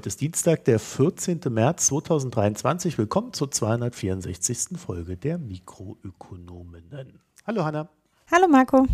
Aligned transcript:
Heute 0.00 0.08
ist 0.08 0.22
Dienstag, 0.22 0.64
der 0.64 0.78
14. 0.78 1.40
März 1.50 1.88
2023. 1.88 2.96
Willkommen 2.96 3.34
zur 3.34 3.50
264. 3.50 4.78
Folge 4.78 5.18
der 5.18 5.36
Mikroökonominnen. 5.36 7.20
Hallo 7.46 7.64
Hanna. 7.64 7.86
Hallo 8.32 8.48
Marco. 8.48 8.86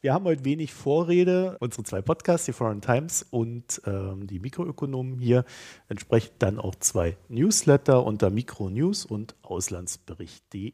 Wir 0.00 0.14
haben 0.14 0.26
heute 0.26 0.44
wenig 0.44 0.72
Vorrede. 0.72 1.56
Unsere 1.58 1.82
zwei 1.82 2.02
Podcasts, 2.02 2.46
die 2.46 2.52
Foreign 2.52 2.80
Times 2.80 3.26
und 3.28 3.82
ähm, 3.84 4.28
die 4.28 4.38
Mikroökonomen 4.38 5.18
hier. 5.18 5.44
Entsprechend 5.88 6.34
dann 6.38 6.60
auch 6.60 6.76
zwei 6.76 7.16
Newsletter 7.28 8.06
unter 8.06 8.30
Mikronews 8.30 9.06
und 9.06 9.34
Auslandsbericht.de. 9.42 10.72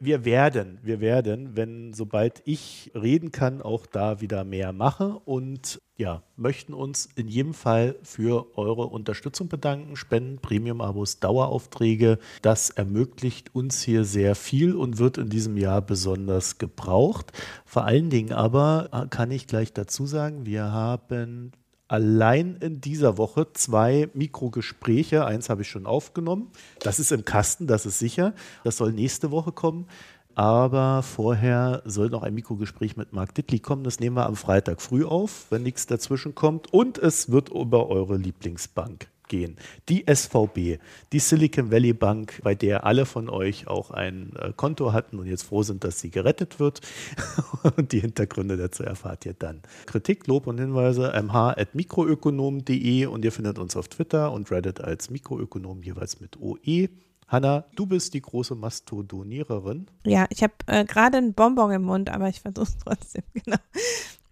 Wir 0.00 0.24
werden, 0.24 0.78
wir 0.82 1.00
werden, 1.00 1.56
wenn 1.56 1.94
sobald 1.94 2.42
ich 2.44 2.90
reden 2.94 3.32
kann, 3.32 3.62
auch 3.62 3.86
da 3.86 4.20
wieder 4.20 4.44
mehr 4.44 4.72
mache 4.72 5.20
und 5.24 5.80
ja, 5.96 6.22
möchten 6.36 6.74
uns 6.74 7.08
in 7.16 7.26
jedem 7.28 7.54
Fall 7.54 7.96
für 8.02 8.58
eure 8.58 8.86
Unterstützung 8.88 9.48
bedanken. 9.48 9.96
Spenden, 9.96 10.38
Premium-Abos, 10.40 11.20
Daueraufträge. 11.20 12.18
Das 12.42 12.68
ermöglicht 12.68 13.54
uns 13.54 13.82
hier 13.82 14.04
sehr 14.04 14.34
viel 14.34 14.74
und 14.74 14.98
wird 14.98 15.16
in 15.16 15.30
diesem 15.30 15.56
Jahr 15.56 15.80
besonders 15.80 16.58
gebraucht. 16.58 17.32
Vor 17.64 17.84
allen 17.84 18.10
Dingen 18.10 18.32
aber 18.32 18.90
äh, 18.92 19.08
kann 19.08 19.30
ich 19.30 19.46
gleich 19.46 19.72
dazu 19.72 20.06
sagen, 20.06 20.44
wir 20.44 20.70
haben 20.70 21.52
allein 21.88 22.56
in 22.56 22.80
dieser 22.80 23.18
Woche 23.18 23.46
zwei 23.52 24.08
Mikrogespräche. 24.14 25.24
Eins 25.24 25.48
habe 25.48 25.62
ich 25.62 25.68
schon 25.68 25.86
aufgenommen. 25.86 26.50
Das 26.80 26.98
ist 26.98 27.12
im 27.12 27.24
Kasten, 27.24 27.66
das 27.66 27.86
ist 27.86 27.98
sicher. 27.98 28.34
Das 28.64 28.76
soll 28.76 28.92
nächste 28.92 29.30
Woche 29.30 29.52
kommen. 29.52 29.86
Aber 30.34 31.02
vorher 31.02 31.82
soll 31.86 32.10
noch 32.10 32.22
ein 32.22 32.34
Mikrogespräch 32.34 32.96
mit 32.96 33.14
Marc 33.14 33.34
Dittli 33.34 33.58
kommen. 33.58 33.84
Das 33.84 34.00
nehmen 34.00 34.16
wir 34.16 34.26
am 34.26 34.36
Freitag 34.36 34.82
früh 34.82 35.04
auf, 35.04 35.46
wenn 35.50 35.62
nichts 35.62 35.86
dazwischen 35.86 36.34
kommt. 36.34 36.72
Und 36.74 36.98
es 36.98 37.30
wird 37.30 37.48
über 37.48 37.88
eure 37.88 38.16
Lieblingsbank 38.16 39.08
gehen. 39.28 39.56
Die 39.88 40.04
SVB, 40.12 40.80
die 41.12 41.18
Silicon 41.18 41.70
Valley 41.70 41.92
Bank, 41.92 42.40
bei 42.42 42.54
der 42.54 42.84
alle 42.84 43.06
von 43.06 43.28
euch 43.28 43.66
auch 43.66 43.90
ein 43.90 44.32
äh, 44.36 44.52
Konto 44.56 44.92
hatten 44.92 45.18
und 45.18 45.26
jetzt 45.26 45.44
froh 45.44 45.62
sind, 45.62 45.84
dass 45.84 46.00
sie 46.00 46.10
gerettet 46.10 46.60
wird. 46.60 46.80
und 47.76 47.92
die 47.92 48.00
Hintergründe 48.00 48.56
dazu 48.56 48.82
erfahrt 48.82 49.26
ihr 49.26 49.34
dann. 49.34 49.62
Kritik, 49.86 50.26
Lob 50.26 50.46
und 50.46 50.58
Hinweise 50.58 51.12
mh.mikroökonom.de 51.22 53.06
und 53.06 53.24
ihr 53.24 53.32
findet 53.32 53.58
uns 53.58 53.76
auf 53.76 53.88
Twitter 53.88 54.32
und 54.32 54.50
Reddit 54.50 54.80
als 54.80 55.10
Mikroökonom 55.10 55.82
jeweils 55.82 56.20
mit 56.20 56.40
OE. 56.40 56.88
Hanna, 57.28 57.64
du 57.74 57.86
bist 57.86 58.14
die 58.14 58.22
große 58.22 58.54
Mastodoniererin. 58.54 59.88
Ja, 60.04 60.26
ich 60.30 60.44
habe 60.44 60.54
äh, 60.66 60.84
gerade 60.84 61.18
einen 61.18 61.34
Bonbon 61.34 61.72
im 61.72 61.82
Mund, 61.82 62.08
aber 62.08 62.28
ich 62.28 62.40
versuche 62.40 62.62
es 62.62 62.78
trotzdem, 62.78 63.24
genau. 63.34 63.56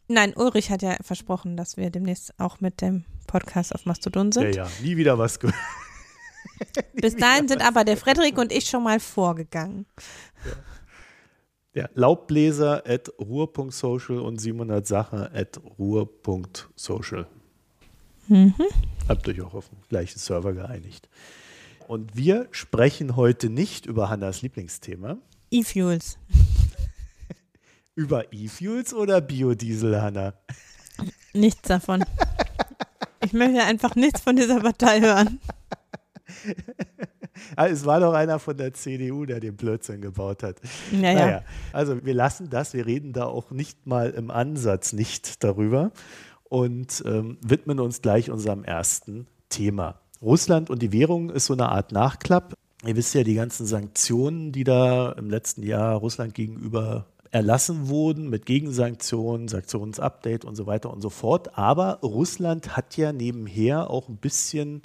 Nein, 0.09 0.35
Ulrich 0.37 0.71
hat 0.71 0.83
ja 0.83 0.97
versprochen, 1.01 1.57
dass 1.57 1.77
wir 1.77 1.91
demnächst 1.91 2.39
auch 2.39 2.61
mit 2.61 2.81
dem 2.81 3.05
Podcast 3.27 3.75
auf 3.75 3.87
Mastodon 3.87 4.33
sind. 4.33 4.55
Ja, 4.55 4.65
ja, 4.65 4.71
nie 4.83 4.97
wieder 4.97 5.19
was 5.19 5.41
gehört. 5.41 5.57
Bis 6.95 7.17
dahin 7.17 7.49
sind 7.49 7.63
aber 7.63 7.85
der 7.85 7.97
Frederik 7.97 8.39
und 8.39 8.53
ich 8.53 8.67
schon 8.67 8.83
mal 8.83 9.01
vorgegangen. 9.01 9.87
Ja. 11.75 11.83
ja 11.83 11.89
Laubbläser 11.95 12.83
at 12.87 13.11
ruhr.social 13.19 14.19
und 14.19 14.41
700 14.41 14.87
Sache 14.87 15.31
at 15.33 15.61
ruhr.social. 15.79 17.27
Mhm. 18.29 18.55
Habt 19.09 19.29
euch 19.29 19.41
auch 19.43 19.55
auf 19.55 19.69
den 19.69 19.79
gleichen 19.89 20.19
Server 20.19 20.53
geeinigt. 20.53 21.09
Und 21.89 22.17
wir 22.17 22.49
sprechen 22.51 23.17
heute 23.17 23.51
nicht 23.51 23.87
über 23.87 24.09
Hannas 24.09 24.43
Lieblingsthema. 24.43 25.19
E-Fuels. 25.51 26.19
Über 27.95 28.33
E-Fuels 28.33 28.95
oder 28.95 29.21
Biodiesel, 29.21 30.01
Hanna? 30.01 30.35
Nichts 31.33 31.69
davon. 31.69 32.05
Ich 33.25 33.33
möchte 33.33 33.63
einfach 33.63 33.95
nichts 33.95 34.21
von 34.21 34.37
dieser 34.37 34.61
Partei 34.61 35.01
hören. 35.01 35.41
Ah, 37.57 37.67
es 37.67 37.85
war 37.85 37.99
doch 38.01 38.15
einer 38.15 38.39
von 38.39 38.57
der 38.57 38.73
CDU, 38.75 39.27
der 39.27 39.41
den 39.41 39.57
Blödsinn 39.57 40.01
gebaut 40.01 40.43
hat. 40.45 40.61
Naja. 40.93 41.15
naja. 41.15 41.43
Also 41.73 42.05
wir 42.05 42.15
lassen 42.15 42.49
das, 42.49 42.75
wir 42.75 42.87
reden 42.87 43.13
da 43.13 43.25
auch 43.25 43.51
nicht 43.51 43.87
mal 43.87 44.11
im 44.11 44.31
Ansatz 44.31 44.93
nicht 44.93 45.43
darüber 45.43 45.91
und 46.45 47.03
ähm, 47.07 47.39
widmen 47.43 47.81
uns 47.81 48.03
gleich 48.03 48.31
unserem 48.31 48.63
ersten 48.63 49.27
Thema. 49.49 50.01
Russland 50.23 50.71
und 50.71 50.81
die 50.81 50.93
Währung 50.93 51.31
ist 51.31 51.47
so 51.47 51.55
eine 51.55 51.69
Art 51.69 51.93
Nachklapp. 51.93 52.55
Ihr 52.87 52.97
wisst 52.97 53.15
ja, 53.15 53.25
die 53.25 53.35
ganzen 53.35 53.67
Sanktionen, 53.67 54.53
die 54.53 54.65
da 54.65 55.13
im 55.13 55.29
letzten 55.29 55.65
Jahr 55.65 55.97
Russland 55.97 56.35
gegenüber 56.35 57.07
erlassen 57.35 57.89
wurden 57.89 58.31
mit 58.31 58.47
Gegensanktionen, 58.47 59.49
Sanktionsupdate 59.49 60.45
und 60.45 60.55
so 60.55 60.69
weiter 60.69 60.93
und 60.93 61.01
so 61.01 61.11
fort. 61.11 61.59
Aber 61.59 61.99
Russland 62.01 62.77
hat 62.77 62.97
ja 62.97 63.13
nebenher 63.13 63.91
auch 63.91 64.09
ein 64.09 64.19
bisschen 64.19 64.83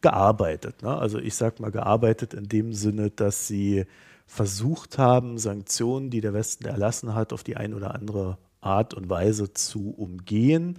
gearbeitet. 0.00 0.82
Ne? 0.82 0.96
Also 0.96 1.18
ich 1.18 1.34
sage 1.34 1.60
mal 1.60 1.70
gearbeitet 1.70 2.32
in 2.32 2.48
dem 2.48 2.72
Sinne, 2.72 3.10
dass 3.10 3.46
sie 3.46 3.84
versucht 4.26 4.96
haben, 4.96 5.36
Sanktionen, 5.36 6.08
die 6.08 6.22
der 6.22 6.32
Westen 6.32 6.64
erlassen 6.64 7.14
hat, 7.14 7.34
auf 7.34 7.44
die 7.44 7.58
eine 7.58 7.76
oder 7.76 7.94
andere 7.94 8.38
Art 8.62 8.94
und 8.94 9.10
Weise 9.10 9.52
zu 9.52 9.90
umgehen 9.90 10.78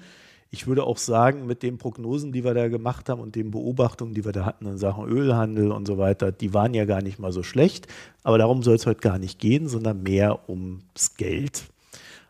ich 0.53 0.67
würde 0.67 0.84
auch 0.84 0.97
sagen, 0.97 1.45
mit 1.45 1.63
den 1.63 1.78
Prognosen, 1.78 2.34
die 2.34 2.44
wir 2.44 2.53
da 2.53 2.67
gemacht 2.67 3.07
haben 3.07 3.22
und 3.22 3.35
den 3.35 3.51
Beobachtungen, 3.51 4.13
die 4.13 4.25
wir 4.25 4.34
da 4.34 4.45
hatten 4.45 4.66
in 4.66 4.78
Sachen 4.78 5.07
Ölhandel 5.07 5.72
und 5.72 5.88
so 5.88 5.97
weiter, 5.97 6.34
die 6.34 6.53
waren 6.53 6.73
ja 6.73 6.84
gar 6.84 7.01
nicht 7.01 7.19
mal 7.19 7.31
so 7.31 7.41
schlecht. 7.41 7.88
Aber 8.23 8.38
darum 8.38 8.62
soll 8.62 8.75
es 8.75 8.85
heute 8.85 9.00
gar 9.00 9.17
nicht 9.17 9.39
gehen, 9.39 9.69
sondern 9.69 10.03
mehr 10.03 10.50
ums 10.50 11.16
Geld. 11.16 11.63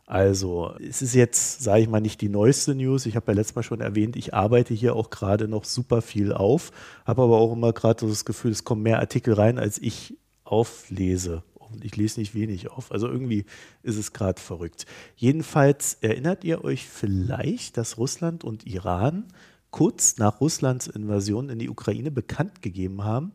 Also, 0.06 0.76
es 0.88 1.02
ist 1.02 1.16
jetzt, 1.16 1.64
sage 1.64 1.82
ich 1.82 1.90
mal, 1.90 2.00
nicht 2.00 2.22
die 2.22 2.30
neueste 2.30 2.76
News. 2.76 3.08
Ich 3.08 3.16
habe 3.16 3.32
ja 3.32 3.38
letztes 3.38 3.56
Mal 3.56 3.64
schon 3.64 3.82
erwähnt, 3.82 4.16
ich 4.16 4.36
arbeite 4.36 4.74
hier 4.76 4.96
auch 4.96 5.10
gerade 5.10 5.48
noch 5.48 5.64
super 5.64 6.04
viel 6.04 6.32
auf, 6.32 6.72
habe 7.06 7.24
aber 7.24 7.38
auch 7.38 7.54
immer 7.54 7.74
gerade 7.74 8.06
das 8.06 8.26
Gefühl, 8.26 8.52
es 8.52 8.64
kommen 8.64 8.84
mehr 8.84 9.00
Artikel 9.00 9.34
rein, 9.34 9.58
als 9.58 9.80
ich 9.80 10.16
auflese 10.44 11.44
und 11.72 11.86
ich 11.86 11.96
lese 11.96 12.20
nicht 12.20 12.36
wenig 12.36 12.70
auf. 12.70 12.92
Also 12.92 13.08
irgendwie 13.08 13.46
ist 13.84 13.98
es 13.98 14.12
gerade 14.14 14.42
verrückt. 14.42 14.86
Jedenfalls 15.16 15.98
erinnert 16.02 16.44
ihr 16.44 16.64
euch 16.64 16.88
vielleicht, 16.88 17.78
dass 17.78 17.98
Russland 17.98 18.44
und 18.44 18.68
Iran 18.68 19.26
kurz 19.70 20.18
nach 20.18 20.42
Russlands 20.42 20.88
Invasion 20.88 21.50
in 21.50 21.60
die 21.60 21.70
Ukraine 21.70 22.10
bekannt 22.12 22.62
gegeben 22.62 23.04
haben, 23.04 23.32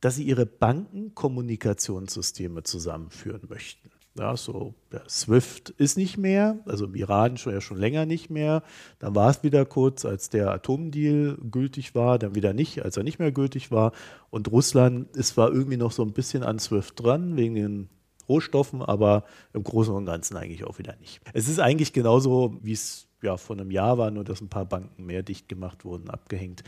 dass 0.00 0.16
sie 0.16 0.24
ihre 0.24 0.46
Bankenkommunikationssysteme 0.46 2.64
zusammenführen 2.64 3.42
möchten. 3.48 3.91
Ja, 4.18 4.36
so 4.36 4.74
SWIFT 5.08 5.70
ist 5.70 5.96
nicht 5.96 6.18
mehr, 6.18 6.58
also 6.66 6.84
im 6.84 6.94
Iran 6.94 7.38
schon 7.38 7.54
ja 7.54 7.62
schon 7.62 7.78
länger 7.78 8.04
nicht 8.04 8.28
mehr. 8.28 8.62
Dann 8.98 9.14
war 9.14 9.30
es 9.30 9.42
wieder 9.42 9.64
kurz, 9.64 10.04
als 10.04 10.28
der 10.28 10.50
Atomdeal 10.50 11.38
gültig 11.50 11.94
war, 11.94 12.18
dann 12.18 12.34
wieder 12.34 12.52
nicht, 12.52 12.84
als 12.84 12.98
er 12.98 13.04
nicht 13.04 13.18
mehr 13.18 13.32
gültig 13.32 13.70
war. 13.70 13.92
Und 14.28 14.52
Russland 14.52 15.16
ist 15.16 15.28
zwar 15.28 15.50
irgendwie 15.50 15.78
noch 15.78 15.92
so 15.92 16.02
ein 16.02 16.12
bisschen 16.12 16.42
an 16.42 16.58
SWIFT 16.58 17.02
dran, 17.02 17.36
wegen 17.36 17.54
den 17.54 17.88
Rohstoffen, 18.28 18.82
aber 18.82 19.24
im 19.54 19.64
Großen 19.64 19.94
und 19.94 20.04
Ganzen 20.04 20.36
eigentlich 20.36 20.64
auch 20.64 20.78
wieder 20.78 20.94
nicht. 20.96 21.20
Es 21.32 21.48
ist 21.48 21.58
eigentlich 21.58 21.94
genauso, 21.94 22.58
wie 22.62 22.72
es 22.72 23.08
ja 23.22 23.36
vor 23.38 23.56
einem 23.56 23.70
Jahr 23.70 23.96
war, 23.96 24.10
nur 24.10 24.24
dass 24.24 24.42
ein 24.42 24.48
paar 24.48 24.66
Banken 24.66 25.06
mehr 25.06 25.22
dicht 25.22 25.48
gemacht 25.48 25.84
wurden, 25.84 26.10
abgehängt. 26.10 26.64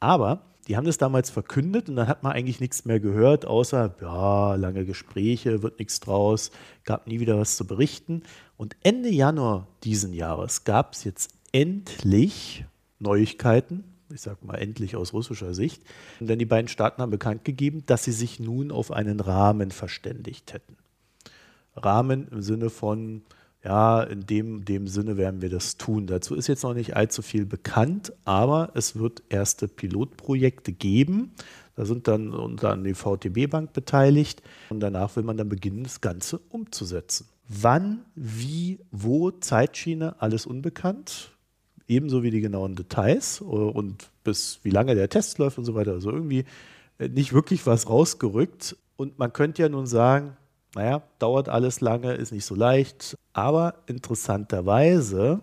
Aber 0.00 0.42
die 0.68 0.76
haben 0.76 0.84
das 0.84 0.98
damals 0.98 1.30
verkündet 1.30 1.88
und 1.88 1.96
dann 1.96 2.08
hat 2.08 2.22
man 2.22 2.32
eigentlich 2.32 2.60
nichts 2.60 2.84
mehr 2.84 3.00
gehört, 3.00 3.46
außer, 3.46 3.94
ja, 4.02 4.54
lange 4.54 4.84
Gespräche, 4.84 5.62
wird 5.62 5.78
nichts 5.78 5.98
draus, 6.00 6.50
gab 6.84 7.06
nie 7.06 7.20
wieder 7.20 7.38
was 7.38 7.56
zu 7.56 7.66
berichten. 7.66 8.22
Und 8.58 8.76
Ende 8.82 9.08
Januar 9.08 9.66
diesen 9.82 10.12
Jahres 10.12 10.64
gab 10.64 10.92
es 10.92 11.04
jetzt 11.04 11.30
endlich 11.52 12.66
Neuigkeiten, 12.98 13.84
ich 14.12 14.20
sage 14.20 14.44
mal 14.44 14.56
endlich 14.56 14.94
aus 14.94 15.14
russischer 15.14 15.54
Sicht, 15.54 15.82
denn 16.20 16.38
die 16.38 16.44
beiden 16.44 16.68
Staaten 16.68 17.00
haben 17.00 17.10
bekannt 17.10 17.44
gegeben, 17.44 17.84
dass 17.86 18.04
sie 18.04 18.12
sich 18.12 18.38
nun 18.38 18.70
auf 18.70 18.90
einen 18.90 19.20
Rahmen 19.20 19.70
verständigt 19.70 20.52
hätten. 20.52 20.76
Rahmen 21.76 22.28
im 22.28 22.42
Sinne 22.42 22.68
von, 22.68 23.22
ja, 23.64 24.02
in 24.02 24.26
dem, 24.26 24.64
dem 24.64 24.86
Sinne 24.86 25.16
werden 25.16 25.42
wir 25.42 25.50
das 25.50 25.76
tun. 25.76 26.06
Dazu 26.06 26.34
ist 26.34 26.46
jetzt 26.46 26.62
noch 26.62 26.74
nicht 26.74 26.96
allzu 26.96 27.22
viel 27.22 27.44
bekannt, 27.44 28.12
aber 28.24 28.70
es 28.74 28.96
wird 28.96 29.22
erste 29.28 29.66
Pilotprojekte 29.66 30.72
geben. 30.72 31.32
Da 31.74 31.84
sind 31.84 32.08
dann 32.08 32.32
unter 32.32 32.76
die 32.76 32.94
VTB-Bank 32.94 33.72
beteiligt 33.72 34.42
und 34.70 34.80
danach 34.80 35.14
will 35.16 35.22
man 35.22 35.36
dann 35.36 35.48
beginnen, 35.48 35.84
das 35.84 36.00
Ganze 36.00 36.38
umzusetzen. 36.50 37.26
Wann, 37.48 38.04
wie, 38.14 38.80
wo, 38.90 39.30
Zeitschiene, 39.30 40.20
alles 40.20 40.44
unbekannt. 40.44 41.32
Ebenso 41.86 42.22
wie 42.22 42.30
die 42.30 42.40
genauen 42.40 42.74
Details 42.74 43.40
und 43.40 44.10
bis 44.22 44.60
wie 44.62 44.70
lange 44.70 44.94
der 44.94 45.08
Test 45.08 45.38
läuft 45.38 45.56
und 45.56 45.64
so 45.64 45.74
weiter. 45.74 45.92
Also 45.92 46.10
irgendwie 46.10 46.44
nicht 46.98 47.32
wirklich 47.32 47.66
was 47.66 47.88
rausgerückt. 47.88 48.76
Und 48.96 49.18
man 49.18 49.32
könnte 49.32 49.62
ja 49.62 49.68
nun 49.68 49.86
sagen, 49.86 50.36
naja, 50.74 51.02
dauert 51.18 51.48
alles 51.48 51.80
lange, 51.80 52.12
ist 52.14 52.32
nicht 52.32 52.44
so 52.44 52.54
leicht, 52.54 53.16
aber 53.32 53.74
interessanterweise, 53.86 55.40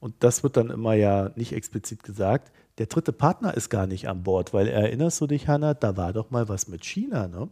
und 0.00 0.14
das 0.20 0.42
wird 0.42 0.56
dann 0.56 0.70
immer 0.70 0.94
ja 0.94 1.30
nicht 1.36 1.52
explizit 1.52 2.02
gesagt, 2.02 2.52
der 2.78 2.86
dritte 2.86 3.12
Partner 3.12 3.54
ist 3.54 3.70
gar 3.70 3.86
nicht 3.86 4.08
an 4.08 4.22
Bord, 4.22 4.52
weil 4.52 4.68
erinnerst 4.68 5.20
du 5.20 5.26
dich, 5.26 5.48
Hanna, 5.48 5.74
da 5.74 5.96
war 5.96 6.12
doch 6.12 6.30
mal 6.30 6.48
was 6.48 6.68
mit 6.68 6.84
China, 6.84 7.26
ne? 7.28 7.48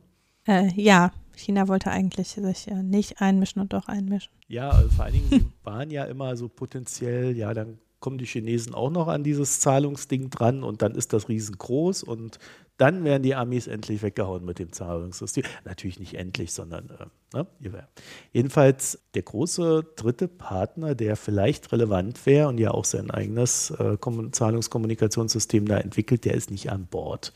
Äh, 0.46 0.68
ja, 0.74 1.10
China 1.34 1.68
wollte 1.68 1.90
eigentlich 1.90 2.28
sich 2.28 2.66
nicht 2.66 3.20
einmischen 3.22 3.62
und 3.62 3.72
doch 3.72 3.88
einmischen. 3.88 4.30
Ja, 4.46 4.70
also 4.70 4.90
vor 4.90 5.06
allen 5.06 5.14
Dingen, 5.14 5.52
waren 5.64 5.90
ja 5.90 6.04
immer 6.04 6.36
so 6.36 6.48
potenziell, 6.48 7.36
ja, 7.36 7.54
dann 7.54 7.78
kommen 8.00 8.18
die 8.18 8.26
Chinesen 8.26 8.74
auch 8.74 8.90
noch 8.90 9.08
an 9.08 9.24
dieses 9.24 9.60
Zahlungsding 9.60 10.28
dran 10.28 10.62
und 10.62 10.82
dann 10.82 10.94
ist 10.94 11.14
das 11.14 11.30
riesengroß 11.30 12.02
und 12.02 12.38
dann 12.76 13.04
werden 13.04 13.22
die 13.22 13.34
Amis 13.34 13.66
endlich 13.66 14.02
weggehauen 14.02 14.44
mit 14.44 14.58
dem 14.58 14.72
Zahlungssystem. 14.72 15.44
Natürlich 15.64 16.00
nicht 16.00 16.14
endlich, 16.14 16.52
sondern 16.52 16.90
äh, 16.90 17.36
ne? 17.36 17.86
jedenfalls 18.32 18.98
der 19.14 19.22
große 19.22 19.86
dritte 19.96 20.26
Partner, 20.28 20.94
der 20.94 21.16
vielleicht 21.16 21.70
relevant 21.72 22.26
wäre 22.26 22.48
und 22.48 22.58
ja 22.58 22.72
auch 22.72 22.84
sein 22.84 23.10
eigenes 23.10 23.70
äh, 23.70 23.96
Zahlungskommunikationssystem 24.32 25.66
da 25.66 25.78
entwickelt, 25.78 26.24
der 26.24 26.34
ist 26.34 26.50
nicht 26.50 26.70
an 26.70 26.86
Bord. 26.86 27.32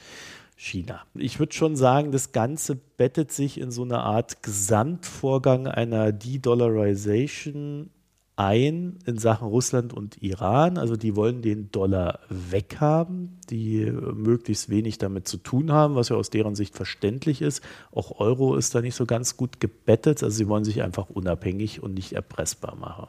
China. 0.60 1.02
Ich 1.14 1.38
würde 1.38 1.52
schon 1.52 1.76
sagen, 1.76 2.10
das 2.10 2.32
Ganze 2.32 2.74
bettet 2.74 3.30
sich 3.30 3.60
in 3.60 3.70
so 3.70 3.84
eine 3.84 4.00
Art 4.00 4.42
Gesamtvorgang 4.42 5.68
einer 5.68 6.10
De-Dollarization 6.10 7.90
ein 8.38 9.00
in 9.04 9.18
Sachen 9.18 9.48
Russland 9.48 9.92
und 9.92 10.22
Iran. 10.22 10.78
Also 10.78 10.96
die 10.96 11.16
wollen 11.16 11.42
den 11.42 11.72
Dollar 11.72 12.20
weghaben, 12.28 13.36
die 13.50 13.84
möglichst 13.90 14.70
wenig 14.70 14.98
damit 14.98 15.26
zu 15.26 15.38
tun 15.38 15.72
haben, 15.72 15.96
was 15.96 16.10
ja 16.10 16.16
aus 16.16 16.30
deren 16.30 16.54
Sicht 16.54 16.76
verständlich 16.76 17.42
ist. 17.42 17.64
Auch 17.90 18.20
Euro 18.20 18.54
ist 18.54 18.76
da 18.76 18.80
nicht 18.80 18.94
so 18.94 19.06
ganz 19.06 19.36
gut 19.36 19.58
gebettet. 19.58 20.22
Also 20.22 20.36
sie 20.36 20.48
wollen 20.48 20.64
sich 20.64 20.82
einfach 20.82 21.10
unabhängig 21.10 21.82
und 21.82 21.94
nicht 21.94 22.12
erpressbar 22.12 22.76
machen. 22.76 23.08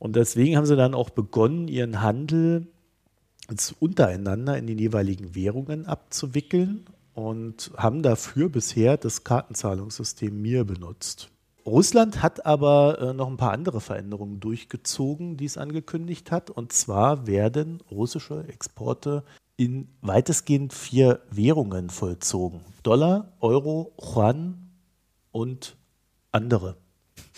Und 0.00 0.16
deswegen 0.16 0.56
haben 0.56 0.66
sie 0.66 0.76
dann 0.76 0.94
auch 0.94 1.10
begonnen, 1.10 1.68
ihren 1.68 2.02
Handel 2.02 2.66
untereinander 3.78 4.58
in 4.58 4.66
den 4.66 4.78
jeweiligen 4.78 5.36
Währungen 5.36 5.86
abzuwickeln 5.86 6.86
und 7.14 7.70
haben 7.76 8.02
dafür 8.02 8.48
bisher 8.48 8.96
das 8.96 9.22
Kartenzahlungssystem 9.22 10.40
Mir 10.40 10.64
benutzt. 10.64 11.30
Russland 11.66 12.22
hat 12.22 12.46
aber 12.46 12.98
äh, 13.00 13.12
noch 13.12 13.28
ein 13.28 13.36
paar 13.36 13.52
andere 13.52 13.80
Veränderungen 13.80 14.40
durchgezogen, 14.40 15.36
die 15.36 15.44
es 15.44 15.58
angekündigt 15.58 16.30
hat. 16.30 16.50
Und 16.50 16.72
zwar 16.72 17.26
werden 17.26 17.82
russische 17.90 18.44
Exporte 18.48 19.24
in 19.56 19.88
weitestgehend 20.00 20.72
vier 20.72 21.20
Währungen 21.30 21.90
vollzogen. 21.90 22.60
Dollar, 22.82 23.32
Euro, 23.40 23.92
Yuan 24.00 24.70
und 25.32 25.76
andere. 26.32 26.76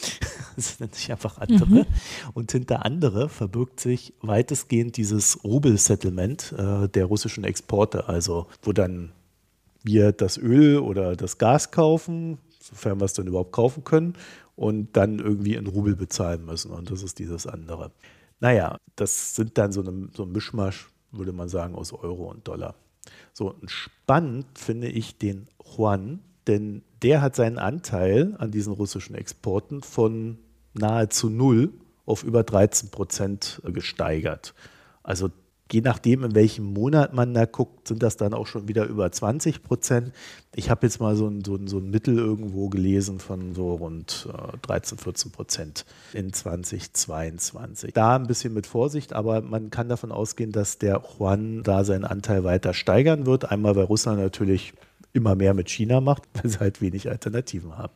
Das 0.55 0.81
nennt 0.81 0.95
sich 0.95 1.11
einfach 1.11 1.39
andere. 1.39 1.67
Mhm. 1.67 1.87
Und 2.35 2.53
hinter 2.53 2.85
andere 2.85 3.31
verbirgt 3.31 3.81
sich 3.81 4.13
weitestgehend 4.21 4.99
dieses 4.99 5.43
Rubel-Settlement 5.45 6.53
äh, 6.53 6.89
der 6.91 7.07
russischen 7.07 7.45
Exporte. 7.45 8.07
Also, 8.07 8.49
wo 8.61 8.75
dann 8.75 9.13
wir 9.83 10.13
das 10.13 10.37
Öl 10.37 10.79
oder 10.79 11.17
das 11.17 11.39
Gas 11.39 11.71
kaufen, 11.71 12.37
sofern 12.73 13.01
wir 13.01 13.05
es 13.05 13.13
dann 13.13 13.27
überhaupt 13.27 13.53
kaufen 13.53 13.85
können, 13.85 14.15
und 14.57 14.97
dann 14.97 15.19
irgendwie 15.19 15.55
in 15.55 15.67
Rubel 15.67 15.97
bezahlen 15.97 16.45
müssen. 16.45 16.73
Und 16.73 16.91
das 16.91 17.03
ist 17.03 17.19
dieses 17.19 17.47
andere. 17.47 17.91
Naja, 18.41 18.77
das 18.97 19.35
sind 19.35 19.57
dann 19.57 19.73
so, 19.73 19.83
eine, 19.83 20.09
so 20.15 20.25
ein 20.25 20.33
Mischmasch, 20.33 20.91
würde 21.11 21.33
man 21.33 21.49
sagen, 21.49 21.75
aus 21.75 21.93
Euro 21.93 22.31
und 22.31 22.47
Dollar. 22.49 22.75
So, 23.33 23.55
spannend 23.67 24.47
finde 24.59 24.89
ich 24.89 25.17
den 25.19 25.49
Yuan, 25.65 26.21
denn 26.47 26.83
der 27.03 27.23
hat 27.23 27.37
seinen 27.37 27.59
Anteil 27.59 28.35
an 28.39 28.51
diesen 28.51 28.73
russischen 28.73 29.15
Exporten 29.15 29.83
von 29.83 30.39
nahezu 30.75 31.31
null 31.31 31.73
auf 32.05 32.25
über 32.25 32.43
13 32.43 32.91
Prozent 32.91 33.63
gesteigert. 33.65 34.55
Also 35.03 35.31
Je 35.73 35.81
nachdem, 35.81 36.23
in 36.23 36.35
welchem 36.35 36.67
Monat 36.67 37.15
man 37.15 37.33
da 37.33 37.47
guckt, 37.47 37.89
sind 37.89 38.03
das 38.03 38.19
dann 38.19 38.35
auch 38.35 38.47
schon 38.47 38.69
wieder 38.69 38.85
über 38.85 39.11
20 39.11 39.63
Prozent. 39.63 40.13
Ich 40.55 40.69
habe 40.69 40.87
jetzt 40.87 41.01
mal 41.01 41.17
so 41.17 41.27
ein, 41.27 41.43
so, 41.43 41.57
ein, 41.57 41.67
so 41.67 41.79
ein 41.79 41.89
Mittel 41.89 42.19
irgendwo 42.19 42.69
gelesen 42.69 43.19
von 43.19 43.55
so 43.55 43.77
rund 43.77 44.29
äh, 44.31 44.59
13, 44.59 44.99
14 44.99 45.33
Prozent 45.33 45.87
in 46.13 46.31
2022. 46.31 47.95
Da 47.95 48.17
ein 48.17 48.27
bisschen 48.27 48.53
mit 48.53 48.67
Vorsicht, 48.67 49.15
aber 49.15 49.41
man 49.41 49.71
kann 49.71 49.89
davon 49.89 50.13
ausgehen, 50.13 50.53
dass 50.53 50.77
der 50.77 51.01
Yuan 51.01 51.63
da 51.63 51.85
seinen 51.85 52.05
Anteil 52.05 52.45
weiter 52.45 52.75
steigern 52.75 53.25
wird. 53.25 53.51
Einmal, 53.51 53.75
weil 53.75 53.85
Russland 53.85 54.21
natürlich 54.21 54.75
immer 55.15 55.37
mehr 55.37 55.55
mit 55.55 55.71
China 55.71 56.03
macht, 56.03 56.25
weil 56.35 56.51
sie 56.51 56.61
halt 56.61 56.83
wenig 56.83 57.09
Alternativen 57.09 57.79
haben. 57.79 57.95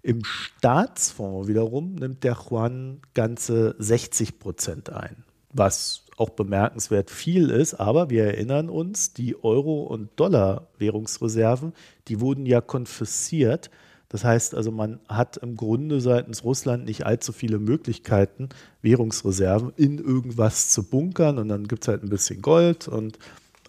Im 0.00 0.24
Staatsfonds 0.24 1.46
wiederum 1.46 1.96
nimmt 1.96 2.24
der 2.24 2.38
Yuan 2.38 3.02
ganze 3.12 3.74
60 3.78 4.38
Prozent 4.38 4.88
ein, 4.88 5.24
was 5.52 6.05
auch 6.16 6.30
bemerkenswert 6.30 7.10
viel 7.10 7.50
ist. 7.50 7.74
Aber 7.74 8.10
wir 8.10 8.24
erinnern 8.24 8.68
uns, 8.68 9.12
die 9.12 9.42
Euro- 9.42 9.84
und 9.84 10.10
Dollar-Währungsreserven, 10.16 11.72
die 12.08 12.20
wurden 12.20 12.46
ja 12.46 12.60
konfisziert. 12.60 13.70
Das 14.08 14.24
heißt 14.24 14.54
also, 14.54 14.70
man 14.70 15.00
hat 15.08 15.36
im 15.36 15.56
Grunde 15.56 16.00
seitens 16.00 16.44
Russland 16.44 16.84
nicht 16.86 17.04
allzu 17.04 17.32
viele 17.32 17.58
Möglichkeiten, 17.58 18.48
Währungsreserven 18.82 19.72
in 19.76 19.98
irgendwas 19.98 20.70
zu 20.70 20.84
bunkern. 20.84 21.38
Und 21.38 21.48
dann 21.48 21.68
gibt 21.68 21.84
es 21.84 21.88
halt 21.88 22.02
ein 22.02 22.08
bisschen 22.08 22.40
Gold 22.40 22.88
und 22.88 23.18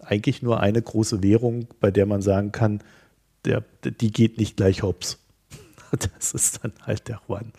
eigentlich 0.02 0.42
nur 0.42 0.60
eine 0.60 0.80
große 0.80 1.22
Währung, 1.22 1.66
bei 1.80 1.90
der 1.90 2.06
man 2.06 2.22
sagen 2.22 2.52
kann, 2.52 2.82
der, 3.44 3.64
die 3.84 4.10
geht 4.10 4.38
nicht 4.38 4.56
gleich 4.56 4.82
hops. 4.82 5.18
Das 5.90 6.32
ist 6.32 6.62
dann 6.62 6.74
halt 6.82 7.08
der 7.08 7.22
Yuan. 7.26 7.50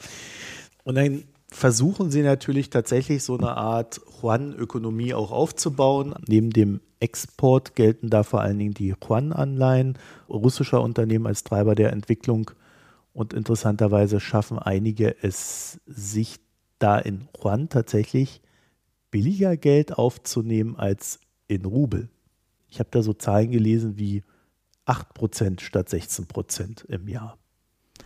Und 0.84 0.96
dann 0.96 1.24
versuchen 1.52 2.12
sie 2.12 2.22
natürlich 2.22 2.70
tatsächlich 2.70 3.24
so 3.24 3.38
eine 3.38 3.58
Art 3.58 4.02
Yuan-Ökonomie 4.22 5.14
auch 5.14 5.32
aufzubauen. 5.32 6.14
Neben 6.28 6.52
dem 6.52 6.82
Export 7.00 7.76
gelten 7.76 8.10
da 8.10 8.24
vor 8.24 8.42
allen 8.42 8.60
Dingen 8.60 8.74
die 8.74 8.94
Yuan-Anleihen 8.94 9.98
russischer 10.30 10.82
Unternehmen 10.82 11.28
als 11.28 11.44
Treiber 11.44 11.76
der 11.76 11.92
Entwicklung. 11.92 12.52
Und 13.14 13.34
interessanterweise 13.34 14.20
schaffen 14.20 14.60
einige 14.60 15.16
es, 15.24 15.80
sich 15.86 16.40
da 16.78 16.98
in 16.98 17.28
Yuan 17.38 17.70
tatsächlich 17.70 18.42
billiger 19.12 19.58
Geld 19.58 19.98
aufzunehmen 19.98 20.76
als 20.76 21.20
in 21.48 21.66
Rubel. 21.66 22.10
Ich 22.70 22.80
habe 22.80 22.90
da 22.92 23.02
so 23.02 23.14
Zahlen 23.14 23.52
gelesen 23.52 23.98
wie 23.98 24.24
8% 24.86 25.60
statt 25.60 25.90
16% 25.90 26.86
im 26.86 27.08
Jahr. 27.08 27.38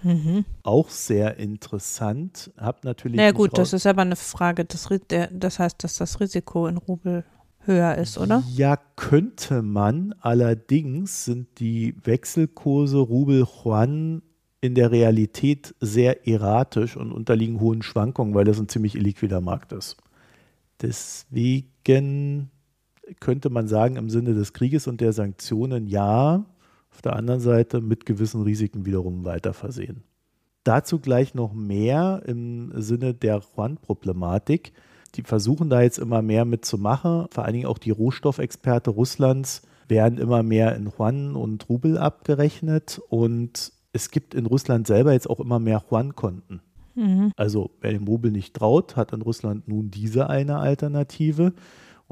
Mhm. 0.01 0.45
Auch 0.63 0.89
sehr 0.89 1.37
interessant. 1.37 2.51
Hab 2.57 2.83
natürlich. 2.83 3.17
Na 3.17 3.23
naja, 3.23 3.31
gut, 3.31 3.57
das 3.57 3.73
ist 3.73 3.85
aber 3.85 4.01
eine 4.01 4.15
Frage. 4.15 4.65
Das, 4.65 4.89
das 5.31 5.59
heißt, 5.59 5.83
dass 5.83 5.97
das 5.97 6.19
Risiko 6.19 6.67
in 6.67 6.77
Rubel 6.77 7.23
höher 7.65 7.95
ist, 7.95 8.17
oder? 8.17 8.43
Ja, 8.55 8.77
könnte 8.95 9.61
man. 9.61 10.13
Allerdings 10.19 11.25
sind 11.25 11.59
die 11.59 11.95
Wechselkurse 12.03 12.97
Rubel-Yuan 12.97 14.21
in 14.61 14.75
der 14.75 14.91
Realität 14.91 15.75
sehr 15.79 16.27
erratisch 16.27 16.95
und 16.95 17.11
unterliegen 17.11 17.59
hohen 17.59 17.81
Schwankungen, 17.81 18.33
weil 18.33 18.45
das 18.45 18.59
ein 18.59 18.69
ziemlich 18.69 18.95
illiquider 18.95 19.41
Markt 19.41 19.73
ist. 19.73 19.97
Deswegen 20.81 22.49
könnte 23.19 23.49
man 23.49 23.67
sagen, 23.67 23.97
im 23.97 24.09
Sinne 24.09 24.33
des 24.33 24.53
Krieges 24.53 24.87
und 24.87 25.01
der 25.01 25.13
Sanktionen 25.13 25.87
ja, 25.87 26.45
auf 26.93 27.01
der 27.01 27.15
anderen 27.15 27.39
Seite 27.39 27.81
mit 27.81 28.05
gewissen 28.05 28.43
Risiken 28.43 28.85
wiederum 28.85 29.25
weiter 29.25 29.53
versehen. 29.53 30.03
Dazu 30.63 30.99
gleich 30.99 31.33
noch 31.33 31.53
mehr 31.53 32.21
im 32.25 32.71
Sinne 32.75 33.13
der 33.15 33.41
Juan-Problematik. 33.41 34.73
Die 35.15 35.23
versuchen 35.23 35.69
da 35.69 35.81
jetzt 35.81 35.97
immer 35.97 36.21
mehr 36.21 36.45
mitzumachen. 36.45 37.25
Vor 37.31 37.43
allen 37.43 37.53
Dingen 37.53 37.65
auch 37.65 37.79
die 37.79 37.91
Rohstoffexperte 37.91 38.91
Russlands 38.91 39.63
werden 39.87 40.19
immer 40.19 40.43
mehr 40.43 40.75
in 40.75 40.91
Juan 40.95 41.35
und 41.35 41.67
Rubel 41.67 41.97
abgerechnet. 41.97 43.01
Und 43.09 43.73
es 43.91 44.11
gibt 44.11 44.35
in 44.35 44.45
Russland 44.45 44.85
selber 44.85 45.13
jetzt 45.13 45.29
auch 45.29 45.39
immer 45.39 45.59
mehr 45.59 45.83
Juan-Konten. 45.89 46.61
Mhm. 46.95 47.31
Also 47.35 47.71
wer 47.81 47.91
dem 47.91 48.07
Rubel 48.07 48.31
nicht 48.31 48.55
traut, 48.55 48.95
hat 48.95 49.13
in 49.13 49.21
Russland 49.23 49.67
nun 49.67 49.89
diese 49.89 50.29
eine 50.29 50.59
Alternative. 50.59 51.53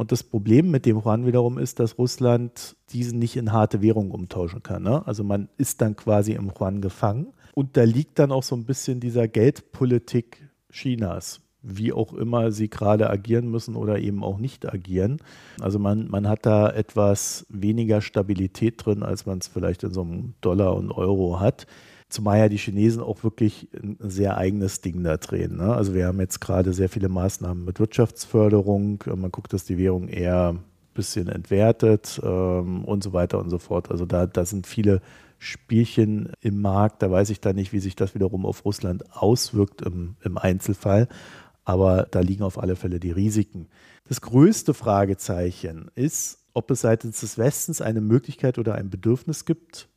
Und 0.01 0.11
das 0.11 0.23
Problem 0.23 0.71
mit 0.71 0.87
dem 0.87 0.97
Yuan 0.97 1.27
wiederum 1.27 1.59
ist, 1.59 1.79
dass 1.79 1.99
Russland 1.99 2.75
diesen 2.89 3.19
nicht 3.19 3.35
in 3.35 3.51
harte 3.51 3.83
Währung 3.83 4.09
umtauschen 4.09 4.63
kann. 4.63 4.81
Ne? 4.81 5.05
Also 5.05 5.23
man 5.23 5.47
ist 5.57 5.79
dann 5.79 5.95
quasi 5.95 6.31
im 6.31 6.49
Yuan 6.49 6.81
gefangen. 6.81 7.27
Und 7.53 7.77
da 7.77 7.83
liegt 7.83 8.17
dann 8.17 8.31
auch 8.31 8.41
so 8.41 8.55
ein 8.55 8.65
bisschen 8.65 8.99
dieser 8.99 9.27
Geldpolitik 9.27 10.49
Chinas, 10.71 11.41
wie 11.61 11.93
auch 11.93 12.13
immer 12.13 12.51
sie 12.51 12.67
gerade 12.67 13.11
agieren 13.11 13.51
müssen 13.51 13.75
oder 13.75 13.99
eben 13.99 14.23
auch 14.23 14.39
nicht 14.39 14.67
agieren. 14.73 15.17
Also 15.59 15.77
man, 15.77 16.09
man 16.09 16.27
hat 16.27 16.47
da 16.47 16.71
etwas 16.71 17.45
weniger 17.49 18.01
Stabilität 18.01 18.83
drin, 18.83 19.03
als 19.03 19.27
man 19.27 19.37
es 19.37 19.49
vielleicht 19.49 19.83
in 19.83 19.93
so 19.93 20.01
einem 20.01 20.33
Dollar 20.41 20.75
und 20.77 20.91
Euro 20.91 21.39
hat. 21.39 21.67
Zumal 22.11 22.39
ja 22.39 22.49
die 22.49 22.57
Chinesen 22.57 23.01
auch 23.01 23.23
wirklich 23.23 23.69
ein 23.73 23.97
sehr 23.99 24.37
eigenes 24.37 24.81
Ding 24.81 25.03
da 25.03 25.17
drehen. 25.17 25.57
Ne? 25.57 25.73
Also 25.73 25.93
wir 25.93 26.07
haben 26.07 26.19
jetzt 26.19 26.41
gerade 26.41 26.73
sehr 26.73 26.89
viele 26.89 27.09
Maßnahmen 27.09 27.63
mit 27.63 27.79
Wirtschaftsförderung. 27.79 29.03
Man 29.05 29.31
guckt, 29.31 29.53
dass 29.53 29.63
die 29.63 29.77
Währung 29.77 30.09
eher 30.09 30.49
ein 30.49 30.59
bisschen 30.93 31.29
entwertet 31.29 32.19
ähm, 32.23 32.83
und 32.83 33.01
so 33.01 33.13
weiter 33.13 33.39
und 33.39 33.49
so 33.49 33.59
fort. 33.59 33.89
Also 33.89 34.05
da, 34.05 34.27
da 34.27 34.45
sind 34.45 34.67
viele 34.67 35.01
Spielchen 35.39 36.33
im 36.41 36.61
Markt. 36.61 37.01
Da 37.01 37.09
weiß 37.09 37.29
ich 37.29 37.39
da 37.39 37.53
nicht, 37.53 37.73
wie 37.73 37.79
sich 37.79 37.95
das 37.95 38.13
wiederum 38.13 38.45
auf 38.45 38.65
Russland 38.65 39.03
auswirkt 39.15 39.81
im, 39.81 40.17
im 40.21 40.37
Einzelfall. 40.37 41.07
Aber 41.63 42.07
da 42.11 42.19
liegen 42.19 42.43
auf 42.43 42.59
alle 42.59 42.75
Fälle 42.75 42.99
die 42.99 43.11
Risiken. 43.11 43.67
Das 44.07 44.19
größte 44.19 44.73
Fragezeichen 44.73 45.89
ist, 45.95 46.39
ob 46.53 46.69
es 46.71 46.81
seitens 46.81 47.21
des 47.21 47.37
Westens 47.37 47.81
eine 47.81 48.01
Möglichkeit 48.01 48.59
oder 48.59 48.75
ein 48.75 48.89
Bedürfnis 48.89 49.45
gibt, 49.45 49.87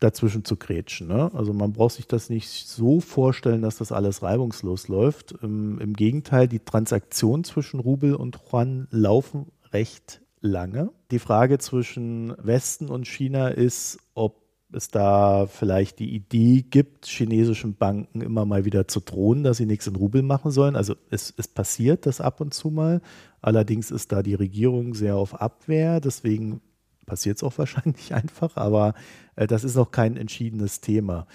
dazwischen 0.00 0.44
zu 0.44 0.56
grätschen. 0.56 1.08
Ne? 1.08 1.30
Also 1.34 1.52
man 1.52 1.72
braucht 1.72 1.94
sich 1.94 2.06
das 2.06 2.28
nicht 2.28 2.50
so 2.50 3.00
vorstellen, 3.00 3.62
dass 3.62 3.78
das 3.78 3.92
alles 3.92 4.22
reibungslos 4.22 4.88
läuft. 4.88 5.32
Im, 5.42 5.78
Im, 5.78 5.94
Gegenteil, 5.94 6.48
die 6.48 6.60
Transaktionen 6.60 7.44
zwischen 7.44 7.80
Rubel 7.80 8.14
und 8.14 8.38
Yuan 8.50 8.88
laufen 8.90 9.46
recht 9.72 10.20
lange. 10.40 10.90
Die 11.10 11.18
Frage 11.18 11.58
zwischen 11.58 12.34
Westen 12.38 12.88
und 12.88 13.06
China 13.06 13.48
ist, 13.48 13.98
ob 14.14 14.46
es 14.72 14.88
da 14.88 15.46
vielleicht 15.46 15.98
die 16.00 16.14
Idee 16.14 16.62
gibt, 16.68 17.06
chinesischen 17.06 17.76
Banken 17.76 18.20
immer 18.20 18.44
mal 18.44 18.64
wieder 18.64 18.88
zu 18.88 19.00
drohen, 19.00 19.44
dass 19.44 19.58
sie 19.58 19.66
nichts 19.66 19.86
in 19.86 19.96
Rubel 19.96 20.22
machen 20.22 20.50
sollen. 20.50 20.76
Also 20.76 20.94
es, 21.10 21.32
es 21.36 21.48
passiert 21.48 22.04
das 22.04 22.20
ab 22.20 22.40
und 22.40 22.52
zu 22.52 22.70
mal. 22.70 23.00
Allerdings 23.40 23.90
ist 23.90 24.12
da 24.12 24.22
die 24.22 24.34
Regierung 24.34 24.94
sehr 24.94 25.16
auf 25.16 25.40
Abwehr. 25.40 26.00
Deswegen 26.00 26.60
passiert 27.06 27.38
es 27.38 27.42
auch 27.42 27.56
wahrscheinlich 27.58 28.14
einfach, 28.14 28.56
aber 28.56 28.94
äh, 29.36 29.46
das 29.46 29.64
ist 29.64 29.76
auch 29.76 29.90
kein 29.90 30.16
entschiedenes 30.16 30.80
Thema. 30.80 31.26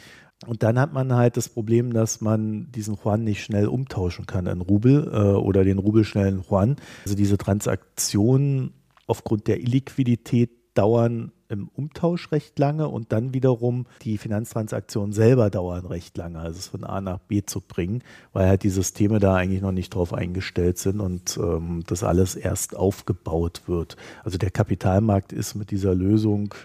Und 0.47 0.63
dann 0.63 0.79
hat 0.79 0.91
man 0.91 1.13
halt 1.13 1.37
das 1.37 1.49
Problem, 1.49 1.93
dass 1.93 2.19
man 2.19 2.71
diesen 2.71 2.97
Yuan 2.97 3.23
nicht 3.23 3.43
schnell 3.43 3.67
umtauschen 3.67 4.25
kann 4.25 4.47
in 4.47 4.61
Rubel 4.61 5.07
äh, 5.13 5.37
oder 5.37 5.63
den 5.63 5.77
Rubel 5.77 6.03
schnell 6.03 6.27
in 6.29 6.43
Yuan. 6.49 6.77
Also 7.03 7.15
diese 7.15 7.37
Transaktionen 7.37 8.73
aufgrund 9.05 9.47
der 9.47 9.59
Illiquidität 9.59 10.49
dauern 10.73 11.31
im 11.51 11.67
Umtausch 11.67 12.31
recht 12.31 12.57
lange 12.57 12.87
und 12.87 13.11
dann 13.11 13.33
wiederum 13.33 13.85
die 14.03 14.17
Finanztransaktionen 14.17 15.11
selber 15.11 15.49
dauern 15.49 15.85
recht 15.85 16.17
lange, 16.17 16.39
also 16.39 16.57
es 16.57 16.67
von 16.67 16.83
A 16.85 17.01
nach 17.01 17.19
B 17.19 17.43
zu 17.43 17.59
bringen, 17.59 18.03
weil 18.31 18.47
halt 18.47 18.63
die 18.63 18.69
Systeme 18.69 19.19
da 19.19 19.35
eigentlich 19.35 19.61
noch 19.61 19.73
nicht 19.73 19.93
drauf 19.93 20.13
eingestellt 20.13 20.77
sind 20.77 21.01
und 21.01 21.37
ähm, 21.37 21.83
das 21.85 22.03
alles 22.03 22.35
erst 22.35 22.75
aufgebaut 22.75 23.63
wird. 23.67 23.97
Also 24.23 24.37
der 24.37 24.51
Kapitalmarkt 24.51 25.33
ist 25.33 25.55
mit 25.55 25.71
dieser 25.71 25.93
Lösung, 25.93 26.55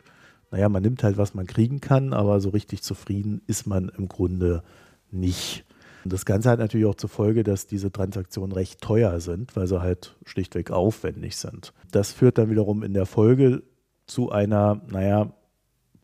naja, 0.52 0.69
man 0.69 0.83
nimmt 0.83 1.02
halt, 1.02 1.19
was 1.19 1.35
man 1.35 1.47
kriegen 1.47 1.81
kann, 1.81 2.12
aber 2.12 2.40
so 2.40 2.50
richtig 2.50 2.83
zufrieden 2.83 3.43
ist 3.49 3.66
man 3.66 3.88
im 3.88 4.09
Grunde 4.09 4.62
nicht. 5.11 5.64
Und 6.05 6.12
das 6.12 6.25
Ganze 6.25 6.50
hat 6.50 6.61
natürlich 6.61 6.87
auch 6.87 6.95
zur 6.95 7.11
Folge, 7.11 7.43
dass 7.43 7.66
diese 7.66 7.90
Transaktionen 7.90 8.52
recht 8.52 8.81
teuer 8.81 9.19
sind, 9.19 9.57
weil 9.57 9.66
sie 9.66 9.81
halt 9.81 10.14
schlichtweg 10.25 10.71
aufwendig 10.71 11.37
sind. 11.37 11.73
Das 11.90 12.12
führt 12.12 12.38
dann 12.38 12.49
wiederum 12.49 12.85
in 12.85 12.95
der 12.95 13.07
Folge 13.07 13.64
zu 14.07 14.31
einer, 14.31 14.81
naja, 14.91 15.33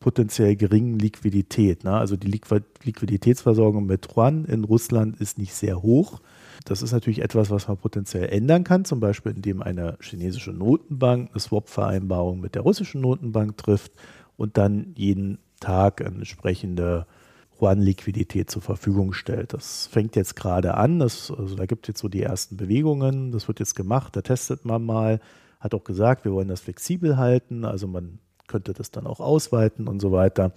potenziell 0.00 0.56
geringen 0.56 0.98
Liquidität. 0.98 1.84
Ne? 1.84 1.92
Also 1.92 2.16
die 2.16 2.28
Liquiditätsversorgung 2.28 3.86
mit 3.86 4.08
Yuan 4.14 4.44
in 4.44 4.64
Russland 4.64 5.20
ist 5.20 5.38
nicht 5.38 5.54
sehr 5.54 5.80
hoch. 5.80 6.20
Das 6.64 6.82
ist 6.82 6.92
natürlich 6.92 7.22
etwas, 7.22 7.50
was 7.50 7.68
man 7.68 7.76
potenziell 7.76 8.28
ändern 8.28 8.64
kann, 8.64 8.84
zum 8.84 9.00
Beispiel 9.00 9.32
indem 9.32 9.62
eine 9.62 9.96
chinesische 10.00 10.52
Notenbank 10.52 11.30
eine 11.30 11.40
Swap-Vereinbarung 11.40 12.40
mit 12.40 12.54
der 12.54 12.62
russischen 12.62 13.00
Notenbank 13.00 13.56
trifft 13.56 13.92
und 14.36 14.58
dann 14.58 14.92
jeden 14.96 15.38
Tag 15.60 16.04
eine 16.04 16.16
entsprechende 16.16 17.06
Yuan-Liquidität 17.60 18.50
zur 18.50 18.62
Verfügung 18.62 19.12
stellt. 19.12 19.52
Das 19.52 19.86
fängt 19.86 20.16
jetzt 20.16 20.34
gerade 20.34 20.74
an. 20.74 20.98
Das, 20.98 21.30
also 21.30 21.54
da 21.54 21.66
gibt 21.66 21.86
es 21.86 21.88
jetzt 21.88 22.00
so 22.00 22.08
die 22.08 22.22
ersten 22.22 22.56
Bewegungen. 22.56 23.30
Das 23.30 23.46
wird 23.46 23.60
jetzt 23.60 23.76
gemacht. 23.76 24.16
Da 24.16 24.22
testet 24.22 24.64
man 24.64 24.84
mal 24.84 25.20
hat 25.62 25.74
auch 25.74 25.84
gesagt, 25.84 26.24
wir 26.24 26.32
wollen 26.32 26.48
das 26.48 26.60
flexibel 26.60 27.16
halten, 27.16 27.64
also 27.64 27.86
man 27.86 28.18
könnte 28.48 28.72
das 28.72 28.90
dann 28.90 29.06
auch 29.06 29.20
ausweiten 29.20 29.86
und 29.86 30.00
so 30.00 30.10
weiter. 30.10 30.52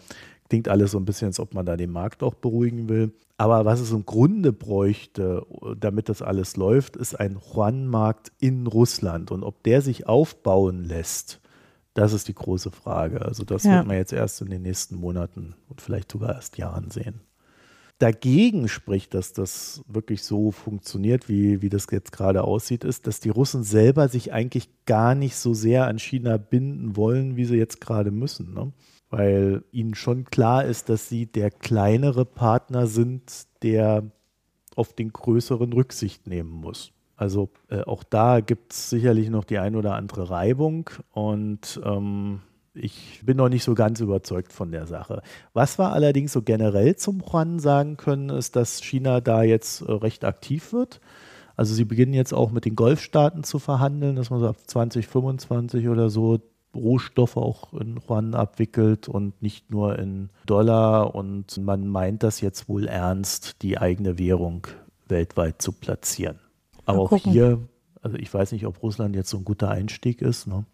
Klingt 0.49 0.67
alles 0.67 0.91
so 0.91 0.97
ein 0.97 1.05
bisschen, 1.05 1.27
als 1.27 1.39
ob 1.39 1.53
man 1.53 1.65
da 1.65 1.77
den 1.77 1.91
Markt 1.91 2.23
auch 2.23 2.33
beruhigen 2.33 2.89
will. 2.89 3.13
Aber 3.37 3.65
was 3.65 3.79
es 3.79 3.91
im 3.91 4.05
Grunde 4.05 4.51
bräuchte, 4.51 5.45
damit 5.79 6.09
das 6.09 6.21
alles 6.21 6.57
läuft, 6.57 6.95
ist 6.95 7.19
ein 7.19 7.37
Yuan-Markt 7.37 8.31
in 8.39 8.65
Russland. 8.67 9.31
Und 9.31 9.43
ob 9.43 9.63
der 9.63 9.81
sich 9.81 10.07
aufbauen 10.07 10.83
lässt, 10.83 11.39
das 11.93 12.13
ist 12.13 12.27
die 12.27 12.35
große 12.35 12.71
Frage. 12.71 13.21
Also 13.21 13.43
das 13.43 13.63
ja. 13.63 13.77
wird 13.77 13.87
man 13.87 13.97
jetzt 13.97 14.13
erst 14.13 14.41
in 14.41 14.49
den 14.49 14.63
nächsten 14.63 14.95
Monaten 14.95 15.55
und 15.69 15.81
vielleicht 15.81 16.11
sogar 16.11 16.33
erst 16.33 16.57
Jahren 16.57 16.89
sehen 16.89 17.21
dagegen 17.99 18.67
spricht, 18.67 19.13
dass 19.13 19.33
das 19.33 19.83
wirklich 19.87 20.23
so 20.23 20.51
funktioniert, 20.51 21.29
wie, 21.29 21.61
wie 21.61 21.69
das 21.69 21.87
jetzt 21.91 22.11
gerade 22.11 22.43
aussieht, 22.43 22.83
ist, 22.83 23.07
dass 23.07 23.19
die 23.19 23.29
Russen 23.29 23.63
selber 23.63 24.09
sich 24.09 24.33
eigentlich 24.33 24.69
gar 24.85 25.15
nicht 25.15 25.35
so 25.35 25.53
sehr 25.53 25.87
an 25.87 25.99
China 25.99 26.37
binden 26.37 26.95
wollen, 26.95 27.37
wie 27.37 27.45
sie 27.45 27.57
jetzt 27.57 27.79
gerade 27.79 28.11
müssen. 28.11 28.53
Ne? 28.53 28.73
Weil 29.09 29.63
ihnen 29.71 29.95
schon 29.95 30.25
klar 30.25 30.65
ist, 30.65 30.89
dass 30.89 31.07
sie 31.07 31.25
der 31.25 31.51
kleinere 31.51 32.25
Partner 32.25 32.87
sind, 32.87 33.47
der 33.63 34.11
auf 34.75 34.93
den 34.93 35.13
größeren 35.13 35.71
Rücksicht 35.71 36.27
nehmen 36.27 36.51
muss. 36.51 36.91
Also 37.15 37.49
äh, 37.69 37.81
auch 37.83 38.03
da 38.03 38.41
gibt 38.41 38.73
es 38.73 38.89
sicherlich 38.89 39.29
noch 39.29 39.45
die 39.45 39.57
ein 39.57 39.77
oder 39.77 39.95
andere 39.95 40.29
Reibung 40.29 40.89
und 41.11 41.79
ähm, 41.85 42.41
ich 42.75 43.21
bin 43.23 43.37
noch 43.37 43.49
nicht 43.49 43.63
so 43.63 43.73
ganz 43.73 43.99
überzeugt 43.99 44.53
von 44.53 44.71
der 44.71 44.85
Sache. 44.85 45.21
Was 45.53 45.79
wir 45.79 45.93
allerdings 45.93 46.33
so 46.33 46.41
generell 46.41 46.95
zum 46.95 47.21
Yuan 47.21 47.59
sagen 47.59 47.97
können, 47.97 48.29
ist, 48.29 48.55
dass 48.55 48.83
China 48.83 49.21
da 49.21 49.43
jetzt 49.43 49.81
äh, 49.81 49.91
recht 49.91 50.25
aktiv 50.25 50.73
wird. 50.73 50.99
Also 51.55 51.73
sie 51.73 51.85
beginnen 51.85 52.13
jetzt 52.13 52.33
auch 52.33 52.51
mit 52.51 52.65
den 52.65 52.75
Golfstaaten 52.75 53.43
zu 53.43 53.59
verhandeln, 53.59 54.15
dass 54.17 54.29
man 54.29 54.41
so 54.41 54.49
ab 54.49 54.57
2025 54.67 55.87
oder 55.87 56.09
so 56.09 56.39
Rohstoffe 56.75 57.37
auch 57.37 57.73
in 57.73 57.97
Yuan 57.97 58.33
abwickelt 58.35 59.07
und 59.07 59.41
nicht 59.41 59.71
nur 59.71 59.97
in 59.97 60.29
Dollar. 60.45 61.15
Und 61.15 61.57
man 61.57 61.87
meint 61.87 62.23
das 62.23 62.41
jetzt 62.41 62.67
wohl 62.67 62.87
ernst, 62.87 63.61
die 63.61 63.77
eigene 63.77 64.19
Währung 64.19 64.67
weltweit 65.07 65.61
zu 65.61 65.71
platzieren. 65.71 66.39
Aber 66.85 66.99
auch 66.99 67.15
hier, 67.17 67.59
also 68.01 68.17
ich 68.17 68.31
weiß 68.33 68.51
nicht, 68.51 68.65
ob 68.65 68.83
Russland 68.83 69.15
jetzt 69.15 69.29
so 69.29 69.37
ein 69.37 69.45
guter 69.45 69.69
Einstieg 69.69 70.21
ist. 70.21 70.47
Ne? 70.47 70.65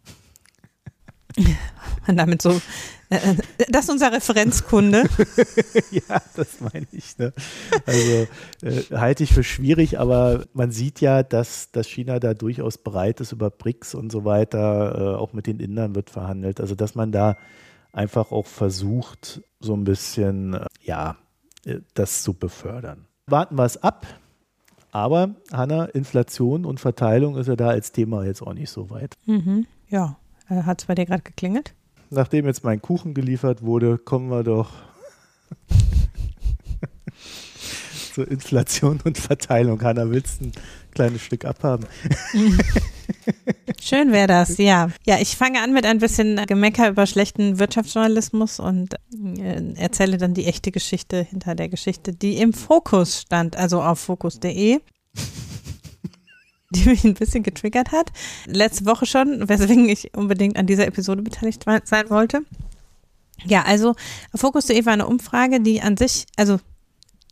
Und 2.07 2.17
damit 2.17 2.41
so, 2.41 2.61
äh, 3.09 3.15
äh, 3.15 3.35
das 3.69 3.85
ist 3.85 3.91
unser 3.91 4.11
Referenzkunde. 4.11 5.03
ja, 5.91 6.21
das 6.35 6.61
meine 6.61 6.87
ich. 6.91 7.17
Ne? 7.17 7.33
Also 7.85 8.27
äh, 8.61 8.97
halte 8.97 9.23
ich 9.23 9.33
für 9.33 9.43
schwierig, 9.43 9.99
aber 9.99 10.45
man 10.53 10.71
sieht 10.71 11.01
ja, 11.01 11.23
dass, 11.23 11.71
dass 11.71 11.87
China 11.87 12.19
da 12.19 12.33
durchaus 12.33 12.77
bereit 12.77 13.19
ist, 13.21 13.31
über 13.31 13.49
BRICS 13.49 13.95
und 13.95 14.11
so 14.11 14.25
weiter, 14.25 14.95
äh, 14.97 15.17
auch 15.17 15.33
mit 15.33 15.47
den 15.47 15.59
Indern 15.59 15.95
wird 15.95 16.09
verhandelt. 16.09 16.61
Also 16.61 16.75
dass 16.75 16.95
man 16.95 17.11
da 17.11 17.37
einfach 17.93 18.31
auch 18.31 18.45
versucht, 18.45 19.41
so 19.59 19.73
ein 19.73 19.83
bisschen, 19.83 20.53
äh, 20.53 20.65
ja, 20.81 21.17
äh, 21.65 21.79
das 21.93 22.23
zu 22.23 22.33
befördern. 22.33 23.07
Warten 23.27 23.55
wir 23.55 23.65
es 23.65 23.81
ab. 23.81 24.07
Aber, 24.93 25.35
Hanna, 25.51 25.85
Inflation 25.85 26.65
und 26.65 26.79
Verteilung 26.79 27.37
ist 27.37 27.47
ja 27.47 27.55
da 27.55 27.69
als 27.69 27.93
Thema 27.93 28.25
jetzt 28.25 28.41
auch 28.41 28.53
nicht 28.53 28.69
so 28.69 28.89
weit. 28.89 29.15
Mhm, 29.25 29.65
ja. 29.89 30.17
Äh, 30.51 30.63
Hat 30.63 30.81
es 30.81 30.85
bei 30.85 30.95
dir 30.95 31.05
gerade 31.05 31.23
geklingelt? 31.23 31.73
Nachdem 32.09 32.45
jetzt 32.45 32.63
mein 32.63 32.81
Kuchen 32.81 33.13
geliefert 33.13 33.61
wurde, 33.61 33.97
kommen 33.97 34.29
wir 34.29 34.43
doch 34.43 34.71
zur 38.13 38.29
Inflation 38.29 38.99
und 39.05 39.17
Verteilung. 39.17 39.81
Hanna, 39.81 40.09
willst 40.09 40.41
du 40.41 40.47
ein 40.47 40.51
kleines 40.91 41.21
Stück 41.21 41.45
abhaben? 41.45 41.85
Schön 43.81 44.11
wäre 44.11 44.27
das, 44.27 44.57
ja. 44.57 44.89
Ja, 45.05 45.19
ich 45.21 45.37
fange 45.37 45.61
an 45.61 45.71
mit 45.71 45.85
ein 45.85 45.99
bisschen 45.99 46.35
Gemecker 46.47 46.89
über 46.89 47.05
schlechten 47.05 47.57
Wirtschaftsjournalismus 47.57 48.59
und 48.59 48.95
äh, 49.39 49.73
erzähle 49.75 50.17
dann 50.17 50.33
die 50.33 50.47
echte 50.47 50.71
Geschichte 50.71 51.23
hinter 51.23 51.55
der 51.55 51.69
Geschichte, 51.69 52.11
die 52.11 52.37
im 52.37 52.51
Fokus 52.51 53.21
stand, 53.21 53.55
also 53.55 53.81
auf 53.81 53.99
fokus.de. 53.99 54.79
die 56.75 56.89
mich 56.89 57.03
ein 57.03 57.13
bisschen 57.13 57.43
getriggert 57.43 57.91
hat. 57.91 58.11
Letzte 58.45 58.85
Woche 58.85 59.05
schon, 59.05 59.47
weswegen 59.47 59.89
ich 59.89 60.15
unbedingt 60.15 60.57
an 60.57 60.67
dieser 60.67 60.87
Episode 60.87 61.21
beteiligt 61.21 61.65
sein 61.83 62.09
wollte. 62.09 62.41
Ja, 63.45 63.63
also 63.63 63.95
Fokus.de 64.35 64.85
war 64.85 64.93
eine 64.93 65.07
Umfrage, 65.07 65.61
die 65.61 65.81
an 65.81 65.97
sich, 65.97 66.25
also 66.37 66.59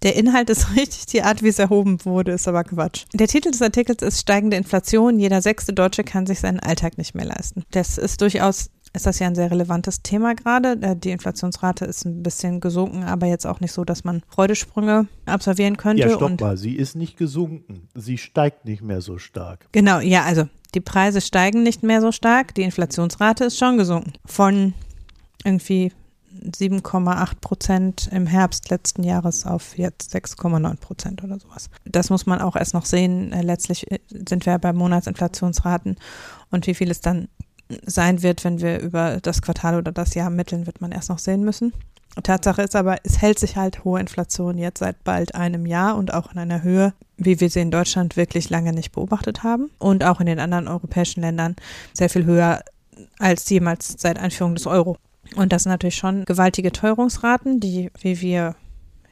der 0.01 0.15
Inhalt 0.15 0.49
ist 0.49 0.71
richtig, 0.75 1.05
die 1.07 1.21
Art, 1.21 1.43
wie 1.43 1.49
es 1.49 1.59
erhoben 1.59 2.03
wurde, 2.05 2.31
ist 2.33 2.47
aber 2.47 2.63
Quatsch. 2.63 3.05
Der 3.13 3.27
Titel 3.27 3.51
des 3.51 3.61
Artikels 3.61 4.01
ist 4.01 4.19
Steigende 4.19 4.57
Inflation. 4.57 5.19
Jeder 5.19 5.41
sechste 5.41 5.73
Deutsche 5.73 6.03
kann 6.03 6.25
sich 6.25 6.39
seinen 6.39 6.59
Alltag 6.59 6.97
nicht 6.97 7.15
mehr 7.15 7.25
leisten. 7.25 7.63
Das 7.71 7.97
ist 7.97 8.21
durchaus 8.21 8.69
ist 8.93 9.05
das 9.05 9.19
ja 9.19 9.27
ein 9.27 9.35
sehr 9.35 9.51
relevantes 9.51 10.01
Thema 10.01 10.35
gerade. 10.35 10.77
Äh, 10.81 10.95
die 10.95 11.11
Inflationsrate 11.11 11.85
ist 11.85 12.05
ein 12.05 12.23
bisschen 12.23 12.59
gesunken, 12.59 13.03
aber 13.03 13.27
jetzt 13.27 13.45
auch 13.45 13.59
nicht 13.59 13.71
so, 13.71 13.85
dass 13.85 14.03
man 14.03 14.21
Freudesprünge 14.29 15.07
absolvieren 15.25 15.77
könnte. 15.77 16.03
Ja, 16.03 16.15
stopp 16.15 16.39
mal, 16.41 16.57
sie 16.57 16.75
ist 16.75 16.95
nicht 16.95 17.17
gesunken. 17.17 17.87
Sie 17.95 18.17
steigt 18.17 18.65
nicht 18.65 18.81
mehr 18.81 19.01
so 19.01 19.17
stark. 19.17 19.67
Genau, 19.71 19.99
ja, 19.99 20.23
also 20.23 20.47
die 20.75 20.81
Preise 20.81 21.21
steigen 21.21 21.63
nicht 21.63 21.83
mehr 21.83 22.01
so 22.01 22.11
stark. 22.11 22.53
Die 22.55 22.63
Inflationsrate 22.63 23.45
ist 23.45 23.57
schon 23.57 23.77
gesunken. 23.77 24.13
Von 24.25 24.73
irgendwie 25.43 25.91
7,8 26.43 27.41
Prozent 27.41 28.09
im 28.11 28.25
Herbst 28.25 28.69
letzten 28.69 29.03
Jahres 29.03 29.45
auf 29.45 29.77
jetzt 29.77 30.15
6,9 30.15 30.77
Prozent 30.77 31.23
oder 31.23 31.39
sowas. 31.39 31.69
Das 31.85 32.09
muss 32.09 32.25
man 32.25 32.39
auch 32.39 32.55
erst 32.55 32.73
noch 32.73 32.85
sehen. 32.85 33.31
Äh, 33.33 33.41
letztlich 33.41 33.89
äh, 33.91 33.99
sind 34.09 34.45
wir 34.45 34.57
bei 34.59 34.73
Monatsinflationsraten 34.73 35.97
und 36.51 36.67
wie 36.67 36.75
viel 36.75 36.91
es 36.91 37.01
dann 37.01 37.27
sein 37.85 38.23
wird, 38.23 38.43
wenn 38.43 38.61
wir 38.61 38.79
über 38.79 39.19
das 39.21 39.41
Quartal 39.41 39.77
oder 39.77 39.91
das 39.91 40.13
Jahr 40.15 40.25
ermitteln, 40.25 40.65
wird 40.65 40.81
man 40.81 40.91
erst 40.91 41.09
noch 41.09 41.19
sehen 41.19 41.43
müssen. 41.43 41.73
Tatsache 42.23 42.63
ist 42.63 42.75
aber, 42.75 42.97
es 43.03 43.21
hält 43.21 43.39
sich 43.39 43.55
halt 43.55 43.83
hohe 43.83 43.99
Inflation 43.99 44.57
jetzt 44.57 44.79
seit 44.79 45.03
bald 45.03 45.35
einem 45.35 45.65
Jahr 45.65 45.95
und 45.95 46.13
auch 46.13 46.31
in 46.31 46.39
einer 46.39 46.63
Höhe, 46.63 46.93
wie 47.17 47.39
wir 47.39 47.49
sie 47.49 47.61
in 47.61 47.71
Deutschland 47.71 48.17
wirklich 48.17 48.49
lange 48.49 48.73
nicht 48.73 48.91
beobachtet 48.91 49.43
haben 49.43 49.69
und 49.77 50.03
auch 50.03 50.19
in 50.19 50.25
den 50.25 50.39
anderen 50.39 50.67
europäischen 50.67 51.21
Ländern 51.21 51.55
sehr 51.93 52.09
viel 52.09 52.25
höher 52.25 52.63
als 53.19 53.49
jemals 53.49 53.95
seit 53.97 54.19
Einführung 54.19 54.55
des 54.55 54.67
Euro. 54.67 54.97
Und 55.35 55.53
das 55.53 55.63
sind 55.63 55.71
natürlich 55.71 55.95
schon 55.95 56.25
gewaltige 56.25 56.71
Teuerungsraten, 56.71 57.59
die, 57.59 57.91
wie 58.01 58.19
wir 58.21 58.55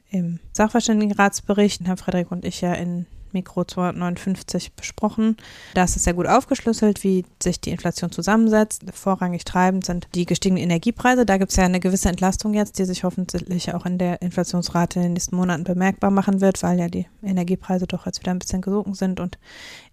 im 0.10 0.40
Sachverständigenratsbericht, 0.54 1.82
Herr 1.86 1.98
Frederik 1.98 2.32
und 2.32 2.46
ich 2.46 2.62
ja 2.62 2.74
in 2.74 3.06
Mikro 3.34 3.64
259 3.64 4.74
besprochen. 4.74 5.38
Da 5.74 5.84
ist 5.84 5.94
sehr 5.94 6.14
gut 6.14 6.28
aufgeschlüsselt, 6.28 7.04
wie 7.04 7.26
sich 7.42 7.60
die 7.60 7.72
Inflation 7.72 8.12
zusammensetzt. 8.12 8.84
Vorrangig 8.94 9.46
treibend 9.46 9.86
sind 9.86 10.08
die 10.16 10.26
gestiegenen 10.26 10.64
Energiepreise. 10.64 11.26
Da 11.26 11.38
gibt 11.38 11.52
es 11.52 11.58
ja 11.58 11.66
eine 11.66 11.80
gewisse 11.80 12.10
Entlastung 12.10 12.54
jetzt, 12.54 12.80
die 12.80 12.86
sich 12.86 13.04
hoffentlich 13.04 13.74
auch 13.74 13.86
in 13.86 13.98
der 13.98 14.22
Inflationsrate 14.22 15.00
in 15.00 15.04
den 15.04 15.14
nächsten 15.14 15.36
Monaten 15.36 15.64
bemerkbar 15.64 16.12
machen 16.12 16.42
wird, 16.42 16.62
weil 16.64 16.80
ja 16.80 16.88
die 16.88 17.08
Energiepreise 17.24 17.88
doch 17.88 18.06
jetzt 18.06 18.20
wieder 18.20 18.32
ein 18.32 18.40
bisschen 18.40 18.62
gesunken 18.62 18.94
sind 18.94 19.20
und 19.20 19.38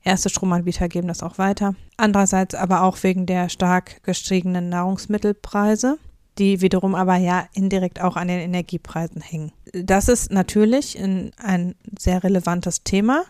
erste 0.03 0.29
Stromanbieter 0.29 0.88
geben 0.88 1.09
das 1.09 1.23
auch 1.23 1.38
weiter. 1.38 1.75
Andererseits 1.97 2.55
aber 2.55 2.83
auch 2.83 3.03
wegen 3.03 3.26
der 3.26 3.49
stark 3.49 4.03
gestiegenen 4.03 4.69
Nahrungsmittelpreise 4.69 5.99
die 6.38 6.61
wiederum 6.61 6.95
aber 6.95 7.17
ja 7.17 7.47
indirekt 7.53 8.00
auch 8.00 8.17
an 8.17 8.29
den 8.29 8.41
Energiepreisen 8.41 9.21
hängen. 9.21 9.53
Das 9.73 10.09
ist 10.09 10.31
natürlich 10.31 10.99
ein, 10.99 11.33
ein 11.38 11.75
sehr 11.99 12.23
relevantes 12.25 12.83
Thema. 12.83 13.25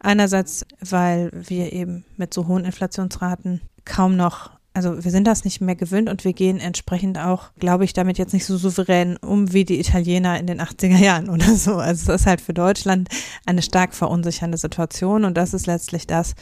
Einerseits, 0.00 0.64
weil 0.80 1.30
wir 1.32 1.72
eben 1.72 2.04
mit 2.16 2.32
so 2.32 2.46
hohen 2.46 2.64
Inflationsraten 2.64 3.60
kaum 3.84 4.16
noch 4.16 4.56
also 4.76 5.02
wir 5.02 5.10
sind 5.10 5.26
das 5.26 5.44
nicht 5.44 5.62
mehr 5.62 5.74
gewöhnt 5.74 6.10
und 6.10 6.22
wir 6.24 6.34
gehen 6.34 6.60
entsprechend 6.60 7.16
auch, 7.16 7.50
glaube 7.58 7.86
ich, 7.86 7.94
damit 7.94 8.18
jetzt 8.18 8.34
nicht 8.34 8.44
so 8.44 8.58
souverän 8.58 9.16
um 9.16 9.54
wie 9.54 9.64
die 9.64 9.80
Italiener 9.80 10.38
in 10.38 10.46
den 10.46 10.60
80er 10.60 10.98
Jahren 10.98 11.30
oder 11.30 11.54
so. 11.56 11.76
Also 11.76 12.12
es 12.12 12.20
ist 12.20 12.26
halt 12.26 12.42
für 12.42 12.52
Deutschland 12.52 13.08
eine 13.46 13.62
stark 13.62 13.94
verunsichernde 13.94 14.58
Situation 14.58 15.24
und 15.24 15.34
das 15.34 15.54
ist 15.54 15.66
letztlich 15.66 16.06
das, 16.06 16.34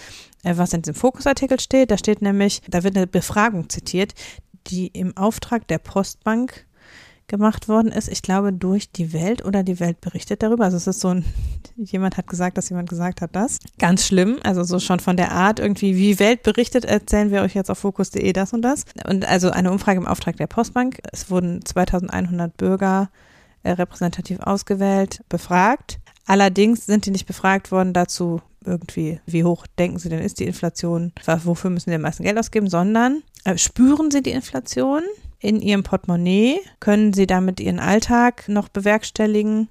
äh, 0.42 0.56
was 0.56 0.73
in 0.73 0.83
diesem 0.83 0.97
Fokusartikel 0.97 1.61
steht. 1.61 1.92
Da 1.92 1.97
steht 1.97 2.23
nämlich, 2.23 2.61
da 2.68 2.83
wird 2.83 2.97
eine 2.97 3.06
Befragung 3.06 3.68
zitiert, 3.71 4.14
die 4.66 4.88
im 4.88 5.16
Auftrag 5.16 5.66
der 5.68 5.78
Postbank 5.78 6.66
gemacht 7.26 7.68
worden 7.68 7.90
ist. 7.90 8.09
Ich 8.09 8.23
glaube, 8.23 8.52
durch 8.52 8.90
die 8.90 9.12
Welt 9.12 9.44
oder 9.44 9.62
die 9.62 9.80
Welt 9.80 10.00
berichtet 10.00 10.42
darüber. 10.42 10.64
Also 10.64 10.76
es 10.76 10.87
ist 10.87 11.00
so 11.00 11.09
ein, 11.09 11.25
jemand 11.76 12.16
hat 12.16 12.26
gesagt, 12.26 12.59
dass 12.59 12.68
jemand 12.68 12.88
gesagt 12.88 13.21
hat 13.21 13.35
das. 13.35 13.59
Ganz 13.78 14.06
schlimm. 14.06 14.38
Also 14.42 14.62
so 14.62 14.78
schon 14.78 15.00
von 15.00 15.16
der 15.16 15.33
Art 15.33 15.59
irgendwie, 15.59 15.97
wie 15.97 16.18
Welt 16.18 16.42
berichtet, 16.42 16.85
erzählen 16.85 17.30
wir 17.30 17.42
euch 17.42 17.54
jetzt 17.54 17.71
auf 17.71 17.78
fokus.de 17.78 18.33
das 18.33 18.52
und 18.52 18.62
das. 18.62 18.85
Und 19.09 19.25
also 19.26 19.50
eine 19.50 19.71
Umfrage 19.71 20.00
im 20.00 20.06
Auftrag 20.06 20.37
der 20.37 20.47
Postbank. 20.47 20.99
Es 21.12 21.30
wurden 21.30 21.64
2100 21.64 22.56
Bürger 22.56 23.11
äh, 23.62 23.73
repräsentativ 23.73 24.40
ausgewählt, 24.40 25.23
befragt. 25.28 25.99
Allerdings 26.26 26.87
sind 26.87 27.06
die 27.06 27.11
nicht 27.11 27.26
befragt 27.26 27.71
worden 27.71 27.92
dazu 27.92 28.40
irgendwie, 28.64 29.21
wie 29.26 29.44
hoch 29.44 29.66
denken 29.78 29.99
sie 29.99 30.09
denn 30.09 30.21
ist 30.21 30.40
die 30.40 30.47
Inflation, 30.47 31.12
wofür 31.26 31.71
müssen 31.71 31.90
sie 31.90 31.97
am 31.97 32.02
meisten 32.02 32.23
Geld 32.23 32.38
ausgeben, 32.38 32.68
sondern 32.68 33.23
spüren 33.56 34.10
sie 34.10 34.22
die 34.22 34.30
Inflation 34.30 35.02
in 35.38 35.60
ihrem 35.60 35.82
Portemonnaie? 35.82 36.60
Können 36.80 37.12
sie 37.12 37.26
damit 37.26 37.60
ihren 37.60 37.80
Alltag 37.80 38.48
noch 38.48 38.68
bewerkstelligen? 38.68 39.68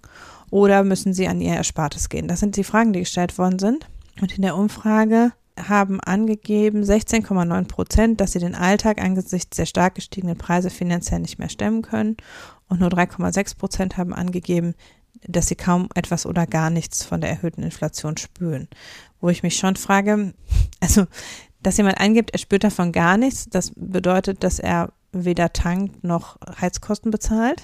Oder 0.52 0.84
müssen 0.84 1.14
sie 1.14 1.28
an 1.28 1.42
ihr 1.42 1.54
Erspartes 1.54 2.10
gehen? 2.10 2.28
Das 2.28 2.40
sind 2.40 2.56
die 2.56 2.64
Fragen, 2.64 2.94
die 2.94 3.00
gestellt 3.00 3.38
worden 3.38 3.58
sind. 3.58 3.88
Und 4.22 4.36
in 4.36 4.44
der 4.44 4.56
Umfrage 4.56 5.32
haben 5.58 6.00
angegeben 6.00 6.84
16,9 6.84 7.68
Prozent, 7.68 8.22
dass 8.22 8.34
sie 8.34 8.40
den 8.40 8.56
Alltag 8.56 9.02
angesichts 9.02 9.58
der 9.58 9.66
stark 9.66 9.96
gestiegenen 9.96 10.38
Preise 10.38 10.70
finanziell 10.70 11.20
nicht 11.20 11.40
mehr 11.40 11.50
stemmen 11.50 11.82
können. 11.82 12.18
Und 12.68 12.80
nur 12.80 12.90
3,6 12.90 13.58
Prozent 13.58 13.98
haben 13.98 14.14
angegeben, 14.14 14.76
dass 15.28 15.48
sie 15.48 15.56
kaum 15.56 15.90
etwas 15.96 16.26
oder 16.26 16.46
gar 16.48 16.70
nichts 16.70 17.04
von 17.04 17.22
der 17.22 17.30
erhöhten 17.30 17.64
Inflation 17.64 18.18
spüren. 18.18 18.68
Wo 19.22 19.30
ich 19.30 19.44
mich 19.44 19.56
schon 19.56 19.76
frage, 19.76 20.34
also 20.82 21.06
dass 21.64 21.78
jemand 21.78 22.00
eingibt, 22.00 22.32
er 22.32 22.40
spürt 22.40 22.64
davon 22.64 22.92
gar 22.92 23.18
nichts, 23.18 23.48
das 23.50 23.72
bedeutet, 23.76 24.44
dass 24.44 24.60
er 24.60 24.94
weder 25.12 25.54
tankt 25.54 26.04
noch 26.04 26.38
Heizkosten 26.60 27.12
bezahlt 27.12 27.64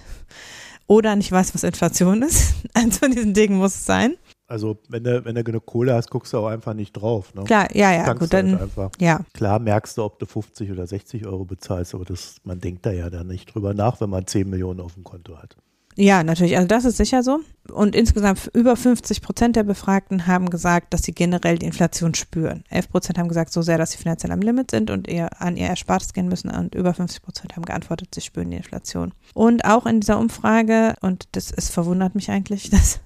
oder 0.88 1.16
nicht 1.16 1.32
weiß, 1.32 1.54
was 1.54 1.64
Inflation 1.64 2.22
ist. 2.24 2.56
Eins 2.74 3.00
von 3.00 3.12
diesen 3.12 3.34
Dingen 3.34 3.58
muss 3.58 3.76
es 3.76 3.86
sein. 3.86 4.18
Also 4.48 4.80
wenn 4.90 5.04
du, 5.04 5.24
wenn 5.24 5.36
du 5.36 5.44
genug 5.44 5.68
Kohle 5.68 5.94
hast, 5.94 6.10
guckst 6.10 6.34
du 6.34 6.40
auch 6.40 6.48
einfach 6.48 6.74
nicht 6.74 6.94
drauf. 6.94 7.36
Ne? 7.36 7.44
Klar, 7.44 7.68
ja, 7.76 7.92
ja, 7.94 8.06
Tankst 8.06 8.22
gut, 8.22 8.34
dann, 8.34 8.52
halt 8.54 8.64
einfach. 8.64 8.90
ja. 9.00 9.20
Klar 9.34 9.60
merkst 9.60 9.98
du, 9.98 10.04
ob 10.04 10.18
du 10.18 10.26
50 10.26 10.72
oder 10.72 10.88
60 10.88 11.28
Euro 11.28 11.46
bezahlst, 11.46 11.94
aber 11.94 12.06
das, 12.06 12.38
man 12.44 12.60
denkt 12.60 12.84
da 12.86 12.92
ja 12.92 13.12
dann 13.12 13.28
nicht 13.28 13.54
drüber 13.54 13.76
nach, 13.76 14.02
wenn 14.02 14.10
man 14.10 14.26
10 14.26 14.50
Millionen 14.50 14.80
auf 14.80 14.96
dem 14.96 15.04
Konto 15.04 15.38
hat. 15.38 15.56
Ja, 16.00 16.24
natürlich. 16.24 16.56
Also 16.56 16.68
das 16.70 16.86
ist 16.86 16.96
sicher 16.96 17.24
so. 17.24 17.42
Und 17.74 17.94
insgesamt 17.94 18.50
über 18.54 18.78
50 18.78 19.22
Prozent 19.22 19.58
der 19.58 19.64
Befragten 19.64 20.28
haben 20.28 20.50
gesagt, 20.50 20.94
dass 20.94 21.04
sie 21.04 21.12
generell 21.12 21.58
die 21.58 21.66
Inflation 21.66 22.16
spüren. 22.16 22.64
11 22.70 22.90
Prozent 22.90 23.18
haben 23.18 23.28
gesagt, 23.28 23.52
so 23.52 23.62
sehr, 23.62 23.78
dass 23.78 23.92
sie 23.92 23.98
finanziell 23.98 24.32
am 24.32 24.40
Limit 24.40 24.72
sind 24.72 24.92
und 24.92 25.10
eher 25.10 25.42
an 25.42 25.58
ihr 25.58 25.68
Erspartes 25.68 26.14
gehen 26.14 26.30
müssen. 26.30 26.52
Und 26.52 26.74
über 26.74 26.94
50 26.94 27.22
Prozent 27.22 27.58
haben 27.58 27.66
geantwortet, 27.66 28.16
sie 28.16 28.22
spüren 28.22 28.50
die 28.50 28.56
Inflation. 28.56 29.12
Und 29.34 29.66
auch 29.66 29.86
in 29.86 30.00
dieser 30.00 30.20
Umfrage, 30.20 30.96
und 31.02 31.28
das 31.34 31.52
ist, 31.52 31.70
verwundert 31.70 32.16
mich 32.16 32.32
eigentlich, 32.32 32.70
dass 32.70 33.02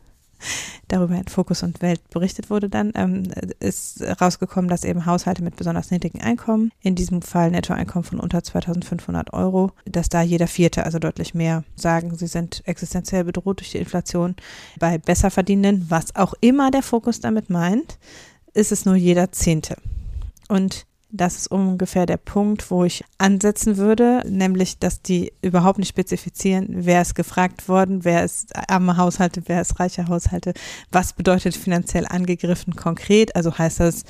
darüber 0.88 1.16
in 1.16 1.28
Fokus 1.28 1.64
und 1.64 1.82
Welt 1.82 2.02
berichtet 2.10 2.50
wurde 2.50 2.70
dann, 2.70 2.92
ähm, 2.96 3.24
ist 3.60 4.04
rausgekommen, 4.22 4.70
dass 4.70 4.84
eben 4.84 5.06
Haushalte 5.06 5.44
mit 5.44 5.56
besonders 5.56 5.92
niedrigen 5.92 6.22
Einkommen, 6.22 6.72
in 6.82 6.96
diesem 6.96 7.22
Fall 7.22 7.52
Nettoeinkommen 7.52 8.04
von 8.04 8.20
unter 8.20 8.44
2500 8.44 9.34
Euro, 9.34 9.72
dass 9.86 10.10
da 10.10 10.22
jeder 10.22 10.48
Vierte, 10.48 10.86
also 10.86 11.00
deutlich 11.00 11.34
mehr, 11.34 11.64
sagen, 11.76 12.16
sie 12.16 12.28
sind 12.28 12.62
existenziell 12.66 13.24
bedroht 13.24 13.60
durch 13.60 13.72
die 13.72 13.78
Inflation. 13.78 14.36
Bei 14.80 14.98
Besserverdienenden, 14.98 15.90
was 15.90 16.16
auch 16.16 16.34
immer 16.42 16.72
der 16.72 16.84
Fokus 16.84 17.20
damit 17.20 17.50
meint, 17.50 17.98
ist 18.54 18.72
es 18.72 18.86
nur 18.86 18.96
jeder 18.96 19.32
Zehnte. 19.32 19.78
Und 20.48 20.86
das 21.15 21.36
ist 21.38 21.47
ungefähr 21.47 22.08
der 22.08 22.17
Punkt, 22.17 22.71
wo 22.71 22.84
ich 22.84 23.06
ansetzen 23.19 23.78
würde, 23.78 24.23
nämlich, 24.28 24.80
dass 24.80 25.04
die 25.04 25.32
überhaupt 25.43 25.78
nicht 25.78 25.89
spezifizieren, 25.89 26.67
wer 26.69 27.04
ist 27.04 27.13
gefragt 27.13 27.69
worden, 27.69 28.04
wer 28.04 28.26
ist 28.26 28.52
arme 28.67 28.97
Haushalte, 28.97 29.43
wer 29.45 29.62
ist 29.62 29.80
reiche 29.80 30.08
Haushalte, 30.08 30.54
was 30.91 31.13
bedeutet 31.13 31.56
finanziell 31.56 32.08
angegriffen 32.08 32.76
konkret. 32.76 33.36
Also 33.36 33.56
heißt 33.56 33.80
das, 33.80 34.06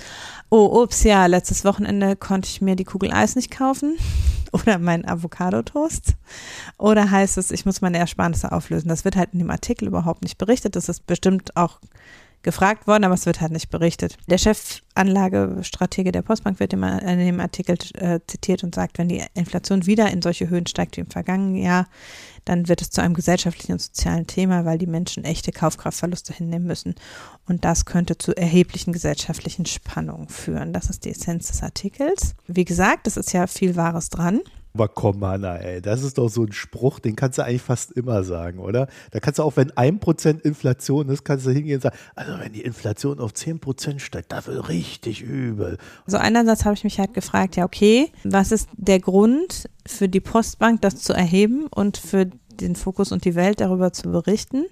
oh, 0.50 0.82
ups, 0.82 1.04
ja, 1.04 1.26
letztes 1.26 1.66
Wochenende 1.66 2.16
konnte 2.16 2.48
ich 2.48 2.62
mir 2.62 2.78
die 2.78 2.86
Kugel 2.86 3.12
Eis 3.12 3.36
nicht 3.36 3.52
kaufen 3.52 3.98
oder 4.54 4.80
meinen 4.80 5.06
Avocado-Toast. 5.06 6.16
Oder 6.78 7.12
heißt 7.12 7.38
es, 7.38 7.52
ich 7.52 7.66
muss 7.66 7.82
meine 7.82 7.98
Ersparnisse 7.98 8.54
auflösen. 8.54 8.88
Das 8.88 9.04
wird 9.04 9.18
halt 9.18 9.34
in 9.34 9.40
dem 9.40 9.52
Artikel 9.52 9.90
überhaupt 9.90 10.24
nicht 10.24 10.38
berichtet. 10.38 10.78
Das 10.78 10.88
ist 10.88 11.06
bestimmt 11.06 11.58
auch 11.58 11.82
gefragt 12.44 12.88
worden, 12.88 13.06
aber 13.06 13.14
es 13.14 13.26
wird 13.26 13.42
halt 13.42 13.52
nicht 13.52 13.70
berichtet. 13.70 14.18
Der 14.28 14.38
Chefanlagestratege 14.38 16.12
der 16.12 16.22
Postbank 16.22 16.60
wird 16.60 16.74
immer 16.74 17.02
in 17.02 17.20
dem 17.20 17.40
Artikel 17.40 17.78
äh, 17.96 18.20
zitiert 18.28 18.64
und 18.64 18.76
sagt, 18.76 18.98
wenn 18.98 19.08
die 19.08 19.24
Inflation 19.34 19.86
wieder 19.86 20.12
in 20.12 20.22
solche 20.22 20.50
Höhen 20.50 20.68
steigt 20.68 20.98
wie 20.98 21.02
im 21.02 21.10
vergangenen 21.10 21.56
Jahr, 21.56 21.88
dann 22.46 22.68
wird 22.68 22.82
es 22.82 22.90
zu 22.90 23.02
einem 23.02 23.14
gesellschaftlichen 23.14 23.74
und 23.74 23.82
sozialen 23.82 24.28
Thema, 24.28 24.66
weil 24.66 24.78
die 24.78 24.88
Menschen 24.88 25.24
echte 25.24 25.52
Kaufkraftverluste 25.52 26.34
hinnehmen 26.34 26.68
müssen. 26.68 26.96
Und 27.48 27.64
das 27.66 27.86
könnte 27.86 28.18
zu 28.18 28.36
erheblichen 28.36 28.92
gesellschaftlichen 28.92 29.66
Spannungen 29.66 30.28
führen. 30.28 30.74
Das 30.74 30.90
ist 30.90 31.06
die 31.06 31.12
Essenz 31.12 31.48
des 31.48 31.64
Artikels. 31.64 32.36
Wie 32.48 32.66
gesagt, 32.66 33.08
es 33.08 33.18
ist 33.18 33.32
ja 33.32 33.48
viel 33.48 33.76
Wahres 33.76 34.10
dran. 34.10 34.42
Aber 34.76 34.88
komm, 34.88 35.24
Hanna, 35.24 35.58
ey, 35.58 35.82
das 35.82 36.02
ist 36.02 36.18
doch 36.18 36.30
so 36.30 36.44
ein 36.44 36.52
Spruch, 36.52 37.00
den 37.00 37.16
kannst 37.16 37.38
du 37.38 37.44
eigentlich 37.44 37.62
fast 37.62 37.92
immer 37.92 38.24
sagen, 38.24 38.58
oder? 38.58 38.88
Da 39.12 39.20
kannst 39.20 39.38
du 39.38 39.44
auch, 39.44 39.56
wenn 39.56 39.70
ein 39.78 40.00
Prozent 40.00 40.42
Inflation 40.42 41.10
ist, 41.10 41.24
kannst 41.24 41.46
du 41.46 41.52
hingehen 41.52 41.76
und 41.76 41.82
sagen, 41.82 41.98
also 42.16 42.40
wenn 42.40 42.54
die 42.54 42.62
Inflation 42.62 43.20
auf 43.20 43.36
zehn 43.36 43.60
Prozent 43.60 44.02
steigt, 44.02 44.32
da 44.32 44.44
wird 44.48 44.68
richtig 44.70 45.22
übel. 45.22 45.78
So 46.08 46.18
einerseits 46.18 46.66
habe 46.66 46.74
ich 46.74 46.84
mich 46.84 47.00
halt 47.00 47.14
gefragt, 47.14 47.56
ja, 47.56 47.66
okay, 47.66 48.12
was 48.24 48.52
ist 48.52 48.68
der 48.76 49.00
Grund 49.00 49.70
für 49.86 50.10
die 50.10 50.22
Postbank, 50.22 50.82
das 50.82 50.96
zu 50.96 51.14
erheben 51.14 51.68
und 51.68 51.98
für 51.98 52.26
den 52.62 52.76
Fokus 52.76 53.12
und 53.12 53.26
die 53.26 53.36
Welt 53.36 53.62
darüber 53.62 53.94
zu 53.94 54.12
berichten. 54.12 54.66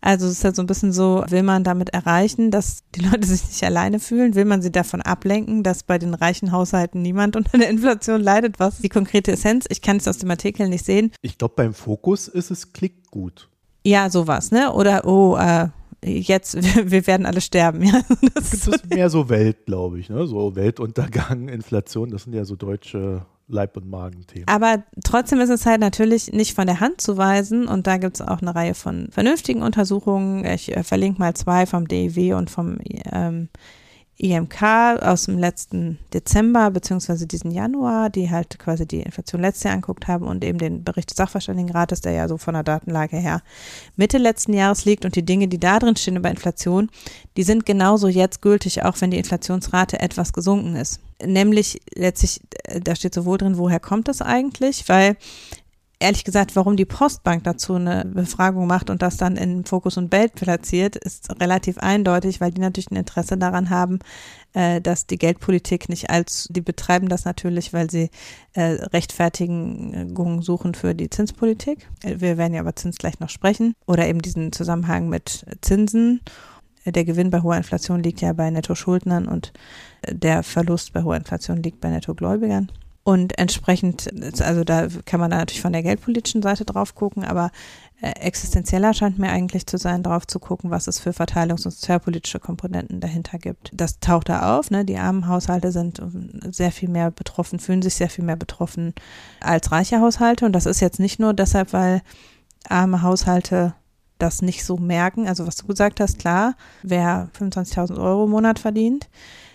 Also 0.00 0.26
es 0.26 0.32
ist 0.32 0.44
halt 0.44 0.56
so 0.56 0.62
ein 0.62 0.66
bisschen 0.66 0.92
so, 0.92 1.24
will 1.28 1.42
man 1.42 1.64
damit 1.64 1.90
erreichen, 1.90 2.50
dass 2.50 2.84
die 2.94 3.00
Leute 3.00 3.26
sich 3.26 3.44
nicht 3.46 3.64
alleine 3.64 4.00
fühlen? 4.00 4.34
Will 4.34 4.44
man 4.44 4.62
sie 4.62 4.72
davon 4.72 5.02
ablenken, 5.02 5.62
dass 5.62 5.82
bei 5.82 5.98
den 5.98 6.14
reichen 6.14 6.52
Haushalten 6.52 7.02
niemand 7.02 7.36
unter 7.36 7.58
der 7.58 7.70
Inflation 7.70 8.20
leidet? 8.20 8.58
Was 8.58 8.74
ist 8.74 8.84
die 8.84 8.88
konkrete 8.88 9.32
Essenz? 9.32 9.66
Ich 9.68 9.82
kann 9.82 9.96
es 9.96 10.08
aus 10.08 10.18
dem 10.18 10.30
Artikel 10.30 10.68
nicht 10.68 10.84
sehen. 10.84 11.12
Ich 11.22 11.38
glaube, 11.38 11.54
beim 11.56 11.74
Fokus 11.74 12.28
ist 12.28 12.50
es 12.50 12.72
klickt 12.72 13.10
gut. 13.10 13.48
Ja, 13.84 14.10
sowas, 14.10 14.50
ne? 14.50 14.72
Oder, 14.72 15.06
oh, 15.06 15.36
äh, 15.36 15.68
jetzt, 16.04 16.56
wir 16.90 17.06
werden 17.06 17.26
alle 17.26 17.40
sterben. 17.40 17.82
Ja, 17.82 18.02
das 18.34 18.52
ist 18.54 18.90
mehr 18.90 19.10
so 19.10 19.28
Welt, 19.28 19.66
glaube 19.66 19.98
ich, 19.98 20.08
ne? 20.08 20.26
So 20.26 20.56
Weltuntergang, 20.56 21.48
Inflation, 21.48 22.10
das 22.10 22.24
sind 22.24 22.32
ja 22.32 22.44
so 22.44 22.56
deutsche 22.56 23.26
Leib- 23.48 23.76
und 23.76 23.88
Magenthemen. 23.88 24.48
Aber 24.48 24.82
trotzdem 25.04 25.40
ist 25.40 25.50
es 25.50 25.66
halt 25.66 25.80
natürlich 25.80 26.32
nicht 26.32 26.54
von 26.54 26.66
der 26.66 26.80
Hand 26.80 27.00
zu 27.00 27.16
weisen 27.16 27.68
und 27.68 27.86
da 27.86 27.96
gibt 27.96 28.16
es 28.16 28.26
auch 28.26 28.42
eine 28.42 28.54
Reihe 28.54 28.74
von 28.74 29.08
vernünftigen 29.10 29.62
Untersuchungen. 29.62 30.44
Ich 30.44 30.76
äh, 30.76 30.82
verlinke 30.82 31.20
mal 31.20 31.34
zwei 31.34 31.66
vom 31.66 31.86
DIW 31.86 32.34
und 32.34 32.50
vom 32.50 32.78
ähm, 33.12 33.48
IMK 34.18 34.62
aus 35.02 35.24
dem 35.24 35.38
letzten 35.38 35.98
Dezember 36.14 36.70
beziehungsweise 36.70 37.26
diesen 37.26 37.50
Januar, 37.50 38.08
die 38.08 38.30
halt 38.30 38.58
quasi 38.58 38.86
die 38.86 39.00
Inflation 39.00 39.42
letztes 39.42 39.64
Jahr 39.64 39.74
anguckt 39.74 40.08
haben 40.08 40.26
und 40.26 40.42
eben 40.42 40.58
den 40.58 40.84
Bericht 40.84 41.10
des 41.10 41.16
Sachverständigenrates, 41.18 42.00
der 42.00 42.12
ja 42.12 42.28
so 42.28 42.38
von 42.38 42.54
der 42.54 42.62
Datenlage 42.62 43.18
her 43.18 43.42
Mitte 43.96 44.18
letzten 44.18 44.54
Jahres 44.54 44.84
liegt 44.84 45.04
und 45.04 45.16
die 45.16 45.24
Dinge, 45.24 45.48
die 45.48 45.60
da 45.60 45.78
drin 45.78 45.96
stehen 45.96 46.16
über 46.16 46.30
Inflation, 46.30 46.88
die 47.36 47.42
sind 47.42 47.66
genauso 47.66 48.08
jetzt 48.08 48.40
gültig, 48.40 48.82
auch 48.82 49.00
wenn 49.00 49.10
die 49.10 49.18
Inflationsrate 49.18 50.00
etwas 50.00 50.32
gesunken 50.32 50.76
ist. 50.76 51.00
Nämlich 51.24 51.80
letztlich, 51.94 52.40
äh, 52.64 52.80
da 52.80 52.94
steht 52.94 53.14
sowohl 53.14 53.38
drin, 53.38 53.58
woher 53.58 53.80
kommt 53.80 54.08
das 54.08 54.22
eigentlich, 54.22 54.88
weil 54.88 55.16
ehrlich 55.98 56.24
gesagt, 56.24 56.56
warum 56.56 56.76
die 56.76 56.84
Postbank 56.84 57.44
dazu 57.44 57.74
eine 57.74 58.04
Befragung 58.04 58.66
macht 58.66 58.90
und 58.90 59.02
das 59.02 59.16
dann 59.16 59.36
in 59.36 59.64
Fokus 59.64 59.96
und 59.96 60.10
Bild 60.10 60.34
platziert, 60.34 60.96
ist 60.96 61.40
relativ 61.40 61.78
eindeutig, 61.78 62.40
weil 62.40 62.50
die 62.50 62.60
natürlich 62.60 62.90
ein 62.90 62.96
Interesse 62.96 63.38
daran 63.38 63.70
haben, 63.70 64.00
äh, 64.52 64.80
dass 64.80 65.06
die 65.06 65.18
Geldpolitik 65.18 65.88
nicht 65.88 66.10
als, 66.10 66.48
die 66.50 66.60
betreiben 66.60 67.08
das 67.08 67.24
natürlich, 67.24 67.72
weil 67.72 67.90
sie 67.90 68.10
äh, 68.52 68.62
Rechtfertigungen 68.92 70.42
suchen 70.42 70.74
für 70.74 70.94
die 70.94 71.10
Zinspolitik. 71.10 71.88
Wir 72.02 72.36
werden 72.36 72.54
ja 72.54 72.60
über 72.60 72.76
Zins 72.76 72.98
gleich 72.98 73.18
noch 73.20 73.30
sprechen 73.30 73.74
oder 73.86 74.06
eben 74.06 74.20
diesen 74.20 74.52
Zusammenhang 74.52 75.08
mit 75.08 75.46
Zinsen. 75.62 76.20
Der 76.84 77.04
Gewinn 77.04 77.30
bei 77.30 77.40
hoher 77.40 77.56
Inflation 77.56 78.02
liegt 78.02 78.20
ja 78.20 78.32
bei 78.32 78.48
Netto-Schuldnern 78.48 79.26
und 79.26 79.52
der 80.08 80.44
Verlust 80.44 80.92
bei 80.92 81.02
hoher 81.02 81.16
Inflation 81.16 81.62
liegt 81.62 81.80
bei 81.80 81.90
Netto-Gläubigern. 81.90 82.70
Und 83.06 83.38
entsprechend, 83.38 84.10
also 84.42 84.64
da 84.64 84.88
kann 85.04 85.20
man 85.20 85.30
da 85.30 85.36
natürlich 85.36 85.62
von 85.62 85.72
der 85.72 85.84
geldpolitischen 85.84 86.42
Seite 86.42 86.64
drauf 86.64 86.96
gucken, 86.96 87.22
aber 87.22 87.52
äh, 88.00 88.08
existenzieller 88.18 88.94
scheint 88.94 89.16
mir 89.16 89.30
eigentlich 89.30 89.64
zu 89.68 89.78
sein, 89.78 90.02
drauf 90.02 90.26
zu 90.26 90.40
gucken, 90.40 90.72
was 90.72 90.88
es 90.88 90.98
für 90.98 91.10
verteilungs- 91.10 91.64
und 91.66 91.70
sozialpolitische 91.70 92.40
Komponenten 92.40 92.98
dahinter 92.98 93.38
gibt. 93.38 93.70
Das 93.72 94.00
taucht 94.00 94.28
da 94.28 94.58
auf, 94.58 94.72
ne? 94.72 94.84
Die 94.84 94.98
armen 94.98 95.28
Haushalte 95.28 95.70
sind 95.70 96.02
sehr 96.50 96.72
viel 96.72 96.88
mehr 96.88 97.12
betroffen, 97.12 97.60
fühlen 97.60 97.80
sich 97.80 97.94
sehr 97.94 98.10
viel 98.10 98.24
mehr 98.24 98.34
betroffen 98.34 98.92
als 99.38 99.70
reiche 99.70 100.00
Haushalte. 100.00 100.44
Und 100.44 100.52
das 100.52 100.66
ist 100.66 100.80
jetzt 100.80 100.98
nicht 100.98 101.20
nur 101.20 101.32
deshalb, 101.32 101.72
weil 101.72 102.02
arme 102.68 103.02
Haushalte 103.02 103.74
das 104.18 104.42
nicht 104.42 104.64
so 104.64 104.78
merken. 104.78 105.28
Also 105.28 105.46
was 105.46 105.54
du 105.54 105.68
gesagt 105.68 106.00
hast, 106.00 106.18
klar, 106.18 106.56
wer 106.82 107.28
25.000 107.38 108.02
Euro 108.02 108.24
im 108.24 108.30
Monat 108.30 108.58
verdient, 108.58 109.08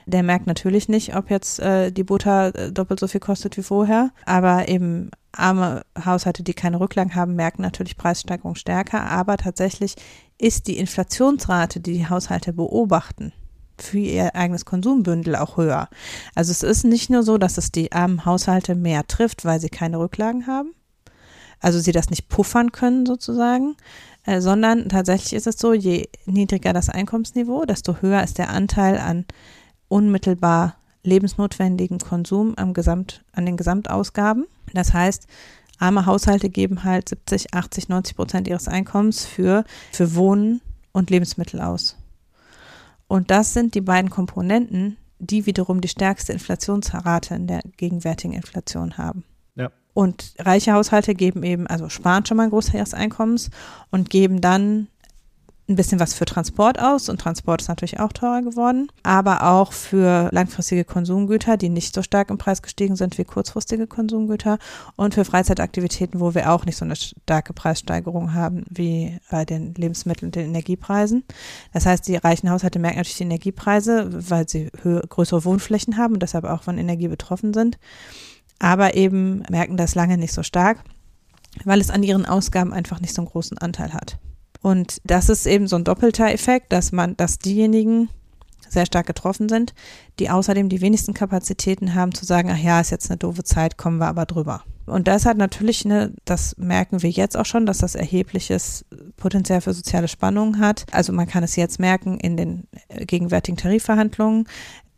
der 0.05 0.23
merkt 0.23 0.47
natürlich 0.47 0.89
nicht, 0.89 1.15
ob 1.15 1.29
jetzt 1.29 1.59
äh, 1.59 1.91
die 1.91 2.03
Butter 2.03 2.55
äh, 2.55 2.71
doppelt 2.71 2.99
so 2.99 3.07
viel 3.07 3.19
kostet 3.19 3.57
wie 3.57 3.63
vorher. 3.63 4.11
Aber 4.25 4.67
eben 4.67 5.11
arme 5.31 5.83
Haushalte, 6.03 6.43
die 6.43 6.53
keine 6.53 6.79
Rücklagen 6.79 7.15
haben, 7.15 7.35
merken 7.35 7.61
natürlich 7.61 7.97
Preissteigerung 7.97 8.55
stärker. 8.55 9.03
Aber 9.03 9.37
tatsächlich 9.37 9.95
ist 10.37 10.67
die 10.67 10.77
Inflationsrate, 10.77 11.79
die 11.79 11.93
die 11.93 12.09
Haushalte 12.09 12.53
beobachten, 12.53 13.31
für 13.77 13.99
ihr 13.99 14.35
eigenes 14.35 14.65
Konsumbündel 14.65 15.35
auch 15.35 15.57
höher. 15.57 15.89
Also 16.35 16.51
es 16.51 16.63
ist 16.63 16.83
nicht 16.83 17.09
nur 17.09 17.23
so, 17.23 17.37
dass 17.37 17.57
es 17.57 17.71
die 17.71 17.91
armen 17.91 18.25
Haushalte 18.25 18.75
mehr 18.75 19.05
trifft, 19.07 19.45
weil 19.45 19.59
sie 19.59 19.69
keine 19.69 19.99
Rücklagen 19.99 20.47
haben, 20.47 20.73
also 21.59 21.79
sie 21.79 21.91
das 21.91 22.09
nicht 22.09 22.27
puffern 22.27 22.71
können 22.71 23.05
sozusagen, 23.05 23.75
äh, 24.25 24.41
sondern 24.41 24.89
tatsächlich 24.89 25.33
ist 25.33 25.47
es 25.47 25.57
so, 25.57 25.73
je 25.73 26.09
niedriger 26.25 26.73
das 26.73 26.89
Einkommensniveau, 26.89 27.65
desto 27.65 28.01
höher 28.01 28.23
ist 28.23 28.37
der 28.37 28.49
Anteil 28.49 28.97
an 28.97 29.25
unmittelbar 29.91 30.77
lebensnotwendigen 31.03 31.99
Konsum 31.99 32.53
am 32.55 32.73
Gesamt, 32.73 33.23
an 33.33 33.45
den 33.45 33.57
Gesamtausgaben. 33.57 34.47
Das 34.73 34.93
heißt, 34.93 35.27
arme 35.79 36.05
Haushalte 36.05 36.49
geben 36.49 36.83
halt 36.83 37.09
70, 37.09 37.53
80, 37.53 37.89
90 37.89 38.15
Prozent 38.15 38.47
ihres 38.47 38.67
Einkommens 38.67 39.25
für, 39.25 39.65
für 39.91 40.15
Wohnen 40.15 40.61
und 40.93 41.09
Lebensmittel 41.09 41.59
aus. 41.59 41.97
Und 43.07 43.31
das 43.31 43.53
sind 43.53 43.75
die 43.75 43.81
beiden 43.81 44.09
Komponenten, 44.09 44.97
die 45.19 45.45
wiederum 45.45 45.81
die 45.81 45.89
stärkste 45.89 46.31
Inflationsrate 46.31 47.35
in 47.35 47.47
der 47.47 47.61
gegenwärtigen 47.75 48.33
Inflation 48.33 48.97
haben. 48.97 49.25
Ja. 49.55 49.71
Und 49.93 50.33
reiche 50.39 50.71
Haushalte 50.71 51.15
geben 51.15 51.43
eben, 51.43 51.67
also 51.67 51.89
sparen 51.89 52.25
schon 52.25 52.37
mal 52.37 52.43
einen 52.43 52.51
Großteil 52.51 52.77
ihres 52.77 52.93
Einkommens 52.93 53.49
und 53.89 54.09
geben 54.09 54.39
dann 54.39 54.87
ein 55.69 55.75
bisschen 55.75 55.99
was 55.99 56.13
für 56.13 56.25
Transport 56.25 56.79
aus 56.79 57.07
und 57.07 57.21
Transport 57.21 57.61
ist 57.61 57.67
natürlich 57.67 57.99
auch 57.99 58.11
teurer 58.11 58.41
geworden, 58.41 58.91
aber 59.03 59.43
auch 59.43 59.71
für 59.71 60.29
langfristige 60.31 60.83
Konsumgüter, 60.83 61.55
die 61.57 61.69
nicht 61.69 61.93
so 61.93 62.01
stark 62.01 62.29
im 62.29 62.37
Preis 62.37 62.61
gestiegen 62.61 62.95
sind 62.95 63.17
wie 63.17 63.23
kurzfristige 63.23 63.87
Konsumgüter 63.87 64.57
und 64.95 65.13
für 65.13 65.23
Freizeitaktivitäten, 65.23 66.19
wo 66.19 66.35
wir 66.35 66.51
auch 66.51 66.65
nicht 66.65 66.77
so 66.77 66.85
eine 66.85 66.95
starke 66.95 67.53
Preissteigerung 67.53 68.33
haben 68.33 68.65
wie 68.69 69.17
bei 69.29 69.45
den 69.45 69.73
Lebensmitteln 69.73 70.27
und 70.27 70.35
den 70.35 70.47
Energiepreisen. 70.47 71.23
Das 71.73 71.85
heißt, 71.85 72.07
die 72.07 72.17
reichen 72.17 72.49
Haushalte 72.49 72.79
merken 72.79 72.97
natürlich 72.97 73.17
die 73.17 73.23
Energiepreise, 73.23 74.09
weil 74.29 74.49
sie 74.49 74.69
größere 75.09 75.45
Wohnflächen 75.45 75.97
haben 75.97 76.15
und 76.15 76.23
deshalb 76.23 76.45
auch 76.45 76.63
von 76.63 76.77
Energie 76.77 77.07
betroffen 77.07 77.53
sind, 77.53 77.77
aber 78.59 78.95
eben 78.95 79.43
merken 79.49 79.77
das 79.77 79.95
lange 79.95 80.17
nicht 80.17 80.33
so 80.33 80.43
stark, 80.43 80.83
weil 81.63 81.79
es 81.79 81.89
an 81.89 82.03
ihren 82.03 82.25
Ausgaben 82.25 82.73
einfach 82.73 82.99
nicht 82.99 83.13
so 83.13 83.21
einen 83.21 83.29
großen 83.29 83.57
Anteil 83.57 83.93
hat. 83.93 84.17
Und 84.61 85.01
das 85.03 85.29
ist 85.29 85.45
eben 85.45 85.67
so 85.67 85.75
ein 85.75 85.83
doppelter 85.83 86.31
Effekt, 86.31 86.71
dass 86.71 86.91
man, 86.91 87.17
dass 87.17 87.39
diejenigen 87.39 88.09
sehr 88.69 88.85
stark 88.85 89.07
getroffen 89.07 89.49
sind, 89.49 89.73
die 90.19 90.29
außerdem 90.29 90.69
die 90.69 90.81
wenigsten 90.81 91.13
Kapazitäten 91.13 91.93
haben 91.93 92.13
zu 92.13 92.25
sagen, 92.25 92.49
ach 92.51 92.57
ja, 92.57 92.79
ist 92.79 92.91
jetzt 92.91 93.09
eine 93.09 93.17
doofe 93.17 93.43
Zeit, 93.43 93.77
kommen 93.77 93.97
wir 93.97 94.07
aber 94.07 94.25
drüber. 94.25 94.63
Und 94.85 95.07
das 95.07 95.25
hat 95.25 95.37
natürlich 95.37 95.85
eine, 95.85 96.13
das 96.25 96.57
merken 96.57 97.01
wir 97.01 97.09
jetzt 97.09 97.37
auch 97.37 97.45
schon, 97.45 97.65
dass 97.65 97.79
das 97.79 97.95
erhebliches 97.95 98.85
Potenzial 99.17 99.61
für 99.61 99.73
soziale 99.73 100.07
Spannungen 100.07 100.59
hat. 100.59 100.85
Also 100.91 101.13
man 101.13 101.27
kann 101.27 101.43
es 101.43 101.55
jetzt 101.55 101.79
merken 101.79 102.19
in 102.19 102.35
den 102.35 102.67
äh, 102.87 103.05
gegenwärtigen 103.05 103.57
Tarifverhandlungen 103.57 104.47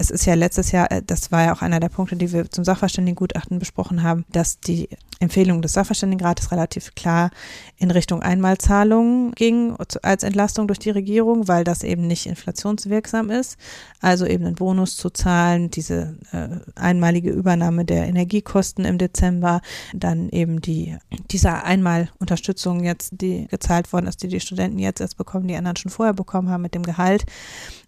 es 0.04 0.12
ist 0.12 0.26
ja 0.26 0.34
letztes 0.34 0.72
Jahr, 0.72 0.92
äh, 0.92 1.02
das 1.02 1.32
war 1.32 1.46
ja 1.46 1.54
auch 1.54 1.62
einer 1.62 1.80
der 1.80 1.90
Punkte, 1.90 2.16
die 2.18 2.32
wir 2.34 2.50
zum 2.52 2.66
Sachverständigengutachten 2.66 3.58
besprochen 3.60 4.04
haben, 4.04 4.26
dass 4.30 4.60
die 4.60 4.90
Empfehlung 5.20 5.62
des 5.62 5.74
Sachverständigenrates 5.74 6.52
relativ 6.52 6.94
klar 6.96 7.32
in 7.78 7.90
Richtung 7.90 8.22
Einmalzahlungen 8.22 9.32
ging 9.32 9.76
als 10.02 10.24
Entlastung 10.24 10.68
durch 10.68 10.80
die 10.80 10.90
Regierung, 10.90 11.48
weil 11.48 11.64
das 11.64 11.84
eben 11.84 12.06
nicht 12.08 12.26
inflationswirksam 12.26 13.30
ist. 13.30 13.58
Also 14.02 14.26
eben 14.26 14.46
einen 14.46 14.56
Bonus 14.56 14.98
zu 14.98 15.10
zahlen, 15.10 15.72
diese 15.72 16.18
äh, 16.34 16.50
einmalige 16.76 17.30
Übernahme 17.32 17.86
der 17.86 18.06
Energiekosten 18.06 18.84
im 18.84 18.98
Dezember, 18.98 19.62
dann 19.94 20.30
eben 20.30 20.60
die, 20.60 20.98
diese 21.32 21.64
Einmalunterstützung 21.64 22.84
jetzt, 22.84 23.12
die 23.22 23.48
gezahlt 23.48 23.94
worden 23.94 24.08
ist, 24.08 24.22
die 24.24 24.28
die 24.28 24.42
Studenten 24.42 24.80
jetzt 24.80 25.00
erst 25.00 25.18
bekommen, 25.18 25.48
die 25.48 25.56
anderen 25.56 25.78
schon 25.78 25.92
vorher 25.92 26.14
bekommen 26.14 26.50
haben 26.50 26.62
mit 26.62 26.76
dem 26.76 26.84
Gehalt. 26.84 27.24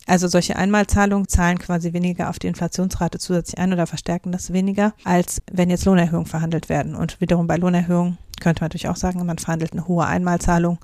Also 0.08 0.28
solche 0.28 0.56
Einmalzahlungen 0.56 1.28
zahlen 1.28 1.58
quasi 1.58 1.94
weniger 1.94 2.30
auf 2.30 2.38
die 2.38 2.48
Inflationsrate 2.48 3.18
zusätzlich 3.18 3.58
ein 3.58 3.74
oder 3.74 3.88
verstärken 3.88 4.32
das 4.32 4.54
weniger, 4.54 4.94
als 5.04 5.42
wenn 5.52 5.70
jetzt 5.70 5.86
Lohnerhöhungen 5.86 6.28
verhandelt 6.28 6.70
werden. 6.70 6.96
Und 6.96 7.20
wiederum 7.22 7.48
bei 7.48 7.58
Lohnerhöhungen 7.58 8.18
könnte 8.40 8.62
man 8.62 8.68
natürlich 8.68 8.88
auch 8.90 8.96
sagen, 8.96 9.26
man 9.26 9.40
verhandelt 9.40 9.74
eine 9.74 9.88
hohe 9.88 10.06
Einmalzahlung 10.06 10.78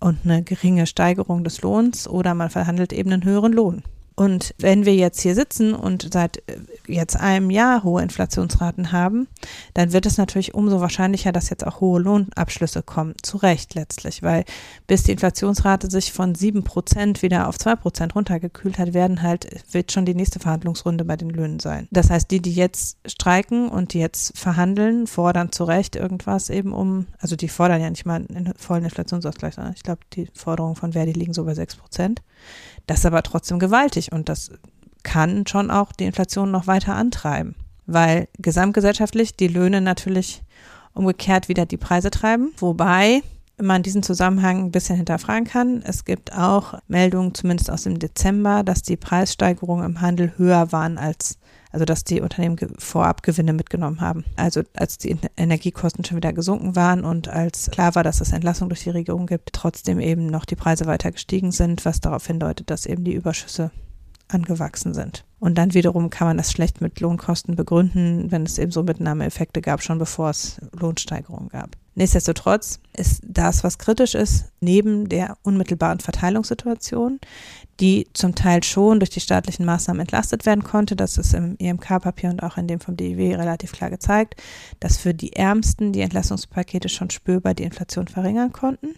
und 0.00 0.18
eine 0.24 0.42
geringe 0.42 0.86
Steigerung 0.86 1.44
des 1.44 1.62
Lohns 1.62 2.08
oder 2.08 2.34
man 2.34 2.50
verhandelt 2.50 2.92
eben 2.92 3.12
einen 3.12 3.24
höheren 3.24 3.52
Lohn. 3.52 3.82
Und 4.18 4.52
wenn 4.58 4.84
wir 4.84 4.96
jetzt 4.96 5.20
hier 5.20 5.36
sitzen 5.36 5.74
und 5.74 6.08
seit 6.12 6.38
äh, 6.48 6.58
jetzt 6.88 7.14
einem 7.14 7.50
Jahr 7.50 7.84
hohe 7.84 8.02
Inflationsraten 8.02 8.90
haben, 8.90 9.28
dann 9.74 9.92
wird 9.92 10.06
es 10.06 10.18
natürlich 10.18 10.54
umso 10.54 10.80
wahrscheinlicher, 10.80 11.30
dass 11.30 11.50
jetzt 11.50 11.64
auch 11.64 11.80
hohe 11.80 12.00
Lohnabschlüsse 12.00 12.82
kommen. 12.82 13.14
Zu 13.22 13.36
Recht 13.36 13.76
letztlich, 13.76 14.24
weil 14.24 14.44
bis 14.88 15.04
die 15.04 15.12
Inflationsrate 15.12 15.88
sich 15.88 16.12
von 16.12 16.34
sieben 16.34 16.64
Prozent 16.64 17.22
wieder 17.22 17.46
auf 17.46 17.60
zwei 17.60 17.76
Prozent 17.76 18.16
runtergekühlt 18.16 18.78
hat, 18.78 18.92
werden 18.92 19.22
halt, 19.22 19.46
wird 19.70 19.92
schon 19.92 20.04
die 20.04 20.16
nächste 20.16 20.40
Verhandlungsrunde 20.40 21.04
bei 21.04 21.14
den 21.14 21.30
Löhnen 21.30 21.60
sein. 21.60 21.86
Das 21.92 22.10
heißt, 22.10 22.28
die, 22.32 22.42
die 22.42 22.54
jetzt 22.54 22.98
streiken 23.06 23.68
und 23.68 23.92
die 23.92 24.00
jetzt 24.00 24.36
verhandeln, 24.36 25.06
fordern 25.06 25.52
zu 25.52 25.62
Recht 25.62 25.94
irgendwas 25.94 26.50
eben 26.50 26.72
um, 26.72 27.06
also 27.20 27.36
die 27.36 27.48
fordern 27.48 27.80
ja 27.80 27.88
nicht 27.88 28.04
mal 28.04 28.26
einen 28.28 28.52
vollen 28.56 28.82
Inflationsausgleich, 28.82 29.54
sondern 29.54 29.74
ich 29.74 29.84
glaube, 29.84 30.00
die 30.14 30.28
Forderungen 30.34 30.74
von 30.74 30.94
Verdi 30.94 31.12
liegen 31.12 31.34
so 31.34 31.44
bei 31.44 31.54
sechs 31.54 31.76
Prozent. 31.76 32.20
Das 32.88 33.00
ist 33.00 33.06
aber 33.06 33.22
trotzdem 33.22 33.58
gewaltig 33.58 34.12
und 34.12 34.28
das 34.30 34.50
kann 35.04 35.46
schon 35.46 35.70
auch 35.70 35.92
die 35.92 36.06
Inflation 36.06 36.50
noch 36.50 36.66
weiter 36.66 36.94
antreiben, 36.94 37.54
weil 37.86 38.28
gesamtgesellschaftlich 38.38 39.36
die 39.36 39.46
Löhne 39.46 39.82
natürlich 39.82 40.42
umgekehrt 40.94 41.48
wieder 41.48 41.66
die 41.66 41.76
Preise 41.76 42.10
treiben, 42.10 42.52
wobei 42.56 43.22
man 43.60 43.82
diesen 43.82 44.02
Zusammenhang 44.02 44.64
ein 44.64 44.72
bisschen 44.72 44.96
hinterfragen 44.96 45.44
kann. 45.44 45.82
Es 45.82 46.06
gibt 46.06 46.32
auch 46.32 46.74
Meldungen, 46.88 47.34
zumindest 47.34 47.70
aus 47.70 47.82
dem 47.82 47.98
Dezember, 47.98 48.62
dass 48.62 48.82
die 48.82 48.96
Preissteigerungen 48.96 49.84
im 49.84 50.00
Handel 50.00 50.32
höher 50.38 50.72
waren 50.72 50.96
als, 50.96 51.38
also 51.70 51.84
dass 51.84 52.04
die 52.04 52.20
Unternehmen 52.20 52.56
vorab 52.78 53.22
Gewinne 53.22 53.52
mitgenommen 53.52 54.00
haben. 54.00 54.24
Also 54.36 54.62
als 54.74 54.98
die 54.98 55.16
Energiekosten 55.36 56.04
schon 56.04 56.16
wieder 56.16 56.32
gesunken 56.32 56.76
waren 56.76 57.04
und 57.04 57.28
als 57.28 57.70
klar 57.70 57.94
war, 57.94 58.04
dass 58.04 58.20
es 58.20 58.32
Entlassung 58.32 58.68
durch 58.68 58.84
die 58.84 58.90
Regierung 58.90 59.26
gibt, 59.26 59.52
trotzdem 59.52 60.00
eben 60.00 60.26
noch 60.26 60.44
die 60.44 60.56
Preise 60.56 60.86
weiter 60.86 61.12
gestiegen 61.12 61.52
sind, 61.52 61.84
was 61.84 62.00
darauf 62.00 62.26
hindeutet, 62.26 62.70
dass 62.70 62.86
eben 62.86 63.04
die 63.04 63.14
Überschüsse 63.14 63.70
angewachsen 64.28 64.94
sind. 64.94 65.24
Und 65.40 65.56
dann 65.56 65.74
wiederum 65.74 66.10
kann 66.10 66.26
man 66.26 66.36
das 66.36 66.52
schlecht 66.52 66.80
mit 66.80 67.00
Lohnkosten 67.00 67.56
begründen, 67.56 68.30
wenn 68.30 68.44
es 68.44 68.58
eben 68.58 68.72
so 68.72 68.82
Mitnahmeeffekte 68.82 69.60
gab, 69.60 69.82
schon 69.82 69.98
bevor 69.98 70.30
es 70.30 70.60
Lohnsteigerungen 70.78 71.48
gab. 71.48 71.76
Nichtsdestotrotz 71.94 72.78
ist 72.96 73.22
das, 73.26 73.64
was 73.64 73.78
kritisch 73.78 74.14
ist, 74.14 74.52
neben 74.60 75.08
der 75.08 75.36
unmittelbaren 75.42 75.98
Verteilungssituation, 75.98 77.18
die 77.80 78.08
zum 78.12 78.34
Teil 78.34 78.62
schon 78.64 79.00
durch 79.00 79.10
die 79.10 79.20
staatlichen 79.20 79.64
Maßnahmen 79.64 80.00
entlastet 80.00 80.46
werden 80.46 80.64
konnte. 80.64 80.96
Das 80.96 81.16
ist 81.16 81.34
im 81.34 81.56
EMK-Papier 81.58 82.30
und 82.30 82.42
auch 82.42 82.56
in 82.56 82.66
dem 82.66 82.80
vom 82.80 82.96
DIW 82.96 83.34
relativ 83.34 83.72
klar 83.72 83.90
gezeigt, 83.90 84.40
dass 84.80 84.98
für 84.98 85.14
die 85.14 85.34
Ärmsten 85.34 85.92
die 85.92 86.00
Entlastungspakete 86.00 86.88
schon 86.88 87.10
spürbar 87.10 87.54
die 87.54 87.64
Inflation 87.64 88.08
verringern 88.08 88.52
konnten. 88.52 88.94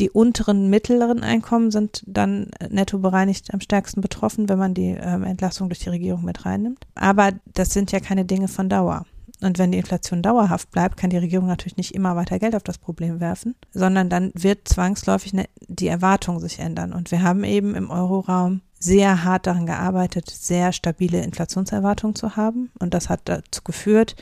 Die 0.00 0.10
unteren 0.10 0.70
mittleren 0.70 1.22
Einkommen 1.22 1.70
sind 1.70 2.02
dann 2.06 2.50
netto 2.70 2.98
bereinigt 2.98 3.52
am 3.52 3.60
stärksten 3.60 4.00
betroffen, 4.00 4.48
wenn 4.48 4.58
man 4.58 4.74
die 4.74 4.96
ähm, 4.98 5.22
Entlastung 5.22 5.68
durch 5.68 5.80
die 5.80 5.90
Regierung 5.90 6.24
mit 6.24 6.46
reinnimmt. 6.46 6.86
Aber 6.94 7.32
das 7.52 7.74
sind 7.74 7.92
ja 7.92 8.00
keine 8.00 8.24
Dinge 8.24 8.48
von 8.48 8.70
Dauer. 8.70 9.04
Und 9.42 9.58
wenn 9.58 9.72
die 9.72 9.78
Inflation 9.78 10.22
dauerhaft 10.22 10.70
bleibt, 10.70 10.96
kann 10.96 11.10
die 11.10 11.18
Regierung 11.18 11.46
natürlich 11.46 11.76
nicht 11.76 11.94
immer 11.94 12.16
weiter 12.16 12.38
Geld 12.38 12.54
auf 12.54 12.62
das 12.62 12.78
Problem 12.78 13.20
werfen, 13.20 13.54
sondern 13.72 14.08
dann 14.08 14.30
wird 14.34 14.68
zwangsläufig 14.68 15.32
eine, 15.32 15.46
die 15.68 15.88
Erwartung 15.88 16.38
sich 16.40 16.58
ändern. 16.58 16.92
Und 16.92 17.10
wir 17.10 17.22
haben 17.22 17.44
eben 17.44 17.74
im 17.74 17.90
Euroraum 17.90 18.60
sehr 18.78 19.24
hart 19.24 19.46
daran 19.46 19.66
gearbeitet, 19.66 20.30
sehr 20.30 20.72
stabile 20.72 21.22
Inflationserwartungen 21.22 22.14
zu 22.14 22.36
haben. 22.36 22.70
Und 22.78 22.94
das 22.94 23.08
hat 23.08 23.20
dazu 23.24 23.62
geführt, 23.62 24.16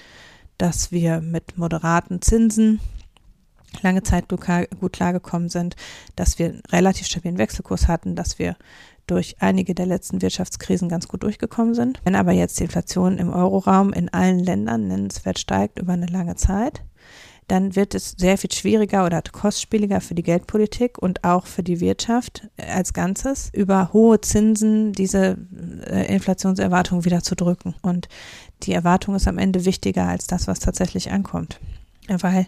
dass 0.58 0.92
wir 0.92 1.20
mit 1.20 1.56
moderaten 1.56 2.20
Zinsen 2.20 2.80
lange 3.82 4.02
Zeit 4.02 4.28
gut 4.28 4.92
klargekommen 4.92 5.48
sind, 5.48 5.76
dass 6.16 6.38
wir 6.38 6.46
einen 6.46 6.62
relativ 6.70 7.06
stabilen 7.06 7.38
Wechselkurs 7.38 7.88
hatten, 7.88 8.16
dass 8.16 8.38
wir 8.38 8.56
durch 9.10 9.36
einige 9.40 9.74
der 9.74 9.86
letzten 9.86 10.22
Wirtschaftskrisen 10.22 10.88
ganz 10.88 11.08
gut 11.08 11.22
durchgekommen 11.22 11.74
sind. 11.74 12.00
Wenn 12.04 12.14
aber 12.14 12.32
jetzt 12.32 12.58
die 12.58 12.64
Inflation 12.64 13.18
im 13.18 13.32
Euroraum 13.32 13.92
in 13.92 14.08
allen 14.08 14.38
Ländern 14.38 14.88
nennenswert 14.88 15.38
steigt 15.38 15.78
über 15.78 15.92
eine 15.94 16.06
lange 16.06 16.36
Zeit, 16.36 16.82
dann 17.48 17.74
wird 17.74 17.96
es 17.96 18.14
sehr 18.16 18.38
viel 18.38 18.52
schwieriger 18.52 19.04
oder 19.04 19.20
kostspieliger 19.22 20.00
für 20.00 20.14
die 20.14 20.22
Geldpolitik 20.22 20.98
und 20.98 21.24
auch 21.24 21.46
für 21.46 21.64
die 21.64 21.80
Wirtschaft 21.80 22.48
als 22.56 22.92
Ganzes, 22.92 23.50
über 23.52 23.92
hohe 23.92 24.20
Zinsen 24.20 24.92
diese 24.92 25.36
äh, 25.84 26.14
Inflationserwartung 26.14 27.04
wieder 27.04 27.24
zu 27.24 27.34
drücken. 27.34 27.74
Und 27.82 28.08
die 28.62 28.72
Erwartung 28.72 29.16
ist 29.16 29.26
am 29.26 29.38
Ende 29.38 29.64
wichtiger 29.64 30.06
als 30.06 30.28
das, 30.28 30.46
was 30.46 30.60
tatsächlich 30.60 31.10
ankommt 31.10 31.58
weil 32.18 32.46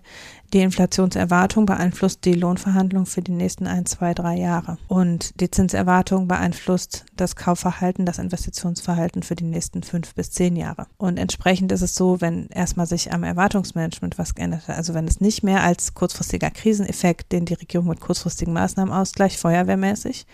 die 0.53 0.61
Inflationserwartung 0.61 1.65
beeinflusst 1.67 2.25
die 2.25 2.35
Lohnverhandlungen 2.35 3.07
für 3.07 3.23
die 3.23 3.33
nächsten 3.33 3.67
ein, 3.67 3.87
zwei, 3.87 4.13
drei 4.13 4.37
Jahre. 4.37 4.77
Und 4.87 5.41
die 5.41 5.51
Zinserwartung 5.51 6.29
beeinflusst 6.29 7.07
das 7.17 7.37
Kaufverhalten, 7.37 8.05
das 8.05 8.19
Investitionsverhalten 8.19 9.23
für 9.23 9.35
die 9.35 9.45
nächsten 9.45 9.83
fünf 9.83 10.15
bis 10.15 10.31
zehn 10.31 10.57
Jahre. 10.57 10.87
Und 10.99 11.19
entsprechend 11.19 11.73
ist 11.73 11.83
es 11.83 11.95
so, 11.95 12.21
wenn 12.21 12.49
erstmal 12.49 12.87
sich 12.87 13.13
am 13.13 13.23
Erwartungsmanagement 13.23 14.19
was 14.19 14.35
geändert 14.35 14.69
hat, 14.69 14.77
also 14.77 14.93
wenn 14.95 15.09
es 15.09 15.21
nicht 15.21 15.43
mehr 15.43 15.63
als 15.63 15.95
kurzfristiger 15.95 16.51
Kriseneffekt, 16.51 17.33
den 17.33 17.47
die 17.47 17.55
Regierung 17.55 17.89
mit 17.89 18.01
kurzfristigen 18.01 18.53
Maßnahmen 18.53 18.93
ausgleicht, 18.93 19.39
feuerwehrmäßig, 19.39 20.27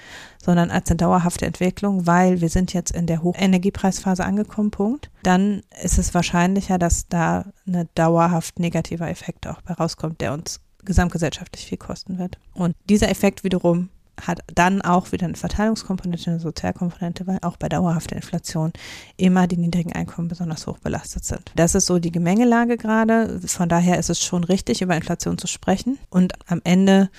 sondern 0.43 0.71
als 0.71 0.91
eine 0.91 0.97
dauerhafte 0.97 1.47
Entwicklung, 1.47 2.07
weil 2.07 2.41
wir 2.41 2.49
sind 2.49 2.73
jetzt 2.73 2.91
in 2.91 3.07
der 3.07 3.23
Hochenergiepreisphase 3.23 4.25
angekommen, 4.25 4.71
Punkt, 4.71 5.11
dann 5.23 5.63
ist 5.83 5.99
es 5.99 6.15
wahrscheinlicher, 6.15 6.79
dass 6.79 7.09
da 7.09 7.45
eine 7.67 7.87
dauerhaft 7.95 8.59
negativer 8.59 9.09
Effekt 9.09 9.47
auch 9.47 9.61
bei 9.63 9.75
rauskommt, 10.09 10.21
der 10.21 10.33
uns 10.33 10.61
gesamtgesellschaftlich 10.85 11.67
viel 11.67 11.79
kosten 11.79 12.19
wird. 12.19 12.39
Und 12.55 12.75
dieser 12.89 13.11
Effekt 13.11 13.45
wiederum 13.45 13.91
hat 14.21 14.41
dann 14.53 14.83
auch 14.83 15.13
wieder 15.13 15.27
eine 15.27 15.37
Verteilungskomponente, 15.37 16.31
eine 16.31 16.41
Sozialkomponente, 16.41 17.27
weil 17.27 17.39
auch 17.43 17.57
bei 17.57 17.69
dauerhafter 17.69 18.17
Inflation 18.17 18.73
immer 19.17 19.47
die 19.47 19.57
niedrigen 19.57 19.93
Einkommen 19.93 20.27
besonders 20.27 20.67
hoch 20.67 20.79
belastet 20.79 21.25
sind. 21.25 21.53
Das 21.55 21.77
ist 21.77 21.87
so 21.87 22.01
die 22.01 22.11
Gemengelage 22.11 22.77
gerade. 22.77 23.41
Von 23.47 23.69
daher 23.69 23.99
ist 23.99 24.11
es 24.11 24.21
schon 24.21 24.43
richtig, 24.43 24.83
über 24.83 24.97
Inflation 24.97 25.39
zu 25.39 25.47
sprechen. 25.47 25.99
Und 26.11 26.33
am 26.47 26.61
Ende 26.65 27.11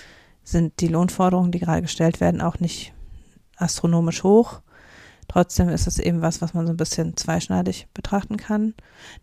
sind 0.44 0.82
die 0.82 0.90
Lohnforderungen, 0.90 1.52
die 1.52 1.60
gerade 1.60 1.84
gestellt 1.84 2.20
werden, 2.20 2.42
auch 2.42 2.60
nicht 2.60 2.92
astronomisch 3.56 4.24
hoch. 4.24 4.62
Trotzdem 5.30 5.70
ist 5.70 5.86
es 5.88 6.00
eben 6.00 6.22
was, 6.22 6.42
was 6.42 6.56
man 6.56 6.66
so 6.66 6.74
ein 6.74 6.78
bisschen 6.78 7.16
zweischneidig 7.16 7.88
betrachten 7.94 8.36
kann. 8.36 8.74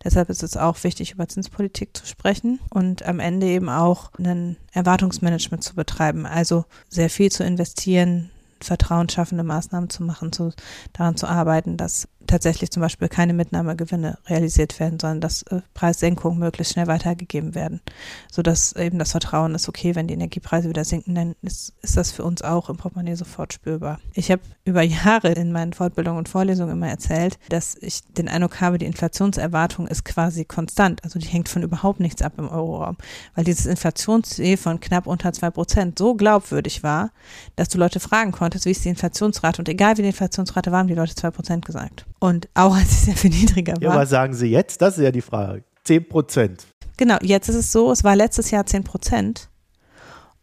Deshalb 0.04 0.30
ist 0.30 0.44
es 0.44 0.56
auch 0.56 0.82
wichtig, 0.84 1.10
über 1.10 1.28
Zinspolitik 1.28 1.96
zu 1.96 2.06
sprechen 2.06 2.60
und 2.70 3.04
am 3.04 3.18
Ende 3.18 3.46
eben 3.46 3.68
auch 3.68 4.12
ein 4.18 4.56
Erwartungsmanagement 4.72 5.64
zu 5.64 5.74
betreiben. 5.74 6.24
Also 6.24 6.64
sehr 6.88 7.10
viel 7.10 7.32
zu 7.32 7.42
investieren, 7.42 8.30
vertrauensschaffende 8.60 9.42
Maßnahmen 9.42 9.90
zu 9.90 10.04
machen, 10.04 10.32
zu, 10.32 10.52
daran 10.92 11.16
zu 11.16 11.26
arbeiten, 11.26 11.76
dass 11.76 12.08
tatsächlich 12.26 12.70
zum 12.70 12.80
Beispiel 12.80 13.08
keine 13.08 13.32
Mitnahmegewinne 13.32 14.18
realisiert 14.26 14.78
werden, 14.80 14.98
sondern 14.98 15.20
dass 15.20 15.42
äh, 15.44 15.60
Preissenkungen 15.74 16.38
möglichst 16.38 16.72
schnell 16.72 16.86
weitergegeben 16.86 17.54
werden, 17.54 17.80
sodass 18.30 18.74
eben 18.74 18.98
das 18.98 19.12
Vertrauen 19.12 19.54
ist, 19.54 19.68
okay, 19.68 19.94
wenn 19.94 20.08
die 20.08 20.14
Energiepreise 20.14 20.68
wieder 20.68 20.84
sinken, 20.84 21.14
dann 21.14 21.34
ist, 21.42 21.74
ist 21.82 21.96
das 21.96 22.10
für 22.10 22.24
uns 22.24 22.42
auch 22.42 22.68
im 22.68 22.76
Portemonnaie 22.76 23.16
sofort 23.16 23.52
spürbar. 23.52 24.00
Ich 24.14 24.30
habe 24.30 24.42
über 24.64 24.82
Jahre 24.82 25.32
in 25.32 25.52
meinen 25.52 25.72
Fortbildungen 25.72 26.18
und 26.18 26.28
Vorlesungen 26.28 26.72
immer 26.72 26.88
erzählt, 26.88 27.38
dass 27.48 27.76
ich 27.80 28.02
den 28.16 28.28
Eindruck 28.28 28.60
habe, 28.60 28.78
die 28.78 28.86
Inflationserwartung 28.86 29.86
ist 29.86 30.04
quasi 30.04 30.44
konstant, 30.44 31.04
also 31.04 31.18
die 31.18 31.26
hängt 31.26 31.48
von 31.48 31.62
überhaupt 31.62 32.00
nichts 32.00 32.22
ab 32.22 32.34
im 32.38 32.48
Euroraum, 32.48 32.96
weil 33.34 33.44
dieses 33.44 33.66
Inflationsziel 33.66 34.56
von 34.56 34.80
knapp 34.80 35.06
unter 35.06 35.32
zwei 35.32 35.50
Prozent 35.50 35.98
so 35.98 36.14
glaubwürdig 36.14 36.82
war, 36.82 37.10
dass 37.54 37.68
du 37.68 37.78
Leute 37.78 38.00
fragen 38.00 38.32
konntest, 38.32 38.64
wie 38.66 38.70
ist 38.70 38.84
die 38.84 38.88
Inflationsrate 38.88 39.60
und 39.60 39.68
egal 39.68 39.96
wie 39.96 40.02
die 40.02 40.08
Inflationsrate 40.08 40.72
war, 40.72 40.80
haben 40.80 40.88
die 40.88 40.94
Leute 40.94 41.14
zwei 41.14 41.30
Prozent 41.30 41.64
gesagt. 41.64 42.06
Und 42.18 42.48
auch 42.54 42.74
als 42.74 42.90
es 42.90 43.04
sehr 43.06 43.16
viel 43.16 43.30
niedriger 43.30 43.74
war. 43.74 43.82
Ja, 43.82 43.94
was 43.94 44.10
sagen 44.10 44.34
Sie 44.34 44.46
jetzt? 44.46 44.80
Das 44.80 44.96
ist 44.96 45.04
ja 45.04 45.10
die 45.10 45.20
Frage. 45.20 45.64
10 45.84 46.08
Prozent. 46.08 46.66
Genau, 46.96 47.16
jetzt 47.22 47.48
ist 47.48 47.56
es 47.56 47.72
so, 47.72 47.92
es 47.92 48.04
war 48.04 48.16
letztes 48.16 48.50
Jahr 48.50 48.66
10 48.66 48.84
Prozent. 48.84 49.50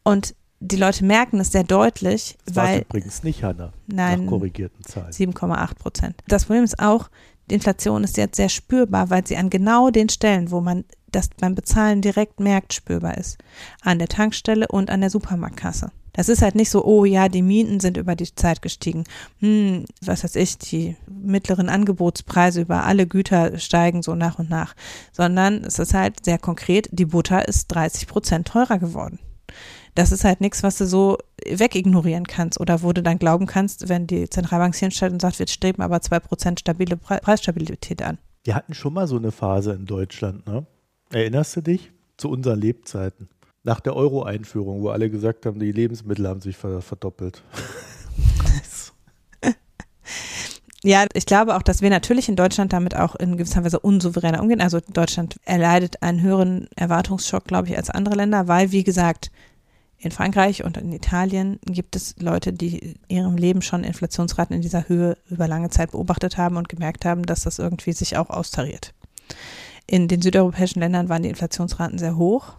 Und 0.04 0.36
die 0.60 0.78
Leute 0.78 1.04
merken 1.04 1.40
es 1.40 1.52
sehr 1.52 1.64
deutlich, 1.64 2.38
das 2.46 2.56
weil. 2.56 2.82
übrigens 2.82 3.24
nicht, 3.24 3.44
Hanna. 3.44 3.74
Nein. 3.88 4.26
Nach 4.26 4.30
korrigierten 4.30 4.84
Zahlen. 4.84 5.12
7,8 5.12 5.76
Prozent. 5.76 6.16
Das 6.28 6.46
Problem 6.46 6.64
ist 6.64 6.80
auch, 6.80 7.10
die 7.50 7.56
Inflation 7.56 8.04
ist 8.04 8.16
jetzt 8.16 8.38
sehr 8.38 8.50
spürbar, 8.50 9.10
weil 9.10 9.28
sie 9.28 9.36
an 9.36 9.50
genau 9.50 9.90
den 9.90 10.08
Stellen, 10.08 10.52
wo 10.52 10.62
man 10.62 10.86
das 11.12 11.30
beim 11.38 11.56
Bezahlen 11.56 12.02
direkt 12.02 12.40
merkt, 12.40 12.74
spürbar 12.74 13.18
ist. 13.18 13.38
An 13.82 14.00
der 14.00 14.08
Tankstelle 14.08 14.68
und 14.70 14.90
an 14.90 15.02
der 15.02 15.10
Supermarktkasse. 15.10 15.92
Das 16.14 16.30
ist 16.30 16.44
halt 16.44 16.54
nicht 16.54 16.70
so, 16.70 16.86
oh 16.86 17.06
ja, 17.06 17.28
die 17.28 17.42
Mieten 17.42 17.80
sind 17.80 17.98
über 17.98 18.16
die 18.16 18.34
Zeit 18.34 18.62
gestiegen. 18.62 19.04
Hm, 19.40 19.86
was 20.02 20.24
weiß 20.24 20.36
ich, 20.36 20.60
die 20.60 20.96
mittleren 21.08 21.70
Angebotspreise 21.70 22.62
über 22.62 22.84
alle 22.84 23.08
Güter 23.08 23.58
steigen 23.58 24.04
so 24.04 24.14
nach 24.14 24.38
und 24.38 24.50
nach. 24.50 24.76
Sondern 25.12 25.64
es 25.64 25.80
ist 25.80 25.96
halt 25.96 26.24
sehr 26.24 26.38
konkret, 26.38 26.88
die 26.92 27.06
Butter 27.06 27.48
ist 27.48 27.68
30 27.68 28.08
Prozent 28.08 28.48
teurer 28.48 28.78
geworden. 28.78 29.20
Das 29.96 30.12
ist 30.12 30.24
halt 30.24 30.42
nichts, 30.42 30.64
was 30.64 30.78
du 30.78 30.86
so 30.86 31.18
wegignorieren 31.48 32.26
kannst 32.26 32.60
oder 32.60 32.82
wo 32.82 32.94
du 32.94 33.04
dann 33.04 33.20
glauben 33.20 33.46
kannst, 33.46 33.90
wenn 33.90 34.08
die 34.08 34.30
Zentralbank 34.30 34.76
hier 34.76 34.88
hinstellt 34.88 35.14
und 35.14 35.22
sagt, 35.22 35.40
wir 35.40 35.48
streben 35.48 35.82
aber 35.82 36.02
zwei 36.02 36.20
Prozent 36.20 36.60
stabile 36.60 36.98
Pre 36.98 37.20
Preisstabilität 37.22 38.02
an. 38.02 38.18
Wir 38.44 38.56
hatten 38.56 38.74
schon 38.74 38.94
mal 38.94 39.08
so 39.08 39.18
eine 39.18 39.32
Phase 39.32 39.74
in 39.74 39.86
Deutschland, 39.86 40.46
ne? 40.48 40.66
Erinnerst 41.12 41.56
du 41.56 41.62
dich? 41.62 41.92
Zu 42.18 42.30
unseren 42.30 42.60
Lebzeiten 42.60 43.30
nach 43.64 43.80
der 43.80 43.96
Euro-Einführung, 43.96 44.82
wo 44.82 44.90
alle 44.90 45.10
gesagt 45.10 45.46
haben, 45.46 45.60
die 45.60 45.72
Lebensmittel 45.72 46.28
haben 46.28 46.42
sich 46.42 46.58
verdoppelt. 46.58 47.44
Ja, 50.86 51.06
ich 51.14 51.26
glaube 51.26 51.56
auch, 51.56 51.62
dass 51.62 51.82
wir 51.82 51.90
natürlich 51.90 52.28
in 52.28 52.36
Deutschland 52.36 52.74
damit 52.74 52.94
auch 52.94 53.16
in 53.16 53.38
gewisser 53.38 53.64
Weise 53.64 53.80
unsouveräner 53.80 54.42
umgehen. 54.42 54.60
Also 54.60 54.82
Deutschland 54.82 55.40
erleidet 55.46 56.04
einen 56.04 56.22
höheren 56.22 56.68
Erwartungsschock, 56.76 57.46
glaube 57.46 57.70
ich, 57.70 57.78
als 57.78 57.90
andere 57.90 58.16
Länder, 58.16 58.50
weil, 58.50 58.74
wie 58.74 58.84
gesagt, 58.84 59.32
in 59.98 60.12
Frankreich 60.12 60.66
und 60.66 60.76
in 60.76 60.92
Italien 60.92 61.58
gibt 61.66 61.96
es 61.96 62.16
Leute, 62.20 62.52
die 62.52 62.78
in 62.80 62.96
ihrem 63.08 63.38
Leben 63.38 63.62
schon 63.62 63.86
Inflationsraten 63.86 64.58
in 64.58 64.62
dieser 64.62 64.90
Höhe 64.90 65.18
über 65.30 65.48
lange 65.48 65.70
Zeit 65.70 65.92
beobachtet 65.92 66.36
haben 66.36 66.58
und 66.58 66.68
gemerkt 66.68 67.06
haben, 67.06 67.26
dass 67.26 67.44
das 67.44 67.60
irgendwie 67.60 67.94
sich 67.94 68.18
auch 68.18 68.30
austariert. 68.30 68.94
In 69.88 70.10
den 70.10 70.22
südeuropäischen 70.22 70.82
Ländern 70.82 71.08
waren 71.08 71.24
die 71.24 71.30
Inflationsraten 71.30 71.98
sehr 71.98 72.18
hoch 72.18 72.58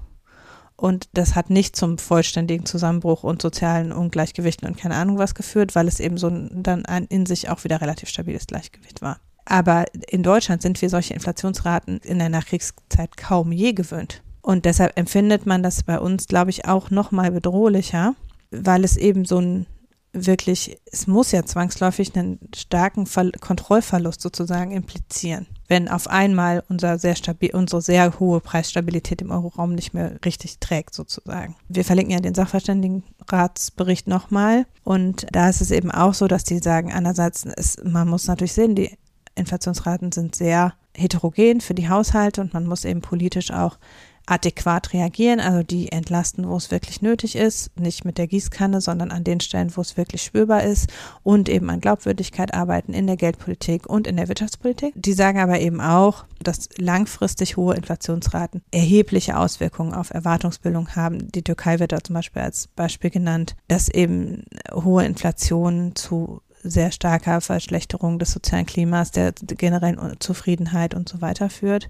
und 0.77 1.09
das 1.13 1.35
hat 1.35 1.51
nicht 1.51 1.77
zum 1.77 1.99
vollständigen 1.99 2.67
Zusammenbruch 2.67 3.23
und 3.23 3.41
sozialen 3.41 3.93
Ungleichgewichten 3.93 4.69
und 4.69 4.77
keine 4.77 4.97
Ahnung 4.97 5.19
was 5.19 5.35
geführt, 5.35 5.75
weil 5.75 5.87
es 5.87 6.01
eben 6.01 6.19
so 6.19 6.31
dann 6.31 6.85
ein 6.87 7.05
in 7.07 7.27
sich 7.27 7.49
auch 7.49 7.65
wieder 7.65 7.81
relativ 7.81 8.09
stabiles 8.09 8.47
Gleichgewicht 8.47 9.01
war. 9.01 9.19
Aber 9.45 9.85
in 10.09 10.23
Deutschland 10.23 10.63
sind 10.63 10.81
wir 10.81 10.91
solche 10.91 11.15
Inflationsraten 11.15 11.99
in 11.99 12.19
der 12.19 12.29
Nachkriegszeit 12.29 13.17
kaum 13.17 13.53
je 13.53 13.73
gewöhnt. 13.73 14.23
Und 14.41 14.65
deshalb 14.65 14.99
empfindet 14.99 15.47
man 15.47 15.63
das 15.63 15.83
bei 15.83 15.99
uns, 15.99 16.27
glaube 16.27 16.51
ich, 16.51 16.67
auch 16.67 16.91
noch 16.91 17.13
mal 17.13 17.31
bedrohlicher, 17.31 18.15
weil 18.51 18.85
es 18.85 18.97
eben 18.97 19.25
so 19.25 19.39
ein 19.39 19.67
wirklich, 20.15 20.79
es 20.91 21.07
muss 21.07 21.33
ja 21.33 21.45
zwangsläufig 21.45 22.17
einen 22.17 22.39
starken 22.55 23.07
Ver 23.07 23.31
Kontrollverlust 23.41 24.21
sozusagen 24.21 24.71
implizieren 24.71 25.47
wenn 25.69 25.89
auf 25.89 26.09
einmal 26.09 26.63
unser 26.69 26.99
sehr 26.99 27.17
stabil, 27.17 27.51
unsere 27.55 27.81
sehr 27.81 28.19
hohe 28.21 28.41
Preisstabilität 28.41 29.23
im 29.23 29.31
Euroraum 29.31 29.75
nicht 29.75 29.95
mehr 29.95 30.19
richtig 30.25 30.59
trägt, 30.59 30.95
sozusagen. 30.95 31.57
Wir 31.69 31.85
verlinken 31.85 32.13
ja 32.13 32.21
den 32.21 32.35
Sachverständigenratsbericht 32.35 34.07
nochmal 34.07 34.67
und 34.83 35.27
da 35.33 35.49
ist 35.49 35.61
es 35.61 35.71
eben 35.71 35.91
auch 35.91 36.15
so, 36.15 36.29
dass 36.29 36.45
die 36.45 36.59
sagen, 36.59 36.93
einerseits, 36.93 37.45
ist, 37.45 37.85
man 37.85 38.09
muss 38.09 38.27
natürlich 38.27 38.53
sehen, 38.53 38.75
die 38.75 38.97
Inflationsraten 39.35 40.13
sind 40.13 40.37
sehr 40.37 40.75
heterogen 40.97 41.61
für 41.61 41.75
die 41.75 41.89
Haushalte 41.89 42.41
und 42.41 42.55
man 42.55 42.67
muss 42.67 42.85
eben 42.85 43.01
politisch 43.01 43.51
auch 43.51 43.79
adäquat 44.27 44.93
reagieren, 44.93 45.41
also 45.41 45.63
die 45.63 45.93
entlasten, 45.93 46.49
wo 46.49 46.57
es 46.57 46.71
wirklich 46.71 47.03
nötig 47.03 47.37
ist, 47.37 47.79
nicht 47.79 48.05
mit 48.05 48.17
der 48.17 48.27
Gießkanne, 48.27 48.81
sondern 48.81 49.11
an 49.11 49.25
den 49.25 49.41
Stellen, 49.41 49.77
wo 49.77 49.81
es 49.81 49.97
wirklich 49.97 50.23
spürbar 50.23 50.63
ist 50.63 50.91
und 51.23 51.49
eben 51.49 51.69
an 51.69 51.81
Glaubwürdigkeit 51.81 52.55
arbeiten 52.55 52.95
in 52.95 53.07
der 53.07 53.17
Geldpolitik 53.17 53.87
und 53.87 54.07
in 54.07 54.17
der 54.17 54.29
Wirtschaftspolitik. 54.29 54.95
Die 54.97 55.13
sagen 55.13 55.39
aber 55.41 55.61
eben 55.61 55.81
auch, 55.81 56.25
dass 56.43 56.69
langfristig 56.79 57.57
hohe 57.57 57.75
Inflationsraten 57.75 58.63
erhebliche 58.71 59.37
Auswirkungen 59.37 59.95
auf 59.95 60.11
Erwartungsbildung 60.11 60.97
haben. 60.97 61.31
Die 61.33 61.43
Türkei 61.43 61.79
wird 61.79 61.93
da 61.93 62.03
zum 62.03 62.15
Beispiel 62.15 62.43
als 62.43 62.69
Beispiel 62.69 63.11
genannt, 63.11 63.57
dass 63.69 63.89
eben 63.89 64.45
hohe 64.73 65.05
Inflation 65.05 65.95
zu 65.95 66.41
sehr 66.65 66.91
starker 66.91 67.41
Verschlechterung 67.41 68.19
des 68.19 68.33
sozialen 68.33 68.67
Klimas, 68.67 69.11
der 69.11 69.33
generellen 69.33 70.17
Zufriedenheit 70.19 70.95
und 70.95 71.09
so 71.09 71.21
weiter 71.21 71.51
führt. 71.51 71.89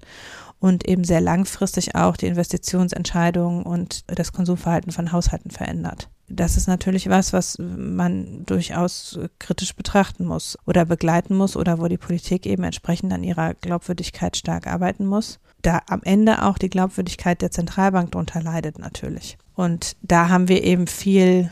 Und 0.59 0.87
eben 0.87 1.03
sehr 1.03 1.21
langfristig 1.21 1.95
auch 1.95 2.17
die 2.17 2.27
Investitionsentscheidungen 2.27 3.63
und 3.63 4.03
das 4.07 4.33
Konsumverhalten 4.33 4.91
von 4.91 5.11
Haushalten 5.11 5.51
verändert. 5.51 6.09
Das 6.27 6.57
ist 6.57 6.67
natürlich 6.67 7.07
was, 7.07 7.33
was 7.33 7.57
man 7.59 8.45
durchaus 8.45 9.19
kritisch 9.37 9.75
betrachten 9.75 10.25
muss 10.25 10.57
oder 10.65 10.85
begleiten 10.85 11.35
muss 11.35 11.55
oder 11.55 11.79
wo 11.79 11.87
die 11.87 11.99
Politik 11.99 12.47
eben 12.47 12.63
entsprechend 12.63 13.13
an 13.13 13.23
ihrer 13.23 13.53
Glaubwürdigkeit 13.53 14.35
stark 14.35 14.65
arbeiten 14.65 15.05
muss. 15.05 15.39
Da 15.61 15.81
am 15.87 16.01
Ende 16.03 16.43
auch 16.43 16.57
die 16.57 16.69
Glaubwürdigkeit 16.69 17.41
der 17.41 17.51
Zentralbank 17.51 18.11
darunter 18.11 18.41
leidet 18.41 18.79
natürlich. 18.79 19.37
Und 19.53 19.95
da 20.01 20.29
haben 20.29 20.47
wir 20.47 20.63
eben 20.63 20.87
viel 20.87 21.49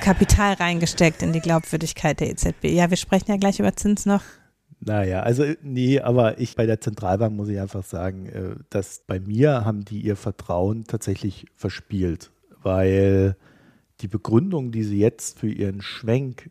Kapital 0.00 0.54
reingesteckt 0.54 1.22
in 1.22 1.32
die 1.32 1.40
Glaubwürdigkeit 1.40 2.20
der 2.20 2.30
EZB. 2.30 2.64
Ja, 2.64 2.90
wir 2.90 2.96
sprechen 2.96 3.30
ja 3.30 3.36
gleich 3.36 3.60
über 3.60 3.74
Zins 3.76 4.06
noch. 4.06 4.22
Naja, 4.86 5.20
also 5.20 5.44
nee, 5.62 6.00
aber 6.00 6.38
ich 6.38 6.56
bei 6.56 6.66
der 6.66 6.80
Zentralbank 6.80 7.34
muss 7.34 7.48
ich 7.48 7.58
einfach 7.58 7.84
sagen, 7.84 8.26
äh, 8.26 8.56
dass 8.68 9.02
bei 9.06 9.18
mir 9.18 9.64
haben 9.64 9.84
die 9.84 10.00
ihr 10.00 10.16
Vertrauen 10.16 10.84
tatsächlich 10.84 11.46
verspielt, 11.54 12.30
weil 12.62 13.36
die 14.00 14.08
Begründung, 14.08 14.72
die 14.72 14.82
sie 14.82 14.98
jetzt 14.98 15.38
für 15.38 15.48
ihren 15.48 15.80
Schwenk, 15.80 16.50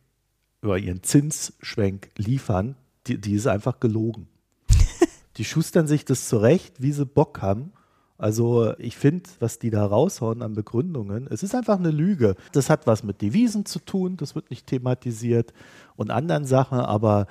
über 0.61 0.79
ihren 0.79 1.03
Zinsschwenk 1.03 2.09
liefern, 2.17 2.75
die, 3.05 3.19
die 3.19 3.33
ist 3.33 3.47
einfach 3.47 3.79
gelogen. 3.79 4.27
die 5.37 5.45
schustern 5.45 5.85
sich 5.85 6.05
das 6.05 6.27
zurecht, 6.27 6.81
wie 6.81 6.91
sie 6.91 7.05
Bock 7.05 7.41
haben. 7.41 7.73
Also 8.17 8.73
ich 8.79 8.95
finde, 8.95 9.29
was 9.39 9.59
die 9.59 9.69
da 9.69 9.85
raushauen 9.85 10.41
an 10.41 10.53
Begründungen, 10.53 11.27
es 11.29 11.43
ist 11.43 11.53
einfach 11.53 11.77
eine 11.77 11.91
Lüge. 11.91 12.35
Das 12.51 12.69
hat 12.69 12.87
was 12.87 13.03
mit 13.03 13.21
Devisen 13.21 13.65
zu 13.65 13.79
tun, 13.79 14.17
das 14.17 14.33
wird 14.33 14.49
nicht 14.49 14.65
thematisiert 14.65 15.53
und 15.95 16.09
anderen 16.09 16.45
Sachen, 16.45 16.79
aber 16.79 17.27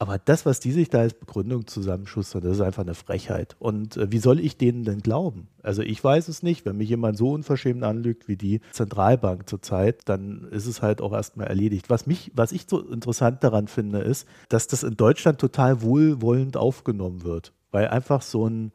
aber 0.00 0.18
das, 0.18 0.46
was 0.46 0.60
die 0.60 0.72
sich 0.72 0.88
da 0.88 1.00
als 1.00 1.12
Begründung 1.12 1.66
zusammenschustern, 1.66 2.40
das 2.40 2.52
ist 2.52 2.62
einfach 2.62 2.84
eine 2.84 2.94
Frechheit. 2.94 3.54
Und 3.58 3.98
äh, 3.98 4.10
wie 4.10 4.18
soll 4.18 4.40
ich 4.40 4.56
denen 4.56 4.82
denn 4.82 5.02
glauben? 5.02 5.48
Also 5.62 5.82
ich 5.82 6.02
weiß 6.02 6.28
es 6.28 6.42
nicht. 6.42 6.64
Wenn 6.64 6.78
mich 6.78 6.88
jemand 6.88 7.18
so 7.18 7.32
unverschämt 7.32 7.84
anlügt 7.84 8.26
wie 8.26 8.36
die 8.36 8.62
Zentralbank 8.72 9.46
zurzeit, 9.46 10.00
dann 10.06 10.48
ist 10.52 10.64
es 10.64 10.80
halt 10.80 11.02
auch 11.02 11.12
erstmal 11.12 11.48
erledigt. 11.48 11.90
Was 11.90 12.06
mich, 12.06 12.32
was 12.34 12.52
ich 12.52 12.64
so 12.66 12.80
interessant 12.80 13.44
daran 13.44 13.68
finde, 13.68 13.98
ist, 13.98 14.26
dass 14.48 14.66
das 14.66 14.84
in 14.84 14.96
Deutschland 14.96 15.38
total 15.38 15.82
wohlwollend 15.82 16.56
aufgenommen 16.56 17.22
wird. 17.22 17.52
Weil 17.70 17.88
einfach 17.88 18.22
so 18.22 18.48
ein, 18.48 18.72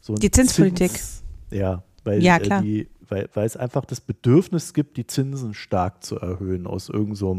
so 0.00 0.14
ein 0.14 0.20
Die 0.20 0.30
Zinspolitik. 0.30 0.92
Zins, 0.92 1.24
ja, 1.50 1.82
weil, 2.04 2.22
ja, 2.22 2.38
äh, 2.38 2.40
klar. 2.40 2.62
die, 2.62 2.88
weil, 3.06 3.28
weil 3.34 3.44
es 3.44 3.58
einfach 3.58 3.84
das 3.84 4.00
Bedürfnis 4.00 4.72
gibt, 4.72 4.96
die 4.96 5.06
Zinsen 5.06 5.52
stark 5.52 6.02
zu 6.02 6.18
erhöhen 6.18 6.66
aus 6.66 6.88
irgendeinem 6.88 7.16
so 7.16 7.34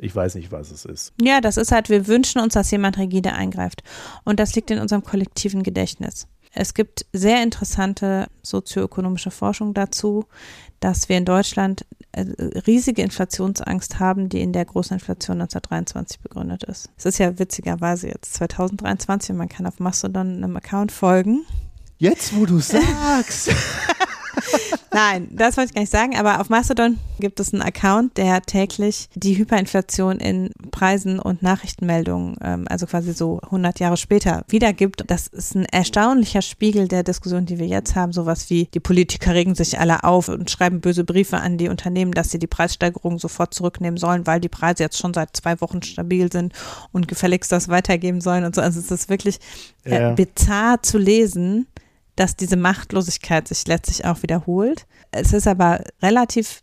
ich 0.00 0.14
weiß 0.14 0.34
nicht, 0.34 0.50
was 0.50 0.70
es 0.70 0.84
ist. 0.84 1.12
Ja, 1.20 1.40
das 1.40 1.56
ist 1.56 1.72
halt, 1.72 1.90
wir 1.90 2.06
wünschen 2.06 2.40
uns, 2.40 2.54
dass 2.54 2.70
jemand 2.70 2.98
rigide 2.98 3.32
eingreift. 3.32 3.82
Und 4.24 4.40
das 4.40 4.54
liegt 4.54 4.70
in 4.70 4.78
unserem 4.78 5.04
kollektiven 5.04 5.62
Gedächtnis. 5.62 6.26
Es 6.52 6.74
gibt 6.74 7.06
sehr 7.12 7.42
interessante 7.42 8.26
sozioökonomische 8.42 9.30
Forschung 9.30 9.72
dazu, 9.74 10.24
dass 10.80 11.08
wir 11.08 11.18
in 11.18 11.26
Deutschland 11.26 11.86
äh, 12.12 12.22
riesige 12.66 13.02
Inflationsangst 13.02 14.00
haben, 14.00 14.28
die 14.28 14.40
in 14.40 14.52
der 14.52 14.64
großen 14.64 14.94
Inflation 14.94 15.40
1923 15.40 16.20
begründet 16.20 16.64
ist. 16.64 16.88
Es 16.96 17.04
ist 17.04 17.18
ja 17.18 17.38
witzigerweise 17.38 18.08
jetzt 18.08 18.34
2023 18.34 19.30
und 19.30 19.36
man 19.36 19.48
kann 19.48 19.66
auf 19.66 19.78
Mastodon 19.78 20.42
einem 20.42 20.56
Account 20.56 20.90
folgen. 20.90 21.44
Jetzt, 21.98 22.34
wo 22.34 22.46
du 22.46 22.58
sagst. 22.58 23.50
Nein, 24.92 25.28
das 25.32 25.56
wollte 25.56 25.68
ich 25.70 25.74
gar 25.74 25.80
nicht 25.82 25.92
sagen, 25.92 26.16
aber 26.16 26.40
auf 26.40 26.48
Mastodon 26.48 26.98
gibt 27.20 27.38
es 27.40 27.52
einen 27.52 27.62
Account, 27.62 28.16
der 28.16 28.42
täglich 28.42 29.08
die 29.14 29.36
Hyperinflation 29.36 30.18
in 30.18 30.50
Preisen 30.70 31.18
und 31.18 31.42
Nachrichtenmeldungen, 31.42 32.36
ähm, 32.42 32.66
also 32.68 32.86
quasi 32.86 33.12
so 33.12 33.40
100 33.42 33.78
Jahre 33.78 33.96
später, 33.96 34.44
wiedergibt. 34.48 35.04
Das 35.06 35.26
ist 35.28 35.54
ein 35.54 35.64
erstaunlicher 35.66 36.42
Spiegel 36.42 36.88
der 36.88 37.02
Diskussion, 37.02 37.46
die 37.46 37.58
wir 37.58 37.66
jetzt 37.66 37.94
haben. 37.94 38.12
Sowas 38.12 38.50
wie, 38.50 38.66
die 38.72 38.80
Politiker 38.80 39.34
regen 39.34 39.54
sich 39.54 39.78
alle 39.78 40.04
auf 40.04 40.28
und 40.28 40.50
schreiben 40.50 40.80
böse 40.80 41.04
Briefe 41.04 41.38
an 41.38 41.58
die 41.58 41.68
Unternehmen, 41.68 42.12
dass 42.12 42.30
sie 42.30 42.38
die 42.38 42.46
Preissteigerung 42.46 43.18
sofort 43.18 43.54
zurücknehmen 43.54 43.96
sollen, 43.98 44.26
weil 44.26 44.40
die 44.40 44.48
Preise 44.48 44.82
jetzt 44.82 44.98
schon 44.98 45.14
seit 45.14 45.36
zwei 45.36 45.60
Wochen 45.60 45.82
stabil 45.82 46.32
sind 46.32 46.52
und 46.92 47.06
gefälligst 47.08 47.52
das 47.52 47.68
weitergeben 47.68 48.20
sollen 48.20 48.44
und 48.44 48.54
so. 48.54 48.60
Also 48.60 48.80
es 48.80 48.90
ist 48.90 49.08
wirklich 49.08 49.38
äh, 49.84 50.00
Ja. 50.00 50.12
bizarr 50.12 50.82
zu 50.82 50.98
lesen 50.98 51.66
dass 52.20 52.36
diese 52.36 52.56
Machtlosigkeit 52.56 53.48
sich 53.48 53.66
letztlich 53.66 54.04
auch 54.04 54.22
wiederholt. 54.22 54.86
Es 55.10 55.32
ist 55.32 55.48
aber 55.48 55.82
relativ, 56.02 56.62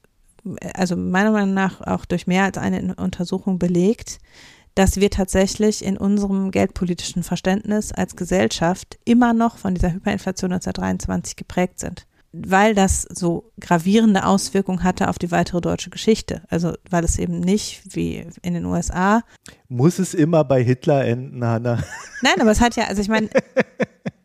also 0.75 0.95
meiner 0.95 1.31
Meinung 1.31 1.55
nach 1.55 1.81
auch 1.81 2.05
durch 2.05 2.27
mehr 2.27 2.43
als 2.43 2.59
eine 2.59 2.93
Untersuchung 2.93 3.57
belegt, 3.57 4.19
dass 4.75 4.97
wir 4.97 5.09
tatsächlich 5.09 5.83
in 5.83 5.97
unserem 5.97 6.51
geldpolitischen 6.51 7.23
Verständnis 7.23 7.91
als 7.91 8.15
Gesellschaft 8.15 8.99
immer 9.03 9.33
noch 9.33 9.57
von 9.57 9.73
dieser 9.73 9.93
Hyperinflation 9.93 10.51
1923 10.51 11.35
geprägt 11.35 11.79
sind. 11.79 12.05
Weil 12.33 12.75
das 12.75 13.01
so 13.09 13.51
gravierende 13.59 14.27
Auswirkungen 14.27 14.83
hatte 14.83 15.09
auf 15.09 15.17
die 15.17 15.31
weitere 15.31 15.59
deutsche 15.59 15.89
Geschichte. 15.89 16.43
Also 16.49 16.73
weil 16.87 17.03
es 17.03 17.17
eben 17.17 17.39
nicht 17.39 17.95
wie 17.95 18.27
in 18.43 18.53
den 18.53 18.65
USA. 18.65 19.23
Muss 19.69 19.97
es 19.97 20.13
immer 20.13 20.43
bei 20.43 20.63
Hitler 20.63 21.03
enden, 21.03 21.43
Hanna? 21.43 21.83
Nein, 22.21 22.39
aber 22.39 22.51
es 22.51 22.61
hat 22.61 22.75
ja, 22.75 22.83
also 22.83 23.01
ich 23.01 23.07
meine, 23.07 23.29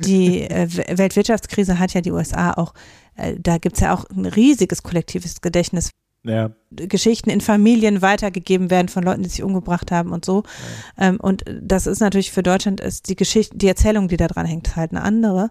die 0.00 0.42
äh, 0.42 0.68
Weltwirtschaftskrise 0.98 1.78
hat 1.78 1.94
ja 1.94 2.00
die 2.00 2.12
USA 2.12 2.52
auch, 2.52 2.74
äh, 3.16 3.34
da 3.38 3.58
gibt 3.58 3.76
es 3.76 3.80
ja 3.80 3.94
auch 3.94 4.08
ein 4.10 4.26
riesiges 4.26 4.82
kollektives 4.82 5.40
Gedächtnis. 5.40 5.90
Ja. 6.24 6.50
Geschichten 6.70 7.30
in 7.30 7.40
Familien 7.40 8.02
weitergegeben 8.02 8.70
werden 8.70 8.88
von 8.88 9.04
Leuten, 9.04 9.22
die 9.22 9.28
sich 9.28 9.42
umgebracht 9.42 9.92
haben 9.92 10.12
und 10.12 10.24
so. 10.24 10.42
Ja. 10.98 11.08
Ähm, 11.08 11.20
und 11.20 11.44
das 11.48 11.86
ist 11.86 12.00
natürlich 12.00 12.32
für 12.32 12.42
Deutschland 12.42 12.80
ist 12.80 13.08
die 13.08 13.16
Geschichte, 13.16 13.56
die 13.56 13.68
Erzählung, 13.68 14.08
die 14.08 14.16
da 14.16 14.26
dran 14.26 14.44
hängt, 14.44 14.74
halt 14.76 14.90
eine 14.90 15.02
andere. 15.02 15.50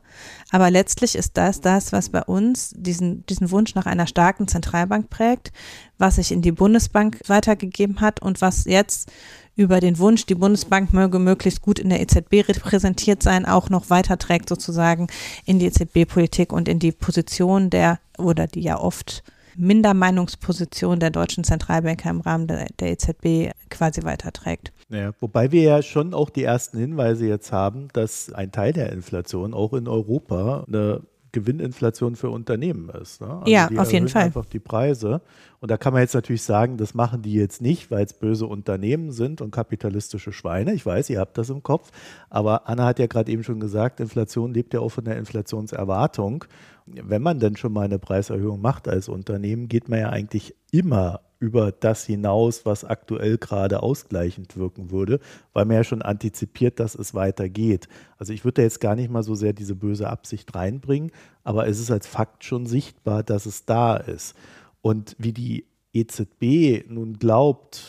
Aber 0.51 0.69
letztlich 0.69 1.15
ist 1.15 1.37
das 1.37 1.61
das, 1.61 1.93
was 1.93 2.09
bei 2.09 2.21
uns 2.21 2.73
diesen, 2.75 3.25
diesen 3.27 3.49
Wunsch 3.49 3.75
nach 3.75 3.85
einer 3.85 4.07
starken 4.07 4.47
Zentralbank 4.47 5.09
prägt, 5.09 5.51
was 5.97 6.15
sich 6.15 6.31
in 6.31 6.41
die 6.41 6.51
Bundesbank 6.51 7.21
weitergegeben 7.27 8.01
hat 8.01 8.21
und 8.21 8.41
was 8.41 8.65
jetzt 8.65 9.09
über 9.57 9.79
den 9.81 9.97
Wunsch, 9.97 10.25
die 10.25 10.35
Bundesbank 10.35 10.93
möge 10.93 11.19
möglichst 11.19 11.61
gut 11.61 11.79
in 11.79 11.89
der 11.89 11.99
EZB 11.99 12.47
repräsentiert 12.47 13.23
sein, 13.23 13.45
auch 13.45 13.69
noch 13.69 13.89
weiterträgt 13.89 14.47
sozusagen 14.47 15.07
in 15.45 15.59
die 15.59 15.65
EZB-Politik 15.65 16.53
und 16.53 16.69
in 16.69 16.79
die 16.79 16.91
Position 16.93 17.69
der, 17.69 17.99
oder 18.17 18.47
die 18.47 18.61
ja 18.61 18.79
oft 18.79 19.23
Mindermeinungsposition 19.57 20.99
der 20.99 21.09
deutschen 21.09 21.43
Zentralbanker 21.43 22.11
im 22.11 22.21
Rahmen 22.21 22.45
der, 22.45 22.67
der 22.79 22.91
EZB 22.91 23.51
quasi 23.69 24.03
weiterträgt. 24.03 24.71
Ja, 24.89 25.11
wobei 25.19 25.51
wir 25.51 25.63
ja 25.63 25.81
schon 25.81 26.13
auch 26.13 26.29
die 26.29 26.43
ersten 26.43 26.77
Hinweise 26.77 27.27
jetzt 27.27 27.51
haben, 27.51 27.87
dass 27.93 28.31
ein 28.31 28.51
Teil 28.51 28.73
der 28.73 28.91
Inflation 28.93 29.55
auch 29.55 29.73
in 29.73 29.87
Europa 29.87 30.65
eine 30.67 31.01
Gewinninflation 31.37 32.15
für 32.15 32.31
Unternehmen 32.31 32.89
ist. 32.89 33.21
Ne? 33.21 33.27
Also 33.27 33.51
ja, 33.51 33.69
auf 33.77 33.93
jeden 33.93 34.07
Fall. 34.07 34.23
Einfach 34.23 34.45
die 34.45 34.59
Preise. 34.59 35.21
Und 35.59 35.69
da 35.69 35.77
kann 35.77 35.93
man 35.93 36.01
jetzt 36.01 36.15
natürlich 36.15 36.41
sagen, 36.41 36.77
das 36.77 36.93
machen 36.93 37.21
die 37.21 37.33
jetzt 37.33 37.61
nicht, 37.61 37.91
weil 37.91 38.03
es 38.03 38.13
böse 38.13 38.47
Unternehmen 38.47 39.11
sind 39.11 39.41
und 39.41 39.51
kapitalistische 39.51 40.31
Schweine. 40.31 40.73
Ich 40.73 40.85
weiß, 40.85 41.09
ihr 41.11 41.19
habt 41.19 41.37
das 41.37 41.49
im 41.49 41.61
Kopf. 41.61 41.91
Aber 42.29 42.67
Anna 42.67 42.85
hat 42.85 42.99
ja 42.99 43.05
gerade 43.05 43.31
eben 43.31 43.43
schon 43.43 43.59
gesagt, 43.59 43.99
Inflation 43.99 44.53
lebt 44.53 44.73
ja 44.73 44.79
auch 44.79 44.89
von 44.89 45.05
der 45.05 45.17
Inflationserwartung. 45.17 46.45
Wenn 46.87 47.21
man 47.21 47.39
denn 47.39 47.57
schon 47.57 47.73
mal 47.73 47.85
eine 47.85 47.99
Preiserhöhung 47.99 48.61
macht 48.61 48.87
als 48.87 49.09
Unternehmen, 49.09 49.67
geht 49.67 49.89
man 49.89 49.99
ja 49.99 50.09
eigentlich 50.09 50.55
immer 50.71 51.21
über 51.39 51.71
das 51.71 52.05
hinaus, 52.05 52.65
was 52.65 52.83
aktuell 52.83 53.37
gerade 53.37 53.83
ausgleichend 53.83 54.57
wirken 54.57 54.89
würde, 54.89 55.19
weil 55.53 55.65
man 55.65 55.75
ja 55.75 55.83
schon 55.83 56.01
antizipiert, 56.01 56.79
dass 56.79 56.95
es 56.95 57.13
weitergeht. 57.13 57.87
Also 58.17 58.33
ich 58.33 58.43
würde 58.43 58.63
jetzt 58.63 58.79
gar 58.79 58.95
nicht 58.95 59.11
mal 59.11 59.23
so 59.23 59.35
sehr 59.35 59.53
diese 59.53 59.75
böse 59.75 60.09
Absicht 60.09 60.55
reinbringen, 60.55 61.11
aber 61.43 61.67
es 61.67 61.79
ist 61.79 61.91
als 61.91 62.07
Fakt 62.07 62.43
schon 62.43 62.65
sichtbar, 62.65 63.21
dass 63.23 63.45
es 63.45 63.65
da 63.65 63.97
ist. 63.97 64.35
Und 64.81 65.15
wie 65.19 65.33
die 65.33 65.65
EZB 65.93 66.89
nun 66.89 67.19
glaubt, 67.19 67.83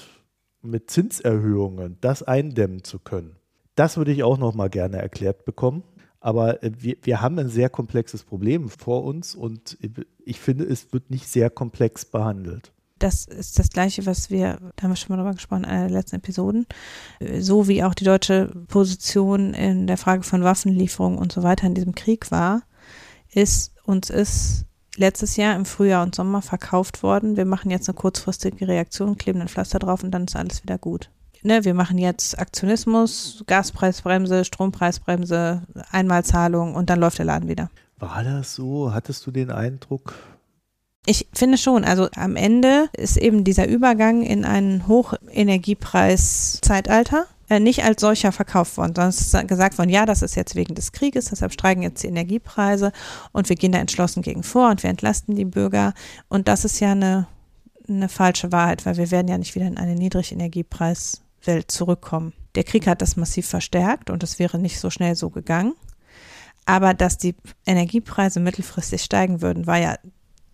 mit 0.60 0.90
Zinserhöhungen 0.90 1.96
das 2.00 2.22
eindämmen 2.22 2.84
zu 2.84 2.98
können, 2.98 3.36
das 3.76 3.96
würde 3.96 4.12
ich 4.12 4.24
auch 4.24 4.38
noch 4.38 4.54
mal 4.54 4.68
gerne 4.68 4.98
erklärt 4.98 5.44
bekommen. 5.44 5.84
Aber 6.20 6.58
wir, 6.62 6.96
wir 7.02 7.20
haben 7.20 7.38
ein 7.38 7.48
sehr 7.48 7.70
komplexes 7.70 8.24
Problem 8.24 8.68
vor 8.68 9.04
uns 9.04 9.34
und 9.34 9.78
ich 10.24 10.40
finde, 10.40 10.64
es 10.64 10.92
wird 10.92 11.10
nicht 11.10 11.28
sehr 11.28 11.48
komplex 11.48 12.04
behandelt 12.04 12.72
das 12.98 13.26
ist 13.26 13.58
das 13.58 13.70
Gleiche, 13.70 14.06
was 14.06 14.30
wir, 14.30 14.58
da 14.76 14.82
haben 14.82 14.90
wir 14.90 14.96
schon 14.96 15.14
mal 15.14 15.22
drüber 15.22 15.34
gesprochen, 15.34 15.64
in 15.64 15.70
einer 15.70 15.88
der 15.88 15.96
letzten 15.98 16.16
Episoden, 16.16 16.66
so 17.38 17.68
wie 17.68 17.84
auch 17.84 17.94
die 17.94 18.04
deutsche 18.04 18.46
Position 18.68 19.54
in 19.54 19.86
der 19.86 19.96
Frage 19.96 20.22
von 20.22 20.42
Waffenlieferungen 20.42 21.18
und 21.18 21.32
so 21.32 21.42
weiter 21.42 21.66
in 21.66 21.74
diesem 21.74 21.94
Krieg 21.94 22.30
war, 22.30 22.62
ist, 23.30 23.72
uns 23.84 24.10
ist 24.10 24.64
letztes 24.96 25.36
Jahr 25.36 25.54
im 25.54 25.64
Frühjahr 25.64 26.02
und 26.02 26.14
Sommer 26.14 26.42
verkauft 26.42 27.02
worden, 27.02 27.36
wir 27.36 27.44
machen 27.44 27.70
jetzt 27.70 27.88
eine 27.88 27.96
kurzfristige 27.96 28.66
Reaktion, 28.66 29.16
kleben 29.16 29.40
ein 29.40 29.48
Pflaster 29.48 29.78
drauf 29.78 30.02
und 30.02 30.10
dann 30.10 30.24
ist 30.24 30.36
alles 30.36 30.62
wieder 30.62 30.78
gut. 30.78 31.10
Ne, 31.42 31.64
wir 31.64 31.74
machen 31.74 31.98
jetzt 31.98 32.38
Aktionismus, 32.38 33.44
Gaspreisbremse, 33.46 34.44
Strompreisbremse, 34.44 35.62
Einmalzahlung 35.90 36.74
und 36.74 36.90
dann 36.90 36.98
läuft 36.98 37.18
der 37.18 37.26
Laden 37.26 37.48
wieder. 37.48 37.70
War 37.98 38.24
das 38.24 38.54
so? 38.54 38.92
Hattest 38.92 39.24
du 39.26 39.30
den 39.30 39.50
Eindruck? 39.50 40.14
Ich 41.06 41.28
finde 41.32 41.56
schon, 41.58 41.84
also 41.84 42.08
am 42.16 42.34
Ende 42.36 42.88
ist 42.92 43.16
eben 43.16 43.44
dieser 43.44 43.66
Übergang 43.66 44.22
in 44.22 44.44
ein 44.44 44.86
Hochenergiepreis-Zeitalter 44.88 47.24
äh, 47.48 47.60
nicht 47.60 47.82
als 47.82 48.02
solcher 48.02 48.30
verkauft 48.30 48.76
worden, 48.76 48.94
sondern 48.94 49.08
es 49.08 49.32
ist 49.32 49.48
gesagt 49.48 49.78
worden, 49.78 49.88
ja, 49.88 50.04
das 50.04 50.20
ist 50.22 50.34
jetzt 50.34 50.54
wegen 50.54 50.74
des 50.74 50.92
Krieges, 50.92 51.24
deshalb 51.26 51.52
steigen 51.52 51.80
jetzt 51.82 52.02
die 52.02 52.08
Energiepreise 52.08 52.92
und 53.32 53.48
wir 53.48 53.56
gehen 53.56 53.72
da 53.72 53.78
entschlossen 53.78 54.20
gegen 54.22 54.42
vor 54.42 54.68
und 54.70 54.82
wir 54.82 54.90
entlasten 54.90 55.34
die 55.34 55.46
Bürger. 55.46 55.94
Und 56.28 56.46
das 56.46 56.66
ist 56.66 56.78
ja 56.80 56.92
eine, 56.92 57.26
eine 57.88 58.10
falsche 58.10 58.52
Wahrheit, 58.52 58.84
weil 58.84 58.98
wir 58.98 59.10
werden 59.10 59.28
ja 59.28 59.38
nicht 59.38 59.54
wieder 59.54 59.66
in 59.66 59.78
eine 59.78 59.94
Niedrigenergiepreiswelt 61.38 61.70
zurückkommen. 61.70 62.32
Der 62.54 62.64
Krieg 62.64 62.86
hat 62.86 63.02
das 63.02 63.16
massiv 63.16 63.46
verstärkt 63.46 64.10
und 64.10 64.22
es 64.22 64.38
wäre 64.38 64.58
nicht 64.58 64.80
so 64.80 64.90
schnell 64.90 65.14
so 65.14 65.30
gegangen. 65.30 65.74
Aber 66.66 66.92
dass 66.94 67.18
die 67.18 67.34
Energiepreise 67.66 68.40
mittelfristig 68.40 69.02
steigen 69.02 69.40
würden, 69.40 69.66
war 69.66 69.78
ja 69.78 69.96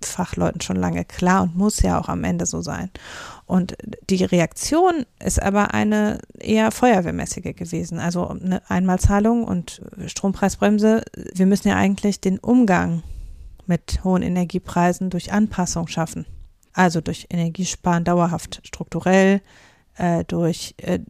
Fachleuten 0.01 0.61
schon 0.61 0.77
lange 0.77 1.05
klar 1.05 1.45
und 1.45 1.57
muss 1.57 1.81
ja 1.81 1.99
auch 1.99 2.09
am 2.09 2.25
Ende 2.25 2.47
so 2.47 2.61
sein. 2.61 2.91
Und 3.47 3.77
die 4.11 4.23
Reaktion 4.23 5.07
ist 5.19 5.43
aber 5.43 5.73
eine 5.73 6.19
eher 6.39 6.71
feuerwehrmäßige 6.71 7.57
gewesen. 7.57 7.99
Also 7.99 8.29
eine 8.29 8.63
Einmalzahlung 8.71 9.45
und 9.45 9.83
Strompreisbremse. 10.07 11.03
Wir 11.35 11.47
müssen 11.47 11.69
ja 11.69 11.77
eigentlich 11.77 12.21
den 12.21 12.39
Umgang 12.39 13.03
mit 13.67 14.05
hohen 14.05 14.23
Energiepreisen 14.23 15.11
durch 15.11 15.33
Anpassung 15.33 15.89
schaffen. 15.89 16.27
Also 16.75 17.01
durch 17.01 17.29
Energiesparen 17.31 18.05
dauerhaft 18.05 18.61
strukturell, 18.65 19.41
äh, 19.97 20.25
durch 20.25 20.75
äh, 20.79 21.01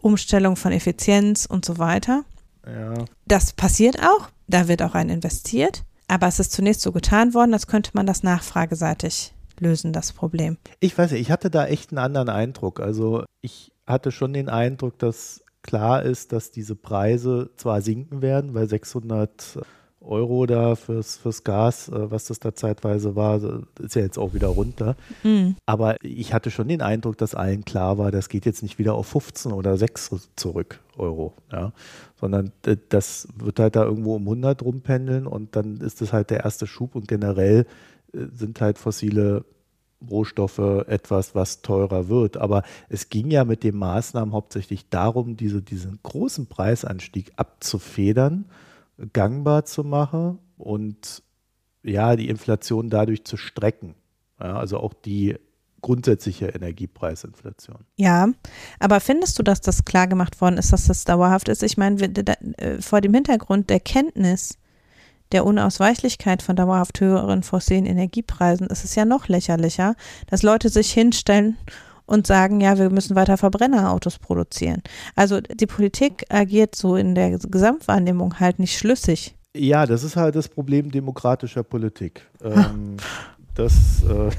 Umstellung 0.00 0.56
von 0.56 0.72
Effizienz 0.72 1.46
und 1.46 1.64
so 1.64 1.78
weiter. 1.78 2.24
Ja. 2.66 3.04
Das 3.26 3.52
passiert 3.52 4.00
auch. 4.00 4.28
Da 4.46 4.68
wird 4.68 4.82
auch 4.82 4.94
rein 4.94 5.08
investiert. 5.08 5.84
Aber 6.08 6.26
es 6.26 6.38
ist 6.38 6.52
zunächst 6.52 6.82
so 6.82 6.92
getan 6.92 7.34
worden, 7.34 7.54
als 7.54 7.66
könnte 7.66 7.92
man 7.94 8.06
das 8.06 8.22
nachfrageseitig 8.22 9.32
lösen, 9.58 9.92
das 9.92 10.12
Problem. 10.12 10.58
Ich 10.80 10.96
weiß 10.96 11.12
nicht, 11.12 11.20
ich 11.20 11.30
hatte 11.30 11.50
da 11.50 11.66
echt 11.66 11.90
einen 11.90 11.98
anderen 11.98 12.28
Eindruck. 12.28 12.80
Also 12.80 13.24
ich 13.40 13.72
hatte 13.86 14.12
schon 14.12 14.32
den 14.32 14.48
Eindruck, 14.48 14.98
dass 14.98 15.42
klar 15.62 16.02
ist, 16.02 16.32
dass 16.32 16.50
diese 16.50 16.76
Preise 16.76 17.50
zwar 17.56 17.80
sinken 17.80 18.20
werden, 18.20 18.54
weil 18.54 18.68
600 18.68 19.60
Euro 20.04 20.46
da 20.46 20.74
fürs, 20.74 21.16
fürs 21.16 21.44
Gas, 21.44 21.88
äh, 21.88 22.10
was 22.10 22.26
das 22.26 22.40
da 22.40 22.54
zeitweise 22.54 23.16
war, 23.16 23.40
ist 23.80 23.94
ja 23.94 24.02
jetzt 24.02 24.18
auch 24.18 24.34
wieder 24.34 24.48
runter. 24.48 24.96
Mhm. 25.22 25.56
Aber 25.66 25.96
ich 26.02 26.34
hatte 26.34 26.50
schon 26.50 26.68
den 26.68 26.82
Eindruck, 26.82 27.18
dass 27.18 27.34
allen 27.34 27.64
klar 27.64 27.98
war, 27.98 28.10
das 28.10 28.28
geht 28.28 28.46
jetzt 28.46 28.62
nicht 28.62 28.78
wieder 28.78 28.94
auf 28.94 29.06
15 29.08 29.52
oder 29.52 29.76
6 29.76 30.30
zurück 30.36 30.80
Euro, 30.98 31.34
ja, 31.50 31.72
sondern 32.20 32.52
das 32.88 33.28
wird 33.36 33.58
halt 33.58 33.76
da 33.76 33.84
irgendwo 33.84 34.16
um 34.16 34.22
100 34.22 34.62
rumpendeln 34.62 35.26
und 35.26 35.56
dann 35.56 35.78
ist 35.78 36.00
das 36.00 36.12
halt 36.12 36.30
der 36.30 36.44
erste 36.44 36.66
Schub 36.66 36.94
und 36.94 37.08
generell 37.08 37.66
äh, 38.12 38.26
sind 38.32 38.60
halt 38.60 38.78
fossile 38.78 39.44
Rohstoffe 40.10 40.58
etwas, 40.58 41.34
was 41.34 41.62
teurer 41.62 42.08
wird. 42.08 42.36
Aber 42.36 42.64
es 42.88 43.08
ging 43.08 43.30
ja 43.30 43.44
mit 43.44 43.62
den 43.62 43.76
Maßnahmen 43.76 44.34
hauptsächlich 44.34 44.88
darum, 44.88 45.36
diese, 45.36 45.62
diesen 45.62 46.00
großen 46.02 46.46
Preisanstieg 46.46 47.32
abzufedern 47.36 48.46
gangbar 49.12 49.64
zu 49.64 49.84
machen 49.84 50.38
und 50.56 51.22
ja, 51.82 52.16
die 52.16 52.28
Inflation 52.28 52.90
dadurch 52.90 53.24
zu 53.24 53.36
strecken. 53.36 53.94
Ja, 54.40 54.56
also 54.56 54.78
auch 54.78 54.94
die 54.94 55.36
grundsätzliche 55.80 56.46
Energiepreisinflation. 56.46 57.84
Ja, 57.96 58.28
aber 58.78 59.00
findest 59.00 59.38
du, 59.38 59.42
dass 59.42 59.60
das 59.60 59.84
klar 59.84 60.06
gemacht 60.06 60.40
worden 60.40 60.56
ist, 60.56 60.72
dass 60.72 60.86
das 60.86 61.04
dauerhaft 61.04 61.48
ist? 61.48 61.62
Ich 61.62 61.76
meine, 61.76 62.00
äh, 62.02 62.80
vor 62.80 63.00
dem 63.00 63.12
Hintergrund 63.12 63.68
der 63.68 63.80
Kenntnis 63.80 64.58
der 65.32 65.44
Unausweichlichkeit 65.44 66.42
von 66.42 66.56
dauerhaft 66.56 67.00
höheren 67.00 67.42
fossilen 67.42 67.86
Energiepreisen 67.86 68.68
ist 68.68 68.84
es 68.84 68.94
ja 68.94 69.04
noch 69.04 69.28
lächerlicher, 69.28 69.96
dass 70.28 70.42
Leute 70.42 70.68
sich 70.68 70.92
hinstellen 70.92 71.56
und 72.12 72.26
sagen, 72.26 72.60
ja, 72.60 72.76
wir 72.76 72.90
müssen 72.90 73.16
weiter 73.16 73.38
Verbrennerautos 73.38 74.18
produzieren. 74.18 74.82
Also 75.16 75.40
die 75.40 75.66
Politik 75.66 76.26
agiert 76.28 76.74
so 76.74 76.94
in 76.96 77.14
der 77.14 77.38
Gesamtwahrnehmung 77.38 78.38
halt 78.38 78.58
nicht 78.58 78.76
schlüssig. 78.76 79.34
Ja, 79.56 79.86
das 79.86 80.02
ist 80.04 80.16
halt 80.16 80.34
das 80.34 80.48
Problem 80.48 80.90
demokratischer 80.90 81.62
Politik. 81.62 82.28
Ähm, 82.44 82.96
das, 83.54 84.02
äh, 84.02 84.30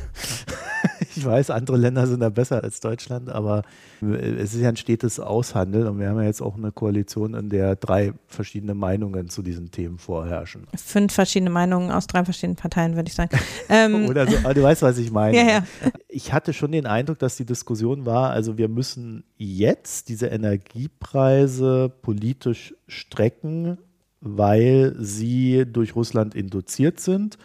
ich 1.16 1.26
weiß, 1.26 1.49
andere 1.49 1.78
Länder 1.78 2.07
sind 2.07 2.20
da 2.20 2.30
besser 2.30 2.64
als 2.64 2.80
Deutschland, 2.80 3.30
aber 3.30 3.64
es 4.01 4.53
ist 4.53 4.61
ja 4.61 4.70
ein 4.70 4.76
stetes 4.76 5.20
Aushandeln 5.20 5.88
und 5.88 5.99
wir 5.99 6.09
haben 6.09 6.20
ja 6.20 6.26
jetzt 6.26 6.41
auch 6.41 6.55
eine 6.57 6.72
Koalition, 6.72 7.34
in 7.34 7.49
der 7.49 7.76
drei 7.76 8.14
verschiedene 8.28 8.74
Meinungen 8.74 9.30
zu 9.30 9.41
diesen 9.41 9.72
Themen 9.72 9.97
vorherrschen. 9.97 10.68
Fünf 10.76 11.14
verschiedene 11.14 11.49
Meinungen 11.49 11.91
aus 11.91 12.07
drei 12.07 12.24
verschiedenen 12.24 12.55
Parteien, 12.55 12.95
würde 12.95 13.07
ich 13.07 13.16
sagen. 13.16 13.38
Ähm, 13.70 14.05
Oder 14.09 14.28
so, 14.28 14.38
du 14.53 14.64
weißt, 14.64 14.82
was 14.82 14.97
ich 14.97 15.11
meine. 15.11 15.38
Ja, 15.38 15.43
ja. 15.43 15.64
Ich 16.07 16.34
hatte 16.34 16.53
schon 16.53 16.72
den 16.72 16.86
Eindruck, 16.86 17.20
dass 17.20 17.38
die 17.38 17.45
Diskussion 17.45 18.05
war, 18.05 18.32
also 18.32 18.57
wir 18.57 18.68
müssen 18.68 19.24
jetzt 19.38 20.09
diese 20.09 20.28
Energiepreise 20.28 21.91
politisch 22.01 22.76
strecken, 22.88 23.78
weil 24.22 24.95
sie 24.97 25.66
durch 25.66 25.95
Russland 25.95 26.36
induziert 26.36 26.99
sind 26.99 27.38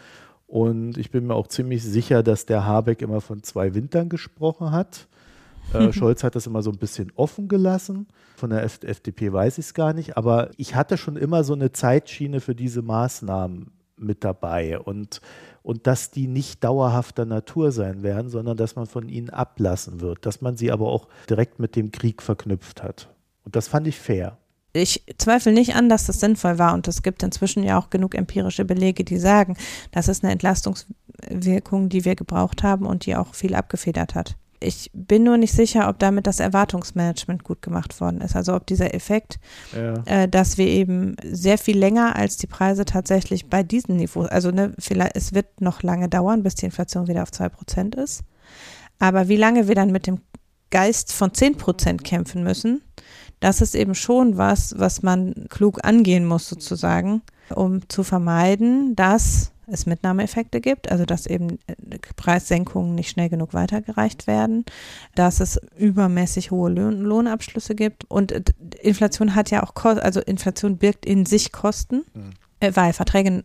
und 0.49 0.97
ich 0.97 1.11
bin 1.11 1.27
mir 1.27 1.35
auch 1.35 1.45
ziemlich 1.45 1.83
sicher, 1.83 2.23
dass 2.23 2.47
der 2.47 2.65
Habeck 2.65 3.03
immer 3.03 3.21
von 3.21 3.43
zwei 3.43 3.75
Wintern 3.75 4.09
gesprochen 4.09 4.71
hat. 4.71 5.07
Äh, 5.75 5.93
Scholz 5.93 6.23
hat 6.23 6.33
das 6.33 6.47
immer 6.47 6.63
so 6.63 6.71
ein 6.71 6.79
bisschen 6.79 7.11
offen 7.13 7.47
gelassen. 7.47 8.07
Von 8.35 8.49
der 8.49 8.63
F 8.63 8.79
FDP 8.81 9.31
weiß 9.31 9.59
ich 9.59 9.65
es 9.65 9.73
gar 9.75 9.93
nicht. 9.93 10.17
Aber 10.17 10.49
ich 10.57 10.73
hatte 10.73 10.97
schon 10.97 11.17
immer 11.17 11.43
so 11.43 11.53
eine 11.53 11.71
Zeitschiene 11.71 12.39
für 12.39 12.55
diese 12.55 12.81
Maßnahmen 12.81 13.69
mit 13.97 14.23
dabei. 14.23 14.79
Und, 14.79 15.21
und 15.61 15.85
dass 15.85 16.09
die 16.09 16.25
nicht 16.25 16.63
dauerhafter 16.63 17.25
Natur 17.25 17.71
sein 17.71 18.01
werden, 18.01 18.31
sondern 18.31 18.57
dass 18.57 18.75
man 18.75 18.87
von 18.87 19.07
ihnen 19.07 19.29
ablassen 19.29 20.01
wird. 20.01 20.25
Dass 20.25 20.41
man 20.41 20.57
sie 20.57 20.71
aber 20.71 20.87
auch 20.87 21.09
direkt 21.29 21.59
mit 21.59 21.75
dem 21.75 21.91
Krieg 21.91 22.23
verknüpft 22.23 22.81
hat. 22.81 23.07
Und 23.43 23.55
das 23.55 23.67
fand 23.67 23.85
ich 23.85 23.99
fair 23.99 24.38
ich 24.73 25.03
zweifle 25.17 25.51
nicht 25.51 25.75
an, 25.75 25.89
dass 25.89 26.05
das 26.05 26.19
sinnvoll 26.19 26.59
war 26.59 26.73
und 26.73 26.87
es 26.87 27.01
gibt 27.01 27.23
inzwischen 27.23 27.63
ja 27.63 27.79
auch 27.79 27.89
genug 27.89 28.15
empirische 28.15 28.65
Belege, 28.65 29.03
die 29.03 29.17
sagen, 29.17 29.57
das 29.91 30.07
ist 30.07 30.23
eine 30.23 30.33
Entlastungswirkung, 30.33 31.89
die 31.89 32.05
wir 32.05 32.15
gebraucht 32.15 32.63
haben 32.63 32.85
und 32.85 33.05
die 33.05 33.15
auch 33.15 33.33
viel 33.33 33.55
abgefedert 33.55 34.15
hat. 34.15 34.35
Ich 34.61 34.91
bin 34.93 35.23
nur 35.23 35.37
nicht 35.37 35.53
sicher, 35.53 35.87
ob 35.87 35.99
damit 35.99 36.27
das 36.27 36.41
Erwartungsmanagement 36.41 37.45
gut 37.45 37.61
gemacht 37.61 37.99
worden 38.01 38.19
ist. 38.19 38.35
Also 38.35 38.53
ob 38.55 38.67
dieser 38.67 38.93
Effekt, 38.93 39.39
ja. 39.73 39.93
äh, 40.05 40.27
dass 40.27 40.57
wir 40.57 40.67
eben 40.67 41.15
sehr 41.23 41.57
viel 41.57 41.77
länger 41.77 42.17
als 42.17 42.35
die 42.35 42.47
Preise 42.47 42.83
tatsächlich 42.83 43.47
bei 43.47 43.63
diesem 43.63 43.95
Niveau, 43.95 44.23
also 44.23 44.51
ne, 44.51 44.73
vielleicht, 44.77 45.15
es 45.15 45.33
wird 45.33 45.61
noch 45.61 45.81
lange 45.81 46.09
dauern, 46.09 46.43
bis 46.43 46.55
die 46.55 46.65
Inflation 46.65 47.07
wieder 47.07 47.23
auf 47.23 47.29
2% 47.29 47.97
ist. 47.97 48.23
Aber 48.99 49.29
wie 49.29 49.37
lange 49.37 49.69
wir 49.69 49.75
dann 49.75 49.93
mit 49.93 50.07
dem 50.07 50.19
Geist 50.71 51.13
von 51.13 51.31
10% 51.31 52.03
kämpfen 52.03 52.43
müssen, 52.43 52.81
das 53.39 53.61
ist 53.61 53.75
eben 53.75 53.95
schon 53.95 54.37
was, 54.37 54.77
was 54.77 55.01
man 55.01 55.33
klug 55.49 55.83
angehen 55.83 56.25
muss 56.25 56.47
sozusagen, 56.47 57.21
um 57.53 57.87
zu 57.89 58.03
vermeiden, 58.03 58.95
dass 58.95 59.51
es 59.71 59.85
Mitnahmeeffekte 59.85 60.61
gibt, 60.61 60.91
also 60.91 61.05
dass 61.05 61.25
eben 61.27 61.59
äh, 61.67 61.99
Preissenkungen 62.15 62.95
nicht 62.95 63.09
schnell 63.09 63.29
genug 63.29 63.53
weitergereicht 63.53 64.27
werden, 64.27 64.65
dass 65.15 65.39
es 65.39 65.59
übermäßig 65.77 66.51
hohe 66.51 66.71
Lohn 66.71 67.01
Lohnabschlüsse 67.01 67.75
gibt 67.75 68.09
und 68.09 68.31
äh, 68.31 68.41
Inflation 68.81 69.35
hat 69.35 69.51
ja 69.51 69.63
auch, 69.63 69.73
also 69.85 70.21
Inflation 70.21 70.77
birgt 70.77 71.05
in 71.05 71.25
sich 71.25 71.51
Kosten, 71.51 72.03
mhm. 72.13 72.75
weil 72.75 72.93
Verträge 72.93 73.43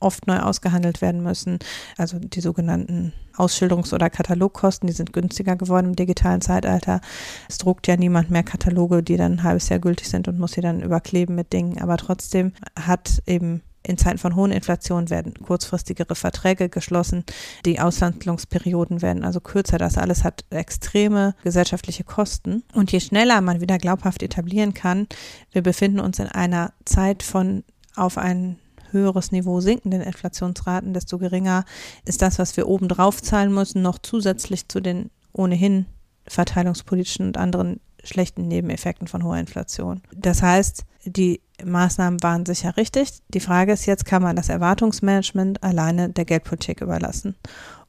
oft 0.00 0.26
neu 0.26 0.38
ausgehandelt 0.38 1.00
werden 1.00 1.22
müssen. 1.22 1.58
Also 1.96 2.18
die 2.18 2.40
sogenannten 2.40 3.12
Ausschilderungs- 3.36 3.94
oder 3.94 4.10
Katalogkosten, 4.10 4.86
die 4.86 4.92
sind 4.92 5.12
günstiger 5.12 5.56
geworden 5.56 5.88
im 5.88 5.96
digitalen 5.96 6.40
Zeitalter. 6.40 7.00
Es 7.48 7.58
druckt 7.58 7.86
ja 7.86 7.96
niemand 7.96 8.30
mehr 8.30 8.42
Kataloge, 8.42 9.02
die 9.02 9.16
dann 9.16 9.32
ein 9.32 9.42
halbes 9.42 9.68
Jahr 9.68 9.78
gültig 9.78 10.08
sind 10.08 10.28
und 10.28 10.38
muss 10.38 10.52
sie 10.52 10.60
dann 10.60 10.80
überkleben 10.80 11.34
mit 11.34 11.52
Dingen. 11.52 11.80
Aber 11.80 11.96
trotzdem 11.96 12.52
hat 12.76 13.22
eben 13.26 13.62
in 13.82 13.96
Zeiten 13.96 14.18
von 14.18 14.36
hohen 14.36 14.52
Inflation 14.52 15.08
werden 15.08 15.34
kurzfristigere 15.34 16.14
Verträge 16.14 16.68
geschlossen. 16.68 17.24
Die 17.64 17.80
Aushandlungsperioden 17.80 19.00
werden 19.00 19.24
also 19.24 19.40
kürzer. 19.40 19.78
Das 19.78 19.96
alles 19.96 20.22
hat 20.22 20.44
extreme 20.50 21.34
gesellschaftliche 21.42 22.04
Kosten. 22.04 22.62
Und 22.74 22.92
je 22.92 23.00
schneller 23.00 23.40
man 23.40 23.60
wieder 23.60 23.78
glaubhaft 23.78 24.22
etablieren 24.22 24.74
kann, 24.74 25.06
wir 25.52 25.62
befinden 25.62 26.00
uns 26.00 26.18
in 26.18 26.26
einer 26.26 26.72
Zeit 26.84 27.22
von 27.22 27.64
auf 27.96 28.18
einen 28.18 28.59
höheres 28.92 29.32
Niveau 29.32 29.60
sinkenden 29.60 30.00
Inflationsraten, 30.00 30.94
desto 30.94 31.18
geringer 31.18 31.64
ist 32.04 32.22
das, 32.22 32.38
was 32.38 32.56
wir 32.56 32.68
obendrauf 32.68 33.22
zahlen 33.22 33.52
müssen, 33.52 33.82
noch 33.82 33.98
zusätzlich 33.98 34.68
zu 34.68 34.80
den 34.80 35.10
ohnehin 35.32 35.86
verteilungspolitischen 36.26 37.26
und 37.26 37.36
anderen 37.36 37.80
schlechten 38.02 38.48
Nebeneffekten 38.48 39.08
von 39.08 39.24
hoher 39.24 39.38
Inflation. 39.38 40.02
Das 40.14 40.42
heißt, 40.42 40.84
die 41.04 41.40
Maßnahmen 41.64 42.22
waren 42.22 42.46
sicher 42.46 42.76
richtig. 42.76 43.10
Die 43.28 43.40
Frage 43.40 43.72
ist 43.72 43.86
jetzt, 43.86 44.04
kann 44.04 44.22
man 44.22 44.36
das 44.36 44.48
Erwartungsmanagement 44.48 45.62
alleine 45.62 46.10
der 46.10 46.24
Geldpolitik 46.24 46.80
überlassen? 46.80 47.36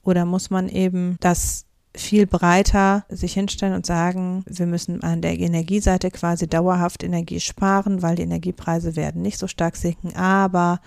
Oder 0.03 0.25
muss 0.25 0.49
man 0.49 0.67
eben 0.67 1.17
das 1.19 1.65
viel 1.95 2.25
breiter 2.25 3.05
sich 3.09 3.33
hinstellen 3.33 3.75
und 3.75 3.85
sagen, 3.85 4.45
wir 4.47 4.65
müssen 4.65 5.03
an 5.03 5.21
der 5.21 5.37
Energieseite 5.37 6.09
quasi 6.09 6.47
dauerhaft 6.47 7.03
Energie 7.03 7.41
sparen, 7.41 8.01
weil 8.01 8.15
die 8.15 8.23
Energiepreise 8.23 8.95
werden 8.95 9.21
nicht 9.21 9.37
so 9.37 9.47
stark 9.47 9.75
sinken. 9.75 10.15
Aber 10.15 10.79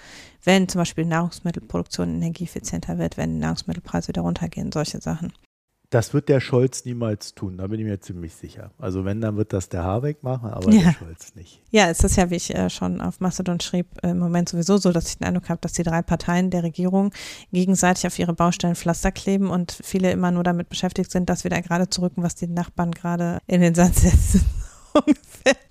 wenn 0.44 0.68
zum 0.68 0.80
Beispiel 0.80 1.04
Nahrungsmittelproduktion 1.04 2.14
energieeffizienter 2.14 2.98
wird, 2.98 3.18
werden 3.18 3.34
die 3.34 3.40
Nahrungsmittelpreise 3.40 4.08
wieder 4.08 4.22
runtergehen, 4.22 4.72
solche 4.72 5.00
Sachen. 5.00 5.32
Das 5.94 6.12
wird 6.12 6.28
der 6.28 6.40
Scholz 6.40 6.84
niemals 6.84 7.36
tun, 7.36 7.56
da 7.56 7.68
bin 7.68 7.78
ich 7.78 7.86
mir 7.86 8.00
ziemlich 8.00 8.34
sicher. 8.34 8.72
Also 8.78 9.04
wenn, 9.04 9.20
dann 9.20 9.36
wird 9.36 9.52
das 9.52 9.68
der 9.68 9.84
Habeck 9.84 10.24
machen, 10.24 10.50
aber 10.50 10.72
Ja. 10.72 10.82
der 10.82 10.92
Scholz 10.94 11.36
nicht. 11.36 11.62
Ja, 11.70 11.88
es 11.88 12.00
ist 12.00 12.16
ja, 12.16 12.30
wie 12.30 12.34
ich 12.34 12.52
äh, 12.52 12.68
schon 12.68 13.00
auf 13.00 13.20
Mastodon 13.20 13.60
schrieb, 13.60 13.86
äh, 14.02 14.08
im 14.10 14.18
Moment 14.18 14.48
sowieso 14.48 14.76
so, 14.76 14.90
dass 14.90 15.06
ich 15.08 15.18
den 15.18 15.28
Eindruck 15.28 15.48
habe, 15.48 15.60
dass 15.60 15.72
die 15.72 15.84
drei 15.84 16.02
Parteien 16.02 16.50
der 16.50 16.64
Regierung 16.64 17.12
gegenseitig 17.52 18.08
auf 18.08 18.18
ihre 18.18 18.32
Baustellen 18.34 18.74
Pflaster 18.74 19.12
kleben 19.12 19.50
und 19.50 19.78
viele 19.84 20.10
immer 20.10 20.32
nur 20.32 20.42
damit 20.42 20.68
beschäftigt 20.68 21.12
sind, 21.12 21.30
das 21.30 21.44
wieder 21.44 21.62
gerade 21.62 21.88
zu 21.88 22.00
rücken, 22.02 22.24
was 22.24 22.34
die 22.34 22.48
Nachbarn 22.48 22.90
gerade 22.90 23.38
in 23.46 23.60
den 23.60 23.76
Sand 23.76 23.94
setzen. 23.94 24.44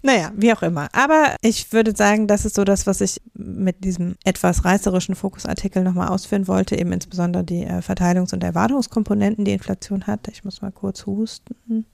Naja, 0.02 0.32
wie 0.36 0.54
auch 0.54 0.62
immer. 0.62 0.90
Aber 0.92 1.36
ich 1.42 1.72
würde 1.72 1.96
sagen, 1.96 2.28
das 2.28 2.46
ist 2.46 2.56
so 2.56 2.64
das, 2.64 2.86
was 2.86 3.02
ich 3.02 3.22
mit 3.34 3.84
diesem 3.84 4.16
etwas 4.24 4.66
reißerischen 4.66 5.16
Fokusartikel 5.16 5.82
nochmal 5.84 6.10
ausführen 6.10 6.48
wollte, 6.48 6.78
eben 6.78 6.92
insbesondere 6.92 7.44
die 7.44 7.64
äh, 7.64 7.82
Verteilungs- 7.82 8.34
und 8.34 8.44
Erwartungskomponenten, 8.44 9.46
die 9.46 9.54
Inflation 9.54 10.06
hat. 10.06 10.28
Ich 10.28 10.44
muss 10.44 10.62
mal 10.62 10.72
kurz 10.72 11.06
husten. 11.06 11.86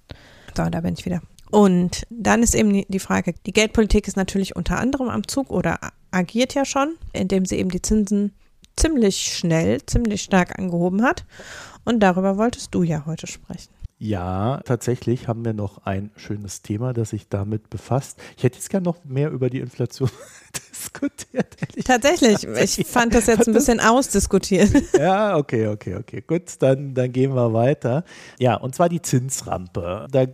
So, 0.58 0.66
da 0.70 0.82
bin 0.82 0.96
ich 0.98 1.06
wieder. 1.06 1.22
Und 1.52 2.04
dann 2.10 2.44
ist 2.44 2.56
eben 2.56 2.74
die- 2.88 3.00
Frage, 3.00 3.34
die 3.46 3.54
Geldpolitik 3.54 4.08
ist 4.08 4.18
natürlich 4.18 4.56
unter 4.56 4.78
anderem 4.80 5.10
am 5.10 5.28
Zug 5.28 5.50
oder 5.50 5.80
agiert 6.12 6.54
ja 6.56 6.66
schon, 6.66 6.96
indem 7.14 7.46
sie 7.46 7.58
eben 7.58 7.70
die 7.70 7.82
Zinsen 7.82 8.34
ziemlich 8.76 9.18
schnell, 9.38 9.86
ziemlich 9.86 10.22
stark 10.24 10.58
angehoben 10.60 11.04
hat. 11.04 11.26
Und 11.86 12.02
darüber 12.02 12.38
wolltest 12.38 12.74
du 12.76 12.84
ja 12.84 13.06
heute 13.06 13.28
sprechen. 13.28 13.70
Ja, 14.02 14.62
tatsächlich 14.64 15.28
haben 15.28 15.44
wir 15.44 15.52
noch 15.52 15.86
ein 15.86 16.10
schönes 16.16 16.62
Thema, 16.62 16.94
das 16.94 17.10
sich 17.10 17.28
damit 17.28 17.70
befasst. 17.70 18.18
Ich 18.38 18.44
hätte 18.44 18.56
jetzt 18.56 18.70
gerne 18.70 18.86
noch 18.86 19.04
mehr 19.04 19.30
über 19.30 19.50
die 19.50 19.60
Inflation 19.60 20.10
diskutiert. 20.56 21.58
Tatsächlich, 21.84 22.48
ich 22.48 22.88
fand 22.88 23.14
das 23.14 23.28
jetzt 23.28 23.50
ein 23.50 23.54
bisschen 23.54 23.82
ausdiskutiert. 23.82 24.72
Ja, 24.98 25.36
okay, 25.36 25.68
okay, 25.68 25.96
okay. 25.96 26.24
Gut, 26.26 26.44
dann, 26.60 26.94
dann 26.94 27.12
gehen 27.12 27.36
wir 27.36 27.54
weiter. 27.54 28.06
Ja, 28.38 28.56
und 28.56 28.74
zwar 28.74 28.88
die 28.88 29.02
Zinsrampe. 29.02 30.08
Da, 30.10 30.26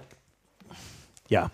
ja, 1.27 1.49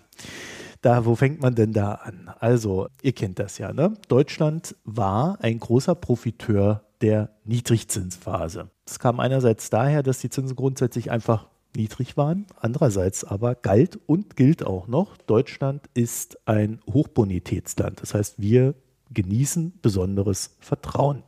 da, 0.82 1.06
wo 1.06 1.14
fängt 1.14 1.40
man 1.40 1.54
denn 1.54 1.72
da 1.72 1.94
an? 1.94 2.30
Also, 2.40 2.88
ihr 3.00 3.12
kennt 3.12 3.38
das 3.38 3.56
ja, 3.56 3.72
ne? 3.72 3.94
Deutschland 4.08 4.76
war 4.84 5.38
ein 5.40 5.58
großer 5.60 5.94
Profiteur 5.94 6.82
der 7.00 7.30
Niedrigzinsphase. 7.44 8.68
Das 8.84 8.98
kam 8.98 9.18
einerseits 9.18 9.70
daher, 9.70 10.02
dass 10.02 10.18
die 10.18 10.28
Zinsen 10.28 10.56
grundsätzlich 10.56 11.10
einfach 11.10 11.48
niedrig 11.76 12.16
waren, 12.16 12.46
andererseits 12.60 13.24
aber 13.24 13.54
galt 13.54 13.98
und 14.06 14.36
gilt 14.36 14.64
auch 14.64 14.88
noch, 14.88 15.16
Deutschland 15.16 15.82
ist 15.94 16.38
ein 16.46 16.80
Hochbonitätsland. 16.92 18.02
Das 18.02 18.14
heißt, 18.14 18.40
wir 18.40 18.74
genießen 19.12 19.78
besonderes 19.80 20.56
Vertrauen. 20.60 21.22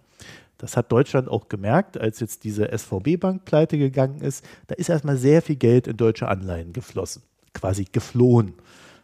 Das 0.58 0.76
hat 0.76 0.92
Deutschland 0.92 1.28
auch 1.28 1.48
gemerkt, 1.48 1.98
als 1.98 2.20
jetzt 2.20 2.44
diese 2.44 2.70
SVB-Bank 2.76 3.44
pleite 3.44 3.76
gegangen 3.76 4.20
ist. 4.20 4.44
Da 4.66 4.74
ist 4.74 4.88
erstmal 4.88 5.16
sehr 5.16 5.42
viel 5.42 5.56
Geld 5.56 5.86
in 5.86 5.96
deutsche 5.96 6.28
Anleihen 6.28 6.72
geflossen, 6.72 7.22
quasi 7.52 7.84
geflohen, 7.90 8.54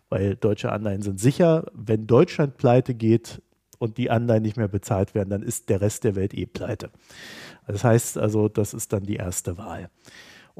weil 0.08 0.36
deutsche 0.36 0.72
Anleihen 0.72 1.02
sind 1.02 1.20
sicher. 1.20 1.66
Wenn 1.74 2.06
Deutschland 2.06 2.56
pleite 2.56 2.94
geht 2.94 3.42
und 3.78 3.98
die 3.98 4.10
Anleihen 4.10 4.42
nicht 4.42 4.56
mehr 4.56 4.68
bezahlt 4.68 5.14
werden, 5.14 5.30
dann 5.30 5.42
ist 5.42 5.68
der 5.68 5.80
Rest 5.80 6.04
der 6.04 6.14
Welt 6.14 6.34
eh 6.34 6.46
pleite. 6.46 6.90
Das 7.66 7.84
heißt 7.84 8.18
also, 8.18 8.48
das 8.48 8.72
ist 8.72 8.92
dann 8.92 9.04
die 9.04 9.16
erste 9.16 9.58
Wahl. 9.58 9.90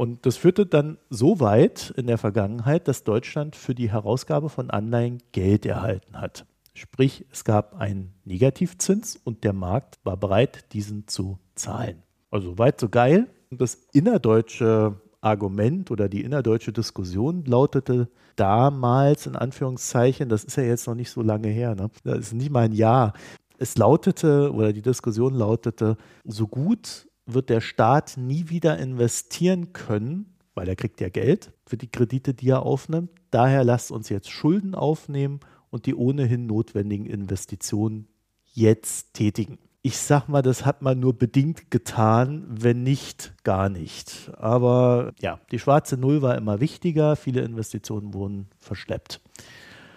Und 0.01 0.25
das 0.25 0.39
führte 0.39 0.65
dann 0.65 0.97
so 1.11 1.41
weit 1.41 1.93
in 1.95 2.07
der 2.07 2.17
Vergangenheit, 2.17 2.89
dass 2.89 3.05
Deutschland 3.05 3.55
für 3.55 3.75
die 3.75 3.93
Herausgabe 3.93 4.49
von 4.49 4.71
Anleihen 4.71 5.19
Geld 5.33 5.67
erhalten 5.67 6.19
hat. 6.19 6.47
Sprich, 6.73 7.27
es 7.31 7.45
gab 7.45 7.79
einen 7.79 8.15
Negativzins 8.25 9.21
und 9.23 9.45
der 9.45 9.53
Markt 9.53 9.99
war 10.03 10.17
bereit, 10.17 10.73
diesen 10.73 11.07
zu 11.07 11.39
zahlen. 11.55 12.03
Also 12.31 12.57
weit 12.57 12.81
so 12.81 12.89
geil. 12.89 13.29
Und 13.51 13.61
das 13.61 13.75
innerdeutsche 13.93 14.99
Argument 15.21 15.91
oder 15.91 16.09
die 16.09 16.23
innerdeutsche 16.23 16.73
Diskussion 16.73 17.45
lautete 17.45 18.09
damals 18.37 19.27
in 19.27 19.37
Anführungszeichen, 19.37 20.31
das 20.31 20.45
ist 20.45 20.57
ja 20.57 20.63
jetzt 20.63 20.87
noch 20.87 20.95
nicht 20.95 21.11
so 21.11 21.21
lange 21.21 21.49
her, 21.49 21.75
ne? 21.75 21.91
das 22.05 22.21
ist 22.21 22.33
nicht 22.33 22.51
mal 22.51 22.65
ein 22.65 22.73
Jahr. 22.73 23.13
Es 23.59 23.77
lautete 23.77 24.51
oder 24.51 24.73
die 24.73 24.81
Diskussion 24.81 25.35
lautete, 25.35 25.99
so 26.25 26.49
gut 26.49 27.10
wird 27.35 27.51
der 27.51 27.61
Staat 27.61 28.17
nie 28.17 28.49
wieder 28.49 28.79
investieren 28.79 29.73
können, 29.73 30.35
weil 30.55 30.69
er 30.69 30.77
kriegt 30.77 31.01
ja 31.01 31.09
Geld 31.09 31.53
für 31.67 31.77
die 31.77 31.91
Kredite, 31.91 32.35
die 32.35 32.51
er 32.51 32.63
aufnimmt. 32.63 33.11
Daher 33.31 33.65
lasst 33.65 33.91
uns 33.91 34.09
jetzt 34.09 34.31
Schulden 34.31 34.75
aufnehmen 34.75 35.41
und 35.71 35.87
die 35.87 35.95
ohnehin 35.95 36.47
notwendigen 36.47 37.07
Investitionen 37.07 38.09
jetzt 38.53 39.15
tätigen. 39.15 39.59
Ich 39.83 39.97
sag 39.97 40.29
mal, 40.29 40.43
das 40.43 40.67
hat 40.67 40.83
man 40.83 41.01
nur 41.01 41.17
bedingt 41.17 41.71
getan, 41.71 42.45
wenn 42.51 42.83
nicht 42.83 43.33
gar 43.45 43.71
nicht. 43.71 44.31
Aber 44.37 45.13
ja, 45.21 45.41
die 45.51 45.59
schwarze 45.59 45.97
Null 45.97 46.21
war 46.21 46.37
immer 46.37 46.61
wichtiger, 46.61 47.17
viele 47.17 47.41
Investitionen 47.41 48.13
wurden 48.13 48.49
verschleppt. 48.59 49.23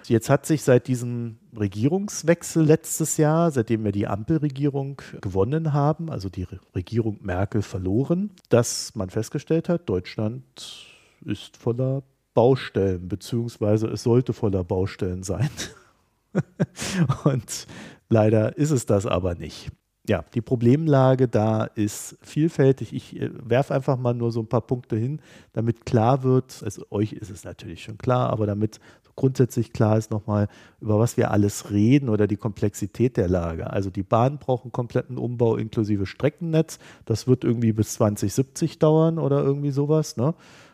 Jetzt 0.05 0.29
hat 0.29 0.45
sich 0.45 0.63
seit 0.63 0.87
diesem 0.87 1.37
Regierungswechsel 1.57 2.63
letztes 2.63 3.17
Jahr, 3.17 3.51
seitdem 3.51 3.83
wir 3.83 3.91
die 3.91 4.07
Ampelregierung 4.07 5.01
gewonnen 5.21 5.73
haben, 5.73 6.09
also 6.09 6.29
die 6.29 6.43
Re- 6.43 6.59
Regierung 6.75 7.19
Merkel 7.21 7.61
verloren, 7.61 8.31
dass 8.49 8.95
man 8.95 9.09
festgestellt 9.09 9.69
hat, 9.69 9.87
Deutschland 9.87 10.87
ist 11.25 11.57
voller 11.57 12.03
Baustellen, 12.33 13.07
beziehungsweise 13.07 13.87
es 13.87 14.03
sollte 14.03 14.33
voller 14.33 14.63
Baustellen 14.63 15.23
sein. 15.23 15.49
Und 17.23 17.67
leider 18.09 18.57
ist 18.57 18.71
es 18.71 18.85
das 18.85 19.05
aber 19.05 19.35
nicht. 19.35 19.71
Ja, 20.05 20.25
die 20.33 20.41
Problemlage 20.41 21.29
da 21.29 21.63
ist 21.63 22.17
vielfältig. 22.21 22.93
Ich 22.93 23.21
äh, 23.21 23.29
werfe 23.33 23.73
einfach 23.73 23.97
mal 23.97 24.13
nur 24.13 24.31
so 24.33 24.41
ein 24.41 24.47
paar 24.47 24.61
Punkte 24.61 24.97
hin, 24.97 25.21
damit 25.53 25.85
klar 25.85 26.23
wird, 26.23 26.61
also 26.63 26.85
euch 26.89 27.13
ist 27.13 27.29
es 27.29 27.45
natürlich 27.45 27.83
schon 27.83 27.97
klar, 27.97 28.29
aber 28.29 28.45
damit 28.45 28.81
grundsätzlich 29.15 29.71
klar 29.71 29.97
ist 29.97 30.11
nochmal, 30.11 30.47
über 30.81 30.99
was 30.99 31.15
wir 31.15 31.31
alles 31.31 31.71
reden 31.71 32.09
oder 32.09 32.27
die 32.27 32.35
Komplexität 32.35 33.15
der 33.15 33.29
Lage. 33.29 33.69
Also 33.69 33.89
die 33.89 34.03
Bahn 34.03 34.39
braucht 34.39 34.63
einen 34.63 34.71
kompletten 34.71 35.17
Umbau 35.17 35.55
inklusive 35.55 36.05
Streckennetz. 36.05 36.79
Das 37.05 37.27
wird 37.27 37.43
irgendwie 37.43 37.73
bis 37.73 37.93
2070 37.93 38.79
dauern 38.79 39.19
oder 39.19 39.41
irgendwie 39.41 39.71
sowas, 39.71 40.17
ne? 40.17 40.33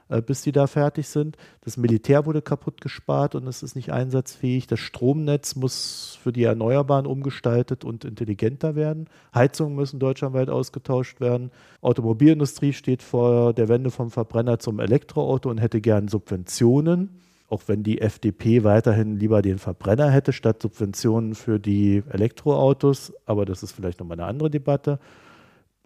Äh, 0.09 0.21
bis 0.21 0.41
die 0.41 0.51
da 0.51 0.67
fertig 0.67 1.07
sind. 1.07 1.37
Das 1.61 1.77
Militär 1.77 2.25
wurde 2.25 2.41
kaputt 2.41 2.81
gespart 2.81 3.35
und 3.35 3.47
es 3.47 3.63
ist 3.63 3.75
nicht 3.75 3.91
einsatzfähig. 3.91 4.67
Das 4.67 4.79
Stromnetz 4.79 5.55
muss 5.55 6.17
für 6.21 6.33
die 6.33 6.43
Erneuerbaren 6.43 7.05
umgestaltet 7.05 7.85
und 7.85 8.05
intelligenter 8.05 8.75
werden. 8.75 9.07
Heizungen 9.33 9.75
müssen 9.75 9.99
deutschlandweit 9.99 10.49
ausgetauscht 10.49 11.21
werden. 11.21 11.51
Automobilindustrie 11.81 12.73
steht 12.73 13.03
vor 13.03 13.53
der 13.53 13.69
Wende 13.69 13.91
vom 13.91 14.09
Verbrenner 14.09 14.59
zum 14.59 14.79
Elektroauto 14.79 15.49
und 15.49 15.59
hätte 15.59 15.79
gern 15.79 16.07
Subventionen. 16.07 17.09
Auch 17.47 17.63
wenn 17.67 17.81
die 17.81 18.01
FDP 18.01 18.63
weiterhin 18.63 19.17
lieber 19.17 19.41
den 19.41 19.57
Verbrenner 19.57 20.11
hätte 20.11 20.33
statt 20.33 20.61
Subventionen 20.61 21.33
für 21.33 21.59
die 21.59 22.03
Elektroautos. 22.09 23.13
Aber 23.25 23.45
das 23.45 23.63
ist 23.63 23.71
vielleicht 23.71 23.99
nochmal 23.99 24.19
eine 24.19 24.27
andere 24.27 24.49
Debatte. 24.51 24.99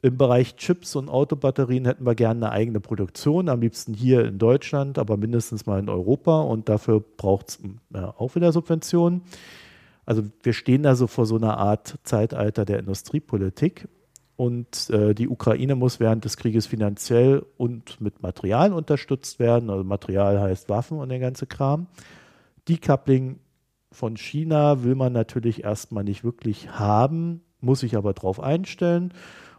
Im 0.04 0.18
Bereich 0.18 0.58
Chips 0.58 0.98
und 0.98 1.08
Autobatterien 1.08 1.86
hätten 1.86 2.06
wir 2.06 2.14
gerne 2.14 2.48
eine 2.48 2.52
eigene 2.52 2.82
Produktion, 2.82 3.48
am 3.48 3.62
liebsten 3.62 3.94
hier 3.94 4.26
in 4.26 4.38
Deutschland, 4.38 5.00
aber 5.00 5.16
mindestens 5.16 5.66
mal 5.66 5.80
in 5.80 5.88
Europa 5.88 6.42
und 6.42 6.68
dafür 6.68 7.00
braucht 7.00 7.48
es 7.48 7.60
ja, 7.94 8.14
auch 8.18 8.36
wieder 8.36 8.52
Subventionen. 8.52 9.22
Also 10.06 10.24
wir 10.42 10.52
stehen 10.52 10.86
also 10.86 11.08
vor 11.08 11.26
so 11.26 11.38
einer 11.38 11.58
Art 11.58 12.00
Zeitalter 12.04 12.66
der 12.66 12.80
Industriepolitik 12.80 13.88
und 14.36 14.90
äh, 14.90 15.16
die 15.16 15.30
Ukraine 15.30 15.76
muss 15.76 16.02
während 16.02 16.26
des 16.26 16.36
Krieges 16.36 16.68
finanziell 16.68 17.46
und 17.56 18.02
mit 18.02 18.22
Material 18.22 18.74
unterstützt 18.74 19.40
werden. 19.40 19.70
Also 19.70 19.86
Material 19.86 20.42
heißt 20.42 20.68
Waffen 20.68 20.98
und 20.98 21.08
der 21.08 21.20
ganze 21.20 21.48
Kram. 21.48 21.88
Decoupling 22.68 23.40
von 23.90 24.18
China 24.18 24.84
will 24.84 24.96
man 24.96 25.14
natürlich 25.14 25.64
erstmal 25.64 26.04
nicht 26.04 26.26
wirklich 26.26 26.72
haben, 26.72 27.40
muss 27.62 27.80
sich 27.80 27.96
aber 27.96 28.12
darauf 28.12 28.42
einstellen. 28.42 29.14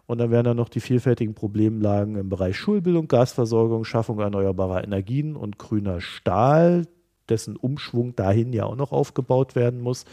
Und 0.06 0.18
dann 0.18 0.30
wären 0.30 0.44
da 0.44 0.54
noch 0.54 0.68
die 0.68 0.80
vielfältigen 0.80 1.34
Problemlagen 1.34 2.16
im 2.16 2.28
Bereich 2.28 2.56
Schulbildung, 2.56 3.08
Gasversorgung, 3.08 3.84
Schaffung 3.84 4.18
erneuerbarer 4.20 4.84
Energien 4.84 5.34
und 5.34 5.58
grüner 5.58 6.00
Stahl, 6.00 6.86
dessen 7.28 7.56
Umschwung 7.56 8.14
dahin 8.14 8.52
ja 8.52 8.64
auch 8.64 8.76
noch 8.76 8.92
aufgebaut 8.92 9.54
werden 9.54 9.80
muss. 9.80 10.04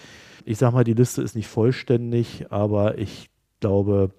Ich 0.46 0.58
sage 0.58 0.74
mal, 0.74 0.84
die 0.86 0.94
Liste 0.94 1.22
ist 1.22 1.36
nicht 1.36 1.48
vollständig, 1.48 2.46
aber 2.50 2.98
ich 2.98 3.30
glaube, 3.60 4.12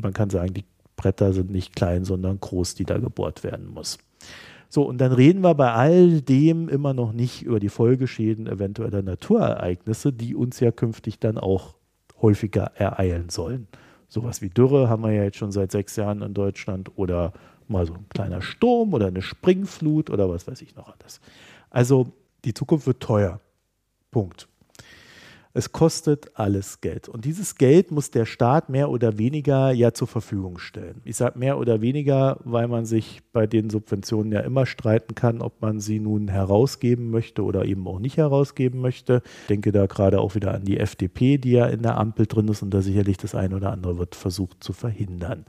man 0.00 0.14
kann 0.14 0.30
sagen, 0.30 0.54
die 0.54 0.64
Bretter 0.96 1.32
sind 1.32 1.50
nicht 1.50 1.76
klein, 1.76 2.04
sondern 2.04 2.40
groß, 2.40 2.74
die 2.74 2.84
da 2.84 2.98
gebohrt 2.98 3.44
werden 3.44 3.68
muss. 3.68 3.98
So, 4.68 4.82
und 4.82 4.98
dann 4.98 5.12
reden 5.12 5.42
wir 5.42 5.54
bei 5.54 5.72
all 5.72 6.20
dem 6.22 6.68
immer 6.68 6.94
noch 6.94 7.12
nicht 7.12 7.42
über 7.42 7.58
die 7.58 7.68
Folgeschäden 7.68 8.46
eventueller 8.46 9.02
Naturereignisse, 9.02 10.12
die 10.12 10.34
uns 10.34 10.60
ja 10.60 10.70
künftig 10.70 11.18
dann 11.18 11.38
auch 11.38 11.74
häufiger 12.22 12.72
ereilen 12.76 13.30
sollen. 13.30 13.66
Sowas 14.10 14.42
wie 14.42 14.50
Dürre 14.50 14.90
haben 14.90 15.04
wir 15.04 15.12
ja 15.12 15.22
jetzt 15.22 15.38
schon 15.38 15.52
seit 15.52 15.70
sechs 15.70 15.94
Jahren 15.94 16.20
in 16.20 16.34
Deutschland 16.34 16.90
oder 16.98 17.32
mal 17.68 17.86
so 17.86 17.94
ein 17.94 18.08
kleiner 18.08 18.42
Sturm 18.42 18.92
oder 18.92 19.06
eine 19.06 19.22
Springflut 19.22 20.10
oder 20.10 20.28
was 20.28 20.48
weiß 20.48 20.60
ich 20.62 20.74
noch 20.74 20.88
alles. 20.88 21.20
Also 21.70 22.12
die 22.44 22.52
Zukunft 22.52 22.88
wird 22.88 23.00
teuer. 23.00 23.40
Punkt. 24.10 24.48
Es 25.52 25.72
kostet 25.72 26.38
alles 26.38 26.80
Geld. 26.80 27.08
Und 27.08 27.24
dieses 27.24 27.56
Geld 27.56 27.90
muss 27.90 28.12
der 28.12 28.24
Staat 28.24 28.68
mehr 28.68 28.88
oder 28.88 29.18
weniger 29.18 29.72
ja 29.72 29.92
zur 29.92 30.06
Verfügung 30.06 30.58
stellen. 30.58 31.00
Ich 31.04 31.16
sage 31.16 31.40
mehr 31.40 31.58
oder 31.58 31.80
weniger, 31.80 32.38
weil 32.44 32.68
man 32.68 32.84
sich 32.84 33.20
bei 33.32 33.48
den 33.48 33.68
Subventionen 33.68 34.30
ja 34.30 34.40
immer 34.40 34.64
streiten 34.64 35.16
kann, 35.16 35.42
ob 35.42 35.60
man 35.60 35.80
sie 35.80 35.98
nun 35.98 36.28
herausgeben 36.28 37.10
möchte 37.10 37.42
oder 37.42 37.64
eben 37.64 37.88
auch 37.88 37.98
nicht 37.98 38.16
herausgeben 38.16 38.80
möchte. 38.80 39.22
Ich 39.42 39.48
denke 39.48 39.72
da 39.72 39.86
gerade 39.86 40.20
auch 40.20 40.36
wieder 40.36 40.54
an 40.54 40.64
die 40.64 40.78
FDP, 40.78 41.38
die 41.38 41.52
ja 41.52 41.66
in 41.66 41.82
der 41.82 41.98
Ampel 41.98 42.26
drin 42.26 42.46
ist 42.46 42.62
und 42.62 42.70
da 42.70 42.80
sicherlich 42.80 43.16
das 43.16 43.34
eine 43.34 43.56
oder 43.56 43.72
andere 43.72 43.98
wird 43.98 44.14
versucht 44.14 44.62
zu 44.62 44.72
verhindern. 44.72 45.46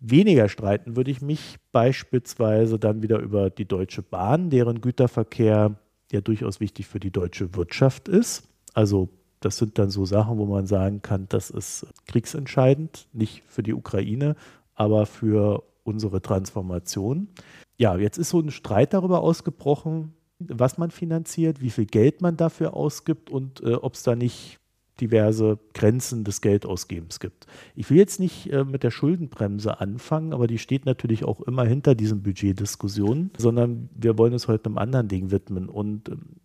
Weniger 0.00 0.48
streiten 0.48 0.96
würde 0.96 1.10
ich 1.10 1.20
mich 1.20 1.56
beispielsweise 1.72 2.78
dann 2.78 3.02
wieder 3.02 3.18
über 3.18 3.50
die 3.50 3.66
Deutsche 3.66 4.02
Bahn, 4.02 4.48
deren 4.48 4.80
Güterverkehr 4.80 5.76
ja 6.10 6.20
durchaus 6.22 6.60
wichtig 6.60 6.86
für 6.86 7.00
die 7.00 7.10
deutsche 7.10 7.54
Wirtschaft 7.54 8.08
ist. 8.08 8.48
Also 8.74 9.08
das 9.40 9.56
sind 9.56 9.78
dann 9.78 9.90
so 9.90 10.04
Sachen, 10.04 10.38
wo 10.38 10.46
man 10.46 10.66
sagen 10.66 11.02
kann, 11.02 11.26
das 11.28 11.50
ist 11.50 11.86
kriegsentscheidend, 12.06 13.08
nicht 13.12 13.42
für 13.46 13.62
die 13.62 13.74
Ukraine, 13.74 14.36
aber 14.74 15.06
für 15.06 15.62
unsere 15.84 16.22
Transformation. 16.22 17.28
Ja, 17.76 17.96
jetzt 17.96 18.18
ist 18.18 18.30
so 18.30 18.40
ein 18.40 18.50
Streit 18.50 18.94
darüber 18.94 19.20
ausgebrochen, 19.20 20.14
was 20.38 20.78
man 20.78 20.90
finanziert, 20.90 21.60
wie 21.60 21.70
viel 21.70 21.86
Geld 21.86 22.20
man 22.20 22.36
dafür 22.36 22.74
ausgibt 22.74 23.30
und 23.30 23.62
äh, 23.62 23.74
ob 23.74 23.94
es 23.94 24.02
da 24.02 24.16
nicht 24.16 24.58
diverse 25.00 25.58
Grenzen 25.72 26.24
des 26.24 26.40
Geldausgebens 26.40 27.18
gibt. 27.18 27.46
Ich 27.74 27.90
will 27.90 27.96
jetzt 27.96 28.20
nicht 28.20 28.52
äh, 28.52 28.64
mit 28.64 28.82
der 28.82 28.90
Schuldenbremse 28.90 29.80
anfangen, 29.80 30.32
aber 30.32 30.46
die 30.46 30.58
steht 30.58 30.86
natürlich 30.86 31.24
auch 31.24 31.40
immer 31.40 31.64
hinter 31.64 31.94
diesen 31.94 32.22
Budgetdiskussionen, 32.22 33.30
sondern 33.36 33.88
wir 33.94 34.16
wollen 34.18 34.32
uns 34.32 34.46
heute 34.46 34.66
einem 34.66 34.78
anderen 34.78 35.08
Ding 35.08 35.30
widmen. 35.30 35.68
Und 35.68 36.08
ähm, 36.08 36.36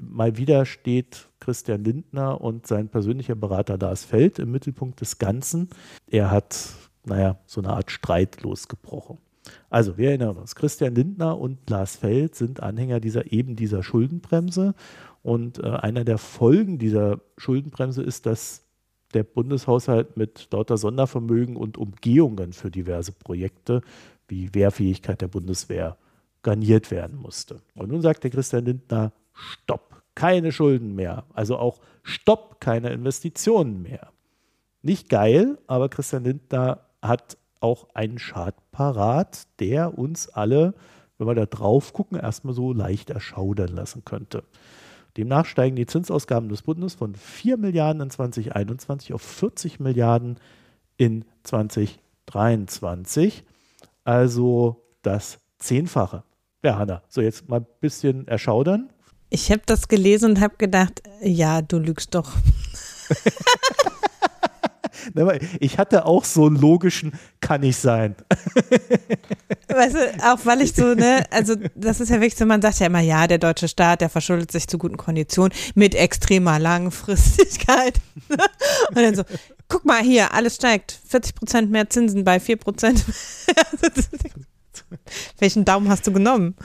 mal 0.00 0.36
wieder 0.36 0.66
steht 0.66 1.28
Christian 1.40 1.84
Lindner 1.84 2.40
und 2.40 2.66
sein 2.66 2.88
persönlicher 2.88 3.34
Berater 3.34 3.78
Lars 3.78 4.04
Feld 4.04 4.38
im 4.38 4.50
Mittelpunkt 4.50 5.00
des 5.00 5.18
Ganzen. 5.18 5.68
Er 6.10 6.30
hat, 6.30 6.70
naja, 7.04 7.38
so 7.46 7.60
eine 7.60 7.70
Art 7.70 7.90
Streit 7.90 8.42
losgebrochen. 8.42 9.18
Also, 9.68 9.98
wir 9.98 10.08
erinnern 10.08 10.36
uns, 10.36 10.54
Christian 10.54 10.94
Lindner 10.94 11.38
und 11.38 11.68
Lars 11.68 11.96
Feld 11.96 12.34
sind 12.34 12.62
Anhänger 12.62 13.00
dieser 13.00 13.32
eben 13.32 13.56
dieser 13.56 13.82
Schuldenbremse 13.82 14.74
und 15.22 15.58
äh, 15.58 15.68
einer 15.68 16.04
der 16.04 16.18
Folgen 16.18 16.78
dieser 16.78 17.20
Schuldenbremse 17.36 18.02
ist, 18.02 18.26
dass 18.26 18.64
der 19.12 19.22
Bundeshaushalt 19.22 20.16
mit 20.16 20.48
lauter 20.50 20.76
Sondervermögen 20.76 21.56
und 21.56 21.78
Umgehungen 21.78 22.52
für 22.52 22.70
diverse 22.70 23.12
Projekte 23.12 23.82
wie 24.28 24.54
Wehrfähigkeit 24.54 25.20
der 25.20 25.28
Bundeswehr 25.28 25.96
garniert 26.42 26.90
werden 26.90 27.18
musste. 27.18 27.60
Und 27.74 27.90
nun 27.90 28.02
sagt 28.02 28.24
der 28.24 28.30
Christian 28.30 28.64
Lindner, 28.64 29.12
stopp, 29.34 30.02
keine 30.14 30.52
Schulden 30.52 30.94
mehr. 30.94 31.24
Also 31.34 31.58
auch 31.58 31.80
stopp, 32.02 32.60
keine 32.60 32.90
Investitionen 32.90 33.82
mehr. 33.82 34.10
Nicht 34.82 35.08
geil, 35.08 35.58
aber 35.66 35.88
Christian 35.88 36.24
Lindner 36.24 36.80
hat 37.02 37.36
auch 37.60 37.88
einen 37.94 38.18
Schad 38.18 38.54
parat, 38.70 39.44
der 39.58 39.98
uns 39.98 40.28
alle, 40.28 40.74
wenn 41.18 41.26
wir 41.26 41.34
da 41.34 41.46
drauf 41.46 41.92
gucken, 41.92 42.18
erstmal 42.18 42.54
so 42.54 42.72
leicht 42.72 43.10
erschaudern 43.10 43.74
lassen 43.74 44.04
könnte. 44.04 44.44
Demnach 45.16 45.46
steigen 45.46 45.76
die 45.76 45.86
Zinsausgaben 45.86 46.48
des 46.48 46.62
Bundes 46.62 46.94
von 46.94 47.14
4 47.14 47.56
Milliarden 47.56 48.02
in 48.02 48.10
2021 48.10 49.12
auf 49.12 49.22
40 49.22 49.80
Milliarden 49.80 50.38
in 50.96 51.24
2023. 51.44 53.44
Also 54.04 54.84
das 55.02 55.38
Zehnfache. 55.58 56.24
Ja, 56.62 56.78
Hanna, 56.78 57.02
so 57.08 57.20
jetzt 57.20 57.48
mal 57.48 57.60
ein 57.60 57.66
bisschen 57.80 58.26
erschaudern. 58.26 58.90
Ich 59.30 59.50
habe 59.50 59.62
das 59.66 59.88
gelesen 59.88 60.32
und 60.32 60.40
habe 60.40 60.56
gedacht, 60.56 61.02
ja, 61.20 61.62
du 61.62 61.78
lügst 61.78 62.14
doch. 62.14 62.32
Ich 65.60 65.78
hatte 65.78 66.06
auch 66.06 66.24
so 66.24 66.46
einen 66.46 66.56
logischen, 66.56 67.12
kann 67.40 67.62
ich 67.62 67.76
sein. 67.76 68.14
Weißt 69.68 69.94
du, 69.94 70.24
auch 70.24 70.38
weil 70.44 70.62
ich 70.62 70.74
so, 70.74 70.94
ne, 70.94 71.24
also 71.30 71.56
das 71.74 72.00
ist 72.00 72.08
ja 72.08 72.16
wirklich 72.16 72.36
so, 72.36 72.46
man 72.46 72.62
sagt 72.62 72.80
ja 72.80 72.86
immer, 72.86 73.00
ja, 73.00 73.26
der 73.26 73.38
deutsche 73.38 73.68
Staat, 73.68 74.00
der 74.00 74.08
verschuldet 74.08 74.52
sich 74.52 74.66
zu 74.66 74.78
guten 74.78 74.96
Konditionen 74.96 75.52
mit 75.74 75.94
extremer 75.94 76.58
Langfristigkeit. 76.58 78.00
Und 78.88 78.96
dann 78.96 79.14
so, 79.14 79.24
guck 79.68 79.84
mal 79.84 80.02
hier, 80.02 80.32
alles 80.32 80.56
steigt, 80.56 80.98
40 81.06 81.34
Prozent 81.34 81.70
mehr 81.70 81.90
Zinsen 81.90 82.24
bei 82.24 82.40
4 82.40 82.56
Prozent. 82.56 83.04
Welchen 85.38 85.64
Daumen 85.64 85.88
hast 85.88 86.06
du 86.06 86.12
genommen? 86.12 86.56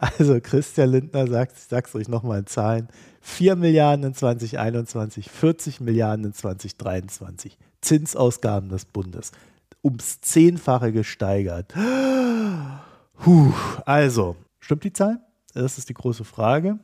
Also 0.00 0.38
Christian 0.40 0.90
Lindner 0.90 1.26
sagt, 1.26 1.56
ich 1.56 1.64
sag's 1.64 1.92
euch 1.96 2.06
nochmal 2.06 2.38
in 2.38 2.46
Zahlen, 2.46 2.88
4 3.20 3.56
Milliarden 3.56 4.04
in 4.06 4.14
2021, 4.14 5.28
40 5.28 5.80
Milliarden 5.80 6.26
in 6.26 6.32
2023. 6.32 7.58
Zinsausgaben 7.80 8.68
des 8.68 8.84
Bundes. 8.84 9.32
Ums 9.82 10.20
Zehnfache 10.20 10.92
gesteigert. 10.92 11.74
Puh, 13.18 13.52
also, 13.86 14.36
stimmt 14.60 14.84
die 14.84 14.92
Zahl? 14.92 15.20
Das 15.52 15.78
ist 15.78 15.88
die 15.88 15.94
große 15.94 16.24
Frage. 16.24 16.78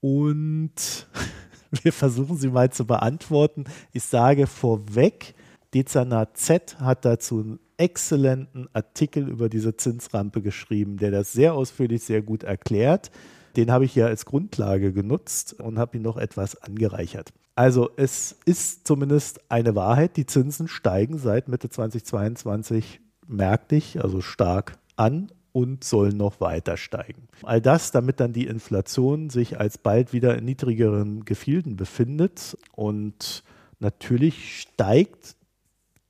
Und 0.00 1.06
wir 1.82 1.92
versuchen 1.92 2.36
sie 2.36 2.48
mal 2.48 2.70
zu 2.70 2.86
beantworten. 2.86 3.64
Ich 3.92 4.04
sage 4.04 4.46
vorweg, 4.46 5.34
Dezernat 5.72 6.36
Z 6.36 6.78
hat 6.80 7.06
dazu 7.06 7.58
exzellenten 7.76 8.68
Artikel 8.72 9.28
über 9.28 9.48
diese 9.48 9.76
Zinsrampe 9.76 10.42
geschrieben, 10.42 10.96
der 10.96 11.10
das 11.10 11.32
sehr 11.32 11.54
ausführlich, 11.54 12.02
sehr 12.02 12.22
gut 12.22 12.42
erklärt. 12.42 13.10
Den 13.56 13.70
habe 13.70 13.84
ich 13.84 13.94
ja 13.94 14.06
als 14.06 14.24
Grundlage 14.24 14.92
genutzt 14.92 15.60
und 15.60 15.78
habe 15.78 15.96
ihn 15.96 16.02
noch 16.02 16.16
etwas 16.16 16.60
angereichert. 16.60 17.32
Also 17.56 17.90
es 17.96 18.36
ist 18.44 18.86
zumindest 18.86 19.40
eine 19.48 19.76
Wahrheit, 19.76 20.16
die 20.16 20.26
Zinsen 20.26 20.66
steigen 20.66 21.18
seit 21.18 21.48
Mitte 21.48 21.68
2022 21.68 23.00
merklich, 23.28 24.02
also 24.02 24.20
stark 24.20 24.76
an 24.96 25.30
und 25.52 25.84
sollen 25.84 26.16
noch 26.16 26.40
weiter 26.40 26.76
steigen. 26.76 27.28
All 27.44 27.60
das, 27.60 27.92
damit 27.92 28.18
dann 28.18 28.32
die 28.32 28.46
Inflation 28.46 29.30
sich 29.30 29.60
alsbald 29.60 30.12
wieder 30.12 30.36
in 30.36 30.44
niedrigeren 30.44 31.24
Gefilden 31.24 31.76
befindet 31.76 32.58
und 32.72 33.44
natürlich 33.78 34.60
steigt 34.60 35.36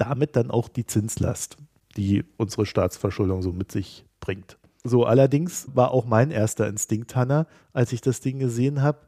damit 0.05 0.37
dann 0.37 0.51
auch 0.51 0.69
die 0.69 0.85
Zinslast, 0.87 1.57
die 1.97 2.25
unsere 2.37 2.67
Staatsverschuldung 2.67 3.43
so 3.43 3.53
mit 3.53 3.73
sich 3.73 4.05
bringt. 4.21 4.59
So, 4.85 5.05
allerdings 5.05 5.69
war 5.75 5.93
auch 5.93 6.05
mein 6.05 6.31
erster 6.31 6.69
Instinkt, 6.69 7.17
Hanna, 7.17 7.47
als 7.73 7.93
ich 7.93 8.03
das 8.03 8.21
Ding 8.21 8.39
gesehen 8.39 8.83
habe, 8.83 8.99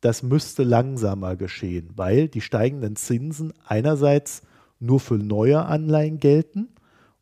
das 0.00 0.22
müsste 0.22 0.62
langsamer 0.62 1.36
geschehen, 1.36 1.90
weil 1.94 2.28
die 2.28 2.40
steigenden 2.40 2.96
Zinsen 2.96 3.52
einerseits 3.66 4.40
nur 4.78 4.98
für 4.98 5.18
neue 5.18 5.62
Anleihen 5.62 6.18
gelten 6.18 6.68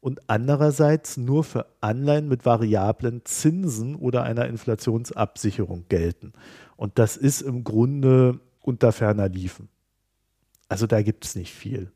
und 0.01 0.31
andererseits 0.31 1.17
nur 1.17 1.43
für 1.43 1.67
Anleihen 1.81 2.29
mit 2.29 2.47
variablen 2.47 3.23
Zinsen 3.25 3.97
oder 3.97 4.23
einer 4.23 4.47
Inflationsabsicherung 4.47 5.87
gelten. 5.89 6.35
Und 6.77 7.01
das 7.01 7.17
ist 7.17 7.41
im 7.41 7.65
Grunde 7.65 8.39
unter 8.61 8.93
ferner 8.93 9.29
Liefen. 9.29 9.69
Also 10.69 10.87
da 10.87 11.03
gibt 11.03 11.25
es 11.25 11.35
nicht 11.35 11.53
viel. 11.53 11.91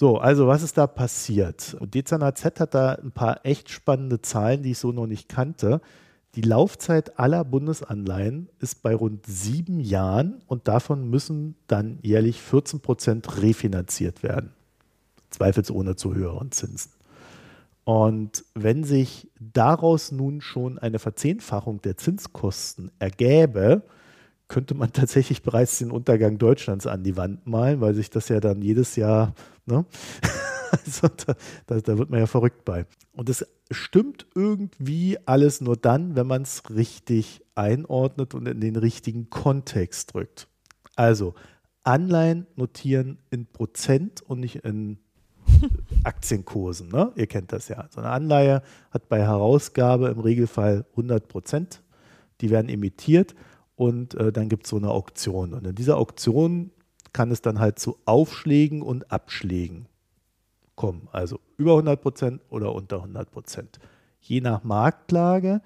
So, 0.00 0.16
also 0.16 0.46
was 0.46 0.62
ist 0.62 0.78
da 0.78 0.86
passiert? 0.86 1.76
Und 1.78 1.92
Dezernat 1.92 2.38
Z 2.38 2.58
hat 2.58 2.72
da 2.72 2.94
ein 2.94 3.12
paar 3.12 3.44
echt 3.44 3.68
spannende 3.68 4.22
Zahlen, 4.22 4.62
die 4.62 4.70
ich 4.70 4.78
so 4.78 4.92
noch 4.92 5.06
nicht 5.06 5.28
kannte. 5.28 5.82
Die 6.36 6.40
Laufzeit 6.40 7.18
aller 7.18 7.44
Bundesanleihen 7.44 8.48
ist 8.60 8.82
bei 8.82 8.94
rund 8.94 9.26
sieben 9.26 9.78
Jahren 9.78 10.40
und 10.46 10.68
davon 10.68 11.10
müssen 11.10 11.54
dann 11.66 11.98
jährlich 12.00 12.40
14 12.40 12.80
Prozent 12.80 13.42
refinanziert 13.42 14.22
werden. 14.22 14.54
Zweifelsohne 15.28 15.96
zu 15.96 16.14
höheren 16.14 16.50
Zinsen. 16.50 16.92
Und 17.84 18.46
wenn 18.54 18.84
sich 18.84 19.28
daraus 19.38 20.12
nun 20.12 20.40
schon 20.40 20.78
eine 20.78 20.98
Verzehnfachung 20.98 21.82
der 21.82 21.98
Zinskosten 21.98 22.90
ergäbe, 23.00 23.82
könnte 24.50 24.74
man 24.74 24.92
tatsächlich 24.92 25.42
bereits 25.42 25.78
den 25.78 25.90
Untergang 25.90 26.36
Deutschlands 26.36 26.86
an 26.86 27.02
die 27.02 27.16
Wand 27.16 27.46
malen, 27.46 27.80
weil 27.80 27.94
sich 27.94 28.10
das 28.10 28.28
ja 28.28 28.40
dann 28.40 28.60
jedes 28.60 28.96
Jahr 28.96 29.34
Ne? 29.70 29.86
Also 30.86 31.08
da, 31.08 31.34
da, 31.66 31.80
da, 31.80 31.98
wird 31.98 32.10
man 32.10 32.20
ja 32.20 32.28
verrückt 32.28 32.64
bei. 32.64 32.86
Und 33.10 33.28
es 33.28 33.44
stimmt 33.72 34.24
irgendwie 34.36 35.18
alles 35.26 35.60
nur 35.60 35.76
dann, 35.76 36.14
wenn 36.14 36.28
man 36.28 36.42
es 36.42 36.70
richtig 36.70 37.44
einordnet 37.56 38.34
und 38.34 38.46
in 38.46 38.60
den 38.60 38.76
richtigen 38.76 39.30
Kontext 39.30 40.14
drückt. 40.14 40.46
Also 40.94 41.34
Anleihen 41.82 42.46
notieren 42.54 43.18
in 43.30 43.46
Prozent 43.46 44.22
und 44.22 44.38
nicht 44.38 44.64
in 44.64 45.00
Aktienkursen. 46.04 46.88
Ne? 46.88 47.10
Ihr 47.16 47.26
kennt 47.26 47.52
das 47.52 47.66
ja. 47.66 47.88
So 47.90 48.00
eine 48.00 48.10
Anleihe 48.10 48.62
hat 48.92 49.08
bei 49.08 49.18
Herausgabe 49.18 50.06
im 50.10 50.20
Regelfall 50.20 50.86
100 50.92 51.26
Prozent. 51.26 51.82
Die 52.42 52.50
werden 52.50 52.68
emittiert 52.68 53.34
und 53.80 54.14
äh, 54.16 54.30
dann 54.30 54.50
gibt 54.50 54.66
es 54.66 54.70
so 54.70 54.76
eine 54.76 54.90
Auktion. 54.90 55.54
Und 55.54 55.66
in 55.66 55.74
dieser 55.74 55.96
Auktion 55.96 56.70
kann 57.14 57.30
es 57.30 57.40
dann 57.40 57.60
halt 57.60 57.78
zu 57.78 57.96
Aufschlägen 58.04 58.82
und 58.82 59.10
Abschlägen 59.10 59.86
kommen. 60.74 61.08
Also 61.12 61.40
über 61.56 61.72
100 61.72 62.02
Prozent 62.02 62.42
oder 62.50 62.74
unter 62.74 62.96
100 62.96 63.30
Prozent. 63.30 63.78
Je 64.20 64.42
nach 64.42 64.64
Marktlage. 64.64 65.62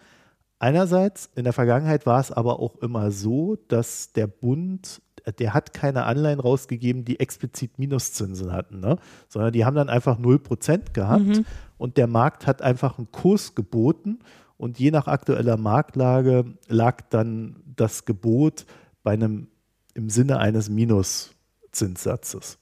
Einerseits, 0.60 1.28
in 1.34 1.42
der 1.42 1.52
Vergangenheit 1.52 2.06
war 2.06 2.20
es 2.20 2.30
aber 2.30 2.60
auch 2.60 2.76
immer 2.76 3.10
so, 3.10 3.56
dass 3.66 4.12
der 4.12 4.28
Bund, 4.28 5.02
der 5.40 5.52
hat 5.52 5.74
keine 5.74 6.04
Anleihen 6.04 6.38
rausgegeben, 6.38 7.04
die 7.04 7.18
explizit 7.18 7.80
Minuszinsen 7.80 8.52
hatten, 8.52 8.78
ne? 8.78 8.96
sondern 9.28 9.52
die 9.52 9.64
haben 9.64 9.74
dann 9.74 9.88
einfach 9.88 10.20
0% 10.20 10.92
gehabt 10.92 11.26
mhm. 11.26 11.46
und 11.78 11.96
der 11.96 12.06
Markt 12.06 12.46
hat 12.46 12.62
einfach 12.62 12.96
einen 12.96 13.10
Kurs 13.10 13.56
geboten 13.56 14.20
und 14.64 14.78
je 14.78 14.90
nach 14.90 15.08
aktueller 15.08 15.58
Marktlage 15.58 16.46
lag 16.68 17.02
dann 17.10 17.56
das 17.76 18.06
Gebot 18.06 18.64
bei 19.02 19.12
einem 19.12 19.48
im 19.92 20.08
Sinne 20.08 20.38
eines 20.38 20.70
Minuszinssatzes. 20.70 22.56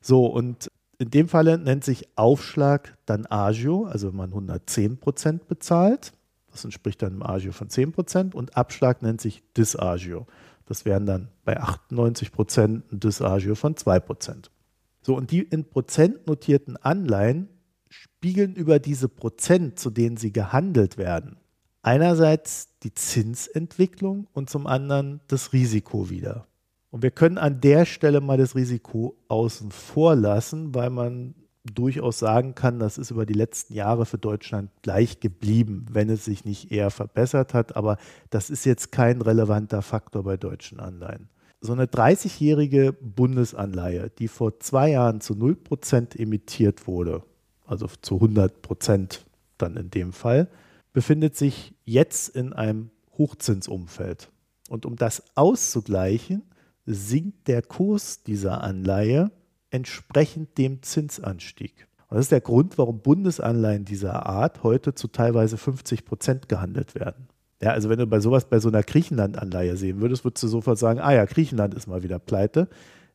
So, 0.00 0.26
und 0.26 0.68
in 0.98 1.10
dem 1.10 1.28
Falle 1.28 1.58
nennt 1.58 1.84
sich 1.84 2.08
Aufschlag 2.16 2.98
dann 3.06 3.24
Agio, 3.24 3.84
also 3.84 4.08
wenn 4.08 4.16
man 4.16 4.30
110 4.30 4.98
Prozent 4.98 5.46
bezahlt. 5.46 6.12
Das 6.50 6.64
entspricht 6.64 7.00
dann 7.02 7.12
einem 7.12 7.22
Agio 7.22 7.52
von 7.52 7.70
10 7.70 7.92
Prozent. 7.92 8.34
Und 8.34 8.56
Abschlag 8.56 9.00
nennt 9.00 9.20
sich 9.20 9.44
Disagio. 9.56 10.26
Das 10.64 10.86
wären 10.86 11.06
dann 11.06 11.28
bei 11.44 11.60
98 11.60 12.32
Prozent 12.32 12.90
ein 12.90 12.98
Disagio 12.98 13.54
von 13.54 13.76
2 13.76 14.00
Prozent. 14.00 14.50
So, 15.02 15.16
und 15.16 15.30
die 15.30 15.42
in 15.42 15.66
Prozent 15.66 16.26
notierten 16.26 16.76
Anleihen 16.76 17.48
spiegeln 17.88 18.54
über 18.54 18.78
diese 18.78 19.08
Prozent, 19.08 19.78
zu 19.78 19.90
denen 19.90 20.16
sie 20.16 20.32
gehandelt 20.32 20.98
werden, 20.98 21.36
einerseits 21.82 22.68
die 22.82 22.94
Zinsentwicklung 22.94 24.26
und 24.32 24.50
zum 24.50 24.66
anderen 24.66 25.20
das 25.28 25.52
Risiko 25.52 26.10
wieder. 26.10 26.46
Und 26.90 27.02
wir 27.02 27.10
können 27.10 27.38
an 27.38 27.60
der 27.60 27.84
Stelle 27.84 28.20
mal 28.20 28.38
das 28.38 28.54
Risiko 28.54 29.16
außen 29.28 29.70
vor 29.70 30.16
lassen, 30.16 30.74
weil 30.74 30.90
man 30.90 31.34
durchaus 31.74 32.18
sagen 32.18 32.54
kann, 32.54 32.78
das 32.78 32.98
ist 32.98 33.10
über 33.10 33.26
die 33.26 33.34
letzten 33.34 33.74
Jahre 33.74 34.06
für 34.06 34.18
Deutschland 34.18 34.70
gleich 34.82 35.20
geblieben, 35.20 35.86
wenn 35.90 36.08
es 36.08 36.24
sich 36.24 36.44
nicht 36.44 36.70
eher 36.72 36.90
verbessert 36.90 37.54
hat. 37.54 37.76
Aber 37.76 37.98
das 38.30 38.50
ist 38.50 38.64
jetzt 38.64 38.92
kein 38.92 39.20
relevanter 39.20 39.82
Faktor 39.82 40.22
bei 40.22 40.36
deutschen 40.36 40.80
Anleihen. 40.80 41.28
So 41.60 41.72
eine 41.72 41.86
30-jährige 41.86 42.92
Bundesanleihe, 42.92 44.10
die 44.18 44.28
vor 44.28 44.60
zwei 44.60 44.90
Jahren 44.90 45.20
zu 45.20 45.34
0% 45.34 46.16
emittiert 46.16 46.86
wurde, 46.86 47.22
also 47.66 47.88
zu 48.02 48.16
100% 48.16 49.20
dann 49.58 49.76
in 49.76 49.90
dem 49.90 50.12
Fall, 50.12 50.48
befindet 50.92 51.36
sich 51.36 51.74
jetzt 51.84 52.28
in 52.28 52.52
einem 52.52 52.90
Hochzinsumfeld. 53.18 54.30
Und 54.68 54.86
um 54.86 54.96
das 54.96 55.22
auszugleichen, 55.34 56.42
sinkt 56.84 57.48
der 57.48 57.62
Kurs 57.62 58.22
dieser 58.22 58.62
Anleihe 58.62 59.30
entsprechend 59.70 60.56
dem 60.58 60.82
Zinsanstieg. 60.82 61.86
Und 62.08 62.16
das 62.16 62.26
ist 62.26 62.32
der 62.32 62.40
Grund, 62.40 62.78
warum 62.78 63.00
Bundesanleihen 63.00 63.84
dieser 63.84 64.26
Art 64.26 64.62
heute 64.62 64.94
zu 64.94 65.08
teilweise 65.08 65.56
50 65.56 66.04
Prozent 66.04 66.48
gehandelt 66.48 66.94
werden. 66.94 67.28
Ja, 67.60 67.70
also 67.70 67.88
wenn 67.88 67.98
du 67.98 68.06
bei 68.06 68.20
sowas, 68.20 68.44
bei 68.44 68.60
so 68.60 68.68
einer 68.68 68.82
Griechenland-Anleihe 68.82 69.76
sehen 69.76 70.00
würdest, 70.00 70.24
würdest 70.24 70.42
du 70.42 70.48
sofort 70.48 70.78
sagen, 70.78 71.00
ah 71.00 71.12
ja, 71.12 71.24
Griechenland 71.24 71.74
ist 71.74 71.86
mal 71.86 72.02
wieder 72.02 72.18
pleite. 72.18 72.68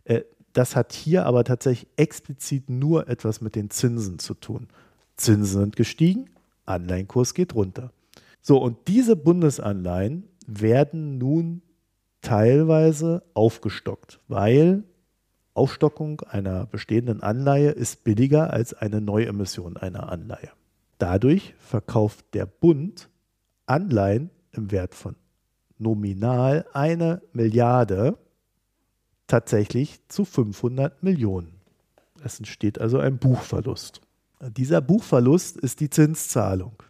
Äh, 0.04 0.22
das 0.54 0.76
hat 0.76 0.94
hier 0.94 1.26
aber 1.26 1.44
tatsächlich 1.44 1.90
explizit 1.96 2.70
nur 2.70 3.08
etwas 3.08 3.42
mit 3.42 3.56
den 3.56 3.70
Zinsen 3.70 4.20
zu 4.20 4.34
tun. 4.34 4.68
Zinsen 5.16 5.62
sind 5.62 5.76
gestiegen, 5.76 6.30
Anleihenkurs 6.66 7.34
geht 7.34 7.56
runter. 7.56 7.92
So, 8.42 8.58
und 8.58 8.88
diese 8.88 9.16
Bundesanleihen 9.16 10.24
werden 10.48 11.18
nun 11.18 11.62
teilweise 12.22 13.24
aufgestockt, 13.34 14.20
weil 14.28 14.84
Aufstockung 15.54 16.22
einer 16.22 16.66
bestehenden 16.66 17.22
Anleihe 17.22 17.72
ist 17.72 18.04
billiger 18.04 18.52
als 18.52 18.74
eine 18.74 19.02
Neuemission 19.02 19.78
einer 19.78 20.12
Anleihe. 20.12 20.50
Dadurch 20.98 21.56
verkauft 21.60 22.26
der 22.34 22.46
Bund 22.46 23.10
Anleihen 23.66 24.30
im 24.54 24.72
Wert 24.72 24.96
von 24.96 25.16
nominal 25.78 26.66
eine 26.74 27.22
Milliarde 27.34 28.18
tatsächlich 29.32 30.00
zu 30.10 30.26
500 30.26 31.04
Millionen. 31.04 31.54
Es 32.24 32.38
entsteht 32.38 32.80
also 32.80 33.00
ein 33.00 33.18
Buchverlust. 33.18 34.02
Dieser 34.58 34.82
Buchverlust 34.82 35.58
ist 35.58 35.80
die 35.80 35.90
Zinszahlung. 35.90 36.84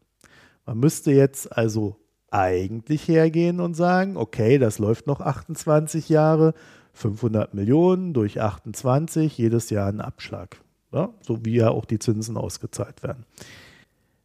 Man 0.65 0.79
müsste 0.79 1.11
jetzt 1.11 1.55
also 1.55 1.97
eigentlich 2.31 3.07
hergehen 3.07 3.59
und 3.59 3.75
sagen, 3.75 4.17
okay, 4.17 4.57
das 4.57 4.79
läuft 4.79 5.05
noch 5.05 5.21
28 5.21 6.09
Jahre, 6.09 6.53
500 6.93 7.53
Millionen 7.53 8.13
durch 8.13 8.41
28, 8.41 9.37
jedes 9.37 9.69
Jahr 9.69 9.87
ein 9.87 10.01
Abschlag, 10.01 10.57
ja, 10.91 11.13
so 11.21 11.45
wie 11.45 11.55
ja 11.55 11.69
auch 11.69 11.85
die 11.85 11.99
Zinsen 11.99 12.37
ausgezahlt 12.37 13.03
werden. 13.03 13.25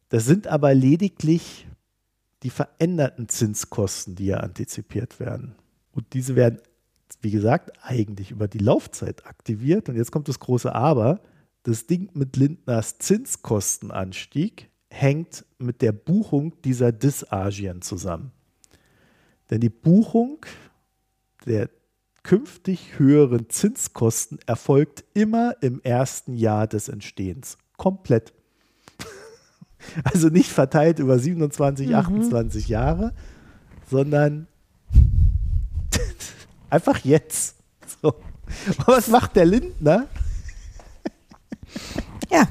Das 0.09 0.25
sind 0.25 0.47
aber 0.47 0.73
lediglich 0.73 1.67
die 2.43 2.49
veränderten 2.49 3.29
Zinskosten, 3.29 4.15
die 4.15 4.27
ja 4.27 4.37
antizipiert 4.37 5.19
werden. 5.19 5.55
Und 5.91 6.13
diese 6.13 6.35
werden, 6.35 6.59
wie 7.21 7.31
gesagt, 7.31 7.71
eigentlich 7.81 8.31
über 8.31 8.47
die 8.47 8.57
Laufzeit 8.59 9.25
aktiviert. 9.25 9.89
Und 9.89 9.95
jetzt 9.95 10.11
kommt 10.11 10.27
das 10.27 10.39
große 10.39 10.73
Aber. 10.73 11.21
Das 11.63 11.87
Ding 11.87 12.09
mit 12.13 12.37
Lindners 12.37 12.97
Zinskostenanstieg 12.99 14.69
hängt 14.89 15.45
mit 15.57 15.81
der 15.81 15.91
Buchung 15.91 16.53
dieser 16.63 16.91
Disagien 16.91 17.81
zusammen. 17.81 18.31
Denn 19.49 19.61
die 19.61 19.69
Buchung 19.69 20.45
der 21.45 21.69
künftig 22.23 22.99
höheren 22.99 23.49
Zinskosten 23.49 24.39
erfolgt 24.45 25.05
immer 25.13 25.55
im 25.61 25.81
ersten 25.81 26.35
Jahr 26.35 26.67
des 26.67 26.89
Entstehens. 26.89 27.57
Komplett. 27.77 28.33
Also 30.03 30.29
nicht 30.29 30.49
verteilt 30.49 30.99
über 30.99 31.19
27, 31.19 31.89
mhm. 31.89 31.95
28 31.95 32.67
Jahre, 32.67 33.13
sondern 33.89 34.47
einfach 36.69 36.99
jetzt. 37.03 37.55
So. 38.01 38.13
Was 38.85 39.07
macht 39.07 39.35
der 39.35 39.45
Lindner? 39.45 40.07
Ja. 42.29 42.45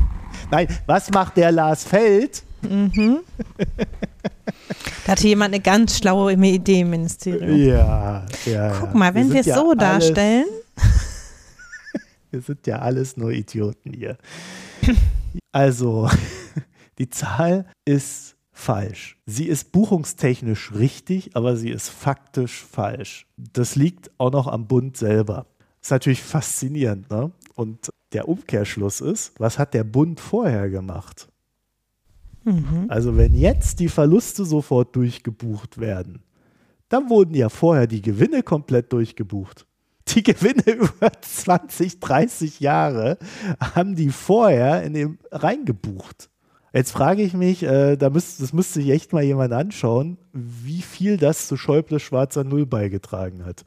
Nein, 0.50 0.68
was 0.86 1.10
macht 1.10 1.36
der 1.36 1.52
Lars 1.52 1.84
Feld? 1.84 2.42
Mhm. 2.62 3.18
Da 5.04 5.12
hatte 5.12 5.26
jemand 5.26 5.54
eine 5.54 5.62
ganz 5.62 5.98
schlaue 5.98 6.32
Idee 6.32 6.80
im 6.80 6.90
Ministerium. 6.90 7.56
Ja, 7.56 8.24
ja. 8.44 8.78
Guck 8.80 8.94
mal, 8.94 9.14
wenn 9.14 9.32
wir 9.32 9.40
es 9.40 9.46
ja 9.46 9.54
so 9.56 9.74
darstellen. 9.74 10.46
wir 12.30 12.40
sind 12.40 12.66
ja 12.66 12.78
alles 12.78 13.16
nur 13.16 13.30
Idioten 13.32 13.92
hier. 13.92 14.16
Also, 15.52 16.08
die 16.98 17.10
Zahl 17.10 17.66
ist 17.84 18.36
falsch. 18.57 19.18
Sie 19.26 19.46
ist 19.46 19.70
buchungstechnisch 19.70 20.72
richtig, 20.72 21.36
aber 21.36 21.57
sie 21.57 21.70
ist 21.70 21.90
faktisch 21.90 22.64
falsch. 22.64 23.26
Das 23.36 23.76
liegt 23.76 24.11
auch 24.18 24.32
noch 24.32 24.46
am 24.46 24.66
Bund 24.66 24.96
selber. 24.96 25.46
Ist 25.82 25.90
natürlich 25.90 26.22
faszinierend, 26.22 27.11
ne? 27.11 27.30
Und 27.54 27.90
der 28.12 28.28
Umkehrschluss 28.28 29.00
ist, 29.00 29.38
was 29.38 29.59
hat 29.59 29.74
der 29.74 29.84
Bund 29.84 30.20
vorher 30.20 30.70
gemacht? 30.70 31.28
Mhm. 32.44 32.86
Also 32.88 33.16
wenn 33.16 33.34
jetzt 33.34 33.78
die 33.78 33.88
Verluste 33.88 34.44
sofort 34.44 34.96
durchgebucht 34.96 35.78
werden, 35.78 36.22
dann 36.88 37.11
wurden 37.11 37.34
ja 37.34 37.50
vorher 37.50 37.86
die 37.86 38.02
Gewinne 38.02 38.42
komplett 38.42 38.92
durchgebucht. 38.92 39.66
Die 40.09 40.22
Gewinne 40.22 40.62
über 40.70 41.12
20, 41.20 42.00
30 42.00 42.61
Jahre 42.61 43.18
haben 43.61 43.96
die 43.96 44.11
vorher 44.11 44.82
in 44.82 44.94
dem 44.94 45.18
reingebucht. 45.30 46.30
Jetzt 46.72 46.92
frage 46.92 47.22
ich 47.22 47.32
mich, 47.32 47.62
äh, 47.62 47.96
da 47.96 48.10
müsst, 48.10 48.42
das 48.42 48.52
müsste 48.52 48.80
sich 48.80 48.90
echt 48.90 49.12
mal 49.12 49.22
jemand 49.22 49.52
anschauen, 49.52 50.18
wie 50.32 50.82
viel 50.82 51.16
das 51.16 51.48
zu 51.48 51.56
Schäubles 51.56 52.02
schwarzer 52.02 52.44
Null 52.44 52.66
beigetragen 52.66 53.44
hat. 53.44 53.64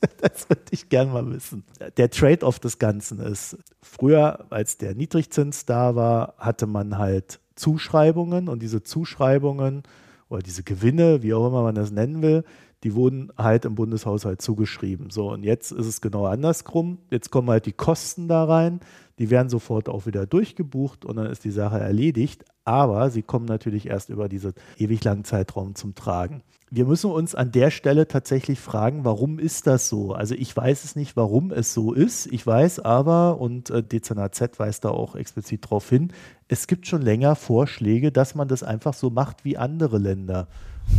das 0.20 0.48
würde 0.48 0.62
ich 0.70 0.88
gerne 0.88 1.12
mal 1.12 1.30
wissen. 1.30 1.64
Der 1.96 2.10
Trade-off 2.10 2.58
des 2.58 2.78
Ganzen 2.78 3.20
ist, 3.20 3.56
früher, 3.82 4.46
als 4.50 4.78
der 4.78 4.94
Niedrigzins 4.94 5.66
da 5.66 5.94
war, 5.94 6.34
hatte 6.38 6.66
man 6.66 6.98
halt 6.98 7.40
Zuschreibungen 7.54 8.48
und 8.48 8.62
diese 8.62 8.82
Zuschreibungen 8.82 9.82
oder 10.28 10.42
diese 10.42 10.62
Gewinne, 10.62 11.22
wie 11.22 11.34
auch 11.34 11.46
immer 11.46 11.62
man 11.62 11.74
das 11.74 11.90
nennen 11.90 12.22
will, 12.22 12.44
die 12.84 12.94
wurden 12.94 13.30
halt 13.36 13.64
im 13.64 13.74
Bundeshaushalt 13.74 14.40
zugeschrieben. 14.40 15.10
So, 15.10 15.30
und 15.32 15.42
jetzt 15.42 15.72
ist 15.72 15.86
es 15.86 16.00
genau 16.00 16.26
andersrum. 16.26 16.98
Jetzt 17.10 17.30
kommen 17.30 17.50
halt 17.50 17.66
die 17.66 17.72
Kosten 17.72 18.28
da 18.28 18.44
rein, 18.44 18.80
die 19.18 19.30
werden 19.30 19.48
sofort 19.48 19.88
auch 19.88 20.06
wieder 20.06 20.26
durchgebucht 20.26 21.04
und 21.04 21.16
dann 21.16 21.26
ist 21.26 21.44
die 21.44 21.50
Sache 21.50 21.78
erledigt. 21.78 22.44
Aber 22.64 23.10
sie 23.10 23.22
kommen 23.22 23.46
natürlich 23.46 23.86
erst 23.86 24.10
über 24.10 24.28
diesen 24.28 24.52
ewig 24.76 25.02
langen 25.02 25.24
Zeitraum 25.24 25.74
zum 25.74 25.94
Tragen 25.94 26.42
wir 26.70 26.84
müssen 26.84 27.10
uns 27.10 27.34
an 27.34 27.50
der 27.50 27.70
Stelle 27.70 28.08
tatsächlich 28.08 28.60
fragen, 28.60 29.04
warum 29.04 29.38
ist 29.38 29.66
das 29.66 29.88
so? 29.88 30.12
Also 30.12 30.34
ich 30.34 30.54
weiß 30.54 30.84
es 30.84 30.96
nicht, 30.96 31.16
warum 31.16 31.50
es 31.50 31.72
so 31.72 31.92
ist. 31.92 32.26
Ich 32.26 32.46
weiß 32.46 32.80
aber, 32.80 33.40
und 33.40 33.70
äh, 33.70 33.82
Dezernat 33.82 34.34
Z 34.34 34.58
weist 34.58 34.84
da 34.84 34.90
auch 34.90 35.16
explizit 35.16 35.64
darauf 35.64 35.88
hin, 35.88 36.12
es 36.48 36.66
gibt 36.66 36.86
schon 36.86 37.02
länger 37.02 37.36
Vorschläge, 37.36 38.12
dass 38.12 38.34
man 38.34 38.48
das 38.48 38.62
einfach 38.62 38.94
so 38.94 39.10
macht 39.10 39.44
wie 39.44 39.56
andere 39.56 39.98
Länder, 39.98 40.48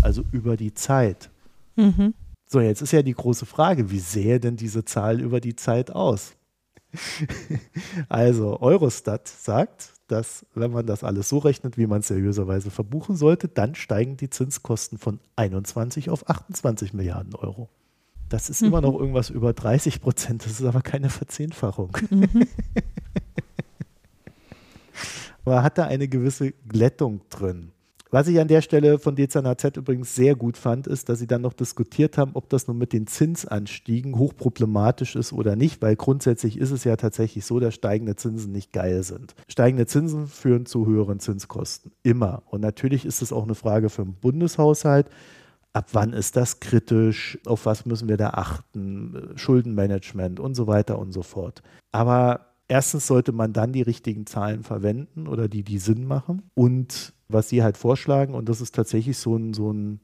also 0.01 0.23
über 0.31 0.57
die 0.57 0.73
Zeit. 0.73 1.29
Mhm. 1.79 2.13
So, 2.45 2.59
jetzt 2.59 2.81
ist 2.81 2.91
ja 2.91 3.03
die 3.03 3.13
große 3.13 3.45
Frage, 3.45 3.89
wie 3.91 3.99
sähe 3.99 4.39
denn 4.39 4.57
diese 4.57 4.83
Zahl 4.83 5.21
über 5.21 5.39
die 5.39 5.55
Zeit 5.55 5.91
aus? 5.91 6.33
also, 8.09 8.59
Eurostat 8.59 9.27
sagt, 9.27 9.93
dass, 10.07 10.45
wenn 10.55 10.71
man 10.71 10.85
das 10.85 11.03
alles 11.03 11.29
so 11.29 11.37
rechnet, 11.37 11.77
wie 11.77 11.87
man 11.87 11.99
es 11.99 12.07
seriöserweise 12.07 12.71
verbuchen 12.71 13.15
sollte, 13.15 13.47
dann 13.47 13.75
steigen 13.75 14.17
die 14.17 14.29
Zinskosten 14.29 14.97
von 14.97 15.19
21 15.35 16.09
auf 16.09 16.27
28 16.27 16.93
Milliarden 16.93 17.35
Euro. 17.35 17.69
Das 18.27 18.49
ist 18.49 18.61
mhm. 18.61 18.69
immer 18.69 18.81
noch 18.81 18.99
irgendwas 18.99 19.29
über 19.29 19.53
30 19.53 20.01
Prozent, 20.01 20.45
das 20.45 20.53
ist 20.53 20.65
aber 20.65 20.81
keine 20.81 21.09
Verzehnfachung. 21.09 21.95
Mhm. 22.09 22.27
aber 25.45 25.63
hat 25.63 25.77
da 25.77 25.85
eine 25.85 26.07
gewisse 26.07 26.51
Glättung 26.51 27.21
drin. 27.29 27.71
Was 28.11 28.27
ich 28.27 28.39
an 28.39 28.47
der 28.47 28.61
Stelle 28.63 28.97
von 28.97 29.15
Dezernat 29.15 29.77
übrigens 29.77 30.15
sehr 30.15 30.35
gut 30.35 30.57
fand, 30.57 30.87
ist, 30.87 31.09
dass 31.09 31.19
sie 31.19 31.27
dann 31.27 31.43
noch 31.43 31.53
diskutiert 31.53 32.17
haben, 32.17 32.31
ob 32.33 32.49
das 32.49 32.67
nun 32.67 32.79
mit 32.79 32.91
den 32.91 33.05
Zinsanstiegen 33.05 34.17
hochproblematisch 34.17 35.15
ist 35.15 35.31
oder 35.31 35.55
nicht, 35.55 35.83
weil 35.83 35.95
grundsätzlich 35.95 36.57
ist 36.57 36.71
es 36.71 36.83
ja 36.85 36.95
tatsächlich 36.95 37.45
so, 37.45 37.59
dass 37.59 37.75
steigende 37.75 38.15
Zinsen 38.15 38.51
nicht 38.51 38.73
geil 38.73 39.03
sind. 39.03 39.35
Steigende 39.47 39.85
Zinsen 39.85 40.27
führen 40.27 40.65
zu 40.65 40.87
höheren 40.87 41.19
Zinskosten. 41.19 41.91
Immer. 42.01 42.41
Und 42.49 42.61
natürlich 42.61 43.05
ist 43.05 43.21
es 43.21 43.31
auch 43.31 43.43
eine 43.43 43.53
Frage 43.53 43.89
für 43.89 44.03
den 44.03 44.15
Bundeshaushalt. 44.15 45.07
Ab 45.73 45.89
wann 45.93 46.13
ist 46.13 46.35
das 46.35 46.59
kritisch? 46.59 47.37
Auf 47.45 47.67
was 47.67 47.85
müssen 47.85 48.09
wir 48.09 48.17
da 48.17 48.31
achten? 48.31 49.33
Schuldenmanagement 49.35 50.39
und 50.39 50.55
so 50.55 50.65
weiter 50.65 50.97
und 50.97 51.11
so 51.11 51.21
fort. 51.21 51.61
Aber 51.91 52.48
erstens 52.69 53.07
sollte 53.07 53.33
man 53.33 53.51
dann 53.51 53.73
die 53.73 53.81
richtigen 53.81 54.25
Zahlen 54.25 54.63
verwenden 54.63 55.27
oder 55.27 55.49
die, 55.49 55.63
die 55.63 55.79
Sinn 55.79 56.05
machen. 56.05 56.43
Und 56.53 57.13
was 57.27 57.49
Sie 57.49 57.61
halt 57.63 57.77
vorschlagen. 57.77 58.33
Und 58.33 58.47
das 58.47 58.61
ist 58.61 58.73
tatsächlich 58.73 59.17
so 59.17 59.35
ein, 59.35 59.53
so 59.53 59.71
ein 59.71 59.99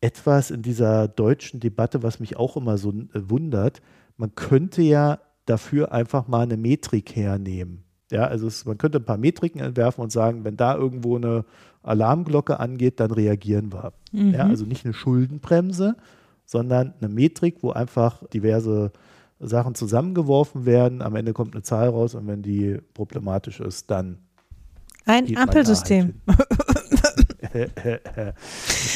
etwas 0.00 0.50
in 0.50 0.62
dieser 0.62 1.08
deutschen 1.08 1.60
Debatte, 1.60 2.02
was 2.02 2.20
mich 2.20 2.36
auch 2.36 2.56
immer 2.56 2.78
so 2.78 2.90
äh, 2.90 3.28
wundert. 3.28 3.82
Man 4.16 4.34
könnte 4.34 4.82
ja 4.82 5.18
dafür 5.46 5.92
einfach 5.92 6.28
mal 6.28 6.42
eine 6.42 6.56
Metrik 6.56 7.16
hernehmen. 7.16 7.84
Ja, 8.10 8.26
also 8.26 8.46
es, 8.46 8.64
man 8.64 8.78
könnte 8.78 8.98
ein 8.98 9.04
paar 9.04 9.18
Metriken 9.18 9.60
entwerfen 9.60 10.02
und 10.02 10.10
sagen, 10.10 10.44
wenn 10.44 10.56
da 10.56 10.74
irgendwo 10.76 11.16
eine 11.16 11.44
Alarmglocke 11.82 12.58
angeht, 12.58 13.00
dann 13.00 13.10
reagieren 13.10 13.72
wir. 13.72 13.92
Mhm. 14.12 14.32
Ja, 14.34 14.46
also 14.46 14.64
nicht 14.64 14.84
eine 14.84 14.94
Schuldenbremse, 14.94 15.96
sondern 16.44 16.94
eine 17.00 17.08
Metrik, 17.08 17.62
wo 17.62 17.70
einfach 17.70 18.26
diverse 18.28 18.90
Sachen 19.40 19.74
zusammengeworfen 19.74 20.66
werden. 20.66 21.02
Am 21.02 21.16
Ende 21.16 21.32
kommt 21.32 21.54
eine 21.54 21.62
Zahl 21.62 21.88
raus 21.88 22.14
und 22.14 22.26
wenn 22.26 22.42
die 22.42 22.78
problematisch 22.94 23.60
ist, 23.60 23.90
dann 23.90 24.18
ein 25.06 25.36
Ampelsystem. 25.36 26.14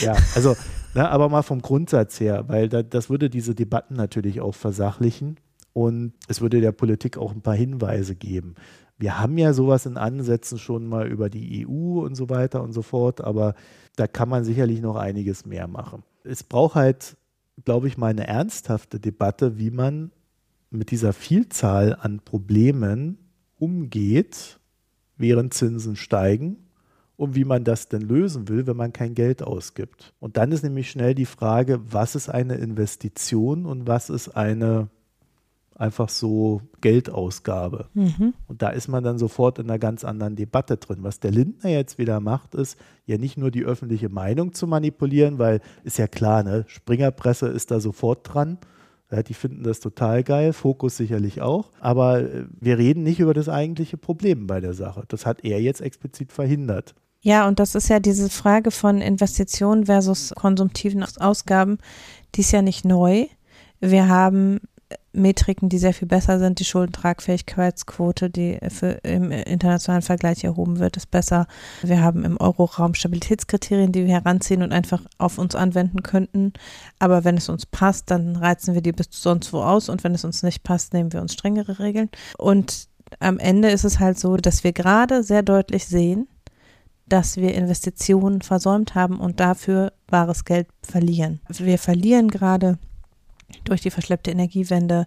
ja, 0.00 0.16
also, 0.34 0.54
na, 0.94 1.02
ne, 1.02 1.10
aber 1.10 1.28
mal 1.28 1.42
vom 1.42 1.62
Grundsatz 1.62 2.20
her, 2.20 2.44
weil 2.48 2.68
da, 2.68 2.82
das 2.82 3.10
würde 3.10 3.30
diese 3.30 3.54
Debatten 3.54 3.94
natürlich 3.94 4.40
auch 4.40 4.54
versachlichen 4.54 5.38
und 5.72 6.12
es 6.28 6.40
würde 6.40 6.60
der 6.60 6.72
Politik 6.72 7.16
auch 7.16 7.32
ein 7.32 7.40
paar 7.40 7.54
Hinweise 7.54 8.14
geben. 8.14 8.54
Wir 8.96 9.18
haben 9.18 9.38
ja 9.38 9.52
sowas 9.52 9.86
in 9.86 9.96
Ansätzen 9.96 10.58
schon 10.58 10.86
mal 10.86 11.08
über 11.08 11.28
die 11.28 11.66
EU 11.66 12.04
und 12.04 12.14
so 12.14 12.30
weiter 12.30 12.62
und 12.62 12.72
so 12.72 12.82
fort, 12.82 13.22
aber 13.22 13.54
da 13.96 14.06
kann 14.06 14.28
man 14.28 14.44
sicherlich 14.44 14.80
noch 14.80 14.96
einiges 14.96 15.46
mehr 15.46 15.66
machen. 15.66 16.04
Es 16.22 16.44
braucht 16.44 16.76
halt, 16.76 17.16
glaube 17.64 17.88
ich, 17.88 17.98
mal 17.98 18.08
eine 18.08 18.28
ernsthafte 18.28 19.00
Debatte, 19.00 19.58
wie 19.58 19.70
man 19.70 20.12
mit 20.74 20.90
dieser 20.90 21.12
Vielzahl 21.12 21.96
an 22.00 22.20
Problemen 22.20 23.18
umgeht 23.58 24.58
während 25.16 25.54
Zinsen 25.54 25.96
steigen 25.96 26.56
und 27.16 27.34
wie 27.36 27.44
man 27.44 27.64
das 27.64 27.88
denn 27.88 28.02
lösen 28.02 28.48
will, 28.48 28.66
wenn 28.66 28.76
man 28.76 28.92
kein 28.92 29.14
Geld 29.14 29.42
ausgibt. 29.42 30.12
Und 30.18 30.36
dann 30.36 30.52
ist 30.52 30.64
nämlich 30.64 30.90
schnell 30.90 31.14
die 31.14 31.26
Frage, 31.26 31.80
was 31.92 32.16
ist 32.16 32.28
eine 32.28 32.56
Investition 32.56 33.66
und 33.66 33.86
was 33.86 34.10
ist 34.10 34.30
eine 34.30 34.88
einfach 35.76 36.08
so 36.08 36.60
Geldausgabe. 36.80 37.88
Mhm. 37.94 38.34
Und 38.46 38.62
da 38.62 38.70
ist 38.70 38.88
man 38.88 39.02
dann 39.02 39.18
sofort 39.18 39.58
in 39.58 39.68
einer 39.68 39.78
ganz 39.78 40.04
anderen 40.04 40.36
Debatte 40.36 40.76
drin. 40.76 40.98
Was 41.00 41.18
der 41.18 41.32
Lindner 41.32 41.70
jetzt 41.70 41.98
wieder 41.98 42.20
macht, 42.20 42.54
ist 42.54 42.78
ja 43.06 43.18
nicht 43.18 43.36
nur 43.36 43.50
die 43.50 43.64
öffentliche 43.64 44.08
Meinung 44.08 44.52
zu 44.52 44.66
manipulieren, 44.66 45.38
weil 45.38 45.60
ist 45.82 45.98
ja 45.98 46.06
klar, 46.06 46.44
ne, 46.44 46.64
Springerpresse 46.68 47.48
ist 47.48 47.70
da 47.72 47.80
sofort 47.80 48.32
dran 48.32 48.58
die 49.22 49.34
finden 49.34 49.62
das 49.62 49.80
total 49.80 50.24
geil, 50.24 50.52
Fokus 50.52 50.96
sicherlich 50.96 51.40
auch. 51.40 51.70
Aber 51.80 52.20
äh, 52.20 52.44
wir 52.60 52.78
reden 52.78 53.02
nicht 53.02 53.20
über 53.20 53.34
das 53.34 53.48
eigentliche 53.48 53.96
Problem 53.96 54.46
bei 54.46 54.60
der 54.60 54.74
Sache. 54.74 55.04
Das 55.08 55.26
hat 55.26 55.44
er 55.44 55.60
jetzt 55.60 55.80
explizit 55.80 56.32
verhindert. 56.32 56.94
Ja, 57.20 57.48
und 57.48 57.58
das 57.58 57.74
ist 57.74 57.88
ja 57.88 58.00
diese 58.00 58.28
Frage 58.28 58.70
von 58.70 59.00
Investitionen 59.00 59.86
versus 59.86 60.32
konsumtiven 60.36 61.04
Ausgaben, 61.18 61.78
die 62.34 62.42
ist 62.42 62.52
ja 62.52 62.60
nicht 62.60 62.84
neu. 62.84 63.26
Wir 63.80 64.08
haben 64.08 64.60
Metriken, 65.12 65.68
die 65.68 65.78
sehr 65.78 65.94
viel 65.94 66.08
besser 66.08 66.38
sind. 66.38 66.58
Die 66.58 66.64
Schuldentragfähigkeitsquote, 66.64 68.30
die 68.30 68.58
für, 68.68 68.98
im 69.02 69.30
internationalen 69.30 70.02
Vergleich 70.02 70.44
erhoben 70.44 70.78
wird, 70.78 70.96
ist 70.96 71.10
besser. 71.10 71.46
Wir 71.82 72.02
haben 72.02 72.24
im 72.24 72.36
Euroraum 72.38 72.94
Stabilitätskriterien, 72.94 73.92
die 73.92 74.06
wir 74.06 74.14
heranziehen 74.14 74.62
und 74.62 74.72
einfach 74.72 75.02
auf 75.18 75.38
uns 75.38 75.54
anwenden 75.54 76.02
könnten. 76.02 76.52
Aber 76.98 77.24
wenn 77.24 77.36
es 77.36 77.48
uns 77.48 77.66
passt, 77.66 78.10
dann 78.10 78.36
reizen 78.36 78.74
wir 78.74 78.82
die 78.82 78.92
bis 78.92 79.08
sonst 79.10 79.52
wo 79.52 79.62
aus 79.62 79.88
und 79.88 80.04
wenn 80.04 80.14
es 80.14 80.24
uns 80.24 80.42
nicht 80.42 80.64
passt, 80.64 80.92
nehmen 80.92 81.12
wir 81.12 81.22
uns 81.22 81.32
strengere 81.32 81.78
Regeln. 81.78 82.10
Und 82.36 82.88
am 83.20 83.38
Ende 83.38 83.70
ist 83.70 83.84
es 83.84 84.00
halt 84.00 84.18
so, 84.18 84.36
dass 84.36 84.64
wir 84.64 84.72
gerade 84.72 85.22
sehr 85.22 85.42
deutlich 85.42 85.86
sehen, 85.86 86.26
dass 87.06 87.36
wir 87.36 87.54
Investitionen 87.54 88.42
versäumt 88.42 88.94
haben 88.94 89.20
und 89.20 89.38
dafür 89.38 89.92
wahres 90.08 90.44
Geld 90.44 90.66
verlieren. 90.82 91.40
Wir 91.48 91.78
verlieren 91.78 92.28
gerade 92.28 92.78
durch 93.64 93.80
die 93.80 93.90
verschleppte 93.90 94.30
Energiewende, 94.30 95.06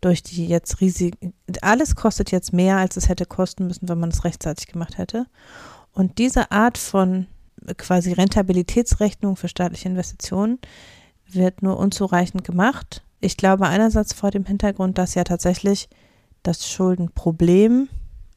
durch 0.00 0.22
die 0.22 0.46
jetzt 0.46 0.80
riesig, 0.80 1.16
alles 1.60 1.96
kostet 1.96 2.30
jetzt 2.30 2.52
mehr, 2.52 2.76
als 2.76 2.96
es 2.96 3.08
hätte 3.08 3.26
kosten 3.26 3.66
müssen, 3.66 3.88
wenn 3.88 3.98
man 3.98 4.10
es 4.10 4.24
rechtzeitig 4.24 4.68
gemacht 4.68 4.98
hätte. 4.98 5.26
Und 5.92 6.18
diese 6.18 6.52
Art 6.52 6.78
von 6.78 7.26
quasi 7.76 8.12
Rentabilitätsrechnung 8.12 9.36
für 9.36 9.48
staatliche 9.48 9.88
Investitionen 9.88 10.58
wird 11.26 11.62
nur 11.62 11.78
unzureichend 11.78 12.44
gemacht. 12.44 13.02
Ich 13.20 13.36
glaube 13.36 13.66
einerseits 13.66 14.12
vor 14.12 14.30
dem 14.30 14.44
Hintergrund, 14.44 14.96
dass 14.98 15.14
ja 15.14 15.24
tatsächlich 15.24 15.88
das 16.42 16.68
Schuldenproblem 16.68 17.88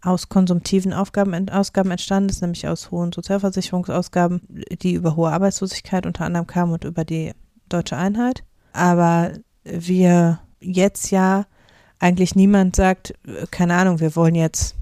aus 0.01 0.29
konsumtiven 0.29 0.93
Aufgaben, 0.93 1.49
Ausgaben 1.49 1.91
entstanden 1.91 2.29
ist, 2.29 2.41
nämlich 2.41 2.67
aus 2.67 2.89
hohen 2.89 3.11
Sozialversicherungsausgaben, 3.11 4.41
die 4.81 4.93
über 4.93 5.15
hohe 5.15 5.31
Arbeitslosigkeit 5.31 6.07
unter 6.07 6.25
anderem 6.25 6.47
kamen 6.47 6.73
und 6.73 6.83
über 6.83 7.05
die 7.05 7.33
deutsche 7.69 7.97
Einheit. 7.97 8.43
Aber 8.73 9.31
wir 9.63 10.39
jetzt 10.59 11.11
ja 11.11 11.45
eigentlich 11.99 12.35
niemand 12.35 12.75
sagt, 12.75 13.13
keine 13.51 13.75
Ahnung, 13.75 13.99
wir 13.99 14.15
wollen 14.15 14.35
jetzt 14.35 14.75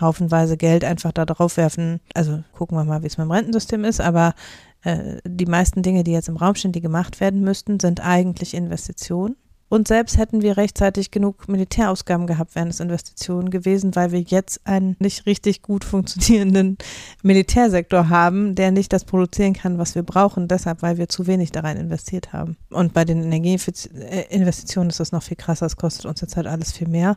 haufenweise 0.00 0.56
Geld 0.56 0.84
einfach 0.84 1.12
da 1.12 1.24
drauf 1.24 1.56
werfen. 1.56 2.00
Also 2.14 2.42
gucken 2.52 2.76
wir 2.76 2.84
mal, 2.84 3.02
wie 3.02 3.06
es 3.06 3.18
mit 3.18 3.26
dem 3.26 3.30
Rentensystem 3.30 3.84
ist, 3.84 4.00
aber 4.00 4.34
äh, 4.82 5.18
die 5.24 5.46
meisten 5.46 5.82
Dinge, 5.82 6.04
die 6.04 6.12
jetzt 6.12 6.28
im 6.28 6.36
Raum 6.36 6.54
stehen, 6.54 6.72
die 6.72 6.80
gemacht 6.80 7.20
werden 7.20 7.40
müssten, 7.40 7.80
sind 7.80 8.04
eigentlich 8.04 8.54
Investitionen. 8.54 9.36
Und 9.74 9.88
selbst 9.88 10.18
hätten 10.18 10.40
wir 10.40 10.56
rechtzeitig 10.56 11.10
genug 11.10 11.48
Militärausgaben 11.48 12.28
gehabt, 12.28 12.54
wären 12.54 12.68
es 12.68 12.78
Investitionen 12.78 13.50
gewesen, 13.50 13.96
weil 13.96 14.12
wir 14.12 14.20
jetzt 14.20 14.64
einen 14.68 14.94
nicht 15.00 15.26
richtig 15.26 15.62
gut 15.62 15.82
funktionierenden 15.82 16.78
Militärsektor 17.24 18.08
haben, 18.08 18.54
der 18.54 18.70
nicht 18.70 18.92
das 18.92 19.04
produzieren 19.04 19.52
kann, 19.52 19.76
was 19.76 19.96
wir 19.96 20.04
brauchen, 20.04 20.46
deshalb, 20.46 20.82
weil 20.82 20.96
wir 20.96 21.08
zu 21.08 21.26
wenig 21.26 21.50
da 21.50 21.62
rein 21.62 21.76
investiert 21.76 22.32
haben. 22.32 22.56
Und 22.70 22.94
bei 22.94 23.04
den 23.04 23.24
Energieinvestitionen 23.24 24.90
ist 24.90 25.00
das 25.00 25.10
noch 25.10 25.24
viel 25.24 25.36
krasser, 25.36 25.66
es 25.66 25.76
kostet 25.76 26.06
uns 26.06 26.20
jetzt 26.20 26.36
halt 26.36 26.46
alles 26.46 26.70
viel 26.70 26.86
mehr. 26.86 27.16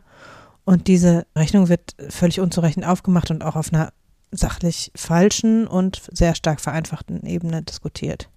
Und 0.64 0.88
diese 0.88 1.26
Rechnung 1.36 1.68
wird 1.68 1.94
völlig 2.08 2.40
unzureichend 2.40 2.84
aufgemacht 2.84 3.30
und 3.30 3.44
auch 3.44 3.54
auf 3.54 3.72
einer 3.72 3.92
sachlich 4.32 4.90
falschen 4.96 5.68
und 5.68 6.02
sehr 6.10 6.34
stark 6.34 6.60
vereinfachten 6.60 7.24
Ebene 7.24 7.62
diskutiert 7.62 8.28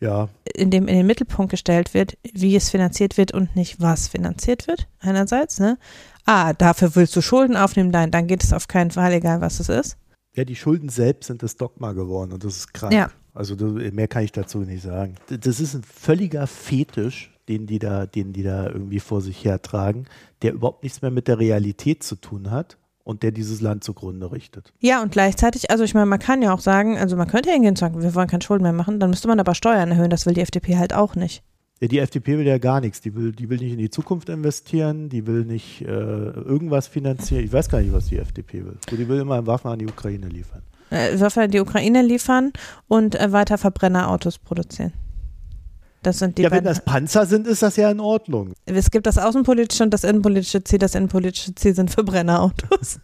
ja. 0.00 0.28
in 0.54 0.70
dem 0.70 0.88
in 0.88 0.96
den 0.96 1.06
Mittelpunkt 1.06 1.50
gestellt 1.50 1.94
wird, 1.94 2.16
wie 2.32 2.56
es 2.56 2.70
finanziert 2.70 3.16
wird 3.16 3.32
und 3.32 3.56
nicht 3.56 3.80
was 3.80 4.08
finanziert 4.08 4.66
wird. 4.66 4.88
Einerseits, 5.00 5.58
ne? 5.58 5.78
Ah, 6.24 6.52
dafür 6.52 6.94
willst 6.96 7.14
du 7.16 7.20
Schulden 7.20 7.56
aufnehmen, 7.56 7.90
nein, 7.90 8.10
dann 8.10 8.26
geht 8.26 8.42
es 8.42 8.52
auf 8.52 8.68
keinen 8.68 8.90
Fall, 8.90 9.12
egal 9.12 9.40
was 9.40 9.60
es 9.60 9.68
ist. 9.68 9.96
Ja, 10.34 10.44
die 10.44 10.56
Schulden 10.56 10.88
selbst 10.88 11.28
sind 11.28 11.42
das 11.42 11.56
Dogma 11.56 11.92
geworden 11.92 12.32
und 12.32 12.44
das 12.44 12.56
ist 12.56 12.74
krank. 12.74 12.92
Ja. 12.92 13.10
Also 13.32 13.54
mehr 13.56 14.08
kann 14.08 14.24
ich 14.24 14.32
dazu 14.32 14.58
nicht 14.58 14.82
sagen. 14.82 15.16
Das 15.28 15.60
ist 15.60 15.74
ein 15.74 15.82
völliger 15.82 16.46
Fetisch, 16.46 17.32
den 17.48 17.66
die 17.66 17.78
da, 17.78 18.06
den 18.06 18.32
die 18.32 18.42
da 18.42 18.66
irgendwie 18.66 19.00
vor 19.00 19.20
sich 19.20 19.44
hertragen, 19.44 20.06
der 20.42 20.52
überhaupt 20.52 20.82
nichts 20.82 21.02
mehr 21.02 21.10
mit 21.10 21.28
der 21.28 21.38
Realität 21.38 22.02
zu 22.02 22.16
tun 22.16 22.50
hat 22.50 22.78
und 23.06 23.22
der 23.22 23.30
dieses 23.30 23.60
Land 23.60 23.84
zugrunde 23.84 24.32
richtet. 24.32 24.72
Ja, 24.80 25.00
und 25.00 25.12
gleichzeitig, 25.12 25.70
also 25.70 25.84
ich 25.84 25.94
meine, 25.94 26.06
man 26.06 26.18
kann 26.18 26.42
ja 26.42 26.52
auch 26.52 26.58
sagen, 26.58 26.98
also 26.98 27.16
man 27.16 27.28
könnte 27.28 27.50
hingehen 27.50 27.70
und 27.70 27.78
sagen, 27.78 28.02
wir 28.02 28.14
wollen 28.16 28.26
keine 28.26 28.42
Schulden 28.42 28.64
mehr 28.64 28.72
machen, 28.72 28.98
dann 28.98 29.10
müsste 29.10 29.28
man 29.28 29.38
aber 29.38 29.54
Steuern 29.54 29.92
erhöhen, 29.92 30.10
das 30.10 30.26
will 30.26 30.34
die 30.34 30.40
FDP 30.40 30.76
halt 30.76 30.92
auch 30.92 31.14
nicht. 31.14 31.44
Ja, 31.80 31.86
die 31.86 31.98
FDP 32.00 32.38
will 32.38 32.46
ja 32.46 32.58
gar 32.58 32.80
nichts. 32.80 33.02
Die 33.02 33.14
will, 33.14 33.32
die 33.32 33.48
will 33.48 33.58
nicht 33.58 33.72
in 33.72 33.78
die 33.78 33.90
Zukunft 33.90 34.28
investieren, 34.28 35.08
die 35.08 35.26
will 35.26 35.44
nicht 35.44 35.82
äh, 35.82 35.84
irgendwas 35.84 36.88
finanzieren. 36.88 37.44
Ich 37.44 37.52
weiß 37.52 37.68
gar 37.68 37.80
nicht, 37.80 37.92
was 37.92 38.06
die 38.06 38.16
FDP 38.16 38.64
will. 38.64 38.76
Die 38.90 39.08
will 39.08 39.20
immer 39.20 39.46
Waffen 39.46 39.70
an 39.70 39.78
die 39.78 39.86
Ukraine 39.86 40.26
liefern. 40.26 40.62
Äh, 40.90 41.20
Waffen 41.20 41.42
an 41.44 41.50
die 41.50 41.60
Ukraine 41.60 42.02
liefern 42.02 42.52
und 42.88 43.14
äh, 43.14 43.30
weiter 43.30 43.58
Verbrennerautos 43.58 44.38
produzieren. 44.38 44.94
Das 46.06 46.20
sind 46.20 46.38
die 46.38 46.42
ja, 46.42 46.52
wenn 46.52 46.62
das 46.62 46.84
Panzer 46.84 47.26
sind, 47.26 47.48
ist 47.48 47.62
das 47.62 47.74
ja 47.74 47.90
in 47.90 47.98
Ordnung. 47.98 48.52
Es 48.64 48.92
gibt 48.92 49.08
das 49.08 49.18
außenpolitische 49.18 49.82
und 49.82 49.90
das 49.92 50.04
innenpolitische 50.04 50.62
Ziel. 50.62 50.78
Das 50.78 50.94
innenpolitische 50.94 51.52
Ziel 51.56 51.74
sind 51.74 51.90
Verbrennerautos. 51.90 53.00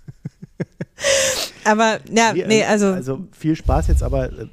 aber 1.65 1.99
ja, 2.09 2.33
nee, 2.33 2.63
also, 2.63 2.87
Also 2.87 3.27
viel 3.33 3.57
Spaß 3.57 3.89
jetzt, 3.89 4.05
aber 4.05 4.27
äh, 4.27 4.47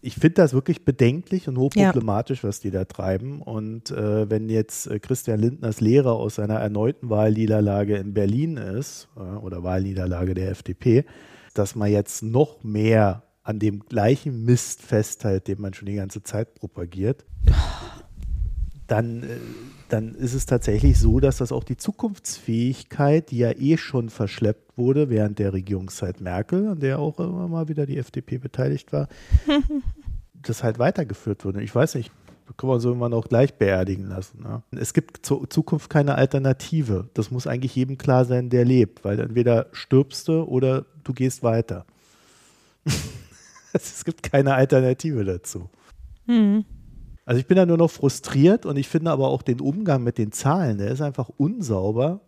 ich 0.00 0.14
finde 0.14 0.34
das 0.34 0.52
wirklich 0.52 0.84
bedenklich 0.84 1.48
und 1.48 1.58
hochproblematisch, 1.58 2.44
was 2.44 2.60
die 2.60 2.70
da 2.70 2.84
treiben. 2.84 3.42
Und 3.42 3.90
äh, 3.90 4.30
wenn 4.30 4.48
jetzt 4.48 4.86
äh, 4.86 5.00
Christian 5.00 5.40
Lindners 5.40 5.80
Lehrer 5.80 6.12
aus 6.12 6.36
seiner 6.36 6.60
erneuten 6.60 7.10
Wahlniederlage 7.10 7.96
in 7.96 8.14
Berlin 8.14 8.58
ist, 8.58 9.08
äh, 9.16 9.20
oder 9.20 9.64
Wahlniederlage 9.64 10.34
der 10.34 10.52
FDP, 10.52 11.04
dass 11.52 11.74
man 11.74 11.90
jetzt 11.90 12.22
noch 12.22 12.62
mehr 12.62 13.24
an 13.42 13.58
dem 13.58 13.80
gleichen 13.80 14.44
Mist 14.44 14.82
festhält, 14.82 15.48
den 15.48 15.60
man 15.60 15.74
schon 15.74 15.86
die 15.86 15.96
ganze 15.96 16.22
Zeit 16.22 16.54
propagiert, 16.54 17.24
dann, 18.86 19.22
äh, 19.22 19.26
dann 19.88 20.14
ist 20.14 20.34
es 20.34 20.46
tatsächlich 20.46 20.98
so, 20.98 21.18
dass 21.18 21.38
das 21.38 21.52
auch 21.52 21.64
die 21.64 21.76
Zukunftsfähigkeit, 21.76 23.30
die 23.30 23.38
ja 23.38 23.52
eh 23.52 23.76
schon 23.76 24.10
verschleppt 24.10 24.76
wurde 24.76 25.08
während 25.08 25.38
der 25.38 25.52
Regierungszeit 25.52 26.20
Merkel, 26.20 26.68
an 26.68 26.80
der 26.80 26.98
auch 26.98 27.18
immer 27.18 27.48
mal 27.48 27.68
wieder 27.68 27.86
die 27.86 27.98
FDP 27.98 28.38
beteiligt 28.38 28.92
war, 28.92 29.08
das 30.34 30.62
halt 30.62 30.78
weitergeführt 30.78 31.44
wurde. 31.44 31.62
Ich 31.62 31.74
weiß 31.74 31.94
nicht, 31.94 32.10
können 32.56 32.70
wir 32.70 32.74
uns 32.74 32.84
irgendwann 32.84 33.14
auch 33.14 33.28
gleich 33.28 33.54
beerdigen 33.54 34.08
lassen. 34.08 34.42
Ne? 34.42 34.62
Es 34.72 34.92
gibt 34.92 35.24
zur 35.24 35.48
Zukunft 35.48 35.88
keine 35.88 36.16
Alternative. 36.16 37.08
Das 37.14 37.30
muss 37.30 37.46
eigentlich 37.46 37.74
jedem 37.74 37.98
klar 37.98 38.24
sein, 38.24 38.50
der 38.50 38.64
lebt, 38.64 39.04
weil 39.04 39.18
entweder 39.20 39.66
stirbst 39.72 40.28
du 40.28 40.42
oder 40.42 40.84
du 41.04 41.12
gehst 41.12 41.42
weiter. 41.42 41.86
es 43.90 44.04
gibt 44.04 44.22
keine 44.22 44.54
Alternative 44.54 45.24
dazu. 45.24 45.68
hm. 46.26 46.64
Also 47.24 47.38
ich 47.38 47.46
bin 47.46 47.56
da 47.56 47.64
nur 47.64 47.76
noch 47.76 47.90
frustriert 47.90 48.66
und 48.66 48.76
ich 48.76 48.88
finde 48.88 49.12
aber 49.12 49.28
auch 49.28 49.42
den 49.42 49.60
Umgang 49.60 50.02
mit 50.02 50.18
den 50.18 50.32
Zahlen, 50.32 50.78
der 50.78 50.90
ist 50.90 51.00
einfach 51.00 51.30
unsauber, 51.36 52.20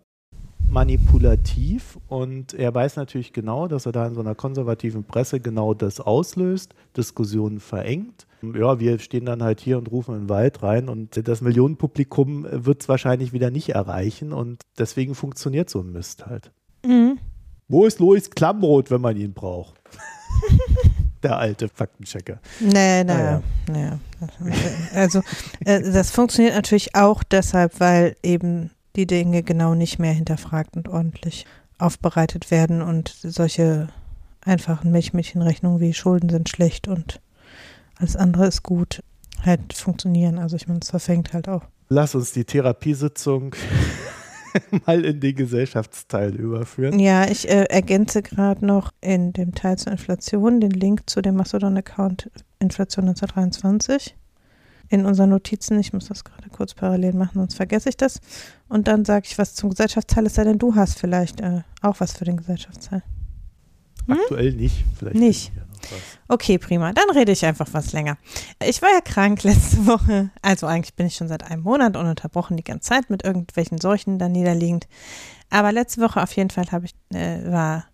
manipulativ 0.71 1.99
und 2.09 2.55
er 2.55 2.75
weiß 2.75 2.97
natürlich 2.97 3.33
genau, 3.33 3.69
dass 3.69 3.87
er 3.87 3.93
da 3.93 4.07
in 4.07 4.15
so 4.15 4.21
einer 4.21 4.35
konservativen 4.35 5.05
Presse 5.05 5.41
genau 5.41 5.75
das 5.75 6.01
auslöst, 6.01 6.75
Diskussionen 6.97 7.61
verengt. 7.61 8.27
Ja, 8.43 8.79
wir 8.79 8.99
stehen 8.99 9.25
dann 9.25 9.43
halt 9.43 9.61
hier 9.61 9.79
und 9.79 9.91
rufen 9.91 10.15
in 10.15 10.23
den 10.23 10.29
Wald 10.29 10.63
rein 10.63 10.89
und 10.89 11.27
das 11.27 11.41
Millionenpublikum 11.41 12.47
wird 12.51 12.83
es 12.83 12.89
wahrscheinlich 12.89 13.33
wieder 13.33 13.51
nicht 13.51 13.71
erreichen 13.71 14.33
und 14.33 14.63
deswegen 14.79 15.15
funktioniert 15.15 15.71
so 15.71 15.81
ein 15.81 15.93
Mist 15.93 16.27
halt. 16.27 16.53
Mhm. 16.85 17.19
Wo 17.69 17.87
ist 17.87 17.99
Louis 17.99 18.31
Klamroth, 18.31 18.91
wenn 18.91 19.01
man 19.01 19.17
ihn 19.17 19.33
braucht? 19.33 19.81
Der 21.25 21.39
alte 21.39 21.69
Faktenchecker. 21.69 22.39
Nee, 22.61 23.03
nee, 23.03 23.13
Ah. 23.13 23.43
Also, 24.95 25.23
äh, 25.65 25.83
das 25.83 26.11
funktioniert 26.11 26.55
natürlich 26.55 26.95
auch 26.95 27.23
deshalb, 27.23 27.81
weil 27.81 28.17
eben 28.23 28.71
die 28.95 29.07
Dinge 29.07 29.43
genau 29.43 29.75
nicht 29.75 29.99
mehr 29.99 30.13
hinterfragt 30.13 30.77
und 30.77 30.89
ordentlich 30.89 31.47
aufbereitet 31.79 32.51
werden 32.51 32.81
und 32.83 33.09
solche 33.23 33.89
einfachen 34.45 34.91
Milchmädchenrechnungen 34.93 35.81
wie 35.81 35.95
Schulden 35.95 36.29
sind 36.29 36.49
schlecht 36.49 36.89
und 36.89 37.21
alles 37.97 38.17
andere 38.17 38.47
ist 38.47 38.63
gut 38.63 39.03
halt 39.45 39.73
funktionieren. 39.73 40.39
Also 40.39 40.57
ich 40.57 40.69
meine, 40.69 40.81
es 40.83 40.91
verfängt 40.91 41.33
halt 41.33 41.49
auch. 41.49 41.63
Lass 41.89 42.15
uns 42.15 42.33
die 42.33 42.45
Therapiesitzung 42.45 43.55
mal 44.87 45.05
in 45.05 45.21
den 45.21 45.35
Gesellschaftsteil 45.35 46.35
überführen. 46.35 46.99
Ja, 46.99 47.29
ich 47.29 47.49
äh, 47.49 47.65
ergänze 47.65 48.23
gerade 48.23 48.65
noch 48.65 48.93
in 49.01 49.33
dem 49.33 49.55
Teil 49.55 49.79
zur 49.79 49.93
Inflation 49.93 50.61
den 50.61 50.71
Link 50.71 51.03
zu 51.07 51.23
dem 51.23 51.37
Mastodon-Account 51.37 52.31
Inflation 52.59 53.09
1923 53.09 54.17
in 54.89 55.07
unseren 55.07 55.31
Notizen. 55.31 55.79
Ich 55.81 55.93
muss 55.93 56.09
das 56.09 56.25
gerade 56.25 56.49
kurz 56.51 56.75
parallel 56.75 57.15
machen, 57.15 57.39
sonst 57.39 57.55
vergesse 57.55 57.89
ich 57.89 57.97
das. 57.97 58.21
Und 58.69 58.89
dann 58.89 59.05
sage 59.05 59.27
ich 59.29 59.39
was 59.39 59.55
zum 59.55 59.71
Gesellschaftsteil, 59.71 60.27
es 60.27 60.35
sei 60.35 60.45
denn, 60.45 60.59
du 60.59 60.75
hast 60.75 60.99
vielleicht 60.99 61.41
äh, 61.41 61.63
auch 61.83 62.01
was 62.01 62.13
für 62.13 62.25
den 62.25 62.37
Gesellschaftsteil. 62.37 63.03
Hm? 64.07 64.19
Aktuell 64.19 64.53
nicht. 64.53 64.85
Vielleicht 64.99 65.17
Nicht. 65.17 65.53
Okay, 66.29 66.59
prima. 66.59 66.93
Dann 66.93 67.11
rede 67.11 67.33
ich 67.33 67.45
einfach 67.45 67.69
was 67.73 67.93
länger. 67.93 68.17
Ich 68.63 68.83
war 68.83 68.91
ja 68.91 69.01
krank 69.01 69.43
letzte 69.45 69.87
Woche. 69.87 70.31
Also 70.43 70.67
eigentlich 70.67 70.95
bin 70.95 71.07
ich 71.07 71.17
schon 71.17 71.29
seit 71.29 71.45
einem 71.45 71.63
Monat 71.63 71.97
ununterbrochen 71.97 72.57
die 72.57 72.65
ganze 72.65 72.89
Zeit 72.89 73.11
mit 73.11 73.25
irgendwelchen 73.25 73.79
Seuchen 73.79 74.19
da 74.19 74.29
niederliegend. 74.29 74.87
Aber 75.51 75.73
letzte 75.73 76.01
Woche 76.01 76.23
auf 76.23 76.33
jeden 76.33 76.51
Fall 76.51 76.71
habe 76.73 76.87
ich, 76.87 76.95
äh, 77.15 77.51
war 77.51 77.85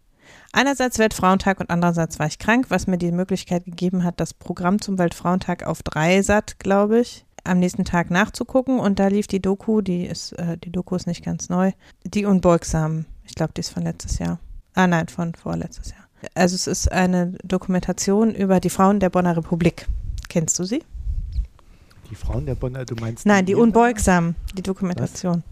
einerseits 0.52 0.98
Weltfrauentag 0.98 1.60
und 1.60 1.70
andererseits 1.70 2.18
war 2.18 2.26
ich 2.26 2.38
krank, 2.38 2.66
was 2.68 2.86
mir 2.86 2.98
die 2.98 3.12
Möglichkeit 3.12 3.64
gegeben 3.64 4.04
hat, 4.04 4.20
das 4.20 4.34
Programm 4.34 4.80
zum 4.80 4.98
Weltfrauentag 4.98 5.66
auf 5.66 5.82
Dreisat, 5.82 6.58
glaube 6.58 7.00
ich, 7.00 7.24
am 7.44 7.58
nächsten 7.58 7.84
Tag 7.84 8.10
nachzugucken. 8.10 8.78
Und 8.78 8.98
da 8.98 9.08
lief 9.08 9.26
die 9.26 9.42
Doku, 9.42 9.80
die 9.80 10.06
ist, 10.06 10.32
äh, 10.32 10.58
die 10.58 10.72
Doku 10.72 10.96
ist 10.96 11.06
nicht 11.06 11.24
ganz 11.24 11.48
neu, 11.48 11.72
die 12.04 12.24
Unbeugsamen. 12.24 13.06
Ich 13.24 13.34
glaube, 13.34 13.52
die 13.54 13.60
ist 13.60 13.70
von 13.70 13.82
letztes 13.82 14.18
Jahr. 14.18 14.38
Ah 14.74 14.86
nein, 14.86 15.08
von 15.08 15.34
vorletztes 15.34 15.90
Jahr. 15.90 15.99
Also 16.34 16.54
es 16.54 16.66
ist 16.66 16.92
eine 16.92 17.38
Dokumentation 17.44 18.34
über 18.34 18.60
die 18.60 18.70
Frauen 18.70 19.00
der 19.00 19.10
Bonner 19.10 19.36
Republik. 19.36 19.86
Kennst 20.28 20.58
du 20.58 20.64
sie? 20.64 20.82
Die 22.10 22.14
Frauen 22.14 22.46
der 22.46 22.54
Bonner, 22.54 22.84
du 22.84 22.94
meinst? 22.96 23.26
Nein, 23.26 23.46
die 23.46 23.52
Iren? 23.52 23.62
Unbeugsamen, 23.62 24.34
die 24.56 24.62
Dokumentation. 24.62 25.42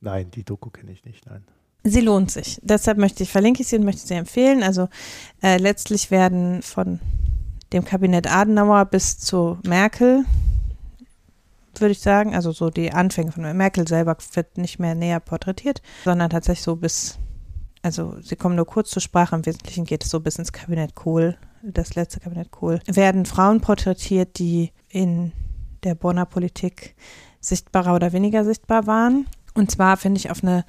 Nein, 0.00 0.30
die 0.30 0.44
Doku 0.44 0.70
kenne 0.70 0.92
ich 0.92 1.04
nicht, 1.04 1.26
nein. 1.26 1.44
Sie 1.84 2.00
lohnt 2.00 2.30
sich. 2.30 2.60
Deshalb 2.62 2.98
möchte 2.98 3.22
ich, 3.22 3.30
verlinke 3.30 3.62
ich 3.62 3.68
sie 3.68 3.76
und 3.76 3.84
möchte 3.84 4.06
sie 4.06 4.14
empfehlen. 4.14 4.62
Also 4.62 4.88
äh, 5.42 5.56
letztlich 5.56 6.10
werden 6.10 6.62
von 6.62 7.00
dem 7.72 7.84
Kabinett 7.84 8.30
Adenauer 8.30 8.84
bis 8.86 9.18
zu 9.18 9.58
Merkel, 9.64 10.24
würde 11.80 11.92
ich 11.92 12.00
sagen, 12.00 12.34
also 12.34 12.52
so 12.52 12.70
die 12.70 12.92
Anfänge 12.92 13.32
von 13.32 13.56
Merkel 13.56 13.86
selber 13.86 14.16
wird 14.32 14.58
nicht 14.58 14.78
mehr 14.78 14.94
näher 14.94 15.20
porträtiert, 15.20 15.82
sondern 16.04 16.30
tatsächlich 16.30 16.64
so 16.64 16.76
bis, 16.76 17.18
also 17.86 18.16
sie 18.20 18.34
kommen 18.34 18.56
nur 18.56 18.66
kurz 18.66 18.90
zur 18.90 19.00
Sprache, 19.00 19.36
im 19.36 19.46
Wesentlichen 19.46 19.84
geht 19.84 20.02
es 20.02 20.10
so 20.10 20.18
bis 20.18 20.40
ins 20.40 20.52
Kabinett 20.52 20.96
Kohl, 20.96 21.36
das 21.62 21.94
letzte 21.94 22.18
Kabinett 22.18 22.50
Kohl, 22.50 22.80
werden 22.86 23.26
Frauen 23.26 23.60
porträtiert, 23.60 24.40
die 24.40 24.72
in 24.88 25.30
der 25.84 25.94
Bonner 25.94 26.26
Politik 26.26 26.96
sichtbarer 27.40 27.94
oder 27.94 28.12
weniger 28.12 28.44
sichtbar 28.44 28.88
waren. 28.88 29.26
Und 29.54 29.70
zwar 29.70 29.96
finde 29.98 30.18
ich 30.18 30.32
auf 30.32 30.42
eine 30.42 30.64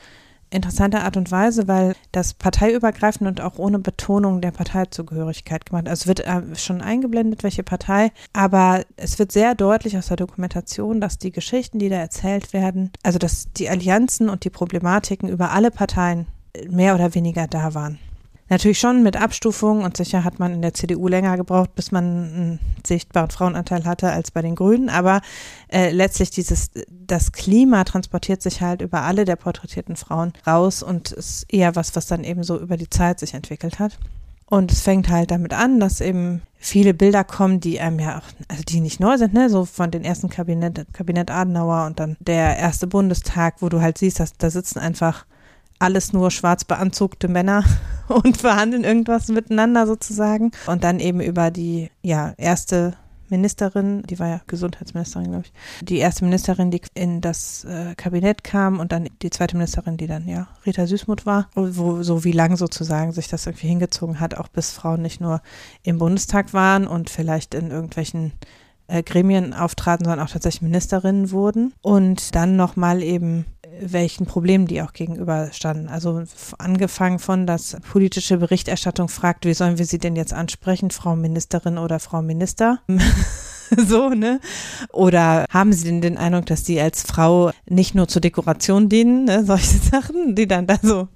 interessante 0.51 1.01
Art 1.01 1.17
und 1.17 1.31
Weise, 1.31 1.67
weil 1.67 1.95
das 2.11 2.35
parteiübergreifend 2.35 3.27
und 3.27 3.41
auch 3.41 3.57
ohne 3.57 3.79
Betonung 3.79 4.39
der 4.39 4.51
Parteizugehörigkeit 4.51 5.65
gemacht. 5.65 5.89
Also 5.89 6.03
es 6.03 6.07
wird 6.07 6.19
äh, 6.19 6.55
schon 6.55 6.83
eingeblendet, 6.83 7.41
welche 7.41 7.63
Partei, 7.63 8.11
aber 8.31 8.83
es 8.95 9.17
wird 9.17 9.31
sehr 9.31 9.55
deutlich 9.55 9.97
aus 9.97 10.07
der 10.07 10.17
Dokumentation, 10.17 11.01
dass 11.01 11.17
die 11.17 11.31
Geschichten, 11.31 11.79
die 11.79 11.89
da 11.89 11.95
erzählt 11.95 12.53
werden, 12.53 12.91
also 13.01 13.17
dass 13.17 13.51
die 13.53 13.69
Allianzen 13.69 14.29
und 14.29 14.43
die 14.43 14.51
Problematiken 14.51 15.29
über 15.29 15.49
alle 15.49 15.71
Parteien 15.71 16.27
mehr 16.69 16.95
oder 16.95 17.13
weniger 17.15 17.47
da 17.47 17.73
waren. 17.73 17.99
Natürlich 18.49 18.79
schon 18.79 19.03
mit 19.03 19.17
Abstufungen 19.17 19.83
und 19.83 19.97
sicher 19.97 20.23
hat 20.23 20.39
man 20.39 20.53
in 20.53 20.61
der 20.61 20.73
CDU 20.73 21.09
länger 21.09 21.35
gebraucht, 21.35 21.75
bis 21.75 21.91
man 21.91 22.03
einen 22.05 22.59
sichtbaren 22.85 23.29
Frauenanteil 23.29 23.83
hatte 23.83 24.09
als 24.09 24.31
bei 24.31 24.41
den 24.41 24.55
Grünen, 24.55 24.87
aber 24.89 25.21
äh, 25.67 25.91
letztlich 25.91 26.29
dieses, 26.29 26.71
das 26.89 27.33
Klima 27.33 27.83
transportiert 27.83 28.41
sich 28.41 28.61
halt 28.61 28.81
über 28.81 29.01
alle 29.01 29.25
der 29.25 29.35
porträtierten 29.35 29.97
Frauen 29.97 30.31
raus 30.45 30.81
und 30.81 31.11
ist 31.11 31.45
eher 31.51 31.75
was, 31.75 31.93
was 31.97 32.07
dann 32.07 32.23
eben 32.23 32.43
so 32.43 32.57
über 32.57 32.77
die 32.77 32.89
Zeit 32.89 33.19
sich 33.19 33.33
entwickelt 33.33 33.79
hat. 33.79 33.99
Und 34.49 34.71
es 34.71 34.79
fängt 34.79 35.09
halt 35.09 35.31
damit 35.31 35.53
an, 35.53 35.81
dass 35.81 35.99
eben 35.99 36.41
viele 36.57 36.93
Bilder 36.93 37.25
kommen, 37.25 37.59
die 37.59 37.81
einem 37.81 37.99
ja 37.99 38.17
auch, 38.17 38.23
also 38.47 38.63
die 38.63 38.79
nicht 38.79 39.01
neu 39.01 39.17
sind, 39.17 39.33
ne, 39.33 39.49
so 39.49 39.65
von 39.65 39.91
den 39.91 40.05
ersten 40.05 40.29
Kabinett, 40.29 40.85
Kabinett 40.93 41.29
Adenauer 41.29 41.85
und 41.85 41.99
dann 41.99 42.15
der 42.21 42.57
erste 42.57 42.87
Bundestag, 42.87 43.55
wo 43.59 43.67
du 43.67 43.81
halt 43.81 43.97
siehst, 43.97 44.21
dass 44.21 44.37
da 44.37 44.49
sitzen 44.49 44.79
einfach 44.79 45.25
alles 45.79 46.13
nur 46.13 46.31
schwarz 46.31 46.63
beanzugte 46.63 47.27
Männer 47.27 47.63
und 48.07 48.37
verhandeln 48.37 48.83
irgendwas 48.83 49.27
miteinander 49.27 49.87
sozusagen. 49.87 50.51
Und 50.67 50.83
dann 50.83 50.99
eben 50.99 51.21
über 51.21 51.51
die, 51.51 51.91
ja, 52.01 52.33
erste 52.37 52.95
Ministerin, 53.29 54.03
die 54.03 54.19
war 54.19 54.27
ja 54.27 54.41
Gesundheitsministerin, 54.47 55.29
glaube 55.31 55.45
ich, 55.45 55.85
die 55.85 55.97
erste 55.97 56.23
Ministerin, 56.23 56.71
die 56.71 56.81
in 56.93 57.21
das 57.21 57.65
äh, 57.65 57.93
Kabinett 57.95 58.43
kam 58.43 58.79
und 58.79 58.91
dann 58.91 59.09
die 59.21 59.29
zweite 59.29 59.57
Ministerin, 59.57 59.97
die 59.97 60.07
dann 60.07 60.27
ja 60.27 60.47
Rita 60.65 60.87
Süßmuth 60.87 61.25
war, 61.25 61.49
wo 61.53 62.03
so 62.03 62.23
wie 62.23 62.31
lang 62.31 62.55
sozusagen 62.55 63.11
sich 63.11 63.27
das 63.27 63.45
irgendwie 63.45 63.67
hingezogen 63.67 64.19
hat, 64.19 64.35
auch 64.35 64.47
bis 64.47 64.71
Frauen 64.71 65.01
nicht 65.01 65.19
nur 65.19 65.41
im 65.83 65.97
Bundestag 65.97 66.53
waren 66.53 66.87
und 66.87 67.09
vielleicht 67.09 67.53
in 67.53 67.71
irgendwelchen 67.71 68.31
äh, 68.87 69.03
Gremien 69.03 69.53
auftraten, 69.53 70.05
sondern 70.05 70.25
auch 70.25 70.31
tatsächlich 70.31 70.61
Ministerinnen 70.61 71.31
wurden 71.31 71.73
und 71.81 72.35
dann 72.35 72.55
nochmal 72.55 73.03
eben 73.03 73.45
welchen 73.81 74.25
Problemen 74.25 74.67
die 74.67 74.81
auch 74.81 74.93
gegenüberstanden. 74.93 75.89
Also 75.89 76.23
angefangen 76.57 77.19
von, 77.19 77.47
dass 77.47 77.77
politische 77.91 78.37
Berichterstattung 78.37 79.09
fragt, 79.09 79.45
wie 79.45 79.53
sollen 79.53 79.77
wir 79.77 79.85
sie 79.85 79.99
denn 79.99 80.15
jetzt 80.15 80.33
ansprechen, 80.33 80.91
Frau 80.91 81.15
Ministerin 81.15 81.77
oder 81.77 81.99
Frau 81.99 82.21
Minister? 82.21 82.79
so, 83.75 84.09
ne? 84.09 84.39
Oder 84.91 85.45
haben 85.49 85.73
Sie 85.73 85.85
denn 85.85 86.01
den 86.01 86.17
Eindruck, 86.17 86.45
dass 86.45 86.63
die 86.63 86.79
als 86.79 87.03
Frau 87.03 87.51
nicht 87.69 87.95
nur 87.95 88.07
zur 88.07 88.21
Dekoration 88.21 88.89
dienen, 88.89 89.25
ne? 89.25 89.43
solche 89.45 89.77
Sachen, 89.91 90.35
die 90.35 90.47
dann 90.47 90.67
da 90.67 90.77
so 90.81 91.07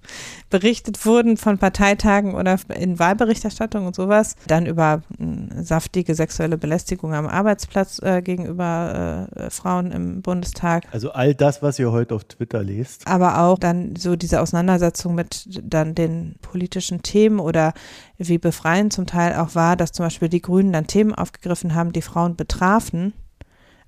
berichtet 0.49 1.05
wurden 1.05 1.37
von 1.37 1.57
Parteitagen 1.57 2.35
oder 2.35 2.59
in 2.75 2.99
Wahlberichterstattung 2.99 3.87
und 3.87 3.95
sowas. 3.95 4.35
Dann 4.47 4.65
über 4.65 5.01
äh, 5.19 5.63
saftige 5.63 6.15
sexuelle 6.15 6.57
Belästigung 6.57 7.13
am 7.13 7.27
Arbeitsplatz 7.27 7.99
äh, 8.01 8.21
gegenüber 8.21 9.27
äh, 9.35 9.49
Frauen 9.49 9.91
im 9.91 10.21
Bundestag. 10.21 10.83
Also 10.91 11.11
all 11.11 11.33
das, 11.33 11.61
was 11.61 11.79
ihr 11.79 11.91
heute 11.91 12.15
auf 12.15 12.23
Twitter 12.25 12.63
lest. 12.63 13.07
Aber 13.07 13.39
auch 13.39 13.57
dann 13.57 13.95
so 13.95 14.15
diese 14.15 14.41
Auseinandersetzung 14.41 15.15
mit 15.15 15.47
dann 15.63 15.95
den 15.95 16.35
politischen 16.41 17.01
Themen 17.01 17.39
oder 17.39 17.73
wie 18.17 18.37
befreiend 18.37 18.93
zum 18.93 19.05
Teil 19.05 19.35
auch 19.35 19.55
war, 19.55 19.75
dass 19.75 19.91
zum 19.91 20.05
Beispiel 20.05 20.29
die 20.29 20.41
Grünen 20.41 20.73
dann 20.73 20.87
Themen 20.87 21.15
aufgegriffen 21.15 21.75
haben, 21.75 21.91
die 21.93 22.01
Frauen 22.01 22.35
betrafen 22.35 23.13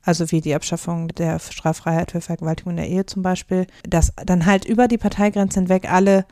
also 0.03 0.31
wie 0.31 0.41
die 0.41 0.53
Abschaffung 0.53 1.07
der 1.09 1.39
Straffreiheit 1.39 2.11
für 2.11 2.21
Vergewaltigung 2.21 2.71
in 2.71 2.77
der 2.77 2.89
Ehe 2.89 3.05
zum 3.05 3.23
Beispiel, 3.23 3.67
dass 3.87 4.13
dann 4.25 4.45
halt 4.45 4.65
über 4.65 4.87
die 4.87 4.97
Parteigrenze 4.97 5.59
hinweg 5.59 5.91
alle 5.91 6.25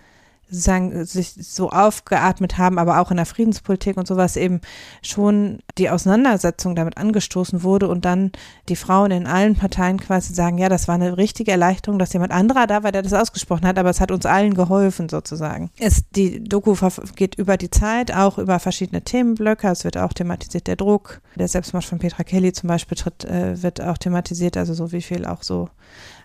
sozusagen 0.51 1.05
sich 1.05 1.33
so 1.39 1.69
aufgeatmet 1.69 2.57
haben, 2.57 2.77
aber 2.77 2.99
auch 2.99 3.09
in 3.09 3.17
der 3.17 3.25
Friedenspolitik 3.25 3.95
und 3.97 4.05
sowas 4.05 4.35
eben 4.35 4.59
schon 5.01 5.59
die 5.77 5.89
Auseinandersetzung 5.89 6.75
damit 6.75 6.97
angestoßen 6.97 7.63
wurde 7.63 7.87
und 7.87 8.03
dann 8.03 8.31
die 8.67 8.75
Frauen 8.75 9.11
in 9.11 9.27
allen 9.27 9.55
Parteien 9.55 9.99
quasi 9.99 10.33
sagen, 10.33 10.57
ja, 10.57 10.67
das 10.67 10.87
war 10.89 10.95
eine 10.95 11.17
richtige 11.17 11.51
Erleichterung, 11.51 11.99
dass 11.99 12.11
jemand 12.11 12.33
anderer 12.33 12.67
da 12.67 12.83
war, 12.83 12.91
der 12.91 13.01
das 13.01 13.13
ausgesprochen 13.13 13.65
hat, 13.65 13.79
aber 13.79 13.89
es 13.89 14.01
hat 14.01 14.11
uns 14.11 14.25
allen 14.25 14.53
geholfen 14.53 15.07
sozusagen. 15.07 15.71
Es, 15.79 16.03
die 16.11 16.43
Doku 16.43 16.75
geht 17.15 17.35
über 17.35 17.55
die 17.55 17.69
Zeit, 17.69 18.13
auch 18.13 18.37
über 18.37 18.59
verschiedene 18.59 19.01
Themenblöcke. 19.01 19.69
Es 19.69 19.85
wird 19.85 19.97
auch 19.97 20.11
thematisiert 20.11 20.67
der 20.67 20.75
Druck. 20.75 21.21
Der 21.37 21.47
Selbstmord 21.47 21.85
von 21.85 21.99
Petra 21.99 22.23
Kelly 22.23 22.51
zum 22.51 22.67
Beispiel 22.67 22.97
tritt, 22.97 23.23
äh, 23.23 23.63
wird 23.63 23.81
auch 23.81 23.97
thematisiert, 23.97 24.57
also 24.57 24.73
so 24.73 24.91
wie 24.91 25.01
viel 25.01 25.25
auch 25.25 25.43
so 25.43 25.69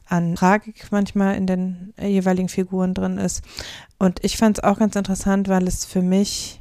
an 0.08 0.36
Tragik 0.36 0.86
manchmal 0.90 1.36
in 1.36 1.46
den 1.46 1.92
jeweiligen 2.00 2.48
Figuren 2.48 2.94
drin 2.94 3.18
ist. 3.18 3.42
Und 3.98 4.22
ich 4.24 4.36
fand 4.36 4.58
es 4.58 4.64
auch 4.64 4.78
ganz 4.78 4.94
interessant, 4.96 5.48
weil 5.48 5.66
es 5.66 5.84
für 5.84 6.02
mich 6.02 6.60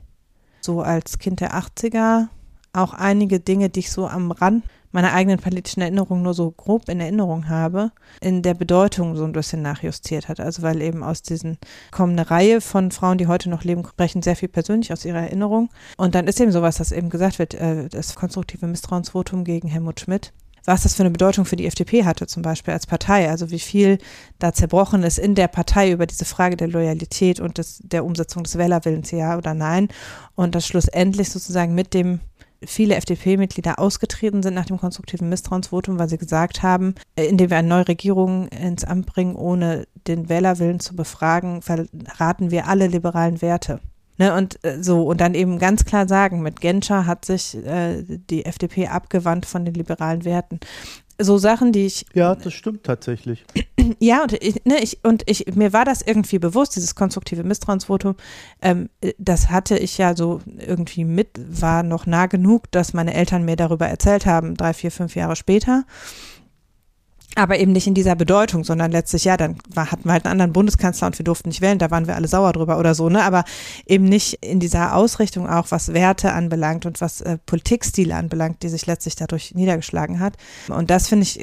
so 0.61 0.81
als 0.81 1.19
Kind 1.19 1.41
der 1.41 1.53
80er 1.53 2.27
auch 2.73 2.93
einige 2.93 3.39
Dinge, 3.39 3.69
die 3.69 3.81
ich 3.81 3.91
so 3.91 4.07
am 4.07 4.31
Rand 4.31 4.63
meiner 4.95 5.13
eigenen 5.13 5.39
politischen 5.39 5.81
Erinnerung 5.81 6.21
nur 6.21 6.33
so 6.33 6.51
grob 6.51 6.87
in 6.87 7.01
Erinnerung 7.01 7.49
habe, 7.49 7.91
in 8.21 8.41
der 8.41 8.53
Bedeutung 8.53 9.17
so 9.17 9.25
ein 9.25 9.33
bisschen 9.33 9.61
nachjustiert 9.61 10.29
hat. 10.29 10.39
Also 10.39 10.61
weil 10.61 10.81
eben 10.81 11.03
aus 11.03 11.21
diesen 11.21 11.57
kommen 11.91 12.13
eine 12.13 12.31
Reihe 12.31 12.61
von 12.61 12.91
Frauen, 12.91 13.17
die 13.17 13.27
heute 13.27 13.49
noch 13.49 13.65
leben, 13.65 13.85
sprechen 13.85 14.21
sehr 14.21 14.37
viel 14.37 14.47
persönlich 14.47 14.93
aus 14.93 15.03
ihrer 15.03 15.19
Erinnerung. 15.19 15.69
Und 15.97 16.15
dann 16.15 16.27
ist 16.27 16.39
eben 16.39 16.53
sowas, 16.53 16.77
dass 16.77 16.93
eben 16.93 17.09
gesagt 17.09 17.39
wird, 17.39 17.53
äh, 17.55 17.89
das 17.89 18.15
konstruktive 18.15 18.67
Misstrauensvotum 18.67 19.43
gegen 19.43 19.67
Helmut 19.67 19.99
Schmidt 19.99 20.31
was 20.65 20.83
das 20.83 20.95
für 20.95 21.03
eine 21.03 21.11
Bedeutung 21.11 21.45
für 21.45 21.55
die 21.55 21.67
FDP 21.67 22.03
hatte, 22.03 22.27
zum 22.27 22.41
Beispiel 22.43 22.73
als 22.73 22.87
Partei. 22.87 23.29
Also 23.29 23.51
wie 23.51 23.59
viel 23.59 23.97
da 24.39 24.53
zerbrochen 24.53 25.03
ist 25.03 25.19
in 25.19 25.35
der 25.35 25.47
Partei 25.47 25.91
über 25.91 26.05
diese 26.05 26.25
Frage 26.25 26.57
der 26.57 26.67
Loyalität 26.67 27.39
und 27.39 27.57
des, 27.57 27.79
der 27.83 28.05
Umsetzung 28.05 28.43
des 28.43 28.57
Wählerwillens, 28.57 29.11
ja 29.11 29.37
oder 29.37 29.53
nein. 29.53 29.89
Und 30.35 30.55
das 30.55 30.67
schlussendlich 30.67 31.29
sozusagen 31.29 31.75
mit 31.75 31.93
dem 31.93 32.19
viele 32.63 32.95
FDP-Mitglieder 32.95 33.79
ausgetreten 33.79 34.41
sind 34.41 34.53
nach 34.53 34.65
dem 34.65 34.77
konstruktiven 34.77 35.29
Misstrauensvotum, 35.29 35.99
weil 35.99 36.09
sie 36.09 36.17
gesagt 36.17 36.63
haben, 36.63 36.95
äh, 37.15 37.25
indem 37.25 37.49
wir 37.49 37.57
eine 37.57 37.67
neue 37.67 37.87
Regierung 37.87 38.47
ins 38.47 38.83
Amt 38.83 39.07
bringen, 39.07 39.35
ohne 39.35 39.87
den 40.07 40.29
Wählerwillen 40.29 40.79
zu 40.79 40.95
befragen, 40.95 41.61
verraten 41.61 42.51
wir 42.51 42.67
alle 42.67 42.87
liberalen 42.87 43.41
Werte. 43.41 43.79
Ne, 44.17 44.33
und 44.33 44.63
äh, 44.63 44.81
so, 44.81 45.03
und 45.03 45.19
dann 45.19 45.33
eben 45.33 45.59
ganz 45.59 45.83
klar 45.83 46.07
sagen, 46.07 46.41
mit 46.41 46.61
Genscher 46.61 47.05
hat 47.05 47.25
sich 47.25 47.55
äh, 47.65 48.03
die 48.03 48.45
FDP 48.45 48.87
abgewandt 48.87 49.45
von 49.45 49.65
den 49.65 49.73
liberalen 49.73 50.23
Werten. 50.23 50.59
So 51.17 51.37
Sachen, 51.37 51.71
die 51.71 51.85
ich. 51.85 52.05
Ja, 52.13 52.35
das 52.35 52.53
stimmt 52.53 52.83
tatsächlich. 52.83 53.45
Ja, 53.99 54.23
und 54.23 54.33
ich, 54.33 54.65
ne, 54.65 54.81
ich, 54.81 55.03
und 55.03 55.21
ich, 55.27 55.55
mir 55.55 55.71
war 55.71 55.85
das 55.85 56.01
irgendwie 56.01 56.39
bewusst, 56.39 56.75
dieses 56.75 56.95
konstruktive 56.95 57.43
Misstrauensvotum, 57.43 58.15
ähm, 58.63 58.89
das 59.19 59.51
hatte 59.51 59.77
ich 59.77 59.99
ja 59.99 60.15
so 60.15 60.41
irgendwie 60.57 61.05
mit, 61.05 61.29
war 61.35 61.83
noch 61.83 62.07
nah 62.07 62.25
genug, 62.25 62.71
dass 62.71 62.93
meine 62.93 63.13
Eltern 63.13 63.45
mir 63.45 63.55
darüber 63.55 63.87
erzählt 63.87 64.25
haben, 64.25 64.55
drei, 64.55 64.73
vier, 64.73 64.89
fünf 64.89 65.15
Jahre 65.15 65.35
später 65.35 65.83
aber 67.35 67.59
eben 67.59 67.73
nicht 67.73 67.85
in 67.85 67.93
dieser 67.93 68.15
Bedeutung, 68.15 68.63
sondern 68.63 68.91
letztlich, 68.91 69.25
ja, 69.25 69.35
dann 69.35 69.57
war, 69.73 69.91
hatten 69.91 70.05
wir 70.05 70.13
halt 70.13 70.25
einen 70.25 70.31
anderen 70.31 70.53
Bundeskanzler 70.53 71.07
und 71.07 71.19
wir 71.19 71.25
durften 71.25 71.49
nicht 71.49 71.61
wählen, 71.61 71.77
da 71.77 71.91
waren 71.91 72.07
wir 72.07 72.15
alle 72.15 72.29
sauer 72.29 72.53
drüber 72.53 72.79
oder 72.79 72.95
so, 72.95 73.09
ne? 73.09 73.23
Aber 73.23 73.43
eben 73.85 74.05
nicht 74.05 74.43
in 74.45 74.61
dieser 74.61 74.95
Ausrichtung 74.95 75.47
auch, 75.47 75.67
was 75.69 75.93
Werte 75.93 76.31
anbelangt 76.31 76.85
und 76.85 77.01
was 77.01 77.21
äh, 77.21 77.37
Politikstile 77.45 78.15
anbelangt, 78.15 78.63
die 78.63 78.69
sich 78.69 78.85
letztlich 78.85 79.17
dadurch 79.17 79.53
niedergeschlagen 79.53 80.21
hat. 80.21 80.37
Und 80.69 80.89
das 80.89 81.09
finde 81.09 81.23
ich, 81.23 81.39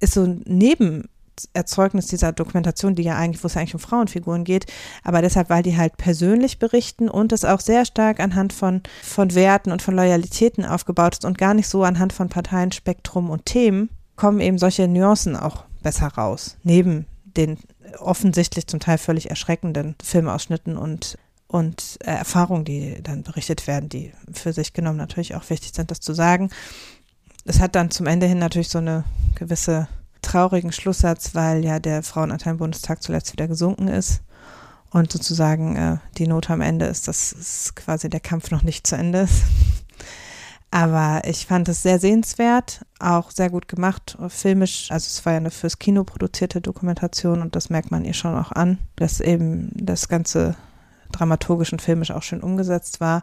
ist 0.00 0.12
so 0.12 0.24
ein 0.24 0.42
Nebenerzeugnis 0.44 2.08
dieser 2.08 2.32
Dokumentation, 2.32 2.94
die 2.94 3.02
ja 3.02 3.16
eigentlich, 3.16 3.42
wo 3.42 3.46
es 3.46 3.56
eigentlich 3.56 3.74
um 3.74 3.80
Frauenfiguren 3.80 4.44
geht, 4.44 4.66
aber 5.02 5.22
deshalb, 5.22 5.48
weil 5.48 5.62
die 5.62 5.78
halt 5.78 5.96
persönlich 5.96 6.58
berichten 6.58 7.08
und 7.08 7.32
es 7.32 7.46
auch 7.46 7.60
sehr 7.60 7.86
stark 7.86 8.20
anhand 8.20 8.52
von, 8.52 8.82
von 9.02 9.34
Werten 9.34 9.72
und 9.72 9.80
von 9.80 9.94
Loyalitäten 9.94 10.66
aufgebaut 10.66 11.14
ist 11.14 11.24
und 11.24 11.38
gar 11.38 11.54
nicht 11.54 11.68
so 11.68 11.84
anhand 11.84 12.12
von 12.12 12.28
Parteienspektrum 12.28 13.30
und 13.30 13.46
Themen 13.46 13.88
kommen 14.22 14.38
eben 14.38 14.56
solche 14.56 14.86
Nuancen 14.86 15.34
auch 15.34 15.64
besser 15.82 16.06
raus. 16.06 16.56
Neben 16.62 17.06
den 17.24 17.58
offensichtlich 17.98 18.68
zum 18.68 18.78
Teil 18.78 18.96
völlig 18.96 19.30
erschreckenden 19.30 19.96
Filmausschnitten 20.00 20.76
und, 20.76 21.18
und 21.48 21.98
äh, 22.04 22.12
Erfahrungen, 22.12 22.64
die 22.64 23.02
dann 23.02 23.24
berichtet 23.24 23.66
werden, 23.66 23.88
die 23.88 24.12
für 24.32 24.52
sich 24.52 24.74
genommen 24.74 24.98
natürlich 24.98 25.34
auch 25.34 25.50
wichtig 25.50 25.72
sind, 25.74 25.90
das 25.90 25.98
zu 25.98 26.14
sagen. 26.14 26.50
Es 27.46 27.58
hat 27.58 27.74
dann 27.74 27.90
zum 27.90 28.06
Ende 28.06 28.26
hin 28.26 28.38
natürlich 28.38 28.68
so 28.68 28.78
eine 28.78 29.02
gewisse 29.34 29.88
traurigen 30.22 30.70
Schlusssatz, 30.70 31.34
weil 31.34 31.64
ja 31.64 31.80
der 31.80 32.04
Frauenanteil 32.04 32.52
im 32.52 32.58
Bundestag 32.58 33.02
zuletzt 33.02 33.32
wieder 33.32 33.48
gesunken 33.48 33.88
ist 33.88 34.22
und 34.90 35.10
sozusagen 35.10 35.74
äh, 35.74 35.96
die 36.16 36.28
Not 36.28 36.48
am 36.48 36.60
Ende 36.60 36.86
ist, 36.86 37.08
dass 37.08 37.72
quasi 37.74 38.08
der 38.08 38.20
Kampf 38.20 38.52
noch 38.52 38.62
nicht 38.62 38.86
zu 38.86 38.94
Ende 38.94 39.22
ist. 39.22 39.42
Aber 40.74 41.20
ich 41.26 41.44
fand 41.44 41.68
es 41.68 41.82
sehr 41.82 41.98
sehenswert, 41.98 42.80
auch 42.98 43.30
sehr 43.30 43.50
gut 43.50 43.68
gemacht, 43.68 44.16
filmisch. 44.28 44.90
Also 44.90 45.06
es 45.06 45.24
war 45.26 45.34
ja 45.34 45.36
eine 45.36 45.50
fürs 45.50 45.78
Kino 45.78 46.02
produzierte 46.02 46.62
Dokumentation 46.62 47.42
und 47.42 47.54
das 47.54 47.68
merkt 47.68 47.90
man 47.90 48.06
ihr 48.06 48.14
schon 48.14 48.34
auch 48.34 48.52
an, 48.52 48.78
dass 48.96 49.20
eben 49.20 49.70
das 49.74 50.08
Ganze 50.08 50.56
dramaturgisch 51.12 51.72
und 51.74 51.82
filmisch 51.82 52.10
auch 52.10 52.22
schön 52.22 52.40
umgesetzt 52.40 53.00
war 53.00 53.22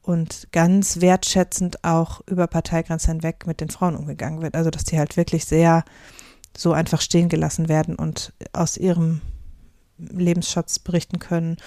und 0.00 0.48
ganz 0.52 1.02
wertschätzend 1.02 1.84
auch 1.84 2.22
über 2.26 2.46
Parteigrenzen 2.46 3.12
hinweg 3.12 3.46
mit 3.46 3.60
den 3.60 3.68
Frauen 3.68 3.94
umgegangen 3.94 4.40
wird. 4.40 4.56
Also 4.56 4.70
dass 4.70 4.84
die 4.84 4.98
halt 4.98 5.18
wirklich 5.18 5.44
sehr 5.44 5.84
so 6.56 6.72
einfach 6.72 7.02
stehen 7.02 7.28
gelassen 7.28 7.68
werden 7.68 7.96
und 7.96 8.32
aus 8.54 8.78
ihrem 8.78 9.20
Lebensschatz 9.98 10.78
berichten 10.78 11.18
können 11.18 11.58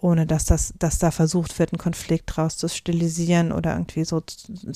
ohne 0.00 0.26
dass 0.26 0.44
das, 0.44 0.72
dass 0.78 0.98
da 0.98 1.10
versucht 1.10 1.58
wird, 1.58 1.72
einen 1.72 1.78
Konflikt 1.78 2.36
draus 2.36 2.56
zu 2.56 2.68
stilisieren 2.68 3.52
oder 3.52 3.72
irgendwie 3.72 4.04
so 4.04 4.22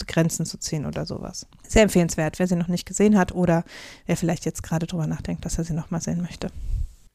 Grenzen 0.07 0.47
zu 0.47 0.59
ziehen 0.59 0.85
oder 0.85 1.07
sowas. 1.07 1.47
Sehr 1.67 1.83
empfehlenswert, 1.83 2.39
wer 2.39 2.47
sie 2.49 2.57
noch 2.57 2.69
nicht 2.69 2.87
gesehen 2.87 3.17
hat 3.17 3.33
oder 3.33 3.65
wer 4.07 4.17
vielleicht 4.17 4.45
jetzt 4.45 4.63
gerade 4.63 4.87
drüber 4.87 5.07
nachdenkt, 5.07 5.45
dass 5.45 5.59
er 5.59 5.65
sie 5.65 5.75
nochmal 5.75 6.03
sehen 6.03 6.23
möchte. 6.23 6.49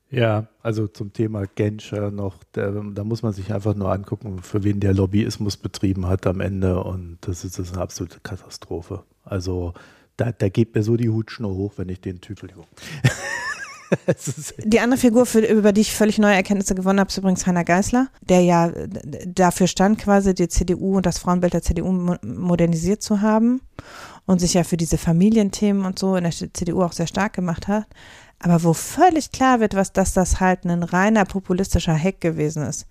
Ja, 0.09 0.47
also 0.63 0.87
zum 0.87 1.11
Thema 1.11 1.45
Genscher 1.47 2.11
noch, 2.11 2.41
der, 2.55 2.71
da 2.71 3.03
muss 3.03 3.23
man 3.23 3.33
sich 3.33 3.53
einfach 3.53 3.75
nur 3.75 3.91
angucken, 3.91 4.41
für 4.41 4.63
wen 4.63 4.79
der 4.79 4.93
Lobbyismus 4.93 5.57
betrieben 5.57 6.07
hat 6.07 6.25
am 6.27 6.39
Ende 6.39 6.81
und 6.81 7.17
das 7.21 7.43
ist, 7.43 7.59
das 7.59 7.67
ist 7.67 7.73
eine 7.73 7.81
absolute 7.81 8.21
Katastrophe. 8.21 9.03
Also 9.25 9.73
da, 10.15 10.31
da 10.31 10.47
geht 10.47 10.73
mir 10.75 10.83
so 10.83 10.95
die 10.95 11.09
Hutschnur 11.09 11.53
hoch, 11.53 11.73
wenn 11.75 11.89
ich 11.89 11.99
den 11.99 12.21
Typ, 12.21 12.41
die 14.63 14.79
andere 14.79 14.99
Figur, 14.99 15.25
für, 15.25 15.39
über 15.39 15.73
die 15.73 15.81
ich 15.81 15.95
völlig 15.95 16.17
neue 16.17 16.35
Erkenntnisse 16.35 16.75
gewonnen 16.75 16.99
habe, 16.99 17.09
ist 17.09 17.17
übrigens 17.17 17.45
Heiner 17.45 17.63
Geißler, 17.63 18.09
der 18.21 18.41
ja 18.41 18.71
dafür 19.25 19.67
stand, 19.67 19.99
quasi 19.99 20.33
die 20.33 20.47
CDU 20.47 20.97
und 20.97 21.05
das 21.05 21.19
Frauenbild 21.19 21.53
der 21.53 21.61
CDU 21.61 22.15
modernisiert 22.21 23.01
zu 23.01 23.21
haben 23.21 23.61
und 24.25 24.39
sich 24.39 24.53
ja 24.53 24.63
für 24.63 24.77
diese 24.77 24.97
Familienthemen 24.97 25.85
und 25.85 25.97
so 25.97 26.15
in 26.15 26.23
der 26.23 26.33
CDU 26.33 26.83
auch 26.83 26.91
sehr 26.91 27.07
stark 27.07 27.33
gemacht 27.33 27.67
hat. 27.67 27.85
Aber 28.39 28.63
wo 28.63 28.73
völlig 28.73 29.31
klar 29.31 29.59
wird, 29.59 29.73
was, 29.73 29.93
dass 29.93 30.13
das 30.13 30.39
halt 30.39 30.65
ein 30.65 30.83
reiner 30.83 31.25
populistischer 31.25 31.97
Hack 31.97 32.21
gewesen 32.21 32.63
ist. 32.63 32.85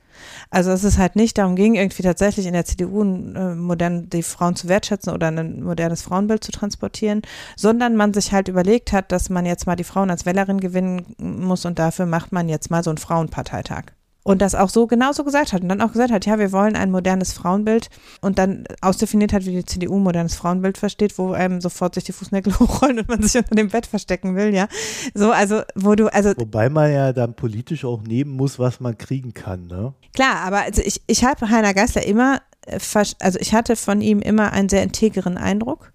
Also 0.50 0.70
dass 0.70 0.82
es 0.82 0.98
halt 0.98 1.14
nicht 1.14 1.38
darum 1.38 1.56
ging, 1.56 1.74
irgendwie 1.74 2.02
tatsächlich 2.02 2.46
in 2.46 2.54
der 2.54 2.64
CDU 2.64 3.02
äh, 3.02 3.54
modern 3.54 4.08
die 4.10 4.22
Frauen 4.22 4.56
zu 4.56 4.68
wertschätzen 4.68 5.12
oder 5.12 5.28
ein 5.28 5.62
modernes 5.62 6.02
Frauenbild 6.02 6.42
zu 6.42 6.52
transportieren, 6.52 7.22
sondern 7.54 7.96
man 7.96 8.14
sich 8.14 8.32
halt 8.32 8.48
überlegt 8.48 8.92
hat, 8.92 9.12
dass 9.12 9.30
man 9.30 9.46
jetzt 9.46 9.66
mal 9.66 9.76
die 9.76 9.84
Frauen 9.84 10.10
als 10.10 10.26
Wählerin 10.26 10.58
gewinnen 10.58 11.14
muss 11.18 11.64
und 11.64 11.78
dafür 11.78 12.06
macht 12.06 12.32
man 12.32 12.48
jetzt 12.48 12.70
mal 12.70 12.82
so 12.82 12.90
einen 12.90 12.98
Frauenparteitag 12.98 13.95
und 14.26 14.42
das 14.42 14.56
auch 14.56 14.70
so 14.70 14.88
genauso 14.88 15.22
gesagt 15.22 15.52
hat 15.52 15.62
und 15.62 15.68
dann 15.68 15.80
auch 15.80 15.92
gesagt 15.92 16.10
hat, 16.10 16.26
ja, 16.26 16.36
wir 16.36 16.50
wollen 16.50 16.74
ein 16.74 16.90
modernes 16.90 17.32
Frauenbild 17.32 17.90
und 18.20 18.38
dann 18.38 18.64
ausdefiniert 18.80 19.32
hat, 19.32 19.46
wie 19.46 19.52
die 19.52 19.64
CDU 19.64 19.98
modernes 19.98 20.34
Frauenbild 20.34 20.78
versteht, 20.78 21.16
wo 21.16 21.30
einem 21.30 21.60
sofort 21.60 21.94
sich 21.94 22.02
die 22.02 22.12
Fußnägel 22.12 22.52
hochrollen 22.58 22.98
und 22.98 23.08
man 23.08 23.22
sich 23.22 23.36
unter 23.36 23.54
dem 23.54 23.68
Bett 23.68 23.86
verstecken 23.86 24.34
will, 24.34 24.52
ja. 24.52 24.66
So, 25.14 25.30
also, 25.30 25.62
wo 25.76 25.94
du, 25.94 26.12
also. 26.12 26.32
Wobei 26.36 26.68
man 26.68 26.92
ja 26.92 27.12
dann 27.12 27.34
politisch 27.34 27.84
auch 27.84 28.02
nehmen 28.02 28.32
muss, 28.32 28.58
was 28.58 28.80
man 28.80 28.98
kriegen 28.98 29.32
kann, 29.32 29.68
ne? 29.68 29.94
Klar, 30.12 30.40
aber 30.44 30.62
also 30.62 30.82
ich, 30.84 31.00
ich 31.06 31.24
habe 31.24 31.48
Heiner 31.48 31.72
Geißler 31.72 32.04
immer, 32.04 32.40
äh, 32.66 32.80
also 33.20 33.38
ich 33.38 33.54
hatte 33.54 33.76
von 33.76 34.00
ihm 34.00 34.18
immer 34.18 34.52
einen 34.52 34.68
sehr 34.68 34.82
integeren 34.82 35.38
Eindruck. 35.38 35.92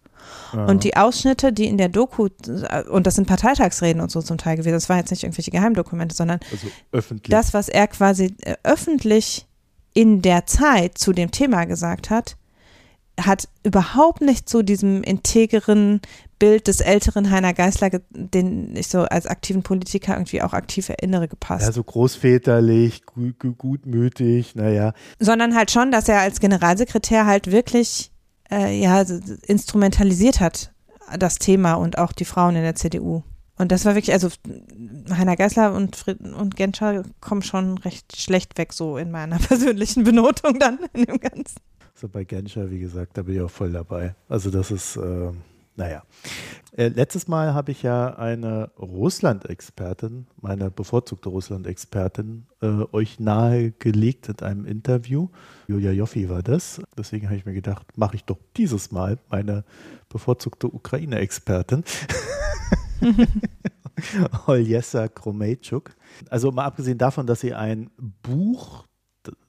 Und 0.53 0.83
die 0.83 0.97
Ausschnitte, 0.97 1.53
die 1.53 1.65
in 1.65 1.77
der 1.77 1.89
Doku, 1.89 2.29
und 2.89 3.07
das 3.07 3.15
sind 3.15 3.27
Parteitagsreden 3.27 4.01
und 4.01 4.11
so 4.11 4.21
zum 4.21 4.37
Teil 4.37 4.57
gewesen, 4.57 4.73
das 4.73 4.89
waren 4.89 4.99
jetzt 4.99 5.11
nicht 5.11 5.23
irgendwelche 5.23 5.51
Geheimdokumente, 5.51 6.15
sondern 6.15 6.39
also 6.51 7.15
das, 7.27 7.53
was 7.53 7.69
er 7.69 7.87
quasi 7.87 8.35
äh, 8.41 8.55
öffentlich 8.63 9.47
in 9.93 10.21
der 10.21 10.45
Zeit 10.45 10.97
zu 10.97 11.13
dem 11.13 11.31
Thema 11.31 11.65
gesagt 11.65 12.09
hat, 12.09 12.37
hat 13.19 13.47
überhaupt 13.63 14.21
nicht 14.21 14.47
zu 14.47 14.63
diesem 14.63 15.03
integeren 15.03 16.01
Bild 16.39 16.67
des 16.67 16.79
älteren 16.79 17.29
Heiner 17.29 17.53
Geißler, 17.53 17.91
den 18.09 18.75
ich 18.75 18.87
so 18.87 19.01
als 19.01 19.27
aktiven 19.27 19.61
Politiker 19.61 20.13
irgendwie 20.13 20.41
auch 20.41 20.53
aktiv 20.53 20.89
erinnere, 20.89 21.27
gepasst. 21.27 21.65
Ja, 21.65 21.71
so 21.71 21.83
großväterlich, 21.83 23.05
gut, 23.05 23.35
gutmütig, 23.57 24.55
naja. 24.55 24.93
Sondern 25.19 25.55
halt 25.55 25.69
schon, 25.69 25.91
dass 25.91 26.09
er 26.09 26.21
als 26.21 26.39
Generalsekretär 26.39 27.25
halt 27.25 27.51
wirklich 27.51 28.11
äh, 28.51 28.79
ja, 28.79 29.01
instrumentalisiert 29.47 30.39
hat, 30.39 30.73
das 31.17 31.39
Thema 31.39 31.73
und 31.73 31.97
auch 31.97 32.11
die 32.11 32.25
Frauen 32.25 32.55
in 32.55 32.63
der 32.63 32.75
CDU. 32.75 33.23
Und 33.57 33.71
das 33.71 33.85
war 33.85 33.95
wirklich, 33.95 34.13
also 34.13 34.29
Heiner 35.11 35.35
Geißler 35.35 35.73
und, 35.73 35.95
Fried 35.95 36.19
und 36.19 36.55
Genscher 36.55 37.03
kommen 37.19 37.43
schon 37.43 37.77
recht 37.77 38.17
schlecht 38.17 38.57
weg, 38.57 38.73
so 38.73 38.97
in 38.97 39.11
meiner 39.11 39.37
persönlichen 39.47 40.03
Benotung 40.03 40.57
dann 40.59 40.79
in 40.93 41.05
dem 41.05 41.19
Ganzen. 41.19 41.57
So 41.93 42.09
bei 42.09 42.23
Genscher, 42.23 42.71
wie 42.71 42.79
gesagt, 42.79 43.17
da 43.17 43.21
bin 43.21 43.35
ich 43.35 43.41
auch 43.41 43.51
voll 43.51 43.71
dabei. 43.71 44.15
Also 44.27 44.49
das 44.49 44.71
ist, 44.71 44.95
äh, 44.95 45.31
naja. 45.81 46.03
Äh, 46.77 46.89
letztes 46.89 47.27
Mal 47.27 47.55
habe 47.55 47.71
ich 47.71 47.81
ja 47.81 48.15
eine 48.15 48.71
Russland-Expertin, 48.77 50.27
meine 50.39 50.69
bevorzugte 50.69 51.29
Russland-Expertin, 51.29 52.45
äh, 52.61 52.85
euch 52.91 53.19
nahegelegt 53.19 54.29
in 54.29 54.39
einem 54.41 54.65
Interview. 54.65 55.29
Julia 55.67 55.91
Joffi 55.91 56.29
war 56.29 56.43
das. 56.43 56.81
Deswegen 56.95 57.25
habe 57.27 57.35
ich 57.35 57.45
mir 57.45 57.53
gedacht, 57.53 57.97
mache 57.97 58.15
ich 58.15 58.25
doch 58.25 58.37
dieses 58.57 58.91
Mal 58.91 59.17
meine 59.29 59.65
bevorzugte 60.07 60.67
Ukraine-Expertin. 60.67 61.83
Oljesa 64.45 65.07
Kromejczuk. 65.07 65.95
Also 66.29 66.51
mal 66.51 66.65
abgesehen 66.65 66.99
davon, 66.99 67.25
dass 67.25 67.39
sie 67.39 67.55
ein 67.55 67.89
Buch, 68.21 68.85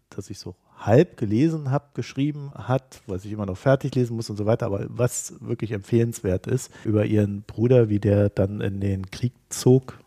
das 0.09 0.30
ich 0.30 0.38
so 0.38 0.56
halb 0.86 1.16
gelesen 1.16 1.70
habe, 1.70 1.86
geschrieben 1.94 2.52
hat, 2.54 3.02
was 3.06 3.24
ich 3.24 3.32
immer 3.32 3.46
noch 3.46 3.56
fertig 3.56 3.94
lesen 3.94 4.16
muss 4.16 4.30
und 4.30 4.36
so 4.36 4.46
weiter, 4.46 4.66
aber 4.66 4.86
was 4.88 5.34
wirklich 5.40 5.72
empfehlenswert 5.72 6.46
ist, 6.46 6.70
über 6.84 7.04
ihren 7.04 7.42
Bruder, 7.42 7.88
wie 7.88 8.00
der 8.00 8.28
dann 8.28 8.60
in 8.60 8.80
den 8.80 9.10
Krieg 9.10 9.32
zog 9.48 9.98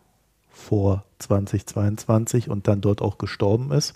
vor 0.50 1.04
2022 1.18 2.48
und 2.50 2.66
dann 2.68 2.80
dort 2.80 3.02
auch 3.02 3.18
gestorben 3.18 3.72
ist. 3.72 3.94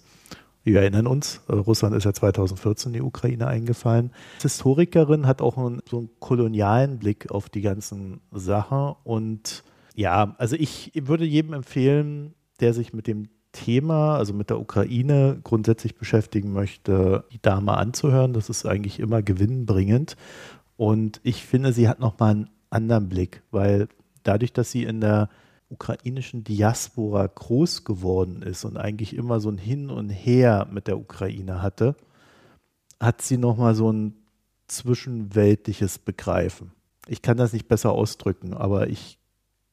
Wir 0.63 0.81
erinnern 0.81 1.07
uns, 1.07 1.41
äh, 1.49 1.55
Russland 1.55 1.97
ist 1.97 2.05
ja 2.05 2.13
2014 2.13 2.91
in 2.91 2.95
die 2.95 3.03
Ukraine 3.03 3.47
eingefallen. 3.47 4.13
Als 4.35 4.43
Historikerin 4.43 5.27
hat 5.27 5.41
auch 5.41 5.57
einen, 5.57 5.81
so 5.89 5.99
einen 5.99 6.11
kolonialen 6.21 6.99
Blick 6.99 7.31
auf 7.31 7.49
die 7.49 7.63
ganzen 7.63 8.21
Sachen 8.31 8.95
und 9.05 9.65
ja, 9.95 10.35
also 10.39 10.57
ich 10.57 10.93
würde 10.95 11.25
jedem 11.25 11.55
empfehlen, 11.55 12.35
der 12.61 12.75
sich 12.75 12.93
mit 12.93 13.07
dem 13.07 13.29
Thema, 13.53 14.17
also 14.17 14.33
mit 14.33 14.51
der 14.51 14.61
Ukraine 14.61 15.41
grundsätzlich 15.43 15.97
beschäftigen 15.97 16.53
möchte, 16.53 17.25
die 17.33 17.43
Dame 17.43 17.77
anzuhören. 17.77 18.33
Das 18.33 18.49
ist 18.49 18.67
eigentlich 18.67 19.01
immer 19.01 19.23
gewinnbringend. 19.23 20.17
Und 20.77 21.21
ich 21.23 21.45
finde, 21.45 21.73
sie 21.73 21.89
hat 21.89 22.01
nochmal 22.01 22.31
einen 22.31 22.51
anderen 22.71 23.09
Blick, 23.09 23.43
weil 23.51 23.89
dadurch, 24.23 24.53
dass 24.53 24.71
sie 24.71 24.85
in 24.85 25.01
der 25.01 25.29
ukrainischen 25.69 26.43
Diaspora 26.43 27.27
groß 27.27 27.85
geworden 27.85 28.43
ist 28.43 28.65
und 28.65 28.77
eigentlich 28.77 29.15
immer 29.15 29.41
so 29.41 29.51
ein 29.51 29.59
Hin 29.59 29.91
und 29.91 30.11
Her 30.11 30.67
mit 30.71 30.89
der 30.89 30.99
Ukraine 30.99 31.63
hatte, 31.63 31.95
hat 32.99 33.23
sie 33.23 33.39
nochmal 33.39 33.75
so 33.75 33.91
ein 33.93 34.15
zwischenweltliches 34.67 35.99
Begreifen. 35.99 36.73
Ich 37.07 37.23
kann 37.23 37.37
das 37.37 37.53
nicht 37.53 37.69
besser 37.69 37.93
ausdrücken, 37.93 38.53
aber 38.55 38.89
ich 38.89 39.20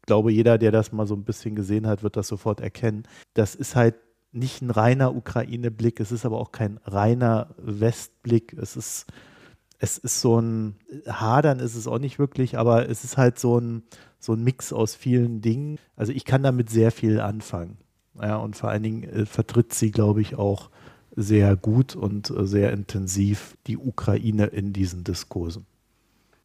glaube, 0.07 0.31
jeder, 0.31 0.57
der 0.57 0.71
das 0.71 0.91
mal 0.91 1.05
so 1.05 1.13
ein 1.13 1.23
bisschen 1.23 1.55
gesehen 1.55 1.85
hat, 1.85 2.01
wird 2.01 2.17
das 2.17 2.27
sofort 2.27 2.59
erkennen. 2.59 3.03
Das 3.35 3.53
ist 3.53 3.75
halt 3.75 3.95
nicht 4.31 4.61
ein 4.61 4.71
reiner 4.71 5.15
Ukraine-Blick, 5.15 5.99
es 5.99 6.11
ist 6.11 6.25
aber 6.25 6.39
auch 6.39 6.51
kein 6.51 6.79
reiner 6.85 7.55
Westblick. 7.57 8.53
Es 8.53 8.75
ist, 8.75 9.05
es 9.77 9.97
ist 9.97 10.21
so 10.21 10.39
ein 10.39 10.75
Hadern 11.07 11.59
ist 11.59 11.75
es 11.75 11.87
auch 11.87 11.99
nicht 11.99 12.17
wirklich, 12.17 12.57
aber 12.57 12.89
es 12.89 13.03
ist 13.03 13.17
halt 13.17 13.37
so 13.37 13.59
ein, 13.59 13.83
so 14.19 14.33
ein 14.33 14.43
Mix 14.43 14.73
aus 14.73 14.95
vielen 14.95 15.41
Dingen. 15.41 15.77
Also 15.95 16.11
ich 16.11 16.25
kann 16.25 16.41
damit 16.41 16.69
sehr 16.69 16.91
viel 16.91 17.19
anfangen. 17.19 17.77
Ja, 18.19 18.37
und 18.37 18.55
vor 18.55 18.69
allen 18.69 18.83
Dingen 18.83 19.03
äh, 19.03 19.25
vertritt 19.25 19.73
sie, 19.73 19.91
glaube 19.91 20.21
ich, 20.21 20.35
auch 20.35 20.71
sehr 21.15 21.55
gut 21.55 21.95
und 21.95 22.29
äh, 22.31 22.45
sehr 22.45 22.71
intensiv 22.73 23.57
die 23.67 23.77
Ukraine 23.77 24.47
in 24.47 24.73
diesen 24.73 25.03
Diskursen. 25.03 25.65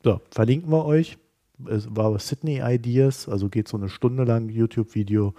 So, 0.05 0.21
verlinken 0.31 0.71
wir 0.71 0.85
euch 0.85 1.19
war 1.65 2.19
Sydney 2.19 2.61
Ideas, 2.63 3.29
also 3.29 3.49
geht 3.49 3.69
so 3.69 3.77
eine 3.77 3.89
Stunde 3.89 4.25
lang 4.25 4.49
YouTube-Video. 4.49 5.35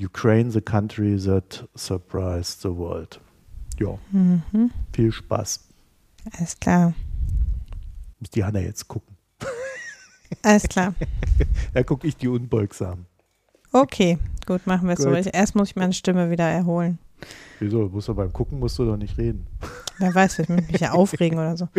Ukraine, 0.00 0.50
the 0.50 0.60
country 0.60 1.18
that 1.18 1.68
surprised 1.76 2.62
the 2.62 2.68
world. 2.68 3.20
Ja, 3.80 3.98
mhm. 4.12 4.70
viel 4.92 5.10
Spaß. 5.12 5.68
Alles 6.36 6.58
klar. 6.58 6.94
Muss 8.20 8.30
die 8.30 8.44
Hanna 8.44 8.60
jetzt 8.60 8.86
gucken. 8.86 9.16
Alles 10.42 10.64
klar. 10.64 10.94
da 11.74 11.82
gucke 11.82 12.06
ich 12.06 12.16
die 12.16 12.28
unbeugsam. 12.28 13.06
Okay, 13.72 14.18
gut, 14.46 14.66
machen 14.66 14.88
wir 14.88 14.94
es 14.94 15.02
so. 15.02 15.10
Erst 15.10 15.54
muss 15.54 15.70
ich 15.70 15.76
meine 15.76 15.92
Stimme 15.92 16.30
wieder 16.30 16.48
erholen. 16.48 16.98
Wieso? 17.58 17.88
Musst 17.88 18.08
du 18.08 18.14
beim 18.14 18.32
Gucken 18.32 18.58
musst 18.58 18.78
du 18.78 18.84
doch 18.84 18.96
nicht 18.96 19.18
reden. 19.18 19.46
Wer 19.98 20.14
weiß, 20.14 20.38
ich 20.40 20.48
mich 20.48 20.80
ja 20.80 20.92
aufregen 20.92 21.38
oder 21.38 21.56
so. 21.56 21.68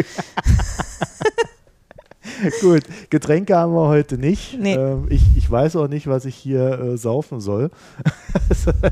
Gut, 2.61 2.83
Getränke 3.09 3.55
haben 3.55 3.73
wir 3.73 3.87
heute 3.87 4.17
nicht. 4.17 4.57
Nee. 4.59 4.75
Ähm, 4.75 5.07
ich, 5.09 5.23
ich 5.35 5.49
weiß 5.49 5.75
auch 5.75 5.87
nicht, 5.87 6.07
was 6.07 6.25
ich 6.25 6.35
hier 6.35 6.79
äh, 6.79 6.97
saufen 6.97 7.39
soll. 7.39 7.71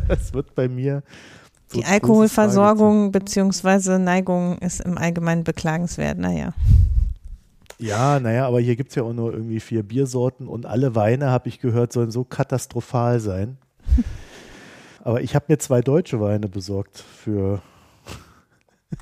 Es 0.10 0.34
wird 0.34 0.56
bei 0.56 0.68
mir. 0.68 1.04
So 1.68 1.80
Die 1.80 1.86
Alkoholversorgung 1.86 3.12
bzw. 3.12 3.98
Neigung 3.98 4.58
ist 4.60 4.82
im 4.82 4.98
Allgemeinen 4.98 5.44
beklagenswert, 5.44 6.18
naja. 6.18 6.54
Ja, 7.80 8.20
naja, 8.20 8.48
aber 8.48 8.60
hier 8.60 8.76
gibt 8.76 8.90
es 8.90 8.96
ja 8.96 9.04
auch 9.04 9.14
nur 9.14 9.34
irgendwie 9.34 9.60
vier 9.60 9.84
Biersorten 9.84 10.48
und 10.48 10.66
alle 10.66 10.96
Weine, 10.96 11.30
habe 11.30 11.50
ich 11.50 11.60
gehört, 11.60 11.94
sollen 11.94 12.12
so 12.12 12.24
katastrophal 12.24 13.20
sein. 13.20 13.58
aber 15.04 15.22
ich 15.22 15.36
habe 15.36 15.46
mir 15.50 15.60
zwei 15.60 15.82
deutsche 15.82 16.20
Weine 16.20 16.48
besorgt 16.48 16.98
für 16.98 17.62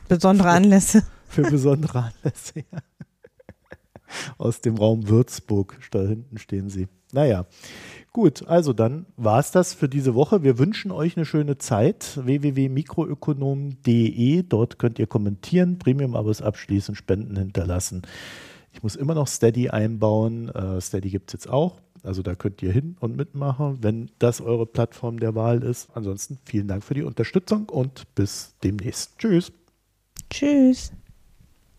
besondere 0.07 0.49
Anlässe. 0.49 1.03
Für, 1.27 1.43
für 1.45 1.51
besondere 1.51 1.99
Anlässe, 1.99 2.63
ja 2.72 2.80
aus 4.37 4.61
dem 4.61 4.75
Raum 4.75 5.09
Würzburg. 5.09 5.79
Da 5.91 6.01
hinten 6.01 6.37
stehen 6.37 6.69
sie. 6.69 6.87
Naja. 7.11 7.45
Gut, 8.11 8.47
also 8.47 8.73
dann 8.73 9.05
war 9.17 9.39
es 9.39 9.51
das 9.51 9.73
für 9.73 9.89
diese 9.89 10.15
Woche. 10.15 10.41
Wir 10.43 10.57
wünschen 10.57 10.91
euch 10.91 11.17
eine 11.17 11.25
schöne 11.25 11.57
Zeit. 11.57 12.17
www.mikroökonom.de. 12.23 14.43
Dort 14.43 14.79
könnt 14.79 14.99
ihr 14.99 15.07
kommentieren, 15.07 15.79
Premium-Abos 15.79 16.41
abschließen, 16.41 16.95
Spenden 16.95 17.35
hinterlassen. 17.35 18.03
Ich 18.71 18.83
muss 18.83 18.95
immer 18.95 19.15
noch 19.15 19.27
Steady 19.27 19.69
einbauen. 19.69 20.49
Uh, 20.49 20.79
Steady 20.81 21.09
gibt 21.09 21.29
es 21.29 21.33
jetzt 21.33 21.49
auch. 21.49 21.81
Also 22.03 22.21
da 22.21 22.35
könnt 22.35 22.61
ihr 22.61 22.71
hin 22.71 22.97
und 22.99 23.15
mitmachen, 23.15 23.79
wenn 23.81 24.11
das 24.19 24.41
eure 24.41 24.65
Plattform 24.65 25.19
der 25.19 25.33
Wahl 25.33 25.63
ist. 25.63 25.89
Ansonsten 25.93 26.37
vielen 26.45 26.67
Dank 26.67 26.83
für 26.83 26.93
die 26.93 27.03
Unterstützung 27.03 27.69
und 27.69 28.13
bis 28.15 28.55
demnächst. 28.63 29.17
Tschüss. 29.17 29.51
Tschüss. 30.29 30.91